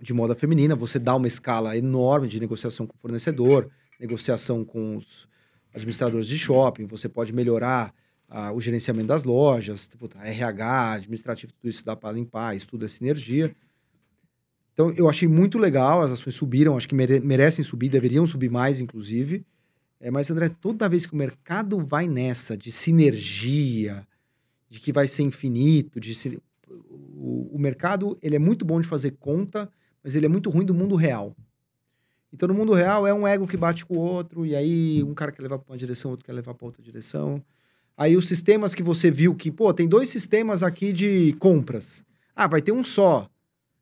de 0.05 0.13
moda 0.13 0.35
feminina, 0.35 0.75
você 0.75 0.99
dá 0.99 1.15
uma 1.15 1.27
escala 1.27 1.75
enorme 1.75 2.27
de 2.27 2.39
negociação 2.39 2.85
com 2.85 2.95
o 2.95 2.99
fornecedor, 2.99 3.69
negociação 3.99 4.63
com 4.63 4.95
os 4.97 5.27
administradores 5.73 6.27
de 6.27 6.37
shopping, 6.37 6.85
você 6.85 7.09
pode 7.09 7.33
melhorar 7.33 7.91
a- 8.29 8.51
o 8.53 8.61
gerenciamento 8.61 9.07
das 9.07 9.23
lojas, 9.23 9.87
tipo, 9.87 10.07
RH, 10.23 10.91
administrativo, 10.93 11.51
tudo 11.53 11.69
isso 11.69 11.83
dá 11.83 11.95
para 11.95 12.11
limpar, 12.11 12.55
isso 12.55 12.67
tudo 12.67 12.85
é 12.85 12.87
sinergia. 12.87 13.55
Então, 14.73 14.91
eu 14.91 15.09
achei 15.09 15.27
muito 15.27 15.57
legal, 15.57 16.01
as 16.03 16.11
ações 16.11 16.35
subiram, 16.35 16.77
acho 16.77 16.87
que 16.87 16.93
mere- 16.95 17.19
merecem 17.19 17.63
subir, 17.63 17.89
deveriam 17.89 18.27
subir 18.27 18.51
mais, 18.51 18.79
inclusive. 18.79 19.43
É, 19.99 20.11
mas, 20.11 20.29
André, 20.29 20.49
toda 20.49 20.87
vez 20.89 21.05
que 21.07 21.13
o 21.13 21.17
mercado 21.17 21.83
vai 21.83 22.07
nessa 22.07 22.55
de 22.55 22.71
sinergia, 22.71 24.05
de 24.69 24.79
que 24.79 24.91
vai 24.91 25.07
ser 25.07 25.23
infinito, 25.23 25.99
de 25.99 26.13
ser- 26.13 26.39
o, 26.89 27.49
o 27.55 27.57
mercado 27.59 28.17
ele 28.21 28.35
é 28.35 28.39
muito 28.39 28.65
bom 28.65 28.79
de 28.81 28.87
fazer 28.87 29.11
conta, 29.19 29.71
mas 30.05 30.15
ele 30.15 30.27
é 30.27 30.29
muito 30.29 30.51
ruim 30.51 30.63
do 30.63 30.73
mundo 30.75 30.95
real. 30.95 31.35
Então, 32.31 32.47
no 32.47 32.53
mundo 32.53 32.73
real, 32.73 33.07
é 33.07 33.13
um 33.13 33.27
ego 33.27 33.47
que 33.47 33.57
bate 33.57 33.83
com 33.83 33.95
o 33.95 33.99
outro, 33.99 34.45
e 34.45 34.55
aí 34.55 35.01
um 35.01 35.15
cara 35.15 35.31
quer 35.31 35.41
levar 35.41 35.57
para 35.57 35.73
uma 35.73 35.77
direção, 35.77 36.11
outro 36.11 36.23
quer 36.23 36.33
levar 36.33 36.53
para 36.53 36.63
outra 36.63 36.83
direção. 36.83 37.43
Aí 37.97 38.15
os 38.15 38.27
sistemas 38.27 38.75
que 38.75 38.83
você 38.83 39.09
viu 39.09 39.33
que, 39.33 39.51
pô, 39.51 39.73
tem 39.73 39.87
dois 39.87 40.09
sistemas 40.09 40.61
aqui 40.61 40.93
de 40.93 41.33
compras. 41.39 42.03
Ah, 42.35 42.45
vai 42.45 42.61
ter 42.61 42.71
um 42.71 42.83
só. 42.83 43.27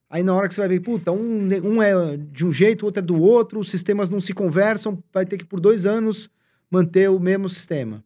Aí 0.10 0.24
na 0.24 0.34
hora 0.34 0.48
que 0.48 0.54
você 0.54 0.62
vai 0.62 0.70
ver, 0.70 0.80
puta, 0.80 1.12
um, 1.12 1.50
um 1.62 1.82
é 1.84 2.16
de 2.16 2.46
um 2.46 2.54
jeito, 2.54 2.84
o 2.84 2.86
outro 2.86 3.04
é 3.04 3.06
do 3.06 3.20
outro, 3.20 3.60
os 3.60 3.70
sistemas 3.70 4.10
não 4.10 4.22
se 4.22 4.32
conversam, 4.32 5.04
vai 5.12 5.26
ter 5.26 5.38
que 5.38 5.44
por 5.44 5.60
dois 5.60 5.86
anos 5.86 6.30
manter 6.72 7.10
o 7.10 7.20
mesmo 7.20 7.50
sistema. 7.50 8.02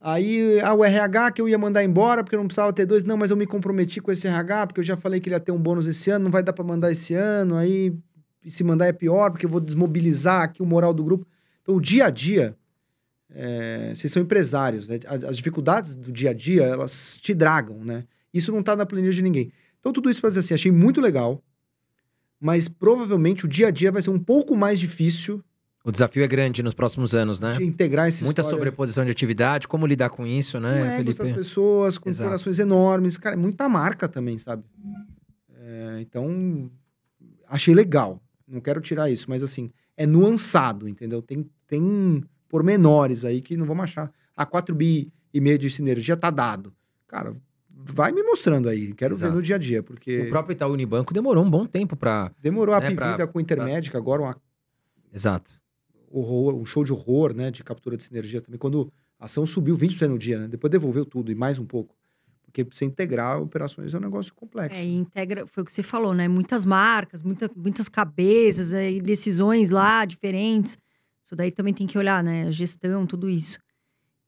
Aí 0.00 0.60
ah, 0.60 0.74
o 0.74 0.84
RH 0.84 1.32
que 1.32 1.40
eu 1.42 1.48
ia 1.48 1.58
mandar 1.58 1.82
embora 1.82 2.22
porque 2.22 2.36
eu 2.36 2.40
não 2.40 2.46
precisava 2.46 2.72
ter 2.72 2.86
dois, 2.86 3.02
não, 3.02 3.16
mas 3.16 3.30
eu 3.30 3.36
me 3.36 3.46
comprometi 3.46 4.00
com 4.00 4.12
esse 4.12 4.28
RH 4.28 4.68
porque 4.68 4.80
eu 4.80 4.84
já 4.84 4.96
falei 4.96 5.20
que 5.20 5.28
ele 5.28 5.34
ia 5.34 5.40
ter 5.40 5.50
um 5.50 5.58
bônus 5.58 5.86
esse 5.86 6.08
ano, 6.10 6.26
não 6.26 6.30
vai 6.30 6.42
dar 6.42 6.52
para 6.52 6.64
mandar 6.64 6.92
esse 6.92 7.14
ano, 7.14 7.56
aí 7.56 7.92
se 8.46 8.62
mandar 8.62 8.86
é 8.86 8.92
pior 8.92 9.30
porque 9.30 9.44
eu 9.44 9.50
vou 9.50 9.60
desmobilizar 9.60 10.42
aqui 10.42 10.62
o 10.62 10.66
moral 10.66 10.94
do 10.94 11.02
grupo. 11.02 11.26
Então 11.62 11.74
o 11.74 11.80
dia 11.80 12.06
a 12.06 12.10
dia, 12.10 12.56
é, 13.30 13.92
vocês 13.94 14.12
são 14.12 14.22
empresários, 14.22 14.88
né? 14.88 15.00
As, 15.26 15.36
dificuldades 15.36 15.96
do 15.96 16.12
dia 16.12 16.30
a 16.30 16.32
dia 16.32 16.62
elas 16.62 17.18
te 17.20 17.34
dragam, 17.34 17.84
né? 17.84 18.04
Isso 18.32 18.52
não 18.52 18.62
tá 18.62 18.76
na 18.76 18.86
planilha 18.86 19.12
de 19.12 19.22
ninguém. 19.22 19.52
Então 19.80 19.92
tudo 19.92 20.08
isso 20.08 20.20
para 20.20 20.30
dizer 20.30 20.40
assim, 20.40 20.54
achei 20.54 20.70
muito 20.70 21.00
legal, 21.00 21.42
mas 22.40 22.68
provavelmente 22.68 23.46
o 23.46 23.48
dia 23.48 23.66
a 23.66 23.70
dia 23.72 23.90
vai 23.90 24.00
ser 24.00 24.10
um 24.10 24.18
pouco 24.18 24.54
mais 24.54 24.78
difícil 24.78 25.42
O 25.88 25.90
desafio 25.90 26.22
é 26.22 26.26
grande 26.28 26.62
nos 26.62 26.74
próximos 26.74 27.14
anos, 27.14 27.40
né? 27.40 27.54
de 27.54 27.64
integrar 27.64 28.08
esse 28.08 28.22
Muita 28.22 28.42
sobreposição 28.42 29.06
de 29.06 29.10
atividade, 29.10 29.66
como 29.66 29.86
lidar 29.86 30.10
com 30.10 30.26
isso, 30.26 30.58
com 30.58 30.62
né, 30.64 31.02
das 31.02 31.16
Felipe? 31.16 31.34
pessoas, 31.34 31.96
com 31.96 32.10
Exato. 32.10 32.28
corações 32.28 32.58
enormes. 32.58 33.16
Cara, 33.16 33.34
é 33.34 33.38
muita 33.38 33.66
marca 33.70 34.06
também, 34.06 34.36
sabe? 34.36 34.62
É, 35.56 35.98
então, 36.02 36.70
achei 37.48 37.74
legal. 37.74 38.20
Não 38.46 38.60
quero 38.60 38.82
tirar 38.82 39.08
isso, 39.08 39.30
mas 39.30 39.42
assim, 39.42 39.70
é 39.96 40.04
nuançado, 40.06 40.86
entendeu? 40.86 41.22
Tem, 41.22 41.48
tem 41.66 42.22
pormenores 42.50 43.24
aí 43.24 43.40
que 43.40 43.56
não 43.56 43.64
vamos 43.64 43.84
achar. 43.84 44.12
A 44.36 44.44
4 44.44 44.74
bi 44.74 45.10
e 45.32 45.40
meio 45.40 45.58
de 45.58 45.70
sinergia 45.70 46.18
tá 46.18 46.28
dado. 46.30 46.70
Cara, 47.06 47.34
vai 47.70 48.12
me 48.12 48.22
mostrando 48.22 48.68
aí. 48.68 48.92
Quero 48.92 49.14
Exato. 49.14 49.32
ver 49.32 49.36
no 49.36 49.42
dia 49.42 49.56
a 49.56 49.58
dia, 49.58 49.82
porque 49.82 50.20
O 50.20 50.28
próprio 50.28 50.52
Itaú 50.52 50.70
Unibanco 50.70 51.14
demorou 51.14 51.42
um 51.42 51.50
bom 51.50 51.64
tempo 51.64 51.96
para. 51.96 52.30
demorou 52.42 52.74
a 52.74 52.80
né, 52.80 52.90
pra- 52.90 53.26
com 53.26 53.38
o 53.38 53.40
Intermédica, 53.40 53.96
agora 53.96 54.20
uma 54.20 54.36
Exato. 55.10 55.57
Horror, 56.10 56.54
um 56.54 56.64
show 56.64 56.84
de 56.84 56.92
horror, 56.92 57.34
né, 57.34 57.50
de 57.50 57.62
captura 57.64 57.96
de 57.96 58.04
sinergia 58.04 58.40
também, 58.40 58.58
quando 58.58 58.92
a 59.18 59.26
ação 59.26 59.44
subiu 59.46 59.76
20% 59.76 60.08
no 60.08 60.18
dia, 60.18 60.38
né? 60.38 60.48
Depois 60.48 60.70
devolveu 60.70 61.04
tudo 61.04 61.30
e 61.32 61.34
mais 61.34 61.58
um 61.58 61.66
pouco. 61.66 61.96
Porque 62.44 62.64
você 62.64 62.84
integrar 62.84 63.40
operações 63.42 63.92
é 63.92 63.98
um 63.98 64.00
negócio 64.00 64.34
complexo. 64.34 64.78
É, 64.78 64.82
integra, 64.84 65.46
foi 65.46 65.62
o 65.62 65.66
que 65.66 65.72
você 65.72 65.82
falou, 65.82 66.14
né? 66.14 66.26
Muitas 66.28 66.64
marcas, 66.64 67.22
muita, 67.22 67.50
muitas 67.54 67.88
cabeças 67.88 68.72
e 68.72 69.00
decisões 69.00 69.70
lá 69.70 70.04
diferentes. 70.04 70.78
Isso 71.22 71.36
daí 71.36 71.50
também 71.50 71.74
tem 71.74 71.86
que 71.86 71.98
olhar, 71.98 72.22
né? 72.24 72.44
A 72.44 72.50
gestão, 72.50 73.06
tudo 73.06 73.28
isso. 73.28 73.58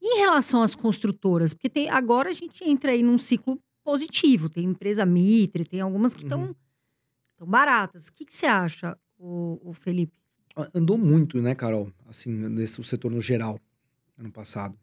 E 0.02 0.16
em 0.16 0.18
relação 0.18 0.62
às 0.62 0.74
construtoras, 0.74 1.54
porque 1.54 1.68
tem, 1.70 1.88
agora 1.88 2.28
a 2.30 2.32
gente 2.34 2.62
entra 2.62 2.92
aí 2.92 3.02
num 3.02 3.16
ciclo 3.18 3.58
positivo. 3.82 4.48
Tem 4.50 4.64
empresa 4.64 5.06
Mitre, 5.06 5.64
tem 5.64 5.80
algumas 5.80 6.12
que 6.14 6.22
estão 6.22 6.42
Uhum. 6.48 6.54
tão 7.38 7.46
baratas. 7.46 8.08
O 8.08 8.12
que, 8.12 8.26
que 8.26 8.34
você 8.36 8.46
acha, 8.46 8.98
o, 9.18 9.58
o 9.62 9.72
Felipe? 9.72 10.19
Andou 10.74 10.98
muito, 10.98 11.40
né, 11.40 11.54
Carol? 11.54 11.92
Assim, 12.08 12.30
nesse 12.30 12.82
setor 12.82 13.10
no 13.10 13.20
geral, 13.20 13.58
ano 14.18 14.30
passado. 14.30 14.76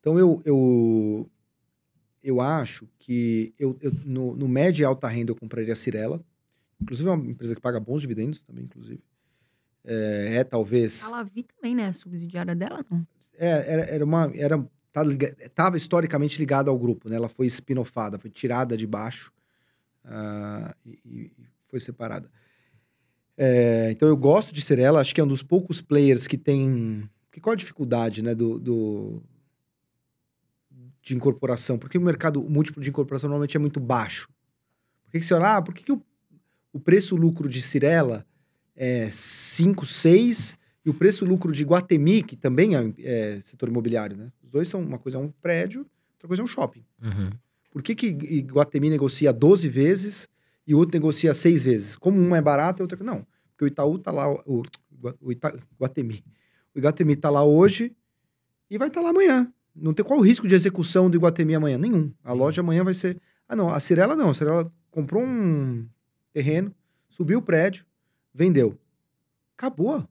Então, 0.00 0.18
eu, 0.18 0.42
eu, 0.44 1.30
eu 2.22 2.40
acho 2.40 2.88
que 2.98 3.54
eu, 3.58 3.78
eu- 3.80 3.92
no, 4.04 4.34
no 4.34 4.48
média 4.48 4.82
e 4.82 4.84
alta 4.84 5.08
renda 5.08 5.30
eu 5.30 5.36
compraria 5.36 5.72
a 5.72 5.76
Cirela. 5.76 6.22
Inclusive, 6.80 7.08
é 7.08 7.12
uma 7.12 7.26
empresa 7.30 7.54
que 7.54 7.60
paga 7.60 7.78
bons 7.78 8.00
dividendos 8.00 8.42
também, 8.42 8.64
inclusive. 8.64 9.02
É, 9.84 10.36
é 10.36 10.44
talvez... 10.44 11.04
A 11.04 11.10
Lavi 11.10 11.42
também, 11.44 11.74
né? 11.74 11.86
A 11.88 11.92
subsidiária 11.92 12.54
dela, 12.54 12.84
não. 12.90 13.06
É, 13.38 13.72
era, 13.72 13.82
era 13.82 14.04
uma. 14.04 14.30
Era, 14.34 14.62
tá 14.92 15.02
liga- 15.02 15.34
tava 15.54 15.76
historicamente 15.76 16.38
ligada 16.38 16.70
ao 16.70 16.78
grupo, 16.78 17.08
né? 17.08 17.16
Ela 17.16 17.28
foi 17.28 17.46
spin-offada, 17.46 18.18
foi 18.18 18.30
tirada 18.30 18.76
de 18.76 18.86
baixo 18.86 19.32
ah, 20.04 20.74
e, 20.84 20.98
e 21.06 21.32
foi 21.68 21.80
separada. 21.80 22.30
É, 23.42 23.90
então 23.90 24.06
eu 24.06 24.16
gosto 24.18 24.52
de 24.52 24.60
ser 24.60 24.78
ela, 24.78 25.00
acho 25.00 25.14
que 25.14 25.20
é 25.20 25.24
um 25.24 25.28
dos 25.28 25.42
poucos 25.42 25.80
players 25.80 26.26
que 26.26 26.36
tem. 26.36 27.08
Que 27.32 27.40
qual 27.40 27.54
a 27.54 27.56
dificuldade, 27.56 28.22
né? 28.22 28.34
Do, 28.34 28.58
do- 28.58 29.22
de 31.00 31.14
incorporação? 31.16 31.78
Porque 31.78 31.96
o 31.96 32.00
mercado 32.02 32.42
múltiplo 32.42 32.82
de 32.82 32.90
incorporação 32.90 33.28
normalmente 33.28 33.56
é 33.56 33.60
muito 33.60 33.80
baixo. 33.80 34.28
Por 35.02 35.12
que, 35.12 35.20
que 35.20 35.24
você 35.24 35.32
olha, 35.32 35.56
ah, 35.56 35.62
por 35.62 35.74
que, 35.74 35.82
que 35.82 35.92
o, 35.92 36.02
o 36.72 36.78
preço-lucro 36.78 37.48
de 37.48 37.62
Cirela 37.62 38.26
é 38.76 39.08
5, 39.10 39.86
6 39.86 40.56
e 40.84 40.90
o 40.90 40.94
preço-lucro 40.94 41.50
de 41.52 41.64
Guatemi, 41.64 42.22
que 42.22 42.36
também 42.36 42.76
é, 42.76 42.92
é 42.98 43.40
setor 43.42 43.70
imobiliário, 43.70 44.16
né? 44.18 44.30
Os 44.42 44.50
dois 44.50 44.68
são, 44.68 44.82
uma 44.82 44.98
coisa 44.98 45.16
é 45.16 45.20
um 45.20 45.30
prédio, 45.40 45.86
outra 46.12 46.28
coisa 46.28 46.42
é 46.42 46.44
um 46.44 46.46
shopping. 46.46 46.84
Uhum. 47.02 47.30
Por 47.70 47.82
que, 47.82 47.94
que 47.94 48.12
Guatemi 48.42 48.90
negocia 48.90 49.32
12 49.32 49.66
vezes 49.68 50.28
e 50.66 50.74
o 50.74 50.78
outro 50.78 50.94
negocia 50.94 51.32
6 51.32 51.64
vezes? 51.64 51.96
Como 51.96 52.18
uma 52.18 52.36
é 52.36 52.42
barata 52.42 52.80
e 52.80 52.82
a 52.82 52.84
outra... 52.84 53.02
Não, 53.02 53.26
porque 53.60 53.64
o 53.64 53.68
Itaú 53.68 53.98
tá 53.98 54.10
lá, 54.10 54.30
o, 54.46 54.62
o 55.20 55.30
Ita, 55.30 55.54
Guatemi. 55.78 56.24
O 56.74 56.78
Iguatemi 56.78 57.14
tá 57.14 57.28
lá 57.28 57.44
hoje 57.44 57.94
e 58.70 58.78
vai 58.78 58.88
estar 58.88 59.02
lá 59.02 59.10
amanhã. 59.10 59.52
Não 59.76 59.92
tem 59.92 60.04
qual 60.04 60.18
o 60.18 60.22
risco 60.22 60.48
de 60.48 60.54
execução 60.54 61.10
do 61.10 61.16
Iguatemi 61.16 61.54
amanhã? 61.54 61.76
Nenhum. 61.76 62.10
A 62.24 62.32
loja 62.32 62.62
amanhã 62.62 62.82
vai 62.82 62.94
ser... 62.94 63.20
Ah, 63.46 63.54
não, 63.54 63.68
a 63.68 63.78
Cirela 63.78 64.16
não. 64.16 64.30
A 64.30 64.34
Cirela 64.34 64.72
comprou 64.90 65.22
um 65.22 65.86
terreno, 66.32 66.74
subiu 67.10 67.40
o 67.40 67.42
prédio, 67.42 67.84
vendeu. 68.32 68.78
Acabou. 69.58 70.08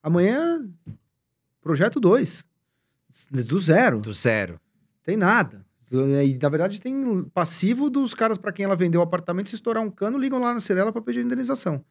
Amanhã, 0.00 0.64
projeto 1.60 1.98
2. 1.98 2.44
Do 3.30 3.58
zero. 3.58 4.00
Do 4.00 4.12
zero. 4.12 4.60
Tem 5.02 5.16
nada. 5.16 5.66
E, 5.90 6.38
na 6.40 6.48
verdade, 6.48 6.80
tem 6.80 7.24
passivo 7.34 7.90
dos 7.90 8.14
caras 8.14 8.38
para 8.38 8.52
quem 8.52 8.64
ela 8.64 8.76
vendeu 8.76 9.00
o 9.00 9.04
apartamento. 9.04 9.48
Se 9.48 9.56
estourar 9.56 9.82
um 9.82 9.90
cano, 9.90 10.16
ligam 10.16 10.38
lá 10.38 10.54
na 10.54 10.60
Cirela 10.60 10.92
para 10.92 11.02
pedir 11.02 11.24
indenização. 11.24 11.84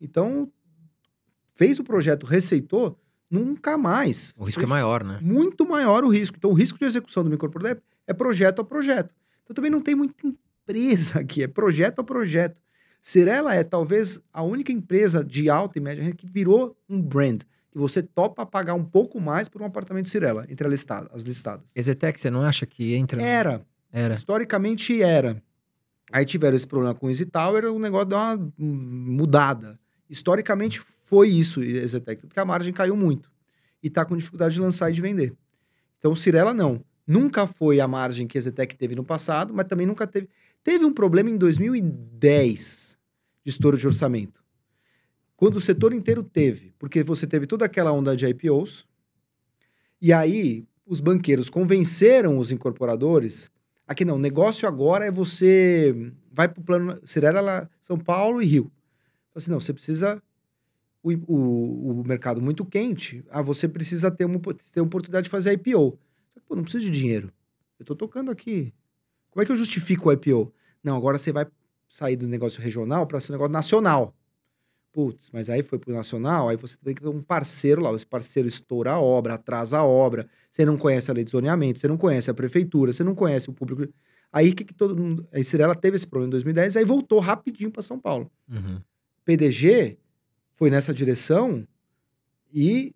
Então, 0.00 0.50
fez 1.54 1.78
o 1.78 1.84
projeto, 1.84 2.24
receitou, 2.26 2.98
nunca 3.30 3.76
mais. 3.76 4.32
O 4.36 4.44
risco 4.44 4.62
é 4.62 4.66
maior, 4.66 5.04
né? 5.04 5.18
Muito 5.22 5.66
maior 5.68 6.04
o 6.04 6.08
risco. 6.08 6.36
Então, 6.36 6.50
o 6.50 6.54
risco 6.54 6.78
de 6.78 6.84
execução 6.84 7.22
do 7.22 7.30
microprojeto 7.30 7.82
é 8.06 8.12
projeto 8.14 8.60
a 8.60 8.64
projeto. 8.64 9.14
Então, 9.44 9.54
também 9.54 9.70
não 9.70 9.80
tem 9.80 9.94
muita 9.94 10.14
empresa 10.26 11.20
aqui, 11.20 11.42
é 11.42 11.46
projeto 11.46 12.00
a 12.00 12.04
projeto. 12.04 12.60
Cirela 13.02 13.54
é 13.54 13.64
talvez 13.64 14.20
a 14.32 14.42
única 14.42 14.70
empresa 14.72 15.24
de 15.24 15.48
alta 15.48 15.78
e 15.78 15.80
média 15.82 16.12
que 16.12 16.26
virou 16.26 16.76
um 16.88 17.00
brand. 17.00 17.42
Que 17.70 17.78
você 17.78 18.02
topa 18.02 18.44
pagar 18.44 18.74
um 18.74 18.84
pouco 18.84 19.20
mais 19.20 19.48
por 19.48 19.62
um 19.62 19.64
apartamento 19.64 20.08
Cirela, 20.10 20.44
entre 20.48 20.66
a 20.66 20.70
listada- 20.70 21.08
as 21.14 21.22
listadas. 21.22 21.64
Exetec, 21.74 22.18
você 22.20 22.28
não 22.28 22.42
acha 22.42 22.66
que 22.66 22.94
entra? 22.94 23.22
Era. 23.22 23.64
Era. 23.92 24.14
Historicamente 24.14 25.00
era. 25.02 25.42
Aí 26.12 26.24
tiveram 26.26 26.56
esse 26.56 26.66
problema 26.66 26.94
com 26.94 27.06
o 27.06 27.10
Easy 27.10 27.24
Tower, 27.24 27.66
o 27.72 27.78
negócio 27.78 28.06
deu 28.06 28.18
uma 28.18 28.52
mudada. 28.58 29.78
Historicamente 30.10 30.82
foi 31.06 31.28
isso, 31.28 31.62
Exetec, 31.62 32.26
porque 32.26 32.38
a 32.38 32.44
margem 32.44 32.72
caiu 32.72 32.96
muito. 32.96 33.30
E 33.82 33.88
tá 33.88 34.04
com 34.04 34.16
dificuldade 34.16 34.54
de 34.54 34.60
lançar 34.60 34.90
e 34.90 34.94
de 34.94 35.00
vender. 35.00 35.32
Então, 35.98 36.14
Cirela 36.14 36.52
não. 36.52 36.84
Nunca 37.06 37.46
foi 37.46 37.80
a 37.80 37.88
margem 37.88 38.26
que 38.26 38.36
a 38.36 38.40
Exetec 38.40 38.76
teve 38.76 38.94
no 38.94 39.04
passado, 39.04 39.54
mas 39.54 39.66
também 39.66 39.86
nunca 39.86 40.06
teve. 40.06 40.28
Teve 40.62 40.84
um 40.84 40.92
problema 40.92 41.30
em 41.30 41.36
2010 41.36 42.98
de 43.44 43.50
estouro 43.50 43.78
de 43.78 43.86
orçamento. 43.86 44.44
Quando 45.36 45.56
o 45.56 45.60
setor 45.60 45.94
inteiro 45.94 46.22
teve, 46.22 46.74
porque 46.78 47.02
você 47.02 47.26
teve 47.26 47.46
toda 47.46 47.64
aquela 47.64 47.92
onda 47.92 48.14
de 48.14 48.26
IPOs, 48.26 48.86
e 50.00 50.12
aí 50.12 50.66
os 50.84 51.00
banqueiros 51.00 51.48
convenceram 51.48 52.36
os 52.36 52.52
incorporadores 52.52 53.50
Aqui 53.90 54.04
não, 54.04 54.14
o 54.14 54.20
negócio 54.20 54.68
agora 54.68 55.04
é 55.04 55.10
você 55.10 56.12
vai 56.30 56.46
para 56.46 56.60
o 56.60 56.64
plano 56.64 57.00
Cirela, 57.04 57.68
São 57.82 57.98
Paulo 57.98 58.40
e 58.40 58.46
Rio. 58.46 58.70
Assim, 59.34 59.50
não, 59.50 59.60
você 59.60 59.72
precisa 59.72 60.22
o, 61.02 61.12
o, 61.12 62.00
o 62.00 62.04
mercado 62.06 62.40
muito 62.40 62.64
quente, 62.64 63.24
ah, 63.30 63.42
você 63.42 63.68
precisa 63.68 64.10
ter 64.10 64.24
uma 64.24 64.40
ter 64.72 64.80
oportunidade 64.80 65.24
de 65.24 65.30
fazer 65.30 65.52
IPO. 65.52 65.98
Pô, 66.46 66.56
não 66.56 66.62
preciso 66.62 66.84
de 66.84 66.90
dinheiro. 66.90 67.32
Eu 67.78 67.84
estou 67.84 67.96
tocando 67.96 68.30
aqui. 68.30 68.74
Como 69.30 69.42
é 69.42 69.46
que 69.46 69.52
eu 69.52 69.56
justifico 69.56 70.08
o 70.08 70.12
IPO? 70.12 70.52
Não, 70.82 70.96
agora 70.96 71.18
você 71.18 71.32
vai 71.32 71.46
sair 71.88 72.16
do 72.16 72.28
negócio 72.28 72.60
regional 72.60 73.06
para 73.06 73.20
ser 73.20 73.32
um 73.32 73.34
negócio 73.34 73.52
nacional. 73.52 74.14
Putz, 74.92 75.30
mas 75.32 75.48
aí 75.48 75.62
foi 75.62 75.78
pro 75.78 75.92
Nacional, 75.92 76.48
aí 76.48 76.56
você 76.56 76.76
tem 76.82 76.94
que 76.94 77.00
ter 77.00 77.08
um 77.08 77.22
parceiro 77.22 77.80
lá. 77.80 77.92
Esse 77.92 78.04
parceiro 78.04 78.48
estoura 78.48 78.92
a 78.92 79.00
obra, 79.00 79.34
atrasa 79.34 79.78
a 79.78 79.84
obra. 79.84 80.28
Você 80.50 80.64
não 80.64 80.76
conhece 80.76 81.08
a 81.10 81.14
lei 81.14 81.22
de 81.22 81.30
zoneamento, 81.30 81.78
você 81.78 81.86
não 81.86 81.96
conhece 81.96 82.28
a 82.28 82.34
prefeitura, 82.34 82.92
você 82.92 83.04
não 83.04 83.14
conhece 83.14 83.48
o 83.48 83.52
público. 83.52 83.92
Aí 84.32 84.52
que, 84.52 84.64
que 84.64 84.74
todo 84.74 84.96
mundo. 84.96 85.26
A 85.32 85.42
Cirela 85.44 85.76
teve 85.76 85.96
esse 85.96 86.06
problema 86.06 86.28
em 86.28 86.32
2010, 86.32 86.76
aí 86.76 86.84
voltou 86.84 87.20
rapidinho 87.20 87.70
para 87.70 87.82
São 87.82 88.00
Paulo. 88.00 88.28
Uhum. 88.48 88.80
PDG 89.24 89.96
foi 90.54 90.70
nessa 90.70 90.92
direção 90.92 91.66
e 92.52 92.94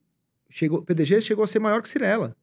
chegou, 0.48 0.82
PDG 0.82 1.20
chegou 1.20 1.44
a 1.44 1.46
ser 1.46 1.58
maior 1.58 1.82
que 1.82 1.88
Cirela. 1.88 2.36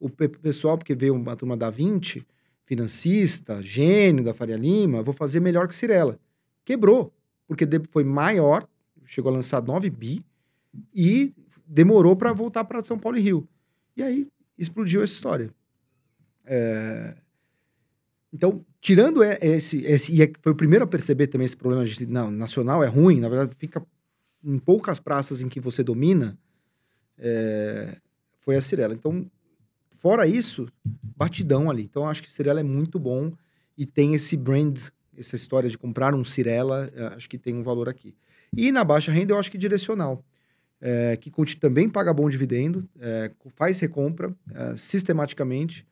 O 0.00 0.08
pe- 0.08 0.28
pessoal, 0.28 0.76
porque 0.76 0.94
veio 0.94 1.14
uma 1.14 1.36
turma 1.36 1.56
da 1.56 1.70
20, 1.70 2.26
financista, 2.64 3.60
gênio 3.62 4.24
da 4.24 4.34
Faria 4.34 4.56
Lima, 4.56 5.02
vou 5.02 5.14
fazer 5.14 5.40
melhor 5.40 5.68
que 5.68 5.74
Cirela. 5.74 6.18
Quebrou, 6.64 7.12
porque 7.46 7.66
foi 7.90 8.04
maior, 8.04 8.66
chegou 9.04 9.30
a 9.30 9.34
lançar 9.34 9.62
9 9.62 9.90
bi 9.90 10.24
e 10.94 11.32
demorou 11.66 12.16
para 12.16 12.32
voltar 12.32 12.64
para 12.64 12.84
São 12.84 12.98
Paulo 12.98 13.18
e 13.18 13.20
Rio. 13.20 13.48
E 13.96 14.02
aí 14.02 14.28
explodiu 14.58 15.02
essa 15.02 15.12
história. 15.12 15.50
É, 16.44 17.14
Então, 18.34 18.66
tirando 18.80 19.22
esse, 19.24 19.78
esse. 19.84 20.12
E 20.14 20.22
é- 20.24 20.32
foi 20.42 20.52
o 20.52 20.56
primeiro 20.56 20.84
a 20.84 20.88
perceber 20.88 21.28
também 21.28 21.46
esse 21.46 21.56
problema 21.56 21.84
de. 21.86 22.06
Não, 22.06 22.32
nacional 22.32 22.84
é 22.84 22.88
ruim, 22.88 23.20
na 23.20 23.28
verdade, 23.30 23.54
fica 23.58 23.86
em 24.44 24.58
poucas 24.58 25.00
praças 25.00 25.42
em 25.42 25.48
que 25.48 25.60
você 25.60 25.84
domina. 25.84 26.38
é, 27.18 27.98
foi 28.40 28.56
a 28.56 28.60
Cirela. 28.60 28.94
Então, 28.94 29.30
fora 29.96 30.26
isso, 30.26 30.68
batidão 31.16 31.70
ali. 31.70 31.84
Então, 31.84 32.06
acho 32.06 32.22
que 32.22 32.30
Cirela 32.32 32.60
é 32.60 32.64
muito 32.64 32.98
bom 32.98 33.32
e 33.78 33.86
tem 33.86 34.14
esse 34.14 34.36
brand, 34.36 34.78
essa 35.16 35.36
história 35.36 35.70
de 35.70 35.78
comprar 35.78 36.14
um 36.14 36.24
Cirela, 36.24 36.90
eh, 36.94 37.06
acho 37.16 37.28
que 37.30 37.38
tem 37.38 37.54
um 37.56 37.62
valor 37.62 37.88
aqui. 37.88 38.14
E 38.56 38.72
na 38.72 38.84
baixa 38.84 39.12
renda, 39.12 39.32
eu 39.34 39.38
acho 39.38 39.50
que 39.50 39.58
direcional. 39.58 40.24
eh, 40.80 41.16
que 41.18 41.30
também 41.60 41.88
paga 41.90 42.12
bom 42.14 42.28
dividendo, 42.28 42.88
eh, 43.00 43.30
faz 43.56 43.80
recompra 43.80 44.34
eh, 44.54 44.76
sistematicamente. 44.76 45.86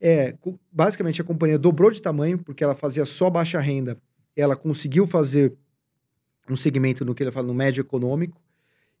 É, 0.00 0.36
basicamente 0.70 1.20
a 1.20 1.24
companhia 1.24 1.58
dobrou 1.58 1.90
de 1.90 2.02
tamanho, 2.02 2.38
porque 2.38 2.62
ela 2.62 2.74
fazia 2.74 3.04
só 3.06 3.30
baixa 3.30 3.60
renda. 3.60 4.00
Ela 4.36 4.54
conseguiu 4.54 5.06
fazer 5.06 5.54
um 6.48 6.56
segmento 6.56 7.04
no 7.04 7.14
que 7.14 7.22
ele 7.22 7.32
fala 7.32 7.46
no 7.46 7.54
médio 7.54 7.80
econômico 7.80 8.40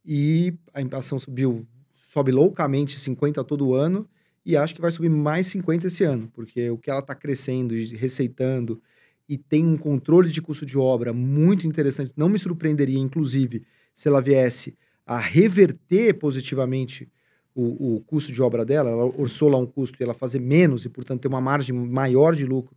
e 0.04 0.54
a 0.72 0.80
inflação 0.80 1.18
subiu, 1.18 1.66
sobe 2.12 2.32
loucamente 2.32 2.98
50 2.98 3.42
todo 3.44 3.74
ano 3.74 4.08
e 4.44 4.56
acho 4.56 4.74
que 4.74 4.80
vai 4.80 4.90
subir 4.90 5.08
mais 5.08 5.48
50 5.48 5.88
esse 5.88 6.04
ano, 6.04 6.30
porque 6.32 6.70
o 6.70 6.78
que 6.78 6.90
ela 6.90 7.00
está 7.00 7.14
crescendo 7.14 7.76
e 7.76 7.96
receitando 7.96 8.80
e 9.28 9.36
tem 9.36 9.66
um 9.66 9.76
controle 9.76 10.30
de 10.30 10.40
custo 10.40 10.64
de 10.64 10.78
obra 10.78 11.12
muito 11.12 11.66
interessante. 11.66 12.12
Não 12.16 12.28
me 12.28 12.38
surpreenderia, 12.38 12.98
inclusive, 12.98 13.64
se 13.94 14.06
ela 14.06 14.22
viesse 14.22 14.76
a 15.04 15.18
reverter 15.18 16.14
positivamente 16.14 17.10
o, 17.56 17.96
o 17.96 18.00
custo 18.02 18.30
de 18.30 18.42
obra 18.42 18.66
dela, 18.66 18.90
ela 18.90 19.04
orçou 19.06 19.48
lá 19.48 19.56
um 19.56 19.64
custo 19.64 19.96
e 19.98 20.04
ela 20.04 20.12
fazer 20.12 20.38
menos 20.38 20.84
e, 20.84 20.90
portanto, 20.90 21.22
ter 21.22 21.28
uma 21.28 21.40
margem 21.40 21.74
maior 21.74 22.36
de 22.36 22.44
lucro 22.44 22.76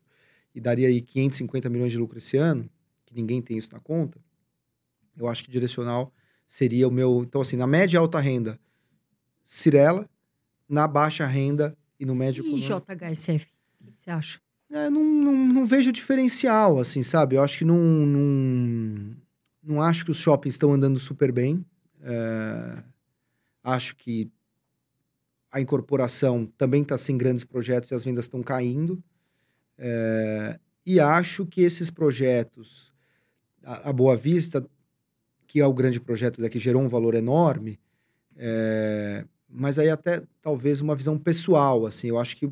e 0.56 0.62
daria 0.62 0.88
aí 0.88 1.02
550 1.02 1.70
milhões 1.70 1.92
de 1.92 1.98
lucro 1.98 2.18
esse 2.18 2.38
ano, 2.38 2.70
que 3.06 3.14
ninguém 3.14 3.42
tem 3.42 3.58
isso 3.58 3.70
na 3.74 3.80
conta, 3.82 4.18
eu 5.18 5.28
acho 5.28 5.44
que 5.44 5.52
direcional 5.52 6.14
seria 6.48 6.88
o 6.88 6.92
meu... 6.92 7.24
Então, 7.28 7.42
assim, 7.42 7.58
na 7.58 7.68
média 7.68 7.98
e 7.98 8.00
alta 8.00 8.22
renda, 8.22 8.58
Cirela, 9.44 10.10
na 10.68 10.88
baixa 10.88 11.28
renda 11.28 11.78
e 12.00 12.06
no 12.06 12.16
médio 12.16 12.46
E. 12.46 12.62
JHSF? 12.62 13.48
O 13.82 13.86
que 13.86 13.92
que 13.92 14.02
você 14.02 14.12
acha? 14.12 14.40
É, 14.72 14.90
não, 14.90 15.04
não, 15.04 15.34
não 15.34 15.66
vejo 15.66 15.92
diferencial, 15.92 16.80
assim, 16.80 17.04
sabe? 17.04 17.36
Eu 17.36 17.44
acho 17.44 17.58
que 17.58 17.66
não, 17.66 17.76
não, 17.76 19.16
não 19.62 19.82
acho 19.82 20.06
que 20.06 20.12
os 20.12 20.18
shoppings 20.18 20.54
estão 20.54 20.72
andando 20.72 21.00
super 21.00 21.32
bem. 21.32 21.66
É, 22.02 22.84
acho 23.64 23.96
que 23.96 24.32
a 25.52 25.60
incorporação 25.60 26.45
também 26.58 26.82
está 26.82 26.97
sem 26.97 27.18
grandes 27.18 27.43
projetos 27.43 27.91
e 27.91 27.95
as 27.95 28.04
vendas 28.04 28.26
estão 28.26 28.41
caindo. 28.41 29.04
É, 29.78 30.60
e 30.86 31.00
acho 31.00 31.45
que 31.45 31.62
esses 31.62 31.89
projetos, 31.89 32.91
a, 33.64 33.89
a 33.89 33.93
Boa 33.93 34.16
Vista, 34.16 34.66
que 35.47 35.60
é 35.60 35.66
o 35.66 35.74
grande 35.74 36.00
projeto 36.00 36.41
daqui, 36.41 36.60
gerou 36.60 36.82
um 36.82 36.89
valor 36.89 37.16
enorme, 37.16 37.80
é, 38.36 39.26
mas 39.50 39.80
aí 39.80 39.89
até 39.89 40.22
talvez 40.41 40.82
uma 40.82 40.95
visão 40.95 41.18
pessoal, 41.18 41.86
assim, 41.86 42.08
eu 42.08 42.20
acho 42.20 42.36
que 42.38 42.52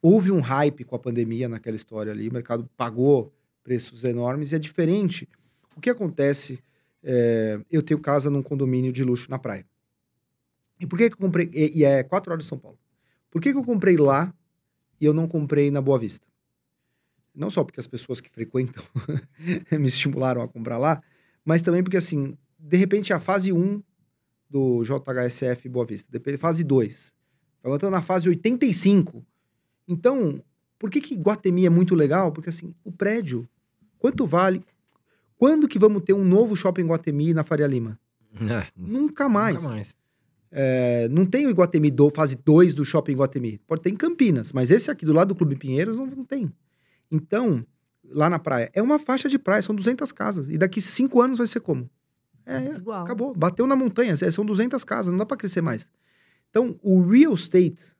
houve 0.00 0.32
um 0.32 0.40
hype 0.40 0.84
com 0.84 0.96
a 0.96 0.98
pandemia 0.98 1.48
naquela 1.48 1.76
história 1.76 2.12
ali, 2.12 2.28
o 2.28 2.32
mercado 2.32 2.68
pagou 2.76 3.32
preços 3.62 4.04
enormes 4.04 4.52
e 4.52 4.56
é 4.56 4.58
diferente. 4.58 5.28
O 5.76 5.80
que 5.80 5.90
acontece? 5.90 6.58
é, 7.02 7.60
eu 7.70 7.82
tenho 7.82 8.00
casa 8.00 8.30
num 8.30 8.42
condomínio 8.42 8.92
de 8.92 9.04
luxo 9.04 9.30
na 9.30 9.38
praia. 9.38 9.66
E 10.80 10.86
por 10.86 10.98
que, 10.98 11.08
que 11.08 11.14
eu 11.14 11.18
comprei? 11.18 11.50
E, 11.52 11.80
e 11.80 11.84
é 11.84 12.02
quatro 12.02 12.32
horas 12.32 12.44
de 12.44 12.48
São 12.48 12.58
Paulo. 12.58 12.78
Por 13.30 13.42
que, 13.42 13.52
que 13.52 13.58
eu 13.58 13.64
comprei 13.64 13.96
lá 13.96 14.32
e 15.00 15.04
eu 15.04 15.12
não 15.12 15.28
comprei 15.28 15.70
na 15.70 15.80
Boa 15.80 15.98
Vista? 15.98 16.26
Não 17.34 17.50
só 17.50 17.62
porque 17.62 17.80
as 17.80 17.86
pessoas 17.86 18.20
que 18.20 18.30
frequentam 18.30 18.82
me 19.72 19.86
estimularam 19.86 20.42
a 20.42 20.48
comprar 20.48 20.78
lá, 20.78 21.02
mas 21.44 21.62
também 21.62 21.82
porque, 21.82 21.96
assim, 21.96 22.36
de 22.58 22.76
repente 22.76 23.12
a 23.12 23.20
fase 23.20 23.52
1 23.52 23.82
do 24.50 24.82
JHSF 24.82 25.68
Boa 25.68 25.86
Vista, 25.86 26.08
depois 26.10 26.40
fase 26.40 26.64
2, 26.64 27.12
eu 27.62 27.74
estou 27.74 27.90
na 27.90 28.02
fase 28.02 28.28
85. 28.28 29.24
Então, 29.86 30.42
por 30.78 30.90
que, 30.90 31.00
que 31.00 31.14
Guatemi 31.14 31.66
é 31.66 31.70
muito 31.70 31.94
legal? 31.94 32.32
Porque, 32.32 32.50
assim, 32.50 32.74
o 32.84 32.90
prédio, 32.90 33.48
quanto 33.98 34.26
vale? 34.26 34.64
Quando 35.36 35.68
que 35.68 35.78
vamos 35.78 36.02
ter 36.02 36.12
um 36.12 36.24
novo 36.24 36.56
shopping 36.56 36.86
Guatemi 36.86 37.34
na 37.34 37.44
Faria 37.44 37.66
Lima? 37.66 37.98
É, 38.34 38.66
Nunca 38.76 39.28
mais. 39.28 39.62
Nunca 39.62 39.74
mais. 39.74 39.96
É, 40.50 41.08
não 41.08 41.26
tem 41.26 41.46
o 41.46 41.50
Iguatemi 41.50 41.90
do, 41.90 42.10
fase 42.10 42.36
2 42.36 42.74
do 42.74 42.84
shopping 42.84 43.12
Iguatemi. 43.12 43.58
Pode 43.66 43.82
ter 43.82 43.90
em 43.90 43.96
Campinas, 43.96 44.52
mas 44.52 44.70
esse 44.70 44.90
aqui 44.90 45.04
do 45.04 45.12
lado 45.12 45.28
do 45.28 45.34
Clube 45.34 45.56
Pinheiros 45.56 45.96
não, 45.96 46.06
não 46.06 46.24
tem. 46.24 46.50
Então, 47.10 47.64
lá 48.04 48.30
na 48.30 48.38
praia, 48.38 48.70
é 48.72 48.82
uma 48.82 48.98
faixa 48.98 49.28
de 49.28 49.38
praia, 49.38 49.60
são 49.62 49.74
200 49.74 50.10
casas. 50.12 50.48
E 50.48 50.56
daqui 50.56 50.80
cinco 50.80 51.20
anos 51.20 51.38
vai 51.38 51.46
ser 51.46 51.60
como? 51.60 51.88
É, 52.46 52.76
Igual. 52.76 53.02
acabou. 53.02 53.34
Bateu 53.34 53.66
na 53.66 53.76
montanha, 53.76 54.14
é, 54.18 54.30
são 54.30 54.44
200 54.44 54.82
casas, 54.84 55.10
não 55.12 55.18
dá 55.18 55.26
para 55.26 55.36
crescer 55.36 55.60
mais. 55.60 55.86
Então, 56.48 56.78
o 56.82 57.02
real 57.02 57.34
estate, 57.34 57.94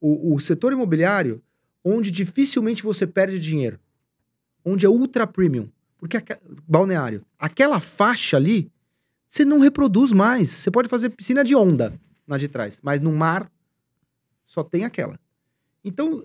o, 0.00 0.34
o 0.34 0.40
setor 0.40 0.72
imobiliário, 0.72 1.40
onde 1.84 2.10
dificilmente 2.10 2.82
você 2.82 3.06
perde 3.06 3.38
dinheiro, 3.38 3.78
onde 4.64 4.84
é 4.84 4.88
ultra 4.88 5.24
premium, 5.24 5.68
porque 5.98 6.16
aque- 6.16 6.38
balneário, 6.66 7.24
aquela 7.38 7.78
faixa 7.78 8.36
ali, 8.36 8.72
você 9.34 9.44
não 9.44 9.58
reproduz 9.58 10.12
mais. 10.12 10.48
Você 10.48 10.70
pode 10.70 10.88
fazer 10.88 11.10
piscina 11.10 11.42
de 11.42 11.56
onda 11.56 11.92
na 12.24 12.38
de 12.38 12.46
trás, 12.46 12.78
mas 12.80 13.00
no 13.00 13.10
mar 13.10 13.50
só 14.46 14.62
tem 14.62 14.84
aquela. 14.84 15.18
Então, 15.84 16.24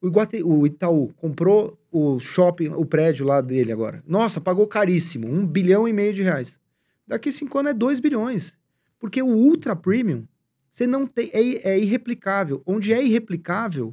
o, 0.00 0.08
Iguate, 0.08 0.42
o 0.42 0.66
Itaú 0.66 1.12
comprou 1.16 1.78
o 1.92 2.18
shopping, 2.18 2.68
o 2.68 2.86
prédio 2.86 3.26
lá 3.26 3.42
dele 3.42 3.72
agora. 3.72 4.02
Nossa, 4.06 4.40
pagou 4.40 4.66
caríssimo, 4.66 5.28
um 5.28 5.46
bilhão 5.46 5.86
e 5.86 5.92
meio 5.92 6.14
de 6.14 6.22
reais. 6.22 6.58
Daqui 7.06 7.30
cinco 7.30 7.58
anos 7.58 7.72
é 7.72 7.74
2 7.74 8.00
bilhões. 8.00 8.54
Porque 8.98 9.20
o 9.20 9.28
ultra 9.28 9.76
premium, 9.76 10.26
você 10.72 10.86
não 10.86 11.06
tem, 11.06 11.30
é, 11.34 11.72
é 11.72 11.78
irreplicável. 11.78 12.62
Onde 12.64 12.90
é 12.90 13.04
irreplicável, 13.04 13.92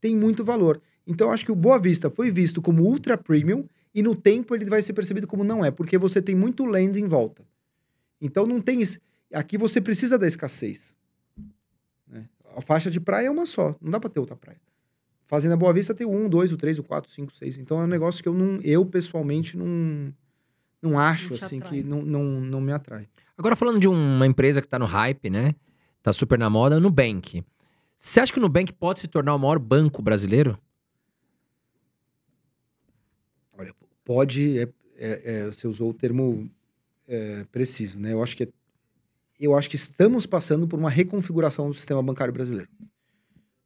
tem 0.00 0.16
muito 0.16 0.44
valor. 0.44 0.82
Então, 1.06 1.30
acho 1.30 1.44
que 1.44 1.52
o 1.52 1.56
Boa 1.56 1.78
Vista 1.78 2.10
foi 2.10 2.32
visto 2.32 2.60
como 2.60 2.82
ultra 2.82 3.16
premium 3.16 3.64
e 3.94 4.02
no 4.02 4.16
tempo 4.16 4.56
ele 4.56 4.64
vai 4.64 4.82
ser 4.82 4.92
percebido 4.92 5.28
como 5.28 5.44
não 5.44 5.64
é, 5.64 5.70
porque 5.70 5.96
você 5.96 6.20
tem 6.20 6.34
muito 6.34 6.64
land 6.64 7.00
em 7.00 7.06
volta. 7.06 7.44
Então, 8.20 8.46
não 8.46 8.60
tem 8.60 8.80
isso. 8.82 8.98
Aqui 9.32 9.56
você 9.56 9.80
precisa 9.80 10.18
da 10.18 10.26
escassez. 10.26 10.96
né? 12.06 12.28
A 12.56 12.60
faixa 12.60 12.90
de 12.90 13.00
praia 13.00 13.26
é 13.28 13.30
uma 13.30 13.46
só, 13.46 13.74
não 13.80 13.90
dá 13.90 14.00
para 14.00 14.10
ter 14.10 14.20
outra 14.20 14.36
praia. 14.36 14.60
Fazenda 15.26 15.56
Boa 15.56 15.72
Vista 15.72 15.94
tem 15.94 16.04
o 16.06 16.10
1, 16.10 16.28
2, 16.28 16.52
o 16.52 16.56
3, 16.56 16.78
o 16.80 16.82
4, 16.82 17.08
5, 17.10 17.32
6. 17.32 17.58
Então 17.58 17.80
é 17.80 17.84
um 17.84 17.86
negócio 17.86 18.20
que 18.20 18.28
eu 18.28 18.34
não, 18.34 18.60
eu 18.62 18.84
pessoalmente 18.84 19.56
não, 19.56 20.12
não 20.82 20.98
acho 20.98 21.28
Não 21.28 21.36
assim 21.36 21.58
atrai. 21.58 21.70
que 21.82 21.84
não, 21.88 22.02
não, 22.02 22.24
não 22.40 22.60
me 22.60 22.72
atrai. 22.72 23.08
Agora 23.38 23.54
falando 23.54 23.78
de 23.78 23.86
uma 23.86 24.26
empresa 24.26 24.60
que 24.60 24.66
tá 24.68 24.76
no 24.78 24.86
hype, 24.86 25.30
né? 25.30 25.54
Tá 26.02 26.12
super 26.12 26.36
na 26.36 26.50
moda, 26.50 26.76
o 26.78 26.80
Nubank. 26.80 27.44
Você 27.96 28.18
acha 28.18 28.32
que 28.32 28.40
o 28.40 28.42
Nubank 28.42 28.72
pode 28.72 28.98
se 29.00 29.06
tornar 29.06 29.34
o 29.34 29.38
maior 29.38 29.60
banco 29.60 30.02
brasileiro? 30.02 30.58
Olha, 33.56 33.74
pode, 34.04 34.58
é, 34.58 34.62
é- 34.96 35.22
é, 35.24 35.46
você 35.46 35.66
usou 35.68 35.90
o 35.90 35.94
termo 35.94 36.50
é, 37.10 37.44
preciso, 37.50 37.98
né? 37.98 38.12
Eu 38.12 38.22
acho 38.22 38.36
que 38.36 38.44
é- 38.44 38.48
eu 39.38 39.56
acho 39.56 39.68
que 39.68 39.76
estamos 39.76 40.26
passando 40.26 40.68
por 40.68 40.78
uma 40.78 40.88
reconfiguração 40.88 41.68
do 41.68 41.74
sistema 41.74 42.02
bancário 42.02 42.32
brasileiro. 42.32 42.70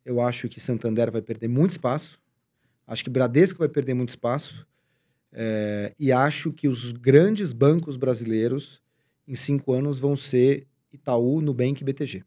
Eu 0.04 0.20
acho 0.20 0.48
que 0.48 0.60
Santander 0.60 1.10
vai 1.12 1.20
perder 1.20 1.48
muito 1.48 1.72
espaço, 1.72 2.18
acho 2.86 3.04
que 3.04 3.10
Bradesco 3.10 3.58
vai 3.58 3.68
perder 3.68 3.92
muito 3.94 4.10
espaço, 4.10 4.66
é, 5.32 5.92
e 5.98 6.10
acho 6.10 6.52
que 6.52 6.68
os 6.68 6.90
grandes 6.92 7.52
bancos 7.52 7.96
brasileiros 7.96 8.80
em 9.26 9.34
cinco 9.34 9.72
anos 9.72 9.98
vão 9.98 10.16
ser 10.16 10.66
Itaú, 10.92 11.40
Nubank 11.40 11.82
e 11.82 11.84
BTG. 11.84 12.22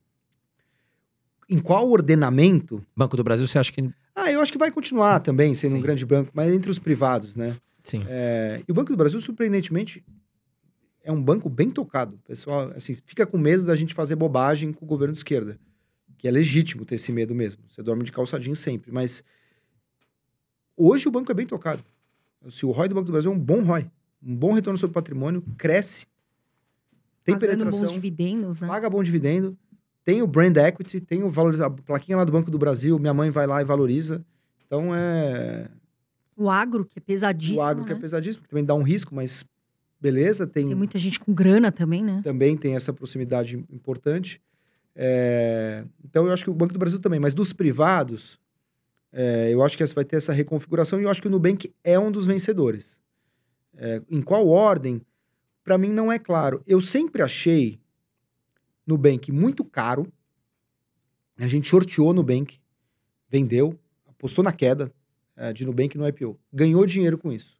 Em 1.49 1.57
qual 1.57 1.89
ordenamento? 1.89 2.85
Banco 2.95 3.15
do 3.15 3.23
Brasil, 3.23 3.48
você 3.48 3.57
acha 3.57 3.72
que. 3.72 3.89
Ah, 4.14 4.30
eu 4.31 4.41
acho 4.41 4.52
que 4.52 4.57
vai 4.57 4.69
continuar 4.69 5.22
também 5.22 5.56
sendo 5.56 5.72
Sim. 5.72 5.77
um 5.77 5.81
grande 5.81 6.06
banco, 6.06 6.31
mas 6.34 6.52
entre 6.52 6.69
os 6.69 6.77
privados, 6.80 7.35
né? 7.35 7.56
Sim. 7.84 8.03
É, 8.10 8.61
e 8.68 8.72
o 8.72 8.76
Banco 8.76 8.91
do 8.91 8.98
Brasil, 8.98 9.22
surpreendentemente, 9.22 10.03
é 11.08 11.12
um 11.12 11.24
banco 11.24 11.50
bem 11.50 11.72
tocado. 11.72 12.20
Pessoal, 12.28 12.74
assim, 12.76 12.94
fica 12.94 13.26
com 13.26 13.38
medo 13.38 13.64
da 13.64 13.78
gente 13.78 13.94
fazer 13.94 14.18
bobagem 14.18 14.74
com 14.74 14.84
o 14.84 14.88
governo 14.88 15.14
de 15.14 15.20
esquerda. 15.20 15.58
Que 16.18 16.28
é 16.28 16.32
legítimo 16.32 16.84
ter 16.84 16.96
esse 16.96 17.14
medo 17.14 17.34
mesmo. 17.34 17.64
Você 17.70 17.82
dorme 17.82 18.04
de 18.04 18.12
calçadinho 18.12 18.58
sempre. 18.58 18.92
Mas 18.92 19.24
hoje 20.76 21.08
o 21.08 21.12
banco 21.12 21.32
é 21.32 21.34
bem 21.34 21.48
tocado. 21.48 21.82
Se 22.50 22.66
o 22.66 22.72
ROI 22.72 22.90
do 22.90 22.96
Banco 22.96 23.06
do 23.06 23.14
Brasil 23.14 23.32
é 23.32 23.34
um 23.34 23.40
bom 23.40 23.64
ROI, 23.64 23.90
um 24.22 24.36
bom 24.36 24.52
retorno 24.52 24.78
sobre 24.78 24.94
patrimônio, 24.94 25.42
cresce, 25.58 26.06
tem 27.24 27.36
Pagando 27.36 27.52
penetração, 27.52 27.80
bons 27.82 27.92
dividendos, 27.94 28.60
né? 28.60 28.68
paga 28.68 28.90
bom 28.90 29.02
dividendo, 29.02 29.58
tem 30.04 30.22
o 30.22 30.28
brand 30.28 30.56
equity, 30.58 31.00
tem 31.00 31.24
o 31.24 31.30
valor, 31.30 31.62
a 31.62 31.70
plaquinha 31.70 32.18
lá 32.18 32.26
do 32.26 32.32
Banco 32.34 32.52
do 32.52 32.58
Brasil, 32.58 33.00
minha 33.00 33.14
mãe 33.14 33.32
vai 33.32 33.48
lá 33.48 33.62
e 33.62 33.66
valoriza. 33.66 34.26
Então 34.66 34.94
é 34.94 35.70
O 36.36 36.50
agro, 36.50 36.84
que 36.86 37.00
é 37.00 37.02
pesadíssimo, 37.02 37.60
o 37.60 37.64
agro 37.64 37.86
que 37.86 37.92
é 37.92 37.96
né? 37.96 38.02
pesadíssimo, 38.02 38.44
que 38.44 38.50
também 38.50 38.66
dá 38.66 38.76
um 38.76 38.84
risco, 38.84 39.16
mas 39.16 39.46
beleza, 39.99 40.45
tem, 40.45 40.68
Tem 40.68 40.76
muita 40.76 40.99
gente 40.99 41.19
com 41.19 41.34
grana 41.34 41.72
também, 41.72 42.03
né? 42.03 42.22
também 42.24 42.56
tem 42.56 42.76
essa 42.76 42.94
proximidade 42.94 43.57
importante. 43.69 44.41
É, 44.95 45.86
então 46.03 46.26
eu 46.26 46.34
acho 46.34 46.44
que 46.44 46.49
o 46.49 46.53
Banco 46.53 46.74
do 46.74 46.80
Brasil 46.80 46.99
também, 46.99 47.19
mas 47.19 47.34
dos 47.34 47.53
privados, 47.53 48.40
é, 49.11 49.53
eu 49.53 49.64
acho 49.64 49.78
que 49.78 49.84
essa 49.84 49.94
vai 49.94 50.03
ter 50.03 50.15
essa 50.15 50.34
reconfiguração 50.34 50.99
e 50.99 51.03
eu 51.03 51.10
acho 51.10 51.22
que 51.22 51.28
o 51.28 51.32
Nubank 51.32 51.74
é 51.84 51.99
um 51.99 52.11
dos 52.11 52.26
vencedores. 52.26 52.99
É, 53.76 54.02
em 54.10 54.22
qual 54.22 54.48
ordem? 54.48 55.02
Para 55.64 55.78
mim 55.78 55.90
não 55.90 56.11
é 56.11 56.18
claro. 56.18 56.64
Eu 56.65 56.82
sempre 56.82 57.22
achei 57.22 57.80
Nubank 58.86 59.32
muito 59.32 59.64
caro. 59.64 60.11
A 61.38 61.48
gente 61.48 61.69
sorteou 61.69 62.14
Nubank, 62.14 62.60
vendeu, 63.30 63.78
apostou 64.07 64.44
na 64.44 64.52
queda 64.52 64.91
é, 65.36 65.53
de 65.53 65.65
Nubank 65.65 65.95
no 65.95 66.07
IPO. 66.07 66.40
Ganhou 66.52 66.86
dinheiro 66.88 67.18
com 67.18 67.32
isso. 67.32 67.56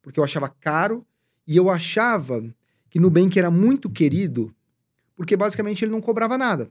Porque 0.00 0.20
eu 0.20 0.24
achava 0.24 0.48
caro 0.48 1.04
e 1.46 1.56
eu 1.56 1.70
achava 1.70 2.42
que 2.88 3.00
Nubank 3.00 3.38
era 3.38 3.50
muito 3.50 3.90
querido 3.90 4.54
porque 5.16 5.36
basicamente 5.36 5.84
ele 5.84 5.92
não 5.92 6.00
cobrava 6.00 6.36
nada. 6.36 6.70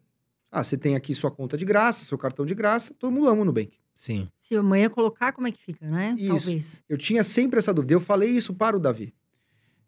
Ah, 0.52 0.64
você 0.64 0.78
tem 0.78 0.96
aqui 0.96 1.14
sua 1.14 1.32
conta 1.32 1.58
de 1.58 1.66
graça, 1.66 2.06
seu 2.06 2.18
cartão 2.18 2.46
de 2.46 2.54
graça, 2.54 2.94
todo 2.94 3.12
mundo 3.12 3.28
ama 3.28 3.42
o 3.42 3.46
Nubank. 3.46 3.78
Sim. 3.96 4.28
Se 4.40 4.56
amanhã 4.56 4.90
colocar, 4.90 5.32
como 5.32 5.48
é 5.48 5.52
que 5.52 5.62
fica, 5.62 5.88
né? 5.88 6.16
Isso. 6.18 6.28
Talvez. 6.28 6.84
Eu 6.90 6.98
tinha 6.98 7.24
sempre 7.24 7.60
essa 7.60 7.74
dúvida. 7.74 7.94
Eu 7.94 8.02
falei 8.02 8.30
isso 8.30 8.54
para 8.54 8.76
o 8.76 8.80
Davi. 8.80 9.14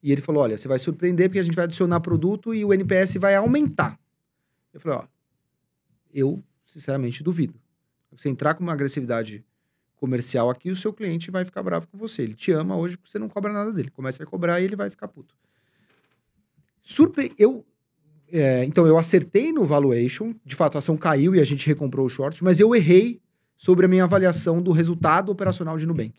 E 0.01 0.11
ele 0.11 0.21
falou: 0.21 0.43
olha, 0.43 0.57
você 0.57 0.67
vai 0.67 0.79
surpreender 0.79 1.29
porque 1.29 1.39
a 1.39 1.43
gente 1.43 1.55
vai 1.55 1.65
adicionar 1.65 1.99
produto 1.99 2.53
e 2.53 2.63
o 2.63 2.73
NPS 2.73 3.15
vai 3.15 3.35
aumentar. 3.35 3.99
Eu 4.73 4.79
falei: 4.79 4.99
ó, 4.99 5.07
eu 6.13 6.43
sinceramente 6.63 7.23
duvido. 7.23 7.53
Se 8.09 8.17
você 8.17 8.29
entrar 8.29 8.53
com 8.53 8.63
uma 8.63 8.73
agressividade 8.73 9.43
comercial 10.05 10.51
aqui, 10.51 10.69
o 10.69 10.75
seu 10.75 10.93
cliente 10.93 11.31
vai 11.31 11.43
ficar 11.43 11.63
bravo 11.63 11.87
com 11.87 11.97
você. 11.97 12.21
Ele 12.21 12.35
te 12.35 12.51
ama 12.51 12.77
hoje 12.77 12.95
porque 12.95 13.11
você 13.11 13.17
não 13.17 13.27
cobra 13.27 13.51
nada 13.51 13.73
dele. 13.73 13.89
Começa 13.89 14.21
a 14.21 14.25
cobrar 14.25 14.61
e 14.61 14.65
ele 14.65 14.75
vai 14.75 14.89
ficar 14.89 15.07
puto. 15.07 15.35
Surpre... 16.83 17.33
Eu, 17.39 17.65
é, 18.31 18.63
então, 18.63 18.85
eu 18.85 18.99
acertei 18.99 19.51
no 19.51 19.65
valuation. 19.65 20.35
De 20.45 20.55
fato, 20.55 20.75
a 20.75 20.79
ação 20.79 20.95
caiu 20.95 21.33
e 21.33 21.39
a 21.39 21.43
gente 21.43 21.65
recomprou 21.65 22.05
o 22.05 22.09
short, 22.09 22.43
mas 22.43 22.59
eu 22.59 22.75
errei 22.75 23.19
sobre 23.57 23.85
a 23.85 23.89
minha 23.89 24.03
avaliação 24.03 24.61
do 24.61 24.71
resultado 24.71 25.31
operacional 25.31 25.75
de 25.75 25.87
Nubank. 25.87 26.13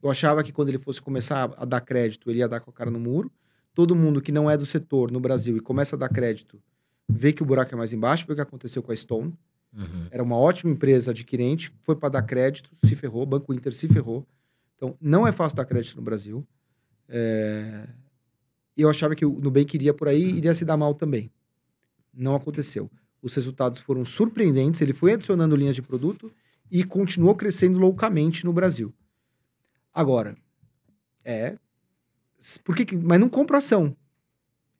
Eu 0.00 0.08
achava 0.08 0.44
que 0.44 0.52
quando 0.52 0.68
ele 0.68 0.78
fosse 0.78 1.02
começar 1.02 1.52
a 1.56 1.64
dar 1.64 1.80
crédito, 1.80 2.30
ele 2.30 2.38
ia 2.38 2.48
dar 2.48 2.60
com 2.60 2.70
a 2.70 2.72
cara 2.72 2.90
no 2.90 3.00
muro. 3.00 3.32
Todo 3.74 3.96
mundo 3.96 4.22
que 4.22 4.30
não 4.30 4.48
é 4.48 4.56
do 4.56 4.64
setor 4.64 5.10
no 5.10 5.18
Brasil 5.18 5.56
e 5.56 5.60
começa 5.60 5.96
a 5.96 5.98
dar 5.98 6.08
crédito, 6.08 6.62
vê 7.08 7.32
que 7.32 7.42
o 7.42 7.46
buraco 7.46 7.74
é 7.74 7.76
mais 7.76 7.92
embaixo. 7.92 8.24
Foi 8.24 8.34
o 8.34 8.36
que 8.36 8.42
aconteceu 8.42 8.80
com 8.80 8.92
a 8.92 8.96
Stone. 8.96 9.36
Uhum. 9.72 10.08
Era 10.10 10.22
uma 10.22 10.36
ótima 10.36 10.72
empresa 10.72 11.10
adquirente, 11.10 11.72
foi 11.80 11.94
para 11.94 12.08
dar 12.08 12.22
crédito, 12.22 12.70
se 12.84 12.96
ferrou, 12.96 13.24
Banco 13.26 13.52
Inter 13.52 13.72
se 13.72 13.88
ferrou. 13.88 14.26
Então, 14.76 14.96
não 15.00 15.26
é 15.26 15.32
fácil 15.32 15.56
dar 15.56 15.64
crédito 15.64 15.96
no 15.96 16.02
Brasil. 16.02 16.46
É, 17.08 17.88
Eu 18.76 18.88
achava 18.88 19.14
que 19.14 19.24
o 19.24 19.40
Nubank 19.40 19.74
iria 19.74 19.92
por 19.92 20.08
aí 20.08 20.22
iria 20.22 20.54
se 20.54 20.64
dar 20.64 20.76
mal 20.76 20.94
também. 20.94 21.30
Não 22.14 22.34
aconteceu. 22.34 22.90
Os 23.20 23.34
resultados 23.34 23.80
foram 23.80 24.04
surpreendentes, 24.04 24.80
ele 24.80 24.92
foi 24.92 25.12
adicionando 25.12 25.56
linhas 25.56 25.74
de 25.74 25.82
produto 25.82 26.32
e 26.70 26.84
continuou 26.84 27.34
crescendo 27.34 27.78
loucamente 27.78 28.44
no 28.44 28.52
Brasil. 28.52 28.94
Agora, 29.92 30.36
é... 31.24 31.58
Por 32.64 32.76
que 32.76 32.96
Mas 32.96 33.18
não 33.18 33.28
compra 33.28 33.58
ação. 33.58 33.96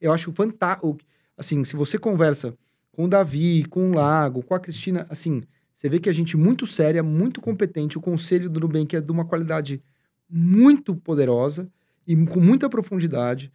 Eu 0.01 0.13
acho 0.13 0.33
fantástico. 0.33 0.97
Assim, 1.37 1.65
se 1.65 1.75
você 1.75 1.99
conversa 1.99 2.57
com 2.99 3.05
o 3.05 3.09
Davi, 3.09 3.65
com 3.71 3.93
o 3.93 3.95
Lago, 3.95 4.43
com 4.43 4.57
a 4.57 4.59
Cristina, 4.59 5.07
assim, 5.09 5.45
você 5.73 5.89
vê 5.89 6.01
que 6.01 6.09
a 6.09 6.13
gente 6.13 6.37
muito 6.37 6.67
séria, 6.67 7.01
muito 7.01 7.41
competente, 7.41 7.97
o 7.97 8.01
conselho 8.01 8.51
do 8.51 8.59
Nubank 8.59 8.97
é 8.97 9.01
de 9.01 9.13
uma 9.13 9.25
qualidade 9.25 9.81
muito 10.29 10.97
poderosa 10.97 11.71
e 12.05 12.17
com 12.27 12.41
muita 12.41 12.69
profundidade. 12.69 13.53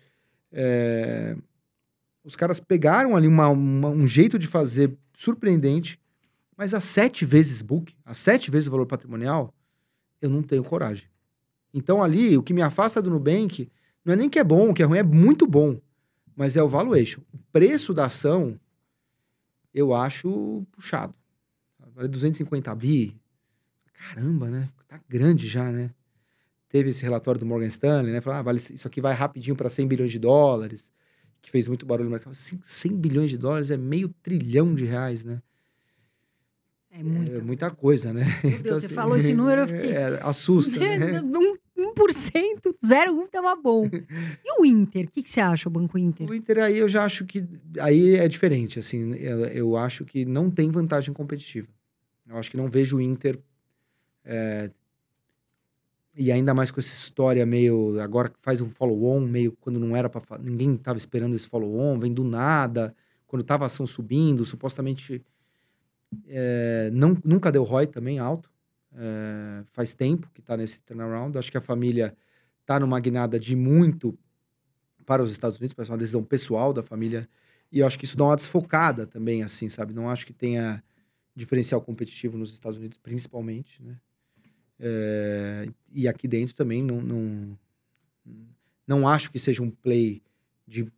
É, 0.50 1.36
Os 2.24 2.38
caras 2.38 2.62
pegaram 2.62 3.18
ali 3.18 3.28
uma- 3.28 3.50
uma- 3.50 3.90
um 3.90 4.08
jeito 4.08 4.40
de 4.40 4.48
fazer 4.48 4.96
surpreendente, 5.14 6.00
mas 6.56 6.74
a 6.74 6.80
sete 6.80 7.26
vezes 7.26 7.62
book, 7.62 7.94
a 8.06 8.14
sete 8.14 8.50
vezes 8.50 8.70
o 8.70 8.72
valor 8.72 8.86
patrimonial, 8.86 9.54
eu 10.22 10.30
não 10.30 10.42
tenho 10.42 10.64
coragem. 10.64 11.10
Então 11.74 12.02
ali, 12.02 12.38
o 12.38 12.42
que 12.44 12.54
me 12.54 12.62
afasta 12.62 13.02
do 13.02 13.10
Nubank 13.10 13.70
não 14.06 14.14
é 14.14 14.16
nem 14.16 14.30
que 14.30 14.40
é 14.40 14.44
bom, 14.44 14.74
que 14.74 14.82
é 14.82 14.86
ruim, 14.86 15.00
é 15.00 15.04
muito 15.04 15.46
bom, 15.46 15.82
mas 16.34 16.56
é 16.56 16.64
o 16.64 16.70
valuation. 16.70 17.20
O 17.34 17.38
preço 17.52 17.94
da 17.94 18.06
ação, 18.06 18.58
eu 19.74 19.94
acho 19.94 20.66
puxado. 20.72 21.14
Vale 21.96 22.08
250 22.08 22.74
bi. 22.76 23.16
Caramba, 23.94 24.50
né? 24.50 24.70
Tá 24.88 25.00
grande 25.08 25.48
já, 25.48 25.72
né? 25.72 25.92
Teve 26.70 26.90
esse 26.90 27.04
relatório 27.04 27.40
do 27.40 27.46
Morgan 27.46 27.68
Stanley, 27.68 28.12
né? 28.12 28.20
Falou, 28.22 28.40
ah, 28.40 28.42
vale, 28.42 28.60
isso 28.60 28.88
aqui 28.88 29.00
vai 29.00 29.14
rapidinho 29.14 29.56
para 29.56 29.70
100 29.70 29.88
bilhões 29.88 30.12
de 30.12 30.18
dólares, 30.20 30.90
que 31.42 31.50
fez 31.52 31.68
muito 31.68 31.86
barulho 31.86 32.06
no 32.06 32.12
mercado. 32.12 32.34
Cem- 32.34 32.60
100 32.64 32.96
bilhões 32.96 33.30
de 33.30 33.38
dólares 33.38 33.70
é 33.70 33.78
meio 33.78 34.10
trilhão 34.24 34.74
de 34.74 34.86
reais, 34.86 35.24
né? 35.24 35.42
É 36.90 37.04
muito. 37.04 37.32
É 37.32 37.42
muita 37.42 37.72
coisa, 37.72 38.14
né? 38.14 38.24
Meu 38.44 38.60
Deus, 38.64 38.82
você 38.84 38.90
falou 38.90 39.16
esse 39.16 39.34
número, 39.34 39.62
eu 39.62 39.68
fiquei- 39.68 39.92
É, 39.94 40.20
assusta, 40.24 40.78
né? 40.80 41.22
Um, 41.22 41.56
1%, 41.84 42.76
0,1 42.84 43.28
tava 43.30 43.56
bom. 43.56 43.86
E 43.86 44.62
o 44.62 44.66
Inter? 44.66 45.06
O 45.06 45.10
que, 45.10 45.24
que 45.24 45.30
você 45.30 45.42
acha, 45.42 45.68
o 45.68 45.72
Banco 45.72 45.98
Inter? 45.98 46.30
O 46.30 46.34
Inter 46.34 46.60
aí 46.60 46.78
eu 46.78 46.88
já 46.88 47.04
acho 47.04 47.26
que 47.26 47.46
aí 47.80 48.16
é 48.16 48.28
diferente, 48.28 48.80
assim, 48.80 49.14
eu, 49.16 49.40
eu 49.46 49.78
acho 49.78 50.06
que 50.06 50.26
não 50.26 50.50
tem 50.50 50.72
vantagem 50.72 51.14
competitiva. 51.14 51.68
Eu 52.28 52.38
acho 52.38 52.50
que 52.50 52.58
não 52.58 52.70
vejo 52.70 52.98
o 52.98 53.02
Inter 53.02 53.40
é, 54.26 54.72
e 56.16 56.32
ainda 56.32 56.54
mais 56.54 56.72
com 56.72 56.80
essa 56.80 56.94
história 56.94 57.46
meio 57.46 58.00
agora 58.00 58.30
que 58.30 58.38
faz 58.42 58.62
um 58.62 58.70
follow-on, 58.70 59.22
meio 59.22 59.52
quando 59.60 59.80
não 59.80 59.96
era 59.96 60.10
para 60.10 60.38
ninguém 60.40 60.76
estava 60.76 60.98
esperando 60.98 61.36
esse 61.36 61.48
follow-on, 61.48 62.00
vem 62.00 62.14
do 62.14 62.24
nada, 62.24 62.96
quando 63.26 63.44
tava 63.44 63.66
a 63.66 63.68
ação 63.68 63.86
subindo, 63.88 64.46
supostamente 64.46 65.24
é, 66.28 66.92
não, 66.94 67.18
nunca 67.24 67.52
deu 67.52 67.64
ROI 67.64 67.88
também 67.88 68.20
alto. 68.20 68.52
É, 68.96 69.64
faz 69.72 69.94
tempo 69.94 70.30
que 70.34 70.40
está 70.40 70.56
nesse 70.56 70.82
turnaround. 70.82 71.38
Acho 71.38 71.52
que 71.52 71.58
a 71.58 71.62
família 71.62 72.16
está 72.62 72.80
numa 72.80 73.00
guinada 73.00 73.40
de 73.40 73.56
muito 73.56 74.18
para 75.06 75.22
os 75.22 75.32
Estados 75.32 75.58
Unidos, 75.58 75.74
parece 75.74 75.92
uma 75.92 75.98
decisão 75.98 76.24
pessoal 76.24 76.74
da 76.74 76.82
família. 76.82 77.28
E 77.72 77.80
eu 77.80 77.88
acho 77.88 77.98
que 77.98 78.06
isso 78.06 78.16
dá 78.16 78.26
uma 78.26 78.36
desfocada 78.36 79.06
também, 79.06 79.44
assim, 79.44 79.68
sabe? 79.68 79.94
Não 79.94 80.10
acho 80.10 80.26
que 80.26 80.34
tenha 80.34 80.84
diferencial 81.36 81.82
competitivo 81.82 82.38
nos 82.38 82.54
Estados 82.54 82.78
Unidos, 82.78 82.98
principalmente, 82.98 83.82
né? 83.82 84.00
É, 84.80 85.70
e 85.92 86.08
aqui 86.08 86.28
dentro 86.28 86.54
também 86.56 86.84
não, 86.84 87.02
não, 87.02 87.60
não 88.86 89.08
acho 89.08 89.32
que 89.32 89.40
seja 89.40 89.64
um 89.64 89.72
play 89.72 90.22
de 90.68 90.92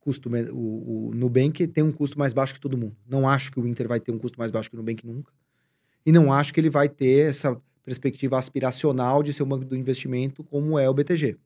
custo. 0.00 0.28
O, 0.52 1.08
o 1.08 1.14
Nubank 1.14 1.66
tem 1.68 1.84
um 1.84 1.92
custo 1.92 2.18
mais 2.18 2.32
baixo 2.32 2.54
que 2.54 2.60
todo 2.60 2.76
mundo. 2.76 2.96
Não 3.06 3.28
acho 3.28 3.52
que 3.52 3.60
o 3.60 3.66
Inter 3.66 3.88
vai 3.88 4.00
ter 4.00 4.12
um 4.12 4.18
custo 4.18 4.38
mais 4.38 4.50
baixo 4.50 4.68
que 4.68 4.76
o 4.76 4.78
Nubank 4.78 5.06
nunca. 5.06 5.32
E 6.04 6.12
não 6.12 6.32
acho 6.32 6.52
que 6.52 6.60
ele 6.60 6.70
vai 6.70 6.88
ter 6.88 7.30
essa 7.30 7.60
perspectiva 7.84 8.38
aspiracional 8.38 9.22
de 9.22 9.32
ser 9.32 9.42
um 9.42 9.48
banco 9.48 9.64
do 9.64 9.76
investimento 9.76 10.44
como 10.44 10.78
é 10.78 10.88
o 10.88 10.94
BTG. 10.94 11.36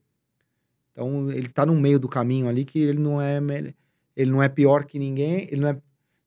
Então 0.92 1.30
ele 1.30 1.46
está 1.46 1.66
no 1.66 1.74
meio 1.74 1.98
do 1.98 2.08
caminho 2.08 2.48
ali 2.48 2.64
que 2.64 2.78
ele 2.78 2.98
não 2.98 3.20
é 3.20 3.38
ele 4.16 4.30
não 4.30 4.42
é 4.42 4.48
pior 4.48 4.84
que 4.84 4.98
ninguém, 4.98 5.46
ele 5.50 5.60
não 5.60 5.68
é, 5.68 5.78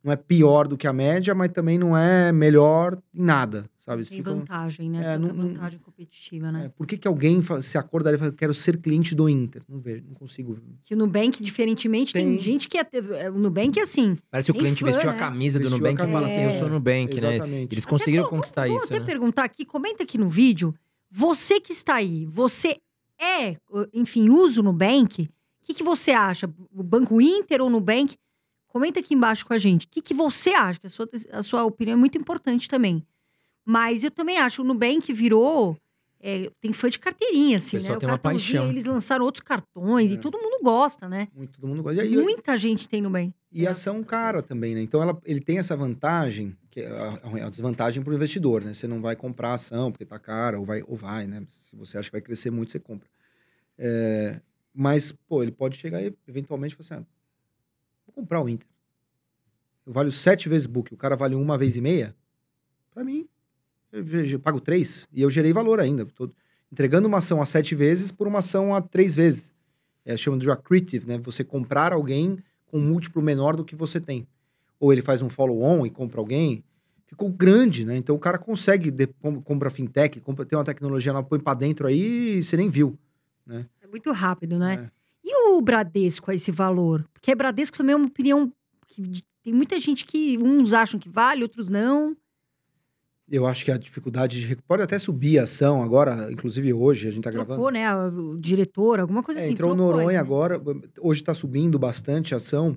não 0.04 0.12
é 0.14 0.16
pior 0.16 0.68
do 0.68 0.78
que 0.78 0.88
a 0.88 0.94
média, 0.94 1.34
mas 1.36 1.50
também 1.52 1.78
não 1.78 1.96
é 1.98 2.32
melhor 2.32 2.98
em 3.14 3.22
nada, 3.22 3.66
sabe? 3.80 4.06
Tem 4.06 4.20
ficam- 4.20 4.38
vantagem, 4.40 4.90
né? 4.90 5.16
É, 5.16 5.18
não- 5.18 5.34
vantagem 5.34 5.78
competitiva, 5.80 6.52
né? 6.52 6.66
é, 6.66 6.70
por 6.70 6.88
que, 6.88 6.98
que 6.98 7.08
alguém 7.08 7.42
se 7.62 7.78
acordaria 7.78 8.16
e 8.16 8.20
fala, 8.20 8.32
quero 8.32 8.54
ser 8.54 8.78
cliente 8.78 9.14
do 9.14 9.28
Inter? 9.28 9.62
Não 9.68 9.80
vejo, 9.80 10.06
não 10.08 10.14
consigo. 10.16 10.58
Que 10.86 10.94
o 10.94 10.98
Nubank, 10.98 11.44
diferentemente, 11.44 12.14
tem, 12.14 12.26
Tem. 12.36 12.42
gente 12.42 12.68
que 12.70 12.78
é, 12.78 12.88
é, 13.20 13.30
o 13.30 13.38
Nubank 13.38 13.78
é 13.78 13.82
assim. 13.82 14.18
Parece 14.32 14.52
que 14.52 14.58
o 14.58 14.60
cliente 14.60 14.80
fã, 14.80 14.86
vestiu 14.86 15.10
a 15.10 15.14
né? 15.14 15.20
camisa 15.20 15.60
do 15.60 15.64
Vestiu 15.70 15.76
a 15.76 15.80
Nubank 15.92 16.10
e 16.10 16.12
fala 16.14 16.26
assim, 16.28 16.36
eu 16.36 16.42
camisa. 16.44 16.60
sou 16.60 16.70
Nubank, 16.70 17.22
né? 17.22 17.36
Exatamente. 17.36 17.74
Eles 17.74 17.86
conseguiram 17.86 18.24
Até, 18.24 18.30
vou- 18.32 18.40
conquistar 18.40 18.68
vou, 18.68 18.76
isso, 18.78 18.86
até 18.86 19.00
né? 19.00 19.06
perguntar 19.06 19.44
aqui, 19.44 19.66
comenta 19.66 20.04
aqui 20.04 20.18
no 20.18 20.30
vídeo. 20.30 20.74
Você 21.12 21.60
que 21.60 21.74
está 21.74 21.96
aí, 21.96 22.26
você 22.26 22.78
é, 23.22 23.58
enfim, 23.94 24.30
usa 24.30 24.62
o 24.62 24.64
Nubank? 24.64 25.24
O 25.24 25.66
que, 25.66 25.74
que 25.74 25.84
você 25.84 26.12
acha? 26.12 26.50
O 26.74 26.82
Banco 26.82 27.20
Inter 27.22 27.62
ou 27.62 27.70
Nubank? 27.70 28.16
Comenta 28.70 29.00
aqui 29.00 29.14
embaixo 29.16 29.46
com 29.46 29.54
a 29.54 29.58
gente. 29.58 29.86
O 29.86 29.90
que, 29.90 30.02
que 30.02 30.14
você 30.14 30.52
acha? 30.52 30.80
A 30.84 30.90
sua, 30.90 31.10
a 31.32 31.44
sua 31.44 31.64
opinião 31.66 31.96
é 31.96 32.00
muito 32.00 32.18
importante 32.18 32.70
também. 32.70 33.06
Mas 33.66 34.04
eu 34.04 34.12
também 34.12 34.38
acho, 34.38 34.62
o 34.62 34.66
Nubank 34.66 35.12
virou 35.12 35.76
é, 36.22 36.52
tem 36.60 36.74
fã 36.74 36.90
de 36.90 37.00
carteirinha, 37.00 37.58
assim, 37.58 37.78
né? 37.78 37.84
tem 37.84 37.91
uma 37.91 38.18
cartãozinho, 38.18 38.22
paixão. 38.60 38.70
Eles 38.70 38.86
lançaram 38.86 39.24
outros 39.24 39.41
cartões 39.41 40.12
É. 40.12 40.16
e 40.16 40.18
todo 40.18 40.38
mundo 40.38 40.58
gosta, 40.62 41.08
né? 41.08 41.30
Muito, 41.34 41.54
todo 41.60 41.68
mundo 41.68 41.82
gosta. 41.82 42.04
E, 42.04 42.18
Muita 42.18 42.58
gente 42.58 42.90
tem 42.90 43.02
no 43.02 43.10
bem. 43.10 43.34
e 43.52 43.66
ação 43.66 44.04
cara 44.04 44.44
também, 44.44 44.76
né? 44.76 44.82
Então 44.82 45.02
ela, 45.02 45.18
ele 45.26 45.40
tem 45.40 45.60
essa 45.60 45.76
vantagem, 45.78 46.56
que 46.70 46.82
é 46.82 46.90
a, 46.90 47.46
a 47.46 47.50
desvantagem 47.50 48.04
para 48.04 48.12
o 48.12 48.16
investidor, 48.16 48.64
né? 48.64 48.74
Você 48.74 48.88
não 48.88 49.02
vai 49.02 49.16
comprar 49.16 49.54
ação 49.54 49.91
porque 49.91 50.06
tá 50.06 50.20
cara, 50.20 50.60
ou 50.60 50.66
vai, 50.66 50.84
ou 50.86 50.96
vai, 50.98 51.26
né? 51.26 51.44
Se 51.70 51.76
você 51.76 51.98
acha 51.98 52.10
que 52.10 52.14
vai 52.14 52.22
crescer 52.22 52.52
muito, 52.52 52.72
você 52.72 52.80
compra. 52.80 53.08
É, 53.78 54.41
mas, 54.74 55.12
pô, 55.12 55.41
ele 55.41 55.52
pode 55.52 55.78
chegar 55.78 56.02
e 56.04 56.14
eventualmente 56.28 56.76
falar 56.76 56.98
assim: 57.00 57.06
ah, 57.06 57.19
comprar 58.20 58.41
o 58.41 58.50
Inter. 58.50 58.68
Eu 59.86 59.94
valho 59.94 60.12
sete 60.12 60.50
vezes 60.50 60.68
book, 60.68 60.94
o 60.94 60.98
cara 60.98 61.16
vale 61.16 61.36
uma 61.36 61.58
vez 61.58 61.76
e 61.76 61.82
meia. 61.82 62.16
Para 62.94 63.04
mim, 63.04 63.28
eu, 63.91 64.06
eu- 64.06 64.40
pago 64.40 64.60
três 64.60 65.08
e 65.12 65.22
eu 65.22 65.30
gerei 65.30 65.54
valor 65.54 65.80
ainda. 65.80 66.06
Tô 66.06 66.30
entregando 66.72 67.08
uma 67.08 67.20
ação 67.20 67.41
a 67.41 67.46
sete 67.46 67.74
vezes 67.76 68.12
por 68.12 68.28
uma 68.28 68.40
ação 68.40 68.76
a 68.76 68.82
três 68.82 69.16
vezes. 69.16 69.52
É, 70.06 70.16
chama 70.18 70.38
de 70.38 70.50
accretive, 70.50 71.08
né? 71.08 71.18
Você 71.20 71.44
comprar 71.44 71.94
alguém 71.94 72.38
com 72.66 72.78
um 72.78 72.82
múltiplo 72.82 73.22
menor 73.22 73.56
do 73.56 73.64
que 73.66 73.76
você 73.76 74.00
tem. 74.00 74.28
Ou 74.80 74.91
ele 74.94 75.02
faz 75.02 75.22
um 75.22 75.30
follow-on 75.30 75.86
e 75.86 75.90
compra 75.90 76.20
alguém. 76.20 76.64
Ficou 77.08 77.30
grande, 77.30 77.86
né? 77.86 77.98
Então 77.98 78.16
o 78.16 78.20
cara 78.20 78.38
consegue, 78.38 78.91
de, 78.91 79.08
com- 79.08 79.41
compra 79.41 79.70
fintech, 79.70 80.20
compra, 80.20 80.46
tem 80.46 80.58
uma 80.58 80.64
tecnologia 80.66 81.12
nova, 81.12 81.28
põe 81.28 81.40
pra 81.40 81.54
dentro 81.54 81.88
aí 81.88 82.38
e 82.40 82.44
você 82.44 82.56
nem 82.58 82.70
viu. 82.70 82.98
É 83.82 83.88
muito 83.88 84.12
rápido, 84.12 84.60
né? 84.60 84.76
É. 84.86 84.99
E 85.31 85.49
o 85.53 85.61
Bradesco 85.61 86.31
a 86.31 86.35
esse 86.35 86.51
valor? 86.51 87.06
Porque 87.14 87.35
Bradesco 87.35 87.77
também 87.77 87.93
é 87.93 87.95
uma 87.95 88.07
opinião 88.07 88.51
que 88.88 89.23
tem 89.43 89.53
muita 89.53 89.80
gente 89.80 90.03
que 90.03 90.39
uns 90.39 90.73
acham 90.73 90.99
que 90.99 91.07
vale, 91.07 91.43
outros 91.43 91.69
não. 91.69 92.18
Eu 93.31 93.45
acho 93.45 93.64
que 93.64 93.72
a 93.72 93.77
dificuldade 93.77 94.47
de. 94.47 94.56
Pode 94.56 94.81
até 94.81 94.97
subir 94.97 95.38
a 95.38 95.43
ação 95.43 95.84
agora, 95.84 96.31
inclusive 96.31 96.73
hoje, 96.73 97.07
a 97.07 97.11
gente 97.11 97.22
tá 97.23 97.30
gravando. 97.30 97.53
Trocou, 97.53 97.72
né? 97.72 97.95
O 97.95 98.35
diretor, 98.39 98.99
alguma 98.99 99.22
coisa 99.22 99.39
É, 99.39 99.43
assim. 99.43 99.53
entrou 99.53 99.72
o 99.72 99.76
trocou, 99.76 99.91
Noronha 99.97 100.14
né? 100.14 100.18
agora. 100.18 100.60
Hoje 100.99 101.22
está 101.22 101.35
subindo 101.35 101.77
bastante 101.77 102.34
a 102.34 102.38
ação. 102.38 102.76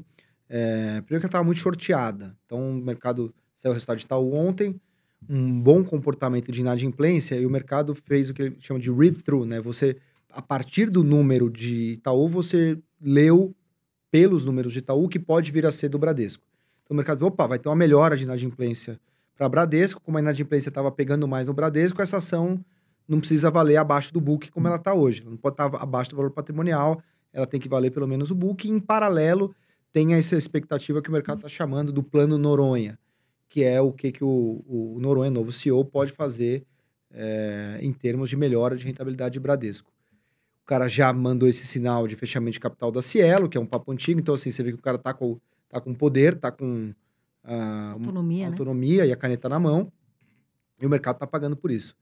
É, 0.51 1.01
primeiro 1.01 1.07
que 1.07 1.15
ela 1.15 1.27
estava 1.27 1.45
muito 1.45 1.59
shorteada. 1.59 2.37
Então, 2.45 2.71
o 2.71 2.75
mercado 2.75 3.35
saiu 3.57 3.71
o 3.71 3.75
resultado 3.75 3.97
de 3.97 4.05
Itaú 4.05 4.35
ontem. 4.35 4.79
Um 5.27 5.59
bom 5.59 5.83
comportamento 5.83 6.53
de 6.53 6.61
inadimplência. 6.61 7.37
E 7.37 7.47
o 7.47 7.51
mercado 7.51 7.95
fez 7.95 8.29
o 8.29 8.35
que 8.35 8.43
ele 8.43 8.57
chama 8.61 8.79
de 8.79 8.91
read-through, 8.93 9.47
né? 9.47 9.59
Você, 9.63 9.97
a 10.33 10.43
partir 10.43 10.91
do 10.91 11.05
número 11.05 11.51
de 11.51 11.93
Itaú, 11.93 12.29
você 12.29 12.79
leu 13.01 13.55
pelos 14.11 14.45
números 14.45 14.73
de 14.73 14.81
Itaú 14.81 15.09
que 15.09 15.19
pode 15.19 15.53
vir 15.53 15.67
a 15.67 15.73
ser 15.73 15.89
do 15.89 15.99
Bradesco. 15.99 16.45
Então, 16.83 16.95
o 16.95 16.97
mercado 16.97 17.19
falou, 17.19 17.33
opa, 17.33 17.47
vai 17.47 17.59
ter 17.59 17.69
uma 17.69 17.77
melhora 17.77 18.17
de 18.17 18.25
inadimplência 18.25 18.99
para 19.37 19.49
Bradesco. 19.49 20.01
Como 20.01 20.19
a 20.19 20.21
inadimplência 20.21 20.69
estava 20.69 20.91
pegando 20.91 21.29
mais 21.29 21.47
no 21.47 21.55
Bradesco, 21.55 22.03
essa 22.03 22.19
ação 22.19 22.63
não 23.07 23.19
precisa 23.19 23.51
valer 23.51 23.77
abaixo 23.77 24.13
do 24.13 24.21
book 24.21 24.51
como 24.51 24.67
ela 24.67 24.77
está 24.77 24.95
hoje. 24.95 25.23
Ela 25.23 25.31
não 25.31 25.37
pode 25.37 25.55
estar 25.55 25.67
abaixo 25.77 26.11
do 26.11 26.17
valor 26.17 26.31
patrimonial, 26.31 27.03
ela 27.33 27.47
tem 27.47 27.61
que 27.61 27.69
valer 27.69 27.91
pelo 27.91 28.09
menos 28.09 28.31
o 28.31 28.35
book. 28.35 28.67
E, 28.67 28.71
em 28.71 28.81
paralelo, 28.81 29.55
tem 29.93 30.15
essa 30.15 30.37
expectativa 30.37 31.03
que 31.03 31.09
o 31.09 31.13
mercado 31.13 31.39
está 31.39 31.49
chamando 31.49 31.93
do 31.93 32.03
plano 32.03 32.39
Noronha, 32.39 32.99
que 33.49 33.65
é 33.65 33.81
o 33.81 33.93
que, 33.93 34.13
que 34.13 34.25
o, 34.25 34.65
o 34.67 34.99
Noronha, 35.01 35.31
novo 35.31 35.53
CEO, 35.53 35.85
pode 35.85 36.13
fazer 36.13 36.65
é, 37.11 37.79
em 37.83 37.93
termos 37.93 38.31
de 38.31 38.37
melhora 38.37 38.77
de 38.77 38.85
rentabilidade 38.85 39.35
de 39.35 39.41
Bradesco. 39.41 39.93
O 40.63 40.67
cara 40.67 40.89
já 40.89 41.13
mandou 41.13 41.49
esse 41.49 41.67
sinal 41.67 42.07
de 42.07 42.15
fechamento 42.17 42.53
de 42.53 42.61
capital 42.61 42.91
da 42.93 43.03
Cielo, 43.03 43.49
que 43.49 43.59
é 43.59 43.61
um 43.61 43.67
papo 43.67 43.91
antigo, 43.93 44.21
então 44.21 44.35
assim, 44.35 44.51
você 44.51 44.63
vê 44.63 44.71
que 44.73 44.79
o 44.79 44.83
cara 44.83 44.97
tá 44.99 45.13
com, 45.13 45.39
tá 45.69 45.81
com 45.81 45.93
poder, 45.93 46.35
tá 46.37 46.51
com 46.53 46.95
ah, 47.45 47.53
uma 47.53 47.93
Autonomia, 47.95 48.45
né? 48.47 48.51
autonomia 48.53 49.05
e 49.07 49.13
a 49.13 49.17
caneta 49.17 49.49
na 49.49 49.59
mão, 49.59 49.93
e 50.81 50.87
o 50.87 50.91
mercado 50.91 51.19
tá 51.19 51.27
pagando 51.27 51.57
por 51.57 51.71
isso. 51.71 51.97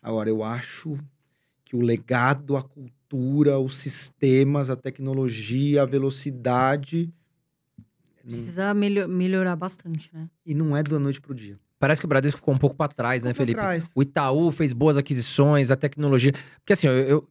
Agora, 0.00 0.28
eu 0.28 0.44
acho 0.44 0.96
que 1.64 1.74
o 1.74 1.80
legado, 1.80 2.56
a 2.56 2.62
cultura, 2.62 3.58
os 3.58 3.76
sistemas, 3.76 4.70
a 4.70 4.76
tecnologia, 4.76 5.82
a 5.82 5.86
velocidade. 5.86 7.12
não- 8.24 8.30
Precisa 8.32 8.72
melho- 8.72 9.08
melhorar 9.08 9.56
bastante, 9.56 10.08
né? 10.14 10.30
e 10.46 10.54
não 10.54 10.76
é 10.76 10.82
da 10.82 10.98
noite 11.00 11.20
pro 11.20 11.34
dia. 11.34 11.58
Parece 11.78 12.00
que 12.00 12.06
o 12.06 12.08
Bradesco 12.08 12.38
ficou 12.38 12.54
um 12.54 12.58
pouco 12.58 12.76
pra 12.76 12.88
trás, 12.88 13.22
né, 13.22 13.34
Ficou 13.34 13.44
pra 13.44 13.52
Felipe? 13.52 13.60
trás. 13.60 13.90
O 13.94 14.02
Itaú 14.02 14.50
fez 14.52 14.72
boas 14.72 14.96
aquisições, 14.96 15.70
a 15.70 15.76
tecnologia. 15.76 16.32
Porque 16.60 16.72
assim, 16.72 16.86
eu, 16.86 16.94
eu- 16.94 17.28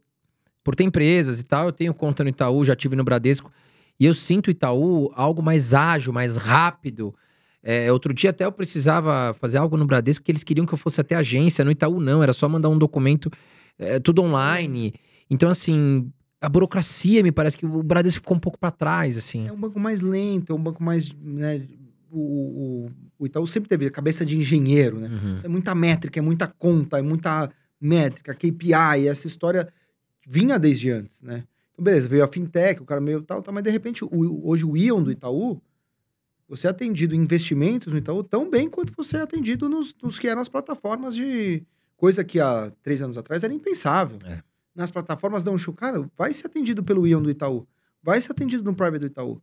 por 0.64 0.76
ter 0.76 0.84
empresas 0.84 1.40
e 1.40 1.44
tal, 1.44 1.68
eu 1.68 1.72
tenho 1.72 1.94
conta 1.94 2.24
no 2.24 2.30
Itaú, 2.30 2.64
já 2.64 2.76
tive 2.76 2.96
no 2.96 3.04
Bradesco. 3.04 3.52
E 4.00 4.06
eu 4.06 4.14
sinto 4.14 4.48
o 4.48 4.52
Itaú 4.52 5.12
algo 5.14 5.42
mais 5.42 5.74
ágil, 5.74 6.14
mais 6.14 6.38
rápido. 6.38 7.14
É, 7.62 7.92
outro 7.92 8.14
dia 8.14 8.32
até 8.32 8.46
eu 8.46 8.52
precisava 8.52 9.34
fazer 9.40 9.58
algo 9.58 9.78
no 9.78 9.86
Bradesco 9.86 10.24
que 10.24 10.32
eles 10.32 10.44
queriam 10.44 10.66
que 10.66 10.74
eu 10.74 10.78
fosse 10.78 11.00
até 11.00 11.16
agência. 11.16 11.64
No 11.64 11.72
Itaú 11.72 12.00
não, 12.00 12.24
era 12.24 12.34
só 12.34 12.48
mandar 12.50 12.70
um 12.70 12.78
documento, 12.78 13.30
é, 13.78 14.00
tudo 14.00 14.22
online. 14.22 14.94
Então, 15.30 15.50
assim, 15.50 16.12
a 16.42 16.50
burocracia 16.50 17.24
me 17.24 17.32
parece 17.32 17.58
que 17.58 17.66
o 17.66 17.84
Bradesco 17.84 18.22
ficou 18.22 18.36
um 18.38 18.40
pouco 18.40 18.58
pra 18.58 18.72
trás, 18.72 19.18
assim. 19.18 19.48
É 19.48 19.52
um 19.52 19.60
banco 19.60 19.80
mais 19.80 20.02
lento, 20.02 20.52
é 20.52 20.56
um 20.56 20.62
banco 20.62 20.84
mais. 20.84 21.14
Né, 21.14 21.62
o, 22.12 22.20
o, 22.20 22.92
o 23.20 23.26
Itaú 23.26 23.48
sempre 23.48 23.70
teve 23.70 23.88
a 23.88 23.92
cabeça 23.92 24.26
de 24.26 24.38
engenheiro, 24.38 25.00
né? 25.00 25.08
Uhum. 25.08 25.40
É 25.44 25.48
muita 25.48 25.74
métrica, 25.74 26.20
é 26.20 26.22
muita 26.22 26.48
conta, 26.48 27.00
é 27.00 27.02
muita 27.02 27.50
métrica, 27.80 28.34
KPI, 28.34 29.08
essa 29.08 29.28
história 29.28 29.68
vinha 30.26 30.58
desde 30.60 30.90
antes, 30.92 31.22
né? 31.22 31.44
Então, 31.74 31.84
beleza, 31.84 32.08
veio 32.08 32.24
a 32.24 32.28
fintech, 32.28 32.82
o 32.82 32.86
cara 32.86 33.02
meio 33.02 33.22
tal, 33.22 33.42
tal 33.42 33.54
mas 33.54 33.64
de 33.64 33.70
repente, 33.70 34.04
o- 34.06 34.48
hoje 34.48 34.66
o 34.66 34.78
Ion 34.78 35.02
do 35.02 35.12
Itaú, 35.12 35.62
você 36.48 36.68
é 36.68 36.70
atendido 36.70 37.16
em 37.16 37.20
investimentos 37.20 37.92
no 37.92 37.98
Itaú 37.98 38.24
tão 38.24 38.50
bem 38.50 38.70
quanto 38.70 38.94
você 38.96 39.18
é 39.18 39.22
atendido 39.22 39.68
nos, 39.68 39.96
nos 40.04 40.20
que 40.20 40.28
eram 40.28 40.42
as 40.42 40.50
plataformas 40.50 41.16
de. 41.16 41.64
Coisa 41.96 42.24
que 42.24 42.40
há 42.40 42.72
três 42.82 43.02
anos 43.02 43.18
atrás 43.18 43.44
era 43.44 43.54
impensável. 43.54 44.18
É. 44.26 44.44
Nas 44.76 44.92
plataformas 44.92 45.42
dão 45.42 45.56
um. 45.56 45.74
Cara, 45.74 46.06
vai 46.18 46.34
ser 46.34 46.48
atendido 46.48 46.84
pelo 46.84 47.08
Ion 47.08 47.22
do 47.22 47.30
Itaú. 47.32 47.66
Vai 48.02 48.20
ser 48.20 48.34
atendido 48.34 48.64
no 48.64 48.76
Private 48.76 49.00
do 49.00 49.06
Itaú. 49.06 49.42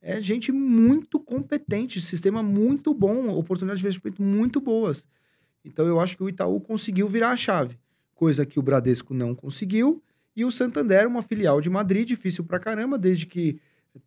É 0.00 0.20
gente 0.20 0.52
muito 0.52 1.18
competente, 1.18 2.00
sistema 2.00 2.42
muito 2.42 2.92
bom, 2.92 3.28
oportunidades 3.30 3.80
de 3.80 3.86
investimento 3.86 4.20
muito 4.20 4.60
boas. 4.60 5.04
Então 5.64 5.86
eu 5.86 5.98
acho 6.00 6.16
que 6.16 6.22
o 6.22 6.28
Itaú 6.28 6.60
conseguiu 6.60 7.08
virar 7.08 7.30
a 7.30 7.36
chave, 7.36 7.78
coisa 8.14 8.44
que 8.44 8.58
o 8.58 8.62
Bradesco 8.62 9.14
não 9.14 9.34
conseguiu. 9.34 10.02
E 10.34 10.44
o 10.44 10.50
Santander, 10.50 11.06
uma 11.06 11.22
filial 11.22 11.60
de 11.60 11.68
Madrid, 11.68 12.08
difícil 12.08 12.44
pra 12.44 12.58
caramba, 12.58 12.98
desde 12.98 13.26
que 13.26 13.60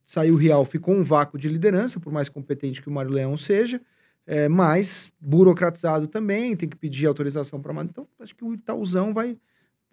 saiu 0.03 0.33
o 0.33 0.37
Real, 0.37 0.65
ficou 0.65 0.95
um 0.95 1.03
vácuo 1.03 1.37
de 1.37 1.47
liderança, 1.47 1.99
por 1.99 2.11
mais 2.11 2.29
competente 2.29 2.81
que 2.81 2.89
o 2.89 2.91
Mário 2.91 3.11
Leão 3.11 3.37
seja, 3.37 3.79
é, 4.25 4.49
mas 4.49 5.11
burocratizado 5.21 6.07
também, 6.07 6.55
tem 6.55 6.67
que 6.67 6.75
pedir 6.75 7.05
autorização 7.05 7.61
para 7.61 7.71
Madrid. 7.73 7.91
Então, 7.91 8.07
acho 8.19 8.35
que 8.35 8.43
o 8.43 8.53
Itaúzão 8.53 9.13
vai 9.13 9.37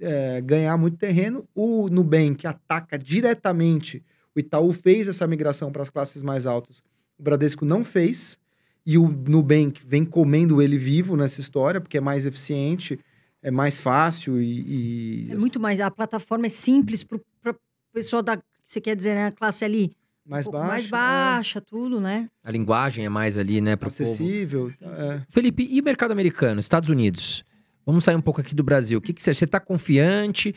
é, 0.00 0.40
ganhar 0.40 0.76
muito 0.76 0.96
terreno. 0.96 1.46
O 1.54 1.88
Nubank 1.88 2.46
ataca 2.46 2.98
diretamente. 2.98 4.02
O 4.34 4.40
Itaú 4.40 4.72
fez 4.72 5.06
essa 5.06 5.26
migração 5.26 5.70
para 5.70 5.82
as 5.82 5.90
classes 5.90 6.22
mais 6.22 6.46
altas. 6.46 6.82
O 7.18 7.22
Bradesco 7.22 7.64
não 7.64 7.84
fez. 7.84 8.38
E 8.84 8.98
o 8.98 9.06
Nubank 9.08 9.80
vem 9.86 10.04
comendo 10.04 10.60
ele 10.60 10.76
vivo 10.76 11.16
nessa 11.16 11.40
história, 11.40 11.80
porque 11.80 11.98
é 11.98 12.00
mais 12.00 12.26
eficiente, 12.26 12.98
é 13.42 13.50
mais 13.50 13.80
fácil 13.80 14.40
e. 14.40 15.26
e 15.26 15.30
É 15.30 15.36
muito 15.36 15.58
mais. 15.58 15.80
A 15.80 15.90
plataforma 15.90 16.46
é 16.46 16.50
simples 16.50 17.02
para 17.02 17.18
o 17.18 17.56
pessoal 17.92 18.22
da. 18.22 18.40
Você 18.62 18.80
quer 18.80 18.94
dizer, 18.94 19.14
né? 19.14 19.26
A 19.26 19.32
classe 19.32 19.64
ali 19.64 19.96
mais 20.24 20.46
um 20.46 20.52
baixo. 20.52 20.68
mais 20.68 20.86
baixa, 20.86 21.60
tudo, 21.60 22.00
né? 22.00 22.28
A 22.44 22.50
linguagem 22.50 23.04
é 23.04 23.08
mais 23.08 23.36
ali, 23.36 23.60
né, 23.60 23.74
pro 23.74 23.90
povo. 23.90 24.02
acessível. 24.02 24.70
é. 24.80 25.20
Felipe, 25.28 25.66
e 25.68 25.80
o 25.80 25.84
mercado 25.84 26.12
americano, 26.12 26.60
Estados 26.60 26.88
Unidos? 26.88 27.44
Vamos 27.84 28.04
sair 28.04 28.14
um 28.14 28.20
pouco 28.20 28.40
aqui 28.40 28.54
do 28.54 28.62
Brasil. 28.62 28.98
O 28.98 29.02
que, 29.02 29.12
que 29.12 29.20
você 29.20 29.34
Você 29.34 29.44
está 29.44 29.58
confiante? 29.58 30.54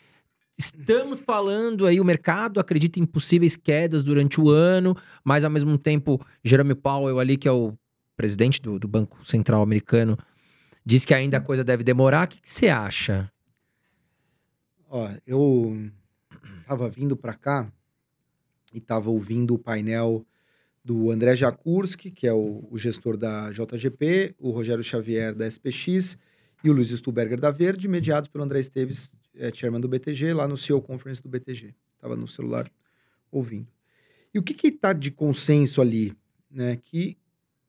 Estamos 0.58 1.20
falando 1.20 1.86
aí, 1.86 2.00
o 2.00 2.06
mercado 2.06 2.60
acredita 2.60 3.00
em 3.00 3.06
possíveis 3.06 3.56
quedas 3.58 4.04
durante 4.04 4.40
o 4.40 4.50
ano, 4.50 4.96
mas 5.24 5.44
ao 5.44 5.50
mesmo 5.50 5.78
tempo, 5.78 6.22
Jerome 6.44 6.76
Powell 6.76 7.20
ali, 7.20 7.36
que 7.36 7.48
é 7.48 7.52
o 7.52 7.74
presidente 8.16 8.62
do, 8.62 8.80
do 8.80 8.88
Banco 8.88 9.26
Central 9.26 9.62
americano, 9.62 10.18
diz 10.86 11.04
que 11.04 11.14
ainda 11.14 11.38
a 11.38 11.42
coisa 11.42 11.64
deve 11.64 11.84
demorar. 11.84 12.26
O 12.26 12.30
que, 12.30 12.40
você 12.44 12.68
acha? 12.68 13.32
Ó, 14.90 15.10
eu 15.26 15.92
tava 16.68 16.90
vindo 16.90 17.18
para 17.18 17.34
cá 17.34 17.72
e 18.74 18.80
tava 18.80 19.10
ouvindo 19.10 19.56
o 19.56 19.60
painel 19.60 20.26
do 20.84 21.10
André 21.10 21.36
Jakurski, 21.36 22.12
que 22.12 22.28
é 22.28 22.34
o, 22.34 22.68
o 22.70 22.78
gestor 22.78 23.18
da 23.18 23.50
JGP, 23.52 24.36
o 24.38 24.52
Rogério 24.52 24.84
Xavier 24.84 25.34
da 25.34 25.50
SPX 25.50 26.18
e 26.64 26.70
o 26.70 26.74
Luiz 26.74 26.90
Stuberger 26.90 27.40
da 27.40 27.50
Verde, 27.50 27.88
mediados 27.88 28.30
pelo 28.30 28.44
André 28.44 28.60
Esteves, 28.60 29.12
é, 29.36 29.52
chairman 29.52 29.82
do 29.82 29.88
BTG, 29.88 30.34
lá 30.34 30.48
no 30.48 30.56
CEO 30.56 30.82
Conference 30.82 31.22
do 31.22 31.30
BTG. 31.30 31.74
Tava 32.00 32.16
no 32.16 32.28
celular 32.28 32.72
ouvindo. 33.32 33.68
E 34.34 34.40
o 34.40 34.44
que 34.44 34.54
que 34.54 34.72
tá 34.72 34.94
de 34.94 35.10
consenso 35.12 35.82
ali, 35.82 36.16
né? 36.52 36.76
Que 36.76 37.18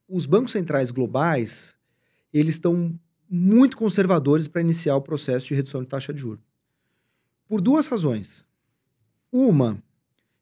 os 0.07 0.25
bancos 0.25 0.51
centrais 0.51 0.91
globais, 0.91 1.75
eles 2.31 2.55
estão 2.55 2.97
muito 3.29 3.77
conservadores 3.77 4.47
para 4.47 4.61
iniciar 4.61 4.95
o 4.95 5.01
processo 5.01 5.47
de 5.47 5.53
redução 5.55 5.81
de 5.81 5.87
taxa 5.87 6.13
de 6.13 6.19
juros. 6.19 6.43
Por 7.47 7.61
duas 7.61 7.87
razões. 7.87 8.45
Uma, 9.31 9.81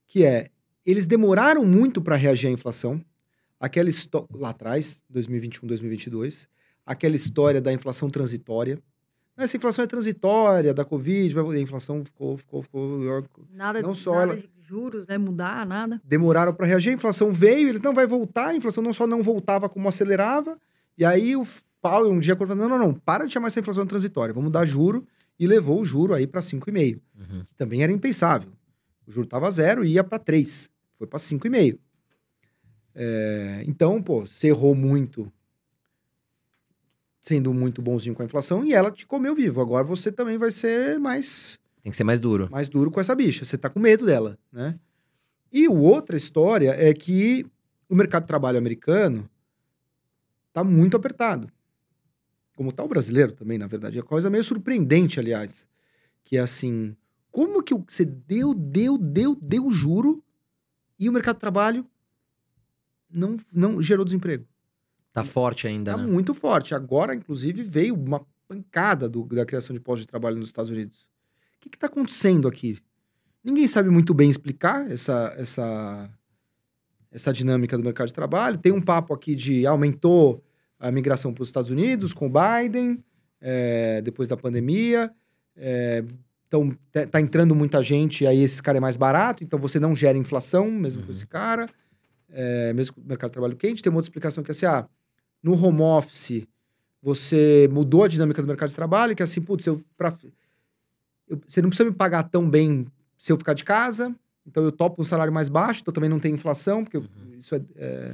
que 0.07 0.23
é, 0.23 0.49
eles 0.85 1.05
demoraram 1.05 1.63
muito 1.65 2.01
para 2.01 2.15
reagir 2.15 2.47
à 2.47 2.51
inflação. 2.51 3.03
Aquela 3.59 3.89
histó- 3.89 4.27
lá 4.33 4.49
atrás, 4.49 5.01
2021, 5.09 5.67
2022, 5.67 6.47
aquela 6.85 7.15
história 7.15 7.61
da 7.61 7.73
inflação 7.73 8.09
transitória. 8.09 8.79
Essa 9.37 9.57
inflação 9.57 9.83
é 9.83 9.87
transitória 9.87 10.73
da 10.73 10.85
Covid, 10.85 11.37
a 11.37 11.59
inflação 11.59 12.03
ficou, 12.05 12.37
ficou, 12.37 12.61
ficou. 12.63 13.21
Nada, 13.51 13.81
Não 13.81 13.93
só 13.93 14.11
nada 14.13 14.23
ela- 14.33 14.35
de 14.37 14.49
juros, 14.61 15.05
né? 15.07 15.17
Mudar, 15.17 15.65
nada. 15.65 15.99
Demoraram 16.03 16.53
para 16.53 16.65
reagir, 16.65 16.91
a 16.91 16.93
inflação 16.93 17.31
veio, 17.33 17.67
eles 17.69 17.81
não 17.81 17.93
vai 17.93 18.07
voltar, 18.07 18.47
a 18.49 18.55
inflação 18.55 18.81
não 18.83 18.93
só 18.93 19.05
não 19.05 19.21
voltava, 19.21 19.67
como 19.67 19.87
acelerava. 19.89 20.57
E 20.97 21.03
aí 21.03 21.35
o 21.35 21.45
Paulo 21.85 22.09
um 22.09 22.17
dia 22.19 22.33
acordou, 22.33 22.55
não, 22.55 22.67
não, 22.67 22.79
não, 22.79 22.93
para 22.95 23.27
de 23.27 23.33
chamar 23.33 23.49
essa 23.49 23.59
inflação 23.59 23.85
transitória, 23.85 24.33
vamos 24.33 24.51
dar 24.51 24.65
juro 24.65 25.05
e 25.39 25.45
levou 25.45 25.81
o 25.81 25.85
juro 25.85 26.15
aí 26.15 26.25
para 26.25 26.41
5,5. 26.41 26.99
Uhum. 27.15 27.45
que 27.45 27.53
também 27.55 27.83
era 27.83 27.91
impensável. 27.91 28.49
O 29.05 29.11
juro 29.11 29.25
estava 29.25 29.51
zero 29.51 29.85
e 29.85 29.91
ia 29.91 30.03
para 30.03 30.17
3. 30.17 30.67
Foi 30.97 31.05
para 31.05 31.19
5,5. 31.19 31.77
É, 32.95 33.63
então, 33.67 34.01
pô, 34.01 34.25
você 34.25 34.47
errou 34.47 34.73
muito 34.73 35.31
sendo 37.21 37.53
muito 37.53 37.83
bonzinho 37.83 38.15
com 38.15 38.23
a 38.23 38.25
inflação 38.25 38.65
e 38.65 38.73
ela 38.73 38.89
te 38.89 39.05
comeu 39.05 39.35
vivo. 39.35 39.61
Agora 39.61 39.83
você 39.83 40.11
também 40.11 40.39
vai 40.39 40.49
ser 40.51 40.99
mais, 40.99 41.59
Tem 41.83 41.91
que 41.91 41.97
ser 41.97 42.03
mais 42.03 42.19
duro. 42.19 42.49
mais 42.51 42.67
duro 42.67 42.89
com 42.89 42.99
essa 42.99 43.13
bicha. 43.13 43.45
Você 43.45 43.59
tá 43.59 43.69
com 43.69 43.79
medo 43.79 44.07
dela, 44.07 44.39
né? 44.51 44.79
E 45.53 45.67
outra 45.67 46.17
história 46.17 46.75
é 46.77 46.93
que 46.95 47.45
o 47.87 47.93
mercado 47.95 48.23
de 48.23 48.27
trabalho 48.27 48.57
americano 48.57 49.29
tá 50.51 50.63
muito 50.63 50.97
apertado. 50.97 51.47
Como 52.55 52.69
o 52.69 52.87
brasileiro 52.87 53.33
também, 53.33 53.57
na 53.57 53.67
verdade. 53.67 53.99
É 53.99 54.01
coisa 54.01 54.29
meio 54.29 54.43
surpreendente, 54.43 55.19
aliás. 55.19 55.67
Que 56.23 56.37
é 56.37 56.39
assim, 56.39 56.95
como 57.31 57.61
que 57.61 57.73
você 57.75 58.05
deu, 58.05 58.53
deu, 58.53 58.97
deu, 58.97 59.35
deu 59.35 59.69
juro 59.69 60.23
e 60.97 61.09
o 61.09 61.11
mercado 61.13 61.35
de 61.35 61.41
trabalho 61.41 61.85
não, 63.09 63.37
não 63.51 63.81
gerou 63.81 64.05
desemprego? 64.05 64.45
Tá 65.11 65.23
forte 65.23 65.67
ainda, 65.67 65.91
Tá 65.91 65.97
né? 65.97 66.05
muito 66.05 66.33
forte. 66.33 66.73
Agora, 66.73 67.13
inclusive, 67.15 67.63
veio 67.63 67.93
uma 67.95 68.25
pancada 68.47 69.07
do- 69.09 69.23
da 69.25 69.45
criação 69.45 69.73
de 69.73 69.79
postos 69.81 70.01
de 70.01 70.07
trabalho 70.07 70.37
nos 70.37 70.47
Estados 70.49 70.71
Unidos. 70.71 71.07
O 71.57 71.69
que 71.69 71.75
está 71.75 71.87
acontecendo 71.87 72.47
aqui? 72.47 72.77
Ninguém 73.43 73.67
sabe 73.67 73.89
muito 73.89 74.13
bem 74.13 74.29
explicar 74.29 74.89
essa, 74.91 75.33
essa, 75.37 76.09
essa 77.11 77.33
dinâmica 77.33 77.77
do 77.77 77.83
mercado 77.83 78.07
de 78.07 78.13
trabalho. 78.13 78.57
Tem 78.57 78.71
um 78.71 78.81
papo 78.81 79.13
aqui 79.13 79.35
de 79.35 79.65
aumentou 79.65 80.43
a 80.79 80.91
migração 80.91 81.33
para 81.33 81.41
os 81.41 81.47
Estados 81.49 81.71
Unidos 81.71 82.13
com 82.13 82.27
o 82.27 82.31
Biden, 82.31 83.03
é, 83.41 84.01
depois 84.01 84.27
da 84.29 84.35
pandemia. 84.37 85.11
Então, 86.47 86.75
tá- 86.91 87.05
tá 87.07 87.21
entrando 87.21 87.55
muita 87.55 87.81
gente, 87.81 88.25
aí 88.25 88.43
esse 88.43 88.61
cara 88.61 88.77
é 88.77 88.81
mais 88.81 88.97
barato, 88.97 89.43
então 89.43 89.57
você 89.59 89.79
não 89.79 89.95
gera 89.95 90.17
inflação, 90.17 90.69
mesmo 90.71 91.01
com 91.01 91.07
Uhum. 91.09 91.13
esse 91.15 91.25
cara, 91.27 91.65
é, 92.29 92.71
mesmo 92.73 92.95
com 92.95 93.01
o 93.01 93.05
mercado 93.05 93.29
de 93.31 93.33
trabalho 93.33 93.55
quente. 93.57 93.81
Tem 93.81 93.89
uma 93.91 93.97
outra 93.97 94.07
explicação 94.09 94.43
que 94.43 94.51
é 94.51 94.53
assim, 94.53 94.65
ah, 94.65 94.87
no 95.41 95.53
home 95.53 95.81
office, 95.81 96.43
você 97.01 97.67
mudou 97.71 98.03
a 98.03 98.07
dinâmica 98.07 98.41
do 98.41 98.47
mercado 98.47 98.69
de 98.69 98.75
trabalho, 98.75 99.15
que 99.15 99.21
é 99.23 99.25
assim, 99.25 99.41
putz, 99.41 99.65
eu, 99.65 99.81
pra, 99.97 100.13
eu- 101.27 101.39
você 101.47 101.61
não 101.61 101.69
precisa 101.69 101.89
me 101.89 101.95
pagar 101.95 102.23
tão 102.23 102.49
bem 102.49 102.85
se 103.17 103.31
eu 103.31 103.37
ficar 103.37 103.53
de 103.53 103.63
casa, 103.63 104.13
então 104.45 104.63
eu 104.63 104.71
topo 104.71 105.01
um 105.01 105.05
salário 105.05 105.33
mais 105.33 105.49
baixo, 105.49 105.81
então 105.81 105.93
também 105.93 106.09
não 106.09 106.19
tem 106.19 106.33
inflação, 106.33 106.83
porque 106.83 106.97
eu- 106.97 107.01
Uhum. 107.01 107.39
isso 107.39 107.55
é, 107.55 107.61
é... 107.75 108.11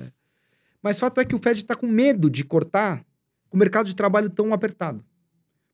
Mas 0.81 0.99
fato 0.99 1.19
é 1.21 1.25
que 1.25 1.35
o 1.35 1.37
Fed 1.37 1.59
está 1.59 1.75
com 1.75 1.87
medo 1.87 2.29
de 2.29 2.43
cortar 2.43 3.05
o 3.51 3.57
mercado 3.57 3.85
de 3.87 3.95
trabalho 3.95 4.29
tão 4.29 4.53
apertado. 4.53 5.03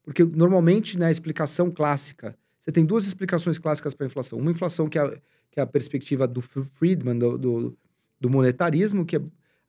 Porque 0.04 0.24
normalmente, 0.24 0.98
na 0.98 1.12
explicação 1.12 1.70
clássica, 1.72 2.38
você 2.60 2.72
tem 2.72 2.86
duas 2.86 3.06
explicações 3.06 3.58
clássicas 3.58 3.94
para 3.94 4.06
a 4.06 4.08
inflação. 4.08 4.40
Uma 4.40 4.52
inflação 4.52 4.88
que 4.90 4.98
é, 4.98 5.02
a- 5.02 5.18
que 5.52 5.60
é 5.60 5.64
a 5.64 5.68
perspectiva 5.68 6.28
do 6.28 6.42
Friedman, 6.42 7.18
do, 7.18 7.38
do, 7.38 7.78
do 8.20 8.30
monetarismo, 8.30 9.06
que 9.06 9.16
é, 9.18 9.22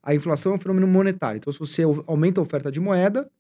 a 0.02 0.15
inflação 0.15 0.52
é 0.52 0.55
um 0.56 0.59
fenômeno 0.59 0.86
monetário. 0.86 1.39
Então, 1.39 1.52
se 1.52 1.59
você 1.59 1.82
au- 1.82 2.02
aumenta 2.06 2.40
a 2.40 2.43
oferta 2.43 2.70
de 2.73 2.81
moeda, 2.81 3.31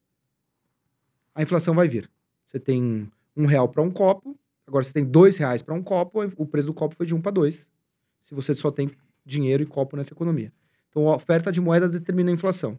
a 1.34 1.42
inflação 1.42 1.74
vai 1.74 1.88
vir. 1.88 2.10
Você 2.46 2.58
tem 2.58 3.10
um 3.36 3.46
real 3.46 3.68
para 3.68 3.82
um 3.82 3.90
copo, 3.90 4.38
agora 4.66 4.84
você 4.84 4.92
tem 4.92 5.04
dois 5.04 5.36
reais 5.38 5.62
para 5.62 5.74
um 5.74 5.82
copo, 5.82 6.20
o 6.36 6.46
preço 6.46 6.68
do 6.68 6.74
copo 6.74 6.94
foi 6.96 7.06
de 7.06 7.14
um 7.14 7.20
para 7.20 7.32
dois. 7.32 7.68
Se 8.22 8.34
você 8.34 8.54
só 8.54 8.70
tem 8.70 8.90
dinheiro 9.24 9.62
e 9.62 9.66
copo 9.66 9.96
nessa 9.96 10.12
economia. 10.12 10.52
Então, 10.88 11.08
a 11.08 11.16
oferta 11.16 11.52
de 11.52 11.60
moeda 11.60 11.88
determina 11.88 12.30
a 12.30 12.34
inflação. 12.34 12.78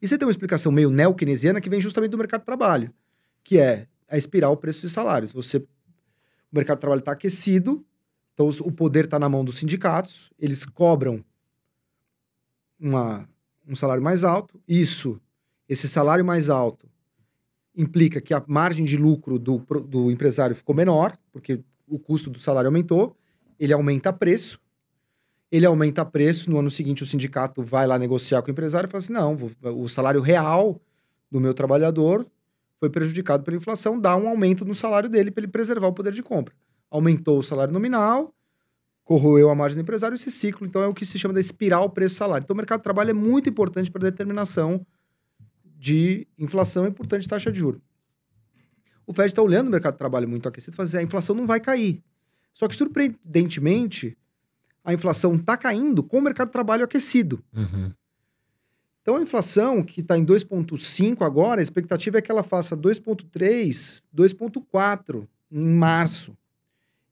E 0.00 0.06
você 0.06 0.16
tem 0.16 0.26
uma 0.26 0.30
explicação 0.32 0.70
meio 0.70 0.90
neo-keynesiana 0.90 1.60
que 1.60 1.70
vem 1.70 1.80
justamente 1.80 2.10
do 2.10 2.18
mercado 2.18 2.40
de 2.40 2.46
trabalho, 2.46 2.92
que 3.42 3.58
é 3.58 3.86
a 4.08 4.16
espiral 4.16 4.56
preço 4.56 4.86
de 4.86 4.92
salários. 4.92 5.32
Você, 5.32 5.58
o 5.58 5.66
mercado 6.52 6.76
de 6.78 6.80
trabalho 6.82 7.00
está 7.00 7.12
aquecido, 7.12 7.84
então 8.34 8.46
os- 8.46 8.60
o 8.60 8.70
poder 8.70 9.06
está 9.06 9.18
na 9.18 9.28
mão 9.28 9.44
dos 9.44 9.56
sindicatos, 9.56 10.30
eles 10.38 10.64
cobram 10.64 11.24
uma, 12.78 13.28
um 13.66 13.74
salário 13.74 14.02
mais 14.02 14.22
alto. 14.24 14.60
Isso, 14.66 15.20
esse 15.68 15.88
salário 15.88 16.24
mais 16.24 16.48
alto, 16.48 16.88
implica 17.74 18.20
que 18.20 18.34
a 18.34 18.42
margem 18.46 18.84
de 18.84 18.96
lucro 18.96 19.38
do, 19.38 19.58
do 19.86 20.10
empresário 20.10 20.54
ficou 20.56 20.74
menor, 20.74 21.16
porque 21.32 21.62
o 21.86 21.98
custo 21.98 22.30
do 22.30 22.38
salário 22.38 22.68
aumentou, 22.68 23.16
ele 23.58 23.72
aumenta 23.72 24.12
preço. 24.12 24.60
Ele 25.50 25.64
aumenta 25.64 26.04
preço, 26.04 26.50
no 26.50 26.58
ano 26.58 26.70
seguinte 26.70 27.02
o 27.02 27.06
sindicato 27.06 27.62
vai 27.62 27.86
lá 27.86 27.98
negociar 27.98 28.42
com 28.42 28.48
o 28.48 28.50
empresário 28.50 28.86
e 28.86 28.90
fala 28.90 29.02
assim: 29.02 29.12
não, 29.12 29.36
o 29.62 29.88
salário 29.88 30.20
real 30.20 30.80
do 31.30 31.40
meu 31.40 31.54
trabalhador 31.54 32.26
foi 32.78 32.90
prejudicado 32.90 33.42
pela 33.42 33.56
inflação, 33.56 33.98
dá 33.98 34.16
um 34.16 34.28
aumento 34.28 34.64
no 34.64 34.74
salário 34.74 35.08
dele 35.08 35.30
para 35.30 35.42
ele 35.42 35.50
preservar 35.50 35.88
o 35.88 35.92
poder 35.92 36.12
de 36.12 36.22
compra. 36.22 36.54
Aumentou 36.90 37.38
o 37.38 37.42
salário 37.42 37.72
nominal, 37.72 38.34
corroeu 39.04 39.48
a 39.48 39.54
margem 39.54 39.76
do 39.76 39.82
empresário, 39.82 40.14
esse 40.14 40.30
ciclo, 40.30 40.66
então, 40.66 40.82
é 40.82 40.86
o 40.86 40.92
que 40.92 41.06
se 41.06 41.18
chama 41.18 41.32
da 41.32 41.40
espiral 41.40 41.88
preço-salário. 41.88 42.44
Então, 42.44 42.54
o 42.54 42.56
mercado 42.56 42.80
de 42.80 42.84
trabalho 42.84 43.10
é 43.10 43.14
muito 43.14 43.48
importante 43.48 43.90
para 43.90 44.06
a 44.06 44.10
determinação 44.10 44.86
de 45.64 46.26
inflação 46.38 46.86
e, 46.86 46.90
portanto, 46.90 47.22
de 47.22 47.28
taxa 47.28 47.50
de 47.50 47.58
juros. 47.58 47.80
O 49.06 49.14
Fed 49.14 49.28
está 49.28 49.40
olhando 49.40 49.68
o 49.68 49.70
mercado 49.70 49.94
de 49.94 49.98
trabalho 49.98 50.28
muito 50.28 50.46
aquecido 50.46 50.74
e 50.74 50.76
fala 50.76 50.86
assim, 50.86 50.98
a 50.98 51.02
inflação 51.02 51.34
não 51.34 51.46
vai 51.46 51.58
cair. 51.58 52.02
Só 52.52 52.68
que, 52.68 52.76
surpreendentemente, 52.76 54.16
a 54.84 54.92
inflação 54.92 55.34
está 55.34 55.56
caindo 55.56 56.02
com 56.02 56.18
o 56.18 56.22
mercado 56.22 56.48
de 56.48 56.52
trabalho 56.52 56.84
aquecido. 56.84 57.42
Uhum. 57.54 57.92
Então, 59.02 59.16
a 59.16 59.22
inflação, 59.22 59.82
que 59.82 60.00
está 60.00 60.18
em 60.18 60.24
2,5 60.24 61.22
agora, 61.24 61.60
a 61.60 61.62
expectativa 61.62 62.18
é 62.18 62.22
que 62.22 62.30
ela 62.30 62.42
faça 62.42 62.76
2,3, 62.76 64.02
2,4 64.14 65.26
em 65.50 65.66
março. 65.66 66.36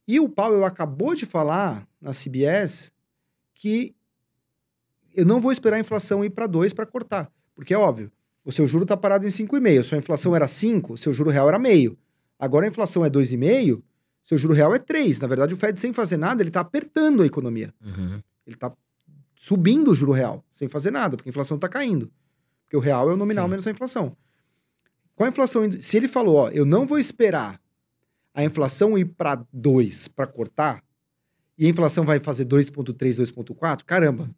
E 0.06 0.20
o 0.20 0.28
Powell 0.28 0.64
acabou 0.64 1.14
de 1.14 1.24
falar 1.24 1.88
na 2.00 2.12
CBS 2.12 2.92
que 3.54 3.94
eu 5.14 5.24
não 5.24 5.40
vou 5.40 5.50
esperar 5.50 5.78
a 5.78 5.80
inflação 5.80 6.22
ir 6.22 6.30
para 6.30 6.46
2 6.46 6.74
para 6.74 6.84
cortar. 6.84 7.32
Porque 7.54 7.72
é 7.72 7.78
óbvio, 7.78 8.12
o 8.44 8.52
seu 8.52 8.68
juro 8.68 8.84
está 8.84 8.96
parado 8.96 9.26
em 9.26 9.30
5,5. 9.30 9.82
Sua 9.82 9.98
inflação 9.98 10.36
era 10.36 10.46
5, 10.46 10.98
seu 10.98 11.12
juro 11.12 11.30
real 11.30 11.48
era 11.48 11.58
meio. 11.58 11.98
Agora 12.38 12.66
a 12.66 12.68
inflação 12.68 13.04
é 13.04 13.08
2,5, 13.08 13.82
seu 14.26 14.36
juro 14.36 14.52
real 14.52 14.74
é 14.74 14.78
3. 14.78 15.20
Na 15.20 15.26
verdade, 15.28 15.54
o 15.54 15.56
Fed, 15.56 15.80
sem 15.80 15.92
fazer 15.94 16.16
nada, 16.18 16.42
ele 16.42 16.50
está 16.50 16.60
apertando 16.60 17.22
a 17.22 17.26
economia. 17.26 17.72
Uhum. 17.82 18.20
Ele 18.46 18.56
está 18.56 18.70
subindo 19.34 19.90
o 19.90 19.94
juro 19.94 20.12
real, 20.12 20.44
sem 20.52 20.68
fazer 20.68 20.90
nada, 20.90 21.16
porque 21.16 21.28
a 21.28 21.30
inflação 21.30 21.54
está 21.56 21.68
caindo. 21.68 22.10
Porque 22.64 22.76
o 22.76 22.80
real 22.80 23.08
é 23.08 23.14
o 23.14 23.16
nominal 23.16 23.44
Sim. 23.46 23.50
menos 23.50 23.66
a 23.66 23.70
inflação. 23.70 24.16
Com 25.14 25.24
a 25.24 25.28
inflação, 25.28 25.64
indo- 25.64 25.80
se 25.80 25.96
ele 25.96 26.08
falou, 26.08 26.36
ó, 26.36 26.48
eu 26.50 26.66
não 26.66 26.86
vou 26.86 26.98
esperar 26.98 27.60
a 28.34 28.44
inflação 28.44 28.98
ir 28.98 29.04
para 29.06 29.42
2 29.52 30.08
para 30.08 30.26
cortar, 30.26 30.82
e 31.56 31.64
a 31.64 31.68
inflação 31.70 32.04
vai 32.04 32.20
fazer 32.20 32.44
2,3, 32.44 33.16
2,4, 33.16 33.84
caramba, 33.86 34.28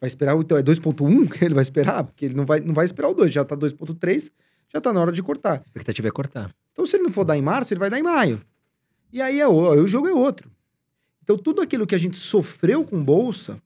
vai 0.00 0.06
esperar, 0.08 0.36
então 0.36 0.56
é 0.58 0.62
2,1 0.62 1.26
que 1.28 1.44
ele 1.44 1.54
vai 1.54 1.62
esperar? 1.62 2.04
Porque 2.04 2.26
ele 2.26 2.34
não 2.34 2.44
vai, 2.46 2.60
não 2.60 2.74
vai 2.74 2.84
esperar 2.84 3.08
o 3.08 3.14
2, 3.14 3.32
já 3.32 3.42
está 3.42 3.56
2,3, 3.56 4.30
já 4.72 4.78
está 4.78 4.92
na 4.92 5.00
hora 5.00 5.10
de 5.12 5.22
cortar. 5.22 5.58
A 5.58 5.62
expectativa 5.62 6.06
é 6.06 6.10
cortar. 6.10 6.54
Então, 6.72 6.86
se 6.86 6.94
ele 6.96 7.02
não 7.04 7.10
for 7.10 7.24
dar 7.24 7.36
em 7.36 7.42
março, 7.42 7.72
ele 7.72 7.80
vai 7.80 7.90
dar 7.90 7.98
em 7.98 8.02
maio. 8.02 8.40
E 9.12 9.20
aí, 9.20 9.40
é, 9.40 9.46
o- 9.46 9.72
aí 9.72 9.78
o 9.80 9.86
jogo 9.88 10.08
é 10.08 10.12
outro. 10.12 10.50
Então, 11.22 11.36
tudo 11.38 11.60
aquilo 11.62 11.86
que 11.86 11.94
a 11.94 11.98
gente 11.98 12.16
sofreu 12.16 12.84
com 12.84 13.02
bolsa, 13.02 13.60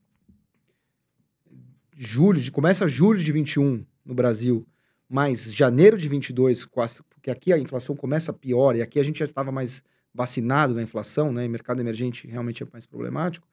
julho, 1.96 2.40
de, 2.40 2.50
começa 2.50 2.86
julho 2.88 3.22
de 3.22 3.32
21 3.32 3.84
no 4.04 4.14
Brasil, 4.14 4.66
mais 5.08 5.52
janeiro 5.52 5.96
de 5.96 6.08
22, 6.08 6.64
com 6.64 6.80
as- 6.80 7.00
porque 7.10 7.30
aqui 7.30 7.52
a 7.52 7.58
inflação 7.58 7.96
começa 7.96 8.32
pior, 8.32 8.76
e 8.76 8.82
aqui 8.82 8.98
a 9.00 9.04
gente 9.04 9.18
já 9.18 9.24
estava 9.24 9.50
mais 9.52 9.82
vacinado 10.12 10.74
na 10.74 10.82
inflação, 10.82 11.32
né? 11.32 11.44
E 11.44 11.48
mercado 11.48 11.80
emergente 11.80 12.26
realmente 12.26 12.62
é 12.62 12.66
mais 12.72 12.86
problemático. 12.86 13.46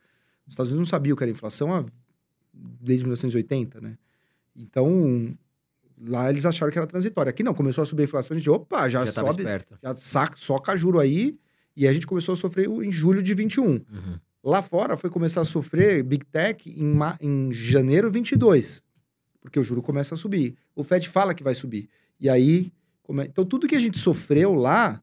Os 0.48 0.54
Estados 0.54 0.72
Unidos 0.72 0.88
não 0.88 0.92
sabiam 0.92 1.14
o 1.14 1.18
que 1.18 1.24
era 1.24 1.32
inflação 1.32 1.86
desde 2.54 3.04
1980, 3.06 3.82
né? 3.82 3.98
Então, 4.56 5.36
lá 6.08 6.30
eles 6.30 6.46
acharam 6.46 6.72
que 6.72 6.78
era 6.78 6.88
transitória. 6.88 7.30
Aqui 7.30 7.44
não, 7.44 7.54
começou 7.54 7.82
a 7.82 7.86
subir 7.86 8.04
a 8.04 8.06
inflação, 8.06 8.36
a 8.36 8.40
gente, 8.40 8.50
opa, 8.50 8.88
já, 8.90 9.00
Já 9.06 9.12
sobe, 9.32 9.44
já 9.82 9.98
saca, 9.98 10.38
soca 10.38 10.78
juro 10.78 11.00
aí, 11.00 11.38
e 11.76 11.88
a 11.88 11.94
gente 11.94 12.06
começou 12.08 12.34
a 12.34 12.36
sofrer 12.36 12.68
em 12.70 12.92
julho 12.92 13.22
de 13.24 13.34
21. 13.34 13.66
Uhum. 13.66 13.82
Lá 14.44 14.62
fora 14.62 14.98
foi 14.98 15.10
começar 15.10 15.42
a 15.42 15.46
sofrer 15.46 16.04
Big 16.04 16.26
Tech 16.26 16.70
em, 16.70 16.84
ma- 16.86 17.18
em 17.22 17.52
janeiro 17.52 18.12
22, 18.12 18.84
porque 19.42 19.60
o 19.60 19.64
juro 19.64 19.82
começa 19.82 20.14
a 20.16 20.18
subir. 20.18 20.56
O 20.76 20.84
Fed 20.84 21.08
fala 21.10 21.34
que 21.34 21.44
vai 21.44 21.56
subir. 21.56 21.90
E 22.20 22.30
aí, 22.30 22.72
come- 23.02 23.26
então 23.26 23.46
tudo 23.46 23.68
que 23.68 23.76
a 23.76 23.80
gente 23.80 23.98
sofreu 23.98 24.54
lá 24.54 25.02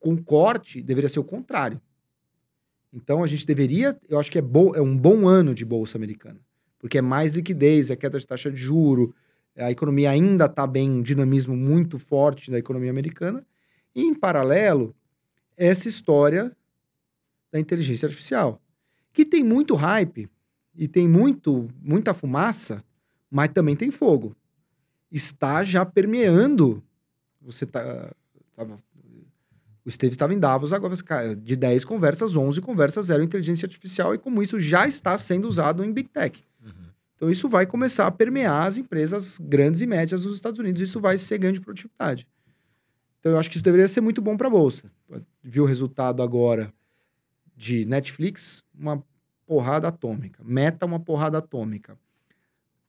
com 0.00 0.16
corte 0.16 0.82
deveria 0.82 1.08
ser 1.08 1.20
o 1.20 1.24
contrário. 1.24 1.80
Então 2.92 3.22
a 3.22 3.26
gente 3.26 3.46
deveria, 3.46 3.98
eu 4.08 4.18
acho 4.18 4.30
que 4.30 4.38
é, 4.38 4.42
bom, 4.42 4.74
é 4.74 4.80
um 4.82 4.96
bom 4.96 5.26
ano 5.26 5.54
de 5.54 5.64
bolsa 5.64 5.96
americana, 5.96 6.40
porque 6.78 6.98
é 6.98 7.02
mais 7.02 7.32
liquidez, 7.32 7.88
é 7.90 7.96
queda 7.96 8.18
de 8.18 8.26
taxa 8.26 8.50
de 8.50 8.56
juro, 8.60 9.14
a 9.56 9.70
economia 9.70 10.10
ainda 10.10 10.46
está 10.46 10.66
bem, 10.66 10.90
um 10.90 11.02
dinamismo 11.02 11.56
muito 11.56 11.98
forte 11.98 12.50
da 12.50 12.58
economia 12.58 12.90
americana, 12.90 13.46
E, 13.94 14.02
em 14.02 14.14
paralelo, 14.14 14.94
essa 15.62 15.88
história 15.88 16.50
da 17.52 17.60
inteligência 17.60 18.06
artificial, 18.06 18.60
que 19.12 19.24
tem 19.24 19.44
muito 19.44 19.76
hype 19.76 20.28
e 20.74 20.88
tem 20.88 21.06
muito, 21.06 21.68
muita 21.80 22.12
fumaça, 22.12 22.82
mas 23.30 23.50
também 23.50 23.76
tem 23.76 23.90
fogo. 23.90 24.34
Está 25.10 25.62
já 25.62 25.84
permeando. 25.84 26.82
Você 27.40 27.64
tá, 27.64 28.12
tava, 28.56 28.82
o 29.84 29.90
Steve 29.90 30.14
estava 30.14 30.34
em 30.34 30.38
Davos 30.38 30.72
agora, 30.72 30.94
de 31.36 31.54
10 31.54 31.84
conversas, 31.84 32.34
11 32.34 32.60
conversas 32.60 33.08
eram 33.08 33.22
inteligência 33.22 33.66
artificial, 33.66 34.14
e 34.14 34.18
como 34.18 34.42
isso 34.42 34.60
já 34.60 34.88
está 34.88 35.16
sendo 35.16 35.46
usado 35.46 35.84
em 35.84 35.92
Big 35.92 36.08
Tech. 36.08 36.42
Uhum. 36.64 36.72
Então, 37.14 37.30
isso 37.30 37.48
vai 37.48 37.66
começar 37.66 38.06
a 38.06 38.10
permear 38.10 38.66
as 38.66 38.78
empresas 38.78 39.38
grandes 39.38 39.80
e 39.80 39.86
médias 39.86 40.22
dos 40.22 40.34
Estados 40.34 40.58
Unidos, 40.58 40.82
isso 40.82 41.00
vai 41.00 41.18
ser 41.18 41.38
ganho 41.38 41.54
de 41.54 41.60
produtividade. 41.60 42.26
Então, 43.22 43.30
eu 43.30 43.38
acho 43.38 43.48
que 43.48 43.54
isso 43.54 43.62
deveria 43.62 43.86
ser 43.86 44.00
muito 44.00 44.20
bom 44.20 44.36
para 44.36 44.48
a 44.48 44.50
Bolsa. 44.50 44.90
Viu 45.40 45.62
o 45.62 45.66
resultado 45.66 46.24
agora 46.24 46.74
de 47.56 47.84
Netflix, 47.84 48.64
uma 48.76 49.00
porrada 49.46 49.86
atômica. 49.86 50.42
Meta, 50.44 50.84
uma 50.84 50.98
porrada 50.98 51.38
atômica. 51.38 51.96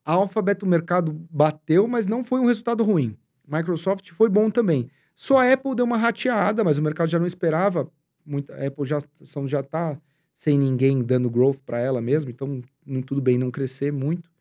Alphabet, 0.04 0.64
o 0.64 0.68
mercado 0.68 1.14
bateu, 1.30 1.88
mas 1.88 2.08
não 2.08 2.24
foi 2.24 2.40
um 2.40 2.46
resultado 2.46 2.84
ruim. 2.84 3.16
Microsoft 3.48 4.10
foi 4.10 4.28
bom 4.28 4.50
também. 4.50 4.90
Só 5.16 5.38
a 5.38 5.54
Apple 5.54 5.76
deu 5.76 5.86
uma 5.86 5.98
rateada, 5.98 6.64
mas 6.64 6.80
o 6.80 6.82
mercado 6.82 7.10
já 7.10 7.20
não 7.20 7.28
esperava. 7.28 7.88
Muito, 8.26 8.52
a 8.52 8.66
Apple 8.66 8.86
já, 8.86 9.00
já 9.46 9.62
tá 9.62 10.02
sem 10.34 10.58
ninguém 10.58 11.04
dando 11.04 11.30
growth 11.30 11.60
para 11.64 11.80
ela 11.80 12.02
mesmo, 12.02 12.32
então 12.32 12.60
tudo 13.06 13.22
bem 13.22 13.38
não 13.38 13.52
crescer 13.52 13.94
muito. 13.94 14.32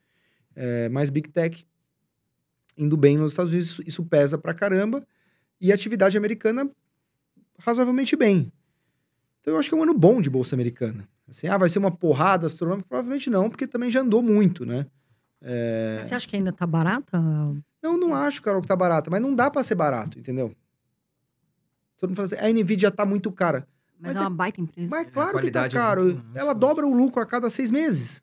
É, 0.56 0.88
mas 0.88 1.10
Big 1.10 1.28
Tech 1.28 1.66
indo 2.78 2.96
bem 2.96 3.18
nos 3.18 3.32
Estados 3.32 3.52
Unidos, 3.52 3.72
isso, 3.72 3.82
isso 3.86 4.04
pesa 4.04 4.38
pra 4.38 4.54
caramba. 4.54 5.06
E 5.62 5.72
atividade 5.72 6.18
americana 6.18 6.68
razoavelmente 7.56 8.16
bem. 8.16 8.52
Então 9.40 9.54
eu 9.54 9.60
acho 9.60 9.68
que 9.68 9.74
é 9.74 9.78
um 9.78 9.84
ano 9.84 9.94
bom 9.94 10.20
de 10.20 10.28
Bolsa 10.28 10.56
Americana. 10.56 11.08
Assim, 11.28 11.46
ah, 11.46 11.56
vai 11.56 11.68
ser 11.68 11.78
uma 11.78 11.90
porrada 11.90 12.48
astronômica? 12.48 12.88
Provavelmente 12.88 13.30
não, 13.30 13.48
porque 13.48 13.66
também 13.66 13.88
já 13.88 14.00
andou 14.00 14.20
muito, 14.20 14.66
né? 14.66 14.86
É... 15.40 16.00
Você 16.02 16.16
acha 16.16 16.28
que 16.28 16.34
ainda 16.34 16.52
tá 16.52 16.66
barata? 16.66 17.18
Não, 17.80 17.96
não 17.96 18.12
acho, 18.12 18.42
Carol, 18.42 18.60
que 18.60 18.66
tá 18.66 18.74
barata. 18.74 19.08
Mas 19.08 19.20
não 19.20 19.34
dá 19.34 19.48
para 19.48 19.62
ser 19.62 19.76
barato, 19.76 20.18
entendeu? 20.18 20.52
Todo 21.96 22.10
mundo 22.10 22.16
fala 22.16 22.26
assim, 22.26 22.36
a 22.36 22.52
NVIDIA 22.52 22.90
tá 22.90 23.06
muito 23.06 23.30
cara. 23.30 23.66
Mas, 24.00 24.14
mas 24.14 24.16
é 24.16 24.20
uma 24.20 24.30
baita 24.30 24.60
empresa. 24.60 24.88
Mas 24.90 25.06
é, 25.06 25.10
claro 25.10 25.40
que 25.40 25.50
tá 25.50 25.66
é 25.66 25.68
caro. 25.70 26.00
É 26.02 26.04
muito... 26.14 26.24
Ela 26.34 26.52
dobra 26.52 26.84
o 26.84 26.92
lucro 26.92 27.22
a 27.22 27.26
cada 27.26 27.48
seis 27.48 27.70
meses. 27.70 28.20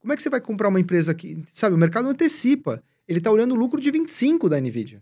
Como 0.00 0.12
é 0.12 0.16
que 0.16 0.22
você 0.22 0.28
vai 0.28 0.40
comprar 0.40 0.68
uma 0.68 0.80
empresa 0.80 1.14
que... 1.14 1.40
Sabe, 1.52 1.76
o 1.76 1.78
mercado 1.78 2.08
antecipa. 2.08 2.82
Ele 3.06 3.20
tá 3.20 3.30
olhando 3.30 3.52
o 3.52 3.58
lucro 3.58 3.80
de 3.80 3.90
25 3.92 4.48
da 4.48 4.60
NVIDIA. 4.60 5.00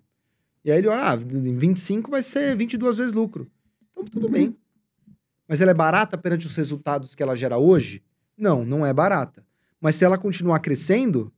E 0.65 0.71
aí 0.71 0.79
ele 0.79 0.89
olha, 0.89 1.11
ah, 1.11 1.15
em 1.15 1.57
25 1.57 2.11
vai 2.11 2.23
ser 2.23 2.57
22 2.57 2.97
vezes 2.97 3.13
lucro. 3.13 3.51
Então, 3.91 4.05
tudo 4.05 4.27
uhum. 4.27 4.33
bem. 4.33 4.57
Mas 5.49 5.61
ela 5.61 5.71
é 5.71 5.75
barata 5.75 6.17
perante 6.17 6.47
os 6.47 6.57
resultados 6.57 7.15
que 7.15 7.23
ela 7.23 7.37
gera 7.37 7.59
hoje? 7.59 8.03
Não, 8.37 8.65
não 8.65 8.87
é 8.87 8.93
barata. 8.93 9.45
Mas 9.81 9.97
se 9.97 10.05
ela 10.05 10.17
continuar 10.17 10.61
crescendo, 10.61 11.33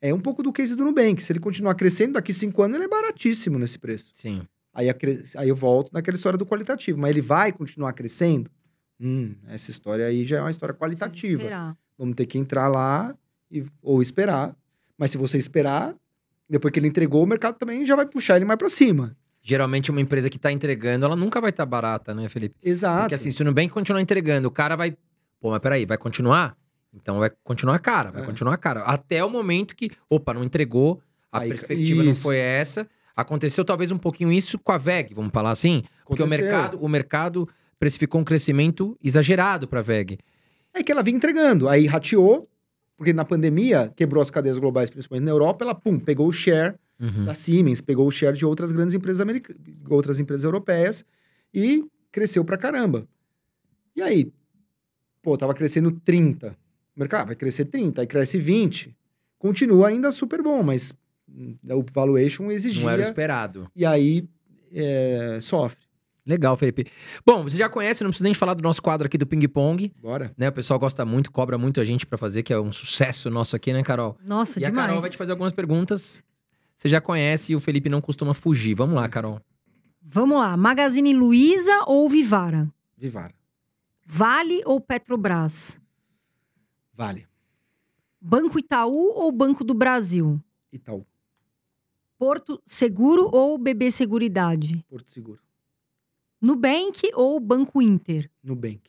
é 0.00 0.12
um 0.12 0.20
pouco 0.20 0.42
do 0.42 0.52
case 0.52 0.74
do 0.74 0.84
Nubank. 0.84 1.22
Se 1.22 1.32
ele 1.32 1.38
continuar 1.38 1.74
crescendo, 1.76 2.14
daqui 2.14 2.32
cinco 2.32 2.62
anos 2.62 2.74
ele 2.74 2.84
é 2.84 2.88
baratíssimo 2.88 3.58
nesse 3.58 3.78
preço. 3.78 4.10
Sim. 4.14 4.42
Aí, 4.74 4.88
aí 5.36 5.48
eu 5.48 5.54
volto 5.54 5.92
naquela 5.92 6.16
história 6.16 6.36
do 6.36 6.44
qualitativo. 6.44 6.98
Mas 6.98 7.10
ele 7.10 7.20
vai 7.20 7.52
continuar 7.52 7.92
crescendo? 7.92 8.50
Hum, 9.00 9.34
essa 9.46 9.70
história 9.70 10.06
aí 10.06 10.24
já 10.24 10.38
é 10.38 10.40
uma 10.40 10.50
história 10.50 10.74
qualitativa. 10.74 11.76
Vamos 11.96 12.16
ter 12.16 12.26
que 12.26 12.38
entrar 12.38 12.68
lá 12.68 13.16
e, 13.50 13.64
ou 13.80 14.02
esperar. 14.02 14.56
Mas 14.98 15.12
se 15.12 15.18
você 15.18 15.38
esperar, 15.38 15.94
depois 16.52 16.70
que 16.70 16.78
ele 16.78 16.86
entregou, 16.86 17.22
o 17.22 17.26
mercado 17.26 17.56
também 17.56 17.86
já 17.86 17.96
vai 17.96 18.04
puxar 18.04 18.36
ele 18.36 18.44
mais 18.44 18.58
para 18.58 18.68
cima. 18.68 19.16
Geralmente 19.42 19.90
uma 19.90 20.00
empresa 20.00 20.28
que 20.28 20.38
tá 20.38 20.52
entregando, 20.52 21.06
ela 21.06 21.16
nunca 21.16 21.40
vai 21.40 21.48
estar 21.48 21.64
tá 21.64 21.70
barata, 21.70 22.14
né, 22.14 22.28
Felipe? 22.28 22.54
Exato. 22.62 23.04
Porque 23.04 23.14
assim, 23.14 23.30
se 23.30 23.40
o 23.40 23.44
Nubank 23.44 23.70
continuar 23.70 24.02
entregando, 24.02 24.48
o 24.48 24.50
cara 24.50 24.76
vai... 24.76 24.94
Pô, 25.40 25.50
mas 25.50 25.60
peraí, 25.60 25.86
vai 25.86 25.96
continuar? 25.96 26.54
Então 26.94 27.18
vai 27.18 27.30
continuar 27.42 27.78
cara, 27.78 28.10
vai 28.10 28.22
é. 28.22 28.26
continuar 28.26 28.56
cara. 28.58 28.82
Até 28.82 29.24
o 29.24 29.30
momento 29.30 29.74
que, 29.74 29.90
opa, 30.10 30.34
não 30.34 30.44
entregou, 30.44 31.02
a 31.32 31.40
Aí, 31.40 31.48
perspectiva 31.48 32.02
isso. 32.02 32.08
não 32.08 32.14
foi 32.14 32.36
essa. 32.36 32.86
Aconteceu 33.16 33.64
talvez 33.64 33.90
um 33.90 33.98
pouquinho 33.98 34.30
isso 34.30 34.58
com 34.58 34.72
a 34.72 34.78
VEG, 34.78 35.14
vamos 35.14 35.32
falar 35.32 35.50
assim? 35.50 35.82
Porque 36.06 36.22
o 36.22 36.28
mercado, 36.28 36.78
o 36.78 36.88
mercado 36.88 37.48
precificou 37.78 38.20
um 38.20 38.24
crescimento 38.24 38.96
exagerado 39.02 39.66
para 39.66 39.80
a 39.80 39.82
VEG. 39.82 40.18
É 40.74 40.82
que 40.82 40.92
ela 40.92 41.02
vinha 41.02 41.16
entregando, 41.16 41.68
aí 41.68 41.86
rateou, 41.86 42.46
porque 43.02 43.12
na 43.12 43.24
pandemia 43.24 43.92
quebrou 43.96 44.22
as 44.22 44.30
cadeias 44.30 44.60
globais, 44.60 44.88
principalmente 44.88 45.24
na 45.24 45.32
Europa, 45.32 45.64
ela 45.64 45.74
pum, 45.74 45.98
pegou 45.98 46.28
o 46.28 46.32
share 46.32 46.76
uhum. 47.00 47.24
da 47.24 47.34
Siemens, 47.34 47.80
pegou 47.80 48.06
o 48.06 48.12
share 48.12 48.36
de 48.36 48.46
outras 48.46 48.70
grandes 48.70 48.94
empresas 48.94 49.20
americanas, 49.20 49.60
outras 49.90 50.20
empresas 50.20 50.44
europeias 50.44 51.04
e 51.52 51.84
cresceu 52.12 52.44
pra 52.44 52.56
caramba. 52.56 53.04
E 53.96 54.00
aí, 54.00 54.32
pô, 55.20 55.36
tava 55.36 55.52
crescendo 55.52 55.90
30. 55.90 56.56
O 56.94 57.00
mercado 57.00 57.26
vai 57.26 57.34
crescer 57.34 57.64
30, 57.64 58.02
aí 58.02 58.06
cresce 58.06 58.38
20. 58.38 58.96
Continua 59.36 59.88
ainda 59.88 60.12
super 60.12 60.40
bom, 60.40 60.62
mas 60.62 60.92
hum, 61.28 61.56
o 61.72 61.84
valuation 61.92 62.52
exigia. 62.52 62.84
Não 62.84 62.90
era 62.90 63.02
esperado. 63.02 63.68
E 63.74 63.84
aí 63.84 64.28
é, 64.72 65.40
sofre. 65.40 65.81
Legal, 66.24 66.56
Felipe. 66.56 66.86
Bom, 67.26 67.42
você 67.42 67.56
já 67.56 67.68
conhece, 67.68 68.04
não 68.04 68.10
precisa 68.10 68.24
nem 68.24 68.34
falar 68.34 68.54
do 68.54 68.62
nosso 68.62 68.80
quadro 68.80 69.06
aqui 69.06 69.18
do 69.18 69.26
Ping 69.26 69.46
Pong. 69.48 69.92
Bora. 70.00 70.32
Né? 70.36 70.48
O 70.48 70.52
pessoal 70.52 70.78
gosta 70.78 71.04
muito, 71.04 71.32
cobra 71.32 71.58
muito 71.58 71.80
a 71.80 71.84
gente 71.84 72.06
para 72.06 72.16
fazer, 72.16 72.42
que 72.44 72.52
é 72.52 72.60
um 72.60 72.70
sucesso 72.70 73.28
nosso 73.28 73.56
aqui, 73.56 73.72
né, 73.72 73.82
Carol? 73.82 74.16
Nossa, 74.24 74.60
e 74.60 74.64
demais. 74.64 74.78
a 74.78 74.86
Carol 74.86 75.00
vai 75.00 75.10
te 75.10 75.16
fazer 75.16 75.32
algumas 75.32 75.52
perguntas. 75.52 76.22
Você 76.76 76.88
já 76.88 77.00
conhece 77.00 77.52
e 77.52 77.56
o 77.56 77.60
Felipe 77.60 77.88
não 77.88 78.00
costuma 78.00 78.34
fugir. 78.34 78.74
Vamos 78.74 78.94
lá, 78.94 79.08
Carol. 79.08 79.40
Vamos 80.00 80.38
lá. 80.38 80.56
Magazine 80.56 81.12
Luiza 81.12 81.84
ou 81.86 82.08
Vivara? 82.08 82.68
Vivara. 82.96 83.34
Vale 84.06 84.62
ou 84.64 84.80
Petrobras? 84.80 85.78
Vale. 86.94 87.26
Banco 88.20 88.58
Itaú 88.58 89.12
ou 89.14 89.32
Banco 89.32 89.64
do 89.64 89.74
Brasil? 89.74 90.40
Itaú. 90.72 91.04
Porto 92.18 92.62
Seguro 92.64 93.28
ou 93.32 93.58
BB 93.58 93.90
Seguridade? 93.90 94.84
Porto 94.88 95.10
Seguro. 95.10 95.40
Nubank 96.42 97.00
ou 97.14 97.38
Banco 97.38 97.80
Inter? 97.80 98.28
Nubank. 98.42 98.80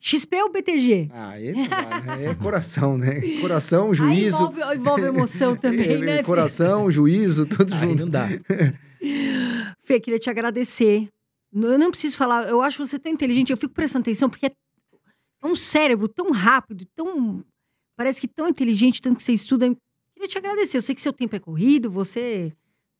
XP 0.00 0.42
ou 0.42 0.50
BTG? 0.50 1.08
Ah, 1.12 1.38
é, 1.40 2.26
é 2.26 2.34
coração, 2.34 2.96
né? 2.98 3.20
Coração, 3.40 3.94
juízo. 3.94 4.36
Aí 4.36 4.52
envolve, 4.52 4.76
envolve 4.76 5.02
emoção 5.02 5.56
também, 5.56 5.98
né? 5.98 6.22
Coração, 6.22 6.90
juízo, 6.90 7.46
tudo 7.46 7.72
Aí 7.74 7.80
junto. 7.80 8.04
não 8.04 8.10
dá. 8.10 8.28
Fê, 9.82 10.00
queria 10.00 10.18
te 10.18 10.30
agradecer. 10.30 11.08
Eu 11.52 11.78
não 11.78 11.90
preciso 11.90 12.16
falar, 12.16 12.48
eu 12.48 12.60
acho 12.60 12.84
você 12.84 12.98
tão 12.98 13.12
inteligente, 13.12 13.50
eu 13.50 13.56
fico 13.56 13.72
prestando 13.72 14.02
atenção, 14.02 14.28
porque 14.28 14.46
é 14.46 14.52
um 15.46 15.54
cérebro 15.54 16.08
tão 16.08 16.30
rápido, 16.32 16.86
tão. 16.96 17.44
Parece 17.96 18.20
que 18.20 18.26
tão 18.26 18.48
inteligente, 18.48 19.00
tanto 19.00 19.16
que 19.16 19.22
você 19.22 19.32
estuda. 19.32 19.66
Queria 20.14 20.28
te 20.28 20.38
agradecer. 20.38 20.78
Eu 20.78 20.82
sei 20.82 20.94
que 20.94 21.00
seu 21.00 21.12
tempo 21.12 21.36
é 21.36 21.38
corrido, 21.38 21.90
você 21.90 22.52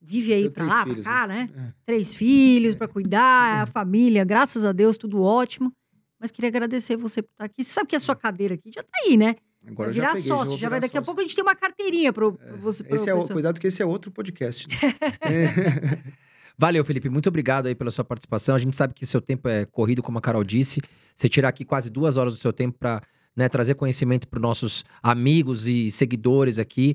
vive 0.04 0.32
aí 0.32 0.50
para 0.50 0.64
lá, 0.64 0.86
para 0.86 1.02
cá, 1.02 1.26
né? 1.26 1.50
né? 1.54 1.68
É. 1.68 1.72
Três 1.86 2.14
filhos 2.14 2.74
para 2.74 2.86
cuidar, 2.88 3.62
a 3.62 3.66
família, 3.66 4.24
graças 4.24 4.64
a 4.64 4.72
Deus, 4.72 4.96
tudo 4.96 5.22
ótimo. 5.22 5.72
Mas 6.20 6.30
queria 6.30 6.48
agradecer 6.48 6.96
você 6.96 7.22
por 7.22 7.30
estar 7.32 7.44
aqui. 7.44 7.62
Você 7.62 7.72
sabe 7.72 7.88
que 7.88 7.96
a 7.96 8.00
sua 8.00 8.16
cadeira 8.16 8.54
aqui 8.54 8.70
já 8.72 8.82
tá 8.82 8.98
aí, 9.04 9.16
né? 9.16 9.36
Agora 9.66 9.88
vai 9.88 9.94
virar 9.94 10.06
já 10.06 10.12
peguei, 10.14 10.28
sócio, 10.28 10.52
já, 10.52 10.58
já 10.58 10.68
vai 10.68 10.80
daqui 10.80 10.92
sócio. 10.92 11.02
a 11.02 11.04
pouco 11.04 11.20
a 11.20 11.24
gente 11.24 11.34
tem 11.34 11.42
uma 11.42 11.54
carteirinha 11.54 12.12
para 12.12 12.26
é, 12.26 12.56
você. 12.56 12.84
Esse 12.88 13.08
é 13.08 13.14
o, 13.14 13.26
cuidado 13.26 13.58
que 13.58 13.66
esse 13.66 13.82
é 13.82 13.86
outro 13.86 14.10
podcast. 14.10 14.68
Né? 14.68 14.94
é. 15.20 16.14
Valeu, 16.56 16.84
Felipe. 16.84 17.08
Muito 17.08 17.28
obrigado 17.28 17.66
aí 17.66 17.74
pela 17.74 17.90
sua 17.90 18.04
participação. 18.04 18.54
A 18.54 18.58
gente 18.58 18.76
sabe 18.76 18.94
que 18.94 19.04
seu 19.04 19.20
tempo 19.20 19.48
é 19.48 19.64
corrido, 19.66 20.02
como 20.02 20.18
a 20.18 20.20
Carol 20.20 20.44
disse. 20.44 20.80
Você 21.14 21.28
tirar 21.28 21.48
aqui 21.48 21.64
quase 21.64 21.90
duas 21.90 22.16
horas 22.16 22.34
do 22.34 22.38
seu 22.38 22.52
tempo 22.52 22.78
para 22.78 23.02
né, 23.36 23.48
trazer 23.48 23.74
conhecimento 23.74 24.28
para 24.28 24.38
os 24.38 24.42
nossos 24.42 24.84
amigos 25.02 25.66
e 25.66 25.90
seguidores 25.90 26.58
aqui. 26.58 26.94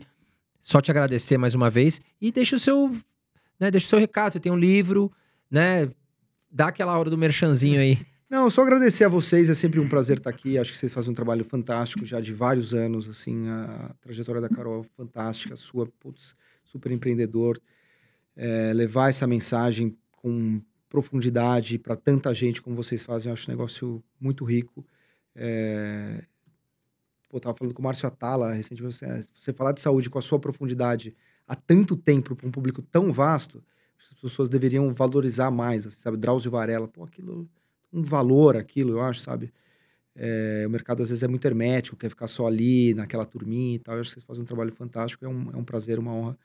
Só 0.60 0.82
te 0.82 0.92
agradecer 0.92 1.38
mais 1.38 1.56
uma 1.56 1.70
vez. 1.70 2.02
E 2.22 2.32
deixa 2.32 2.56
o 2.56 2.60
seu, 2.60 2.90
né, 3.60 3.72
deixa 3.72 3.88
o 3.88 3.90
seu 3.90 4.00
recado. 4.00 4.32
Você 4.32 4.40
tem 4.40 4.52
um 4.52 4.58
livro, 4.58 5.12
né? 5.50 5.90
Dá 6.52 6.68
aquela 6.68 6.98
hora 6.98 7.10
do 7.10 7.18
merchanzinho 7.18 7.80
aí. 7.80 7.98
Não, 8.30 8.50
só 8.50 8.62
agradecer 8.62 9.04
a 9.06 9.10
vocês, 9.10 9.50
é 9.50 9.56
sempre 9.56 9.80
um 9.80 9.90
prazer 9.90 10.18
estar 10.18 10.30
aqui. 10.30 10.58
Acho 10.58 10.72
que 10.72 10.78
vocês 10.78 10.94
fazem 10.94 11.12
um 11.12 11.16
trabalho 11.16 11.44
fantástico 11.44 12.06
já 12.06 12.22
de 12.22 12.32
vários 12.34 12.74
anos, 12.74 13.10
assim, 13.10 13.48
a 13.48 13.96
trajetória 14.02 14.40
da 14.40 14.50
Carol 14.50 14.82
é 14.82 14.84
fantástica, 14.96 15.56
a 15.56 15.58
sua, 15.58 15.88
putz, 16.00 16.36
super 16.64 16.92
empreendedor 16.92 17.60
é, 18.40 18.72
levar 18.74 19.10
essa 19.10 19.28
mensagem 19.28 19.98
com 20.14 20.62
profundidade 20.88 21.78
para 21.78 21.96
tanta 21.96 22.34
gente 22.34 22.62
como 22.62 22.76
vocês 22.76 23.04
fazem, 23.04 23.30
eu 23.30 23.34
acho 23.34 23.50
um 23.50 23.54
negócio 23.54 24.04
muito 24.20 24.46
rico. 24.46 24.86
É... 25.36 26.24
Pô, 27.30 27.40
tava 27.40 27.56
falando 27.56 27.74
com 27.74 27.82
o 27.82 27.86
Márcio 27.86 28.08
Atala 28.08 28.54
recentemente, 28.54 28.98
você, 28.98 29.24
você 29.36 29.54
falar 29.54 29.72
de 29.72 29.82
saúde 29.82 30.10
com 30.10 30.18
a 30.18 30.22
sua 30.22 30.40
profundidade 30.40 31.16
há 31.48 31.56
tanto 31.56 31.96
tempo 31.96 32.36
para 32.36 32.48
um 32.48 32.52
público 32.52 32.82
tão 32.82 33.14
vasto, 33.14 33.64
as 34.02 34.20
pessoas 34.20 34.50
deveriam 34.50 34.92
valorizar 34.94 35.52
mais, 35.52 35.86
assim, 35.86 36.00
sabe? 36.02 36.18
Drauzio 36.18 36.50
Varela, 36.52 36.88
pô, 36.88 37.04
aquilo, 37.04 37.48
um 37.94 38.02
valor 38.02 38.58
aquilo, 38.58 38.92
eu 38.92 39.02
acho, 39.02 39.22
sabe? 39.22 39.54
É, 40.16 40.64
o 40.68 40.70
mercado 40.70 41.04
às 41.04 41.10
vezes 41.10 41.24
é 41.24 41.28
muito 41.28 41.46
hermético, 41.46 41.96
quer 41.96 42.10
ficar 42.10 42.28
só 42.28 42.48
ali, 42.48 42.94
naquela 42.94 43.26
turminha 43.26 43.76
e 43.76 43.80
tal. 43.80 43.96
Eu 43.96 44.02
acho 44.02 44.10
que 44.10 44.16
vocês 44.16 44.26
fazem 44.26 44.44
um 44.44 44.46
trabalho 44.46 44.74
fantástico, 44.74 45.24
é 45.24 45.30
um, 45.30 45.52
é 45.54 45.58
um 45.58 45.64
prazer, 45.64 46.00
uma 46.00 46.12
honra 46.12 46.38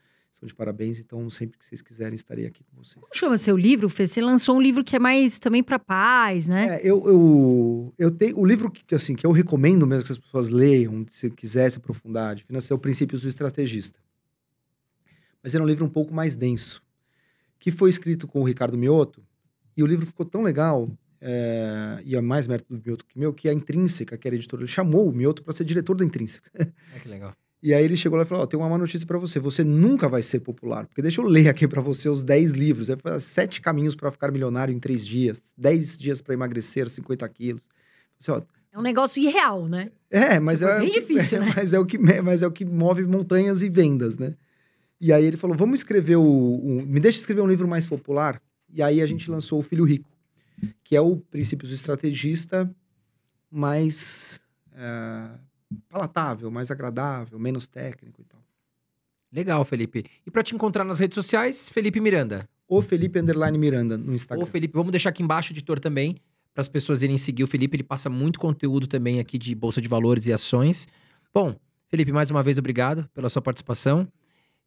estão 0.44 0.48
de 0.48 0.54
parabéns, 0.54 1.00
então 1.00 1.28
sempre 1.30 1.58
que 1.58 1.64
vocês 1.64 1.80
quiserem 1.80 2.14
estarei 2.14 2.46
aqui 2.46 2.62
com 2.64 2.82
vocês. 2.82 3.00
Como 3.00 3.14
chama 3.14 3.38
seu 3.38 3.56
livro, 3.56 3.88
Fê? 3.88 4.06
Você 4.06 4.20
lançou 4.20 4.56
um 4.56 4.60
livro 4.60 4.84
que 4.84 4.94
é 4.94 4.98
mais 4.98 5.38
também 5.38 5.62
para 5.62 5.78
paz, 5.78 6.46
né? 6.46 6.76
É, 6.76 6.80
eu, 6.82 7.06
eu, 7.06 7.94
eu 7.98 8.10
tenho 8.10 8.38
o 8.38 8.44
livro 8.44 8.70
que 8.70 8.94
assim 8.94 9.14
que 9.14 9.26
eu 9.26 9.32
recomendo 9.32 9.86
mesmo 9.86 10.04
que 10.04 10.12
as 10.12 10.18
pessoas 10.18 10.48
leiam, 10.48 11.06
se 11.10 11.30
quiser 11.30 11.70
se 11.70 11.78
aprofundar, 11.78 12.34
de 12.34 12.44
finanças, 12.44 12.70
é 12.70 12.74
o 12.74 12.78
Princípios 12.78 13.22
do 13.22 13.28
Estrategista. 13.28 13.98
Mas 15.42 15.54
era 15.54 15.62
um 15.62 15.66
livro 15.66 15.84
um 15.84 15.90
pouco 15.90 16.12
mais 16.12 16.36
denso, 16.36 16.82
que 17.58 17.70
foi 17.70 17.90
escrito 17.90 18.26
com 18.26 18.40
o 18.40 18.44
Ricardo 18.44 18.78
Mioto, 18.78 19.22
e 19.76 19.82
o 19.82 19.86
livro 19.86 20.06
ficou 20.06 20.24
tão 20.24 20.42
legal, 20.42 20.90
é, 21.20 22.00
e 22.04 22.14
é 22.14 22.20
mais 22.20 22.46
mérito 22.46 22.74
do 22.74 22.82
Mioto 22.84 23.04
que 23.04 23.18
meu, 23.18 23.32
que 23.32 23.48
a 23.48 23.52
Intrínseca, 23.52 24.16
que 24.16 24.28
era 24.28 24.36
editora, 24.36 24.62
ele 24.62 24.70
chamou 24.70 25.08
o 25.08 25.12
Mioto 25.12 25.42
para 25.42 25.52
ser 25.52 25.64
diretor 25.64 25.96
da 25.96 26.04
Intrínseca. 26.04 26.50
É 26.54 26.98
que 27.00 27.08
legal. 27.08 27.34
E 27.65 27.73
aí 27.73 27.82
ele 27.82 27.97
chegou 27.97 28.19
lá 28.19 28.24
e 28.24 28.27
falou: 28.27 28.45
Ó, 28.45 28.47
tem 28.47 28.61
uma 28.61 28.69
má 28.69 28.77
notícia 28.77 29.07
para 29.07 29.16
você. 29.16 29.41
Você 29.41 29.65
nunca 29.65 30.07
vai 30.07 30.23
ser 30.23 30.41
popular. 30.41 30.86
Porque 30.86 31.01
deixa 31.01 31.23
eu 31.23 31.27
ler 31.27 31.49
aqui 31.49 31.66
para 31.66 31.81
você 31.81 32.11
os 32.11 32.23
10 32.23 32.51
livros. 32.53 32.91
Aí 32.91 32.97
foi 32.97 33.19
sete 33.23 33.62
caminhos 33.62 33.97
para 33.97 34.11
ficar 34.11 34.31
milionário 34.31 34.74
em 34.74 34.78
três 34.78 35.07
dias, 35.07 35.41
10 35.57 35.99
dias 35.99 36.20
para 36.20 36.35
emagrecer 36.35 36.91
50 36.91 37.27
quilos. 37.31 37.62
Assim, 38.20 38.32
ó, 38.32 38.43
É 38.70 38.78
um 38.78 38.82
negócio 38.82 39.19
irreal, 39.23 39.66
né? 39.66 39.91
é, 40.11 40.39
mas 40.39 40.59
Tipo, 40.59 40.73
é, 40.73 40.77
é 40.77 40.81
bem 40.81 40.91
difícil, 40.91 41.41
né? 41.41 41.55
Mas 41.57 41.73
é, 41.73 41.78
o 41.78 41.86
que, 41.86 41.97
mas 41.97 42.43
é 42.43 42.47
o 42.47 42.53
que 42.53 42.66
move 42.66 43.07
montanhas 43.07 43.62
e 43.62 43.70
vendas, 43.70 44.19
né? 44.19 44.35
E 45.01 45.11
aí 45.11 45.24
ele 45.24 45.39
falou: 45.39 45.57
vamos 45.57 45.81
escrever 45.81 46.16
o. 46.16 46.82
me 46.86 47.01
deixa 47.01 47.19
escrever 47.19 47.41
um 47.41 47.49
livro 47.49 47.66
mais 47.66 47.86
popular. 47.86 48.43
E 48.70 48.82
aí 48.82 49.01
a 49.01 49.07
gente 49.07 49.31
lançou 49.31 49.61
o 49.61 49.62
Filho 49.62 49.85
Rico, 49.85 50.11
que 50.82 50.95
é 50.95 51.01
o 51.01 51.16
Princípios 51.16 51.70
do 51.70 51.74
Estrategista 51.74 52.70
mais 53.51 54.39
é, 54.77 55.28
palatável, 55.88 56.51
mais 56.51 56.70
agradável, 56.70 57.38
menos 57.38 57.66
técnico 57.66 58.20
e 58.20 58.24
tal. 58.24 58.40
Legal, 59.32 59.64
Felipe. 59.64 60.05
E 60.26 60.30
pra 60.30 60.42
te 60.42 60.55
encontrar 60.55 60.84
nas 60.84 60.98
redes 61.01 61.14
sociais, 61.14 61.68
Felipe 61.68 62.01
Miranda. 62.01 62.48
O 62.68 62.80
Felipe 62.80 63.18
Underline 63.18 63.59
Miranda 63.59 63.98
no 63.98 64.14
Instagram. 64.14 64.44
Ou 64.44 64.46
Felipe, 64.46 64.74
vamos 64.74 64.92
deixar 64.92 65.10
aqui 65.10 65.22
embaixo, 65.22 65.52
editor, 65.52 65.80
também, 65.80 66.16
para 66.55 66.60
as 66.60 66.68
pessoas 66.68 67.02
irem 67.02 67.18
seguir 67.18 67.42
o 67.42 67.46
Felipe. 67.46 67.76
Ele 67.76 67.82
passa 67.82 68.09
muito 68.09 68.38
conteúdo 68.38 68.86
também 68.86 69.18
aqui 69.18 69.36
de 69.38 69.55
Bolsa 69.55 69.80
de 69.80 69.88
Valores 69.88 70.26
e 70.26 70.32
ações. 70.32 70.86
Bom, 71.32 71.55
Felipe, 71.88 72.12
mais 72.12 72.30
uma 72.30 72.42
vez, 72.42 72.59
obrigado 72.59 73.09
pela 73.12 73.28
sua 73.28 73.42
participação. 73.42 74.06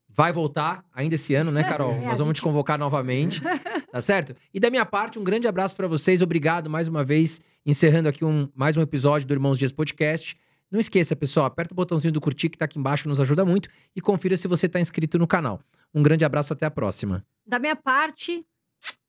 Vai 0.10 0.34
voltar 0.34 0.84
ainda 0.94 1.16
esse 1.16 1.34
ano, 1.34 1.52
né, 1.52 1.64
Carol? 1.64 1.94
É, 2.02 2.06
Nós 2.06 2.18
vamos 2.20 2.28
gente- 2.32 2.36
te 2.38 2.42
convocar 2.42 2.78
novamente, 2.78 3.42
tá 3.92 4.02
certo? 4.02 4.36
E 4.54 4.60
da 4.60 4.70
minha 4.70 4.86
parte, 4.86 5.18
um 5.18 5.24
grande 5.24 5.48
abraço 5.48 5.76
para 5.76 5.88
vocês. 5.88 6.22
Obrigado 6.22 6.70
mais 6.70 6.88
uma 6.88 7.04
vez, 7.04 7.40
encerrando 7.66 8.10
aqui 8.10 8.26
um, 8.26 8.50
mais 8.54 8.76
um 8.78 8.82
episódio 8.82 9.28
do 9.28 9.34
Irmãos 9.34 9.58
Dias 9.58 9.72
Podcast. 9.72 10.36
Não 10.70 10.80
esqueça, 10.80 11.16
pessoal, 11.16 11.46
aperta 11.46 11.74
o 11.74 11.76
botãozinho 11.76 12.12
do 12.12 12.20
curtir 12.20 12.50
que 12.50 12.58
tá 12.58 12.66
aqui 12.66 12.78
embaixo, 12.78 13.08
nos 13.08 13.20
ajuda 13.20 13.46
muito. 13.46 13.70
E 13.96 14.02
confira 14.02 14.36
se 14.36 14.48
você 14.48 14.68
tá 14.68 14.80
inscrito 14.80 15.18
no 15.18 15.26
canal. 15.26 15.62
Um 15.94 16.04
grande 16.04 16.26
abraço, 16.26 16.52
até 16.52 16.66
a 16.66 16.72
próxima. 16.72 17.26
Da 17.46 17.58
minha 17.58 17.76
parte, 17.76 18.46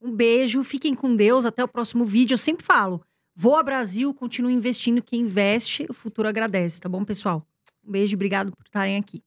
um 0.01 0.15
beijo, 0.15 0.63
fiquem 0.63 0.95
com 0.95 1.15
Deus, 1.15 1.45
até 1.45 1.63
o 1.63 1.67
próximo 1.67 2.05
vídeo. 2.05 2.33
Eu 2.33 2.37
sempre 2.37 2.65
falo, 2.65 3.03
voa 3.35 3.61
Brasil, 3.61 4.13
continue 4.13 4.53
investindo, 4.53 5.03
quem 5.03 5.21
investe, 5.21 5.85
o 5.89 5.93
futuro 5.93 6.27
agradece, 6.27 6.79
tá 6.79 6.87
bom, 6.87 7.03
pessoal? 7.03 7.45
Um 7.85 7.91
beijo 7.91 8.15
obrigado 8.15 8.51
por 8.51 8.65
estarem 8.65 8.97
aqui. 8.97 9.21